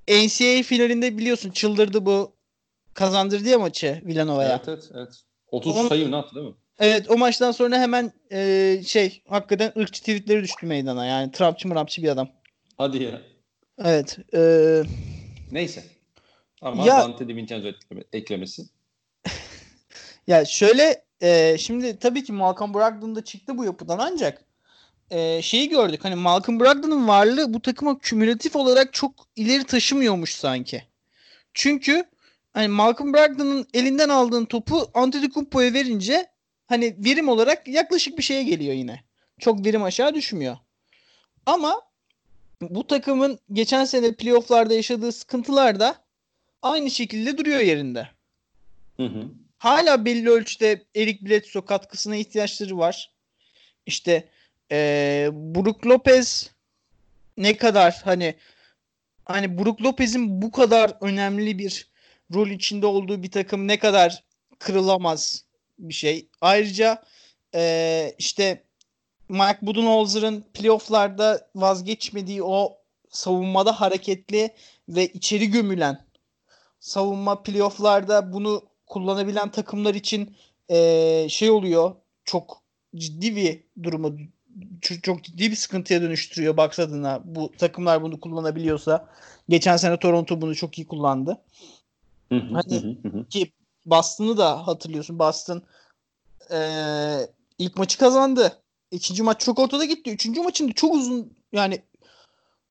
NCAA 0.07 0.63
finalinde 0.63 1.17
biliyorsun 1.17 1.51
çıldırdı 1.51 2.05
bu 2.05 2.36
kazandırdı 2.97 3.49
ya 3.49 3.59
maçı 3.59 4.01
Villanova'ya. 4.05 4.49
Evet 4.49 4.67
evet. 4.67 4.89
evet. 4.93 5.23
30 5.51 5.77
Onun, 5.77 5.89
sayı 5.89 6.11
ne 6.11 6.15
attı 6.15 6.35
değil 6.35 6.47
mi? 6.47 6.53
Evet 6.79 7.09
o 7.11 7.17
maçtan 7.17 7.51
sonra 7.51 7.79
hemen 7.79 8.11
e, 8.31 8.81
şey 8.85 9.21
hakikaten 9.29 9.73
ırkçı 9.77 9.99
tweetleri 9.99 10.43
düştü 10.43 10.65
meydana. 10.65 11.05
Yani 11.05 11.31
Trumpçı 11.31 11.67
mırapçı 11.67 12.03
bir 12.03 12.09
adam. 12.09 12.29
Hadi 12.77 13.03
ya. 13.03 13.21
Evet. 13.83 14.17
E, 14.33 14.83
Neyse. 15.51 15.83
Ama 16.61 16.85
Ya- 16.85 16.99
Dante 16.99 17.27
DiVincenzo 17.27 17.67
ekleme- 17.67 18.03
eklemesi. 18.13 18.61
ya 20.27 20.45
şöyle 20.45 21.03
e, 21.21 21.57
şimdi 21.57 21.99
tabii 21.99 22.23
ki 22.23 22.33
Malcolm 22.33 22.73
Brogdon 22.73 23.15
da 23.15 23.23
çıktı 23.23 23.57
bu 23.57 23.65
yapıdan 23.65 23.99
ancak 23.99 24.43
e, 25.09 25.41
şeyi 25.41 25.69
gördük. 25.69 26.05
Hani 26.05 26.15
Malcolm 26.15 26.59
Brogdon'un 26.59 27.07
varlığı 27.07 27.53
bu 27.53 27.61
takıma 27.61 27.99
kümülatif 27.99 28.55
olarak 28.55 28.93
çok 28.93 29.11
ileri 29.35 29.63
taşımıyormuş 29.63 30.35
sanki. 30.35 30.83
Çünkü 31.53 32.03
hani 32.57 32.67
Malcolm 32.67 33.13
Brogdon'un 33.13 33.67
elinden 33.73 34.09
aldığın 34.09 34.45
topu 34.45 34.89
Antetokounmpo'ya 34.93 35.73
verince 35.73 36.27
hani 36.67 36.95
verim 37.05 37.29
olarak 37.29 37.67
yaklaşık 37.67 38.17
bir 38.17 38.23
şeye 38.23 38.43
geliyor 38.43 38.73
yine. 38.73 39.03
Çok 39.39 39.65
verim 39.65 39.83
aşağı 39.83 40.13
düşmüyor. 40.13 40.57
Ama 41.45 41.81
bu 42.61 42.87
takımın 42.87 43.39
geçen 43.51 43.85
sene 43.85 44.13
playofflarda 44.13 44.73
yaşadığı 44.73 45.11
sıkıntılar 45.11 45.79
da 45.79 45.95
aynı 46.61 46.91
şekilde 46.91 47.37
duruyor 47.37 47.59
yerinde. 47.59 48.07
Hı 48.97 49.05
hı. 49.05 49.25
Hala 49.57 50.05
belli 50.05 50.29
ölçüde 50.29 50.85
Eric 50.95 51.25
Bledsoe 51.25 51.65
katkısına 51.65 52.15
ihtiyaçları 52.15 52.77
var. 52.77 53.11
İşte 53.85 54.29
eee 54.71 55.29
Brook 55.33 55.87
Lopez 55.87 56.51
ne 57.37 57.57
kadar 57.57 58.01
hani 58.03 58.35
hani 59.25 59.57
Brook 59.57 59.81
Lopez'in 59.81 60.41
bu 60.41 60.51
kadar 60.51 60.97
önemli 61.01 61.59
bir 61.59 61.96
rol 62.35 62.47
içinde 62.47 62.85
olduğu 62.85 63.23
bir 63.23 63.31
takım 63.31 63.67
ne 63.67 63.79
kadar 63.79 64.23
kırılamaz 64.59 65.45
bir 65.79 65.93
şey. 65.93 66.29
Ayrıca 66.41 67.03
eee, 67.53 68.15
işte 68.17 68.63
Mike 69.29 69.59
Budenholzer'ın 69.61 70.45
playofflarda 70.53 71.49
vazgeçmediği 71.55 72.43
o 72.43 72.77
savunmada 73.09 73.81
hareketli 73.81 74.49
ve 74.89 75.07
içeri 75.07 75.51
gömülen 75.51 76.05
savunma 76.79 77.43
playofflarda 77.43 78.33
bunu 78.33 78.63
kullanabilen 78.87 79.51
takımlar 79.51 79.95
için 79.95 80.35
eee, 80.69 81.27
şey 81.29 81.51
oluyor. 81.51 81.95
Çok 82.25 82.63
ciddi 82.95 83.35
bir 83.35 83.63
durumu 83.83 84.17
çok, 85.03 85.23
ciddi 85.23 85.51
bir 85.51 85.55
sıkıntıya 85.55 86.01
dönüştürüyor 86.01 86.57
Bucks 86.57 86.79
adına 86.79 87.21
bu 87.25 87.51
takımlar 87.57 88.01
bunu 88.01 88.19
kullanabiliyorsa. 88.19 89.09
Geçen 89.49 89.77
sene 89.77 89.99
Toronto 89.99 90.41
bunu 90.41 90.55
çok 90.55 90.77
iyi 90.79 90.87
kullandı 90.87 91.41
Hani- 92.29 92.97
ki 93.29 93.51
Boston'ı 93.85 94.37
da 94.37 94.67
hatırlıyorsun. 94.67 95.19
Boston 95.19 95.63
eee, 96.51 97.29
ilk 97.57 97.77
maçı 97.77 97.97
kazandı. 97.97 98.61
İkinci 98.91 99.23
maç 99.23 99.41
çok 99.41 99.59
ortada 99.59 99.85
gitti. 99.85 100.11
Üçüncü 100.11 100.41
maçın 100.41 100.67
çok 100.67 100.93
uzun 100.93 101.33
yani 101.51 101.81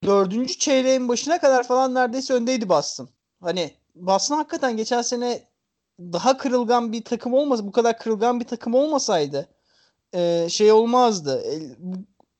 dördüncü 0.04 0.58
çeyreğin 0.58 1.08
başına 1.08 1.40
kadar 1.40 1.66
falan 1.66 1.94
neredeyse 1.94 2.34
öndeydi 2.34 2.68
Boston. 2.68 3.08
Hani 3.40 3.74
Boston 3.94 4.36
hakikaten 4.36 4.76
geçen 4.76 5.02
sene 5.02 5.48
daha 6.00 6.36
kırılgan 6.36 6.92
bir 6.92 7.04
takım 7.04 7.34
olmasa 7.34 7.66
bu 7.66 7.72
kadar 7.72 7.98
kırılgan 7.98 8.40
bir 8.40 8.44
takım 8.44 8.74
olmasaydı 8.74 9.48
e, 10.14 10.46
şey 10.50 10.72
olmazdı. 10.72 11.42
E, 11.42 11.54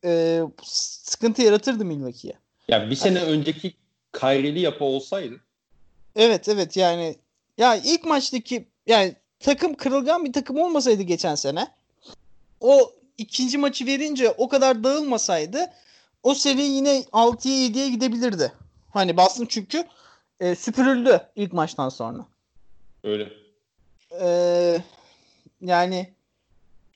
e, 0.09 0.43
sıkıntı 0.65 1.43
yaratırdı 1.43 1.85
Milwaukee'ye. 1.85 2.39
Ya 2.69 2.91
bir 2.91 2.97
sene 2.97 3.23
önceki 3.23 3.75
Kyrie'li 4.13 4.61
yapı 4.61 4.85
olsaydı 4.85 5.35
Evet 6.17 6.49
evet 6.49 6.77
yani 6.77 7.17
ya 7.59 7.77
ilk 7.77 8.05
maçtaki 8.05 8.69
yani 8.87 9.17
takım 9.41 9.75
kırılgan 9.75 10.25
bir 10.25 10.33
takım 10.33 10.59
olmasaydı 10.59 11.03
geçen 11.03 11.35
sene 11.35 11.69
o 12.61 12.93
ikinci 13.19 13.59
maçı 13.59 13.87
verince 13.87 14.31
o 14.31 14.49
kadar 14.49 14.85
dağılmasaydı 14.85 15.73
o 16.23 16.35
seri 16.35 16.63
yine 16.63 17.01
6'ya 17.01 17.55
7'ye 17.55 17.89
gidebilirdi. 17.89 18.53
Hani 18.91 19.17
Boston 19.17 19.47
çünkü 19.47 19.85
e, 20.41 20.55
süpürüldü 20.55 21.21
ilk 21.37 21.53
maçtan 21.53 21.89
sonra. 21.89 22.27
öyle. 23.05 23.33
Ee, 24.21 24.81
yani 25.61 26.15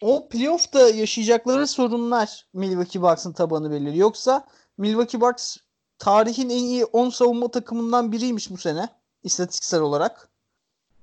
o 0.00 0.28
playoff'ta 0.28 0.88
yaşayacakları 0.90 1.66
sorunlar 1.66 2.46
Milwaukee 2.52 3.02
Bucks'ın 3.02 3.32
tabanı 3.32 3.70
belirliyor. 3.70 3.94
Yoksa 3.94 4.46
Milwaukee 4.78 5.20
Bucks 5.20 5.56
tarihin 5.98 6.50
en 6.50 6.64
iyi 6.64 6.84
10 6.84 7.10
savunma 7.10 7.48
takımından 7.50 8.12
biriymiş 8.12 8.50
bu 8.50 8.56
sene 8.56 8.88
istatistiksel 9.24 9.80
olarak. 9.80 10.28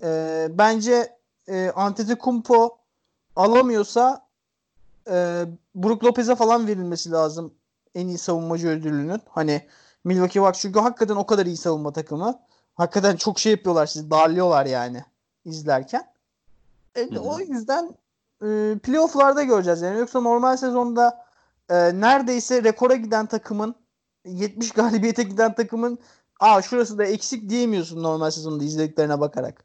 Ee, 0.01 0.47
bence 0.49 1.17
e, 1.47 1.71
Antetokounmpo 1.75 2.77
alamıyorsa 3.35 4.27
e, 5.09 5.45
Brook 5.75 6.03
Lopez'e 6.03 6.35
falan 6.35 6.67
verilmesi 6.67 7.11
lazım 7.11 7.53
en 7.95 8.07
iyi 8.07 8.17
savunmacı 8.17 8.67
ödülünün. 8.67 9.21
Hani 9.29 9.67
Milwaukee 10.03 10.41
Bucks 10.41 10.61
çünkü 10.61 10.79
hakikaten 10.79 11.15
o 11.15 11.25
kadar 11.25 11.45
iyi 11.45 11.57
savunma 11.57 11.93
takımı. 11.93 12.39
Hakikaten 12.75 13.15
çok 13.15 13.39
şey 13.39 13.51
yapıyorlar 13.51 13.85
sizi 13.85 14.11
darlıyorlar 14.11 14.65
yani 14.65 15.03
izlerken. 15.45 16.07
E, 16.95 17.01
Hı 17.01 17.15
hı. 17.15 17.19
o 17.19 17.39
yüzden 17.39 17.95
e, 18.41 18.77
playoff'larda 18.83 19.43
göreceğiz 19.43 19.81
yani. 19.81 19.99
Yoksa 19.99 20.21
normal 20.21 20.57
sezonda 20.57 21.25
e, 21.69 21.75
neredeyse 21.75 22.63
rekora 22.63 22.95
giden 22.95 23.25
takımın 23.25 23.75
70 24.25 24.71
galibiyete 24.71 25.23
giden 25.23 25.55
takımın 25.55 25.99
aa 26.39 26.61
şurası 26.61 26.97
da 26.97 27.05
eksik 27.05 27.49
diyemiyorsun 27.49 28.03
normal 28.03 28.31
sezonda 28.31 28.63
izlediklerine 28.63 29.19
bakarak. 29.19 29.63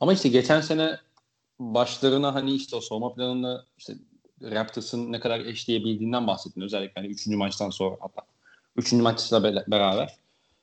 Ama 0.00 0.12
işte 0.12 0.28
geçen 0.28 0.60
sene 0.60 0.98
başlarına 1.60 2.34
hani 2.34 2.54
işte 2.54 2.76
o 2.76 2.80
savunma 2.80 3.14
planını 3.14 3.64
işte 3.78 3.94
Raptors'ın 4.42 5.12
ne 5.12 5.20
kadar 5.20 5.40
eşleyebildiğinden 5.40 6.26
bahsettin. 6.26 6.60
Özellikle 6.60 7.00
hani 7.00 7.06
3. 7.12 7.26
maçtan 7.26 7.70
sonra 7.70 7.96
hatta 8.00 8.22
3. 8.76 8.92
maçla 8.92 9.44
be- 9.44 9.64
beraber. 9.68 10.16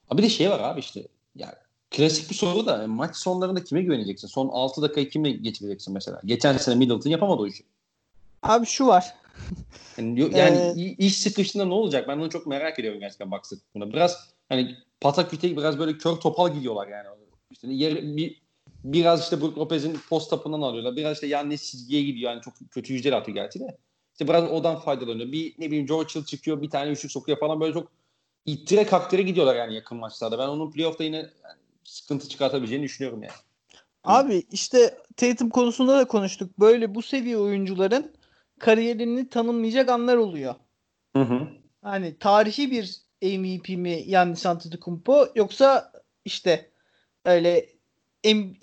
Abi 0.10 0.18
bir 0.18 0.24
de 0.24 0.30
şey 0.30 0.50
var 0.50 0.60
abi 0.60 0.80
işte 0.80 1.08
yani 1.36 1.54
klasik 1.92 2.30
bir 2.30 2.36
soru 2.36 2.66
da 2.66 2.88
maç 2.88 3.16
sonlarında 3.16 3.64
kime 3.64 3.82
güveneceksin? 3.82 4.28
Son 4.28 4.48
6 4.48 4.82
dakikayı 4.82 5.10
kimle 5.10 5.32
geçireceksin 5.32 5.94
mesela? 5.94 6.22
Geçen 6.26 6.58
sene 6.58 6.76
Middleton 6.76 7.10
yapamadı 7.10 7.42
o 7.42 7.48
işi. 7.48 7.64
Abi 8.44 8.66
şu 8.66 8.88
var. 8.88 9.14
Yani, 9.98 10.38
yani 10.38 10.58
Ee, 10.78 10.96
iş 10.98 11.18
sıkıştığında 11.18 11.66
ne 11.66 11.74
olacak? 11.74 12.08
Ben 12.08 12.18
onu 12.18 12.30
çok 12.30 12.48
merak 12.48 12.80
ediyorum 12.80 13.00
gerçekten 13.00 13.32
Bucks'ın. 13.32 13.62
Buna 13.76 13.94
biraz 13.94 14.30
hani 14.50 14.78
pataküte 15.02 15.58
biraz 15.58 15.80
böyle 15.80 15.98
kör 15.98 16.16
topal 16.16 16.54
gidiyorlar 16.54 16.88
yani. 16.88 17.08
İşte 17.52 17.68
yer, 17.68 17.96
bir, 18.18 18.42
biraz 18.84 19.24
işte 19.24 19.42
Brook 19.42 19.58
Lopez'in 19.58 20.00
post 20.10 20.30
tapından 20.30 20.62
alıyorlar. 20.62 20.96
Biraz 20.96 21.14
işte 21.14 21.28
Yannis 21.28 21.72
çizgiye 21.72 22.04
gidiyor. 22.04 22.32
Yani 22.32 22.42
çok 22.42 22.54
kötü 22.72 22.94
yüzdeli 22.94 23.16
atıyor 23.16 23.36
gerçi 23.36 23.60
de. 23.60 23.78
İşte 24.12 24.28
biraz 24.28 24.52
odan 24.52 24.80
faydalanıyor. 24.80 25.32
Bir 25.32 25.54
ne 25.60 25.68
bileyim 25.68 25.86
George 25.86 26.10
Hill 26.16 26.26
çıkıyor. 26.26 26.62
Bir 26.62 26.70
tane 26.70 26.92
üçlük 26.92 27.12
sokuyor 27.12 27.40
falan 27.40 27.60
böyle 27.60 27.74
çok 27.74 27.92
ittire 28.46 28.86
kaktire 28.86 29.22
gidiyorlar 29.22 29.56
yani 29.56 29.76
yakın 29.76 29.98
maçlarda. 29.98 30.40
Ben 30.40 30.48
onun 30.48 30.72
playoff'ta 30.72 31.04
yine 31.04 31.18
yani 31.18 31.60
sıkıntı 31.84 32.30
çıkartabileceğini 32.30 32.84
düşünüyorum 32.84 33.24
yani. 33.24 33.34
Abi 34.04 34.44
işte 34.52 34.98
Tatum 35.18 35.50
konusunda 35.50 35.98
da 35.98 36.08
konuştuk. 36.08 36.60
Böyle 36.60 36.96
bu 36.96 37.02
seviye 37.02 37.38
oyuncuların 37.38 38.14
kariyerini 38.60 39.30
tanımlayacak 39.30 39.90
anlar 39.90 40.18
oluyor. 40.18 40.56
Hı 41.16 41.22
hı. 41.22 41.48
Hani 41.82 42.18
tarihi 42.20 42.72
bir 42.72 43.02
MVP 43.22 43.70
mi 43.70 44.06
Giannis 44.06 44.46
Antetokounmpo 44.46 45.28
yoksa 45.36 45.92
işte 46.26 46.70
öyle 47.26 47.70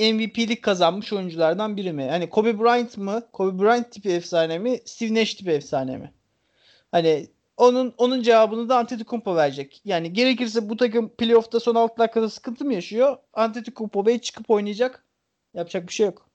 MVP'lik 0.01 0.62
kazanmış 0.62 1.12
oyunculardan 1.12 1.77
biri 1.77 1.93
mi? 1.93 2.05
Hani 2.05 2.31
Kobe 2.31 2.59
Bryant 2.59 2.97
mı? 2.97 3.23
Kobe 3.33 3.62
Bryant 3.62 3.93
tipi 3.93 4.09
efsane 4.09 4.59
mi? 4.59 4.81
Steve 4.85 5.15
Nash 5.15 5.35
tipi 5.35 5.51
efsane 5.51 5.97
mi? 5.97 6.12
Hani 6.93 7.27
onun 7.57 7.95
onun 7.99 8.23
cevabını 8.23 8.69
da 8.69 8.78
Antetokounmpo 8.78 9.37
verecek. 9.37 9.81
Yani 9.85 10.12
gerekirse 10.12 10.69
bu 10.69 10.77
takım 10.77 11.09
playoff'ta 11.09 11.61
son 11.61 11.74
6 11.74 11.99
dakikada 11.99 12.31
sıkıntı 12.31 12.65
mı 12.65 12.74
yaşıyor? 12.74 13.16
Antetokounmpo 13.33 14.07
Bey 14.07 14.19
çıkıp 14.19 14.51
oynayacak. 14.51 15.05
Yapacak 15.55 15.89
bir 15.89 15.93
şey 15.93 16.07
yok. 16.07 16.27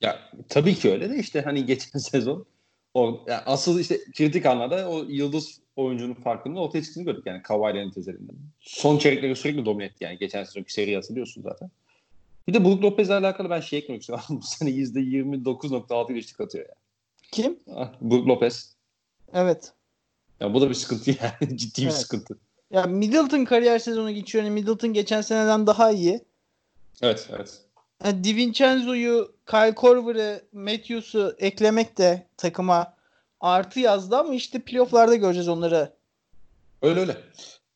Ya 0.00 0.18
tabii 0.48 0.74
ki 0.74 0.90
öyle 0.90 1.10
de 1.10 1.16
işte 1.16 1.42
hani 1.42 1.66
geçen 1.66 1.98
sezon 1.98 2.46
o 2.94 3.24
yani 3.26 3.42
asıl 3.46 3.80
işte 3.80 3.98
kritik 4.16 4.46
anlarda 4.46 4.90
o 4.90 5.04
yıldız 5.08 5.59
oyuncunun 5.80 6.14
farkında 6.14 6.60
ortaya 6.60 6.82
çıktığını 6.82 7.04
gördük 7.04 7.22
yani 7.26 7.42
Kawhi 7.42 7.74
Leonard 7.74 7.96
üzerinden. 7.96 8.36
Son 8.60 8.98
çeyrekleri 8.98 9.36
sürekli 9.36 9.64
domine 9.64 9.84
etti 9.84 10.04
yani 10.04 10.18
geçen 10.18 10.44
sezonki 10.44 10.72
seriyi 10.72 10.96
hatırlıyorsun 10.96 11.42
zaten. 11.42 11.70
Bir 12.48 12.54
de 12.54 12.64
Brook 12.64 12.82
Lopez'le 12.82 13.10
alakalı 13.10 13.50
ben 13.50 13.60
şey 13.60 13.78
eklemek 13.78 14.02
istiyorum. 14.02 14.24
Bu 14.30 14.42
sene 14.42 14.70
%29.6 14.70 16.12
geçtik 16.12 16.40
atıyor 16.40 16.68
ya. 16.68 16.74
Kim? 17.32 17.58
Ah, 17.74 17.92
Brook 18.00 18.28
Lopez. 18.28 18.74
Evet. 19.32 19.72
Ya 20.40 20.54
bu 20.54 20.60
da 20.60 20.68
bir 20.68 20.74
sıkıntı 20.74 21.10
yani. 21.22 21.58
Ciddi 21.58 21.80
bir 21.80 21.86
Evet. 21.86 21.96
sıkıntı. 21.96 22.38
Ya 22.70 22.82
Middleton 22.82 23.44
kariyer 23.44 23.78
sezonu 23.78 24.10
geçiyor. 24.10 24.44
Yani 24.44 24.54
Middleton 24.54 24.92
geçen 24.92 25.20
seneden 25.20 25.66
daha 25.66 25.90
iyi. 25.90 26.20
Evet 27.02 27.28
evet. 27.36 27.60
Yani 28.04 28.24
DiVincenzo'yu, 28.24 29.32
Kyle 29.46 29.74
Korver'ı, 29.74 30.42
Matthews'u 30.52 31.36
eklemek 31.38 31.98
de 31.98 32.26
takıma 32.36 32.94
artı 33.40 33.80
yazdı 33.80 34.16
ama 34.16 34.34
işte 34.34 34.58
playoff'larda 34.58 35.16
göreceğiz 35.16 35.48
onları. 35.48 35.92
Öyle 36.82 37.00
öyle. 37.00 37.16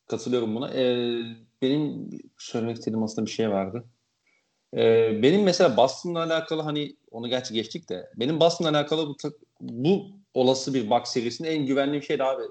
Katılıyorum 0.06 0.54
buna. 0.54 0.70
Ee, 0.70 1.22
benim 1.62 2.10
söylemek 2.38 2.76
istediğim 2.76 3.02
aslında 3.02 3.26
bir 3.26 3.30
şey 3.30 3.50
vardı. 3.50 3.84
Ee, 4.76 5.22
benim 5.22 5.42
mesela 5.42 5.76
Boston'la 5.76 6.22
alakalı 6.22 6.62
hani 6.62 6.96
onu 7.10 7.28
gerçi 7.28 7.54
geçtik 7.54 7.88
de 7.88 8.10
benim 8.16 8.40
Boston'la 8.40 8.70
alakalı 8.70 9.08
bu, 9.08 9.16
bu 9.60 10.06
olası 10.34 10.74
bir 10.74 10.90
box 10.90 11.08
serisinin 11.08 11.48
en 11.48 11.66
güvenli 11.66 11.94
bir 11.94 12.06
şey 12.06 12.18
de 12.18 12.24
abi. 12.24 12.42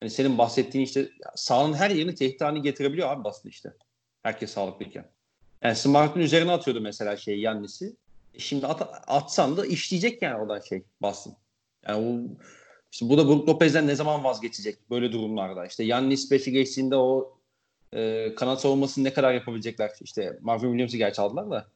Hani 0.00 0.10
senin 0.10 0.38
bahsettiğin 0.38 0.84
işte 0.84 1.10
sahanın 1.34 1.74
her 1.74 1.90
yerini 1.90 2.14
tehdit 2.14 2.40
haline 2.40 2.60
getirebiliyor 2.60 3.08
abi 3.08 3.24
Boston 3.24 3.50
işte. 3.50 3.72
Herkes 4.22 4.50
sağlıklıyken. 4.50 5.10
Yani 5.62 5.76
Smart'ın 5.76 6.20
üzerine 6.20 6.52
atıyordu 6.52 6.80
mesela 6.80 7.16
şey 7.16 7.40
Yannis'i. 7.40 7.96
E 8.34 8.38
şimdi 8.38 8.66
at, 8.66 9.02
atsan 9.06 9.56
da 9.56 9.66
işleyecek 9.66 10.22
yani 10.22 10.42
oradan 10.42 10.60
şey 10.60 10.82
Boston. 11.02 11.36
Yani 11.88 12.06
o, 12.06 12.36
işte 12.92 13.08
bu 13.08 13.18
da 13.18 13.28
Brook 13.28 13.48
Lopez'den 13.48 13.86
ne 13.86 13.94
zaman 13.94 14.24
vazgeçecek 14.24 14.90
böyle 14.90 15.12
durumlarda? 15.12 15.66
İşte 15.66 15.84
Yannis 15.84 16.30
5'i 16.30 16.52
geçtiğinde 16.52 16.96
o 16.96 17.38
e, 17.92 18.34
kanat 18.34 18.60
savunmasını 18.60 19.04
ne 19.04 19.12
kadar 19.12 19.34
yapabilecekler? 19.34 19.90
İşte 20.00 20.38
Marvin 20.42 20.68
Williams'ı 20.68 20.96
gerçi 20.96 21.20
aldılar 21.20 21.50
da. 21.50 21.66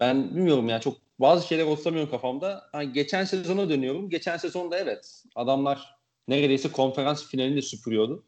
Ben 0.00 0.36
bilmiyorum 0.36 0.68
yani 0.68 0.80
çok 0.80 0.96
bazı 1.18 1.46
şeyler 1.46 1.64
oturamıyorum 1.64 2.10
kafamda. 2.10 2.68
Hani 2.72 2.92
geçen 2.92 3.24
sezona 3.24 3.68
dönüyorum. 3.68 4.10
Geçen 4.10 4.36
sezonda 4.36 4.78
evet 4.78 5.22
adamlar 5.34 5.96
neredeyse 6.28 6.72
konferans 6.72 7.26
finalini 7.26 7.62
süpürüyordu. 7.62 8.24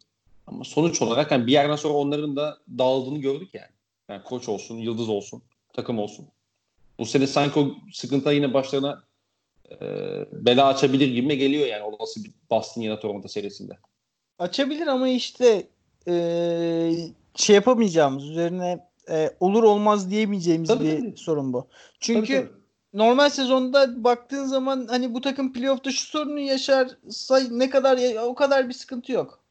Ama 0.46 0.64
sonuç 0.64 1.02
olarak 1.02 1.30
yani 1.30 1.46
bir 1.46 1.52
yerden 1.52 1.76
sonra 1.76 1.94
onların 1.94 2.36
da 2.36 2.58
dağıldığını 2.78 3.18
gördük 3.18 3.48
yani. 3.54 3.70
Yani 4.08 4.22
koç 4.22 4.48
olsun, 4.48 4.76
yıldız 4.76 5.08
olsun, 5.08 5.42
takım 5.72 5.98
olsun. 5.98 6.28
Bu 6.98 7.06
sene 7.06 7.26
sanki 7.26 7.60
o 7.60 7.74
sıkıntılar 7.92 8.32
yine 8.32 8.54
başlarına 8.54 9.05
e, 9.70 9.86
bela 10.32 10.66
açabilir 10.66 11.08
gibi 11.08 11.38
geliyor 11.38 11.66
yani 11.66 11.82
olası 11.82 12.24
bir 12.24 12.30
Boston 12.50 12.82
ya 12.82 12.92
da 12.92 13.00
Toronto 13.00 13.28
serisinde. 13.28 13.72
Açabilir 14.38 14.86
ama 14.86 15.08
işte 15.08 15.66
e, 16.08 16.14
şey 17.34 17.54
yapamayacağımız 17.54 18.30
üzerine 18.30 18.88
e, 19.10 19.30
olur 19.40 19.62
olmaz 19.62 20.10
diyemeyeceğimiz 20.10 20.68
tabii, 20.68 20.84
bir 20.84 21.00
tabii. 21.00 21.16
sorun 21.16 21.52
bu. 21.52 21.68
Çünkü 22.00 22.34
tabii, 22.34 22.46
tabii. 22.46 22.60
normal 22.92 23.30
sezonda 23.30 24.04
baktığın 24.04 24.44
zaman 24.44 24.86
hani 24.90 25.14
bu 25.14 25.20
takım 25.20 25.52
playoff'ta 25.52 25.90
şu 25.90 26.06
sorunu 26.06 26.40
yaşarsa 26.40 27.40
ne 27.50 27.70
kadar 27.70 28.16
o 28.22 28.34
kadar 28.34 28.68
bir 28.68 28.74
sıkıntı 28.74 29.12
yok. 29.12 29.44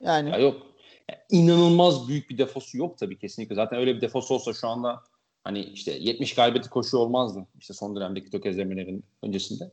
Yani. 0.00 0.30
Ya 0.30 0.38
yok. 0.38 0.62
Yani 1.10 1.20
inanılmaz 1.30 2.08
büyük 2.08 2.30
bir 2.30 2.38
defosu 2.38 2.78
yok 2.78 2.98
tabii 2.98 3.18
kesinlikle. 3.18 3.54
Zaten 3.54 3.78
öyle 3.78 3.96
bir 3.96 4.00
defosu 4.00 4.34
olsa 4.34 4.52
şu 4.52 4.68
anda 4.68 5.02
hani 5.44 5.60
işte 5.60 5.92
70 6.00 6.34
galibiyeti 6.34 6.70
koşu 6.70 6.98
olmazdı. 6.98 7.46
İşte 7.60 7.74
son 7.74 7.96
dönemdeki 7.96 8.30
tökezlemelerin 8.30 9.04
öncesinde. 9.22 9.70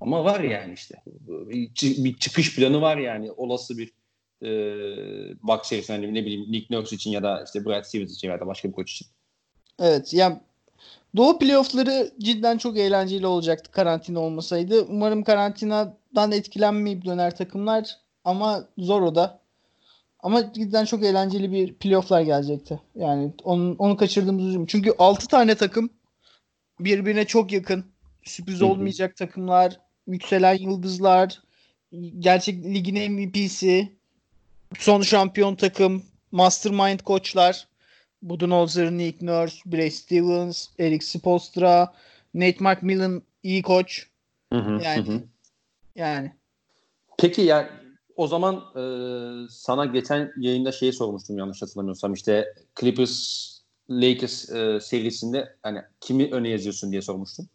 Ama 0.00 0.24
var 0.24 0.40
yani 0.40 0.72
işte. 0.72 1.02
Bir 1.80 2.16
çıkış 2.18 2.56
planı 2.56 2.80
var 2.80 2.96
yani. 2.96 3.32
Olası 3.32 3.78
bir 3.78 3.92
e, 4.42 4.50
Bucks 5.42 5.68
serisinde 5.68 5.96
hani 5.96 6.14
ne 6.14 6.26
bileyim 6.26 6.52
Nick 6.52 6.74
Nurse 6.74 6.96
için 6.96 7.10
ya 7.10 7.22
da 7.22 7.44
işte 7.44 7.64
Brad 7.64 7.84
Stevens 7.84 8.12
için 8.12 8.28
ya 8.28 8.40
da 8.40 8.46
başka 8.46 8.68
bir 8.68 8.72
koç 8.72 8.92
için. 8.92 9.06
Evet 9.78 10.14
yani 10.14 10.38
Doğu 11.16 11.38
playoffları 11.38 12.12
cidden 12.18 12.58
çok 12.58 12.78
eğlenceli 12.78 13.26
olacaktı 13.26 13.70
karantina 13.70 14.20
olmasaydı. 14.20 14.82
Umarım 14.82 15.24
karantinadan 15.24 16.32
etkilenmeyip 16.32 17.04
döner 17.04 17.36
takımlar 17.36 17.96
ama 18.24 18.64
zor 18.78 19.02
o 19.02 19.14
da. 19.14 19.40
Ama 20.20 20.52
cidden 20.52 20.84
çok 20.84 21.04
eğlenceli 21.04 21.52
bir 21.52 21.74
playofflar 21.74 22.20
gelecekti. 22.20 22.80
Yani 22.94 23.32
onu, 23.44 23.76
onu 23.78 23.96
kaçırdığımız 23.96 24.44
üzüm. 24.44 24.66
Çünkü 24.66 24.94
6 24.98 25.28
tane 25.28 25.54
takım 25.54 25.90
birbirine 26.80 27.24
çok 27.24 27.52
yakın. 27.52 27.84
Sürpriz 28.24 28.62
olmayacak 28.62 29.16
takımlar, 29.16 29.80
yükselen 30.06 30.58
yıldızlar, 30.58 31.42
gerçek 32.18 32.64
ligin 32.64 33.12
MVP'si, 33.12 33.92
son 34.78 35.02
şampiyon 35.02 35.54
takım, 35.54 36.02
mastermind 36.32 37.00
koçlar. 37.00 37.68
Budenholzer, 38.22 38.90
Nick 38.90 39.26
Nurse, 39.26 39.56
Bray 39.66 39.90
Stevens, 39.90 40.68
Eric 40.78 41.06
Spolstra, 41.06 41.94
Nate 42.34 42.56
McMillan 42.60 43.22
iyi 43.42 43.62
koç. 43.62 44.06
Hı 44.52 44.58
hı, 44.58 44.82
yani 44.84 45.06
hı. 45.06 45.22
yani. 45.96 46.32
Peki 47.18 47.42
ya 47.42 47.70
o 48.18 48.26
zaman 48.26 48.54
e, 48.54 48.82
sana 49.50 49.84
geçen 49.84 50.32
yayında 50.36 50.72
şeyi 50.72 50.92
sormuştum 50.92 51.38
yanlış 51.38 51.62
hatırlamıyorsam 51.62 52.12
işte 52.12 52.54
Clippers 52.80 53.48
Lakers 53.90 54.50
e, 54.50 54.80
serisinde 54.80 55.56
hani 55.62 55.82
kimi 56.00 56.32
öne 56.32 56.48
yazıyorsun 56.48 56.90
diye 56.92 57.02
sormuştum. 57.02 57.48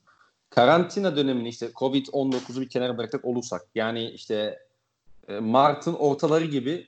Karantina 0.49 1.15
dönemini 1.15 1.49
işte 1.49 1.65
Covid-19'u 1.65 2.61
bir 2.61 2.69
kenara 2.69 2.97
bırakacak 2.97 3.25
olursak 3.25 3.61
yani 3.75 4.09
işte 4.09 4.59
e, 5.27 5.39
Mart'ın 5.39 5.93
ortaları 5.93 6.45
gibi 6.45 6.87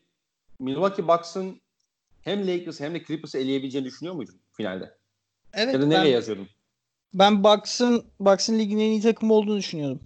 Milwaukee 0.60 1.08
Bucks'ın 1.08 1.62
hem 2.22 2.48
Lakers 2.48 2.80
hem 2.80 2.94
de 2.94 3.04
Clippers'ı 3.04 3.38
eleyebileceğini 3.38 3.88
düşünüyor 3.88 4.16
muydun 4.16 4.36
finalde? 4.54 4.96
Evet. 5.54 5.74
Ya 5.74 5.82
da 5.82 5.86
nereye 5.86 6.06
ben, 6.06 6.12
yazıyordun? 6.12 6.48
Ben 7.14 7.44
Bucks'ın 7.44 8.06
Bucks'ın 8.20 8.60
ligin 8.60 8.78
en 8.78 8.92
iyi 8.92 9.02
takımı 9.02 9.34
olduğunu 9.34 9.58
düşünüyordum 9.58 10.00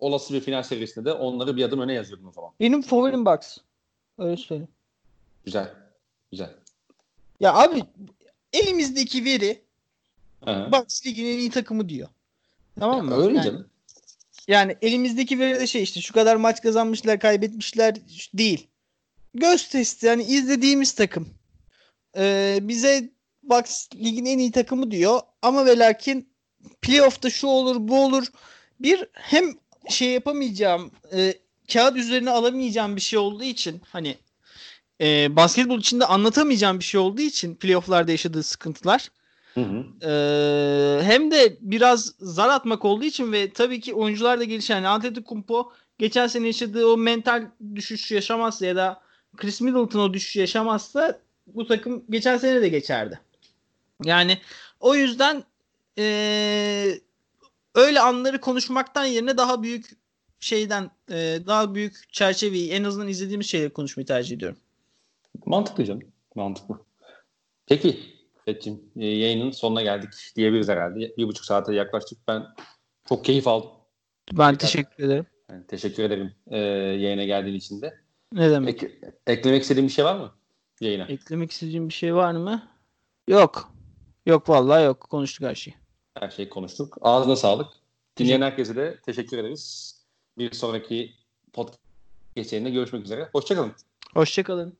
olası 0.00 0.34
bir 0.34 0.40
final 0.40 0.62
serisinde 0.62 1.04
de 1.04 1.12
onları 1.12 1.56
bir 1.56 1.64
adım 1.64 1.80
öne 1.80 1.92
yazıyordun 1.92 2.26
o 2.26 2.32
zaman. 2.32 2.50
Benim 2.60 2.82
favorim 2.82 3.26
Bucks. 3.26 3.58
Öyle 4.18 4.36
söyleyeyim. 4.36 4.72
Güzel. 5.44 5.74
Güzel. 6.30 6.50
Ya 7.40 7.54
abi 7.54 7.84
elimizdeki 8.52 9.24
veri 9.24 9.62
Hı. 10.44 10.72
Bucks 10.72 11.06
ligin 11.06 11.24
en 11.24 11.38
iyi 11.38 11.50
takımı 11.50 11.88
diyor. 11.88 12.08
Tamam 12.80 13.06
mı? 13.06 13.10
Ya 13.10 13.18
öyle 13.18 13.36
yani, 13.36 13.44
canım. 13.44 13.66
Yani 14.48 14.76
elimizdeki 14.82 15.38
veri 15.38 15.60
de 15.60 15.66
şey 15.66 15.82
işte 15.82 16.00
şu 16.00 16.14
kadar 16.14 16.36
maç 16.36 16.62
kazanmışlar 16.62 17.20
kaybetmişler 17.20 17.94
değil. 18.34 18.66
Göz 19.34 19.68
testi 19.68 20.06
yani 20.06 20.22
izlediğimiz 20.22 20.92
takım. 20.92 21.28
Ee, 22.16 22.58
bize 22.62 23.10
Bucks 23.42 23.88
ligin 23.94 24.24
en 24.24 24.38
iyi 24.38 24.52
takımı 24.52 24.90
diyor 24.90 25.20
ama 25.42 25.66
ve 25.66 25.78
lakin 25.78 26.28
playoff'ta 26.82 27.30
şu 27.30 27.46
olur 27.46 27.76
bu 27.80 28.04
olur. 28.04 28.26
Bir 28.80 29.08
hem 29.12 29.54
şey 29.90 30.10
yapamayacağım 30.10 30.90
e, 31.12 31.34
kağıt 31.72 31.96
üzerine 31.96 32.30
alamayacağım 32.30 32.96
bir 32.96 33.00
şey 33.00 33.18
olduğu 33.18 33.44
için 33.44 33.82
hani 33.92 34.16
e, 35.00 35.36
basketbol 35.36 35.78
içinde 35.78 36.06
anlatamayacağım 36.06 36.78
bir 36.78 36.84
şey 36.84 37.00
olduğu 37.00 37.20
için 37.20 37.54
playofflarda 37.54 38.10
yaşadığı 38.10 38.42
sıkıntılar 38.42 39.08
hı 39.54 39.60
hı. 39.60 40.08
E, 40.10 41.04
hem 41.04 41.30
de 41.30 41.56
biraz 41.60 42.14
zar 42.18 42.48
atmak 42.48 42.84
olduğu 42.84 43.04
için 43.04 43.32
ve 43.32 43.50
tabii 43.50 43.80
ki 43.80 43.94
oyuncular 43.94 44.40
da 44.40 44.44
gelişen 44.44 44.76
yani 44.76 44.88
Antetokounmpo 44.88 45.72
geçen 45.98 46.26
sene 46.26 46.46
yaşadığı 46.46 46.86
o 46.86 46.96
mental 46.96 47.46
düşüş 47.74 48.12
yaşamazsa 48.12 48.66
ya 48.66 48.76
da 48.76 49.00
Chris 49.36 49.60
Middleton 49.60 50.00
o 50.00 50.14
düşüş 50.14 50.36
yaşamazsa 50.36 51.20
bu 51.46 51.66
takım 51.66 52.04
geçen 52.10 52.36
sene 52.38 52.62
de 52.62 52.68
geçerdi. 52.68 53.20
Yani 54.04 54.38
o 54.80 54.94
yüzden 54.94 55.44
ee, 55.98 57.00
öyle 57.76 58.00
anları 58.00 58.40
konuşmaktan 58.40 59.04
yerine 59.04 59.36
daha 59.36 59.62
büyük 59.62 59.90
şeyden 60.40 60.90
e, 61.10 61.38
daha 61.46 61.74
büyük 61.74 62.12
çerçeveyi 62.12 62.70
en 62.70 62.84
azından 62.84 63.08
izlediğimiz 63.08 63.46
şeyleri 63.46 63.72
konuşmayı 63.72 64.06
tercih 64.06 64.36
ediyorum. 64.36 64.58
Mantıklı 65.46 65.84
canım. 65.84 66.02
Mantıklı. 66.34 66.78
Peki 67.66 68.00
Fethi'cim 68.44 68.80
e, 68.96 69.06
yayının 69.06 69.50
sonuna 69.50 69.82
geldik 69.82 70.10
diyebiliriz 70.36 70.68
herhalde. 70.68 71.16
Bir 71.16 71.28
buçuk 71.28 71.44
saate 71.44 71.74
yaklaştık. 71.74 72.18
Ben 72.28 72.46
çok 73.08 73.24
keyif 73.24 73.48
aldım. 73.48 73.70
Ben 74.32 74.52
Tekrar, 74.52 74.58
teşekkür 74.58 75.04
ederim. 75.04 75.26
Yani 75.50 75.66
teşekkür 75.66 76.02
ederim 76.02 76.34
e, 76.46 76.58
yayına 76.58 77.24
geldiğin 77.24 77.56
için 77.56 77.82
de. 77.82 77.94
Ne 78.32 78.50
demek? 78.50 78.82
Ek, 78.82 79.00
eklemek 79.26 79.62
istediğin 79.62 79.88
bir 79.88 79.92
şey 79.92 80.04
var 80.04 80.16
mı 80.16 80.32
yayına? 80.80 81.04
Eklemek 81.04 81.50
istediğim 81.50 81.88
bir 81.88 81.94
şey 81.94 82.14
var 82.14 82.32
mı? 82.32 82.68
Yok. 83.28 83.72
Yok 84.26 84.48
vallahi 84.48 84.84
yok. 84.84 85.00
Konuştuk 85.00 85.46
her 85.46 85.54
şeyi. 85.54 85.85
Her 86.20 86.30
şeyi 86.30 86.48
konuştuk. 86.48 86.98
Ağzına 87.00 87.36
sağlık. 87.36 87.68
Dinleyen 88.16 88.42
herkese 88.42 88.76
de 88.76 88.98
teşekkür 89.06 89.38
ederiz. 89.38 89.94
Bir 90.38 90.52
sonraki 90.52 91.12
podcast 91.52 91.78
yayında 92.36 92.68
görüşmek 92.68 93.04
üzere. 93.04 93.28
Hoşçakalın. 93.32 93.72
Hoşçakalın. 94.14 94.76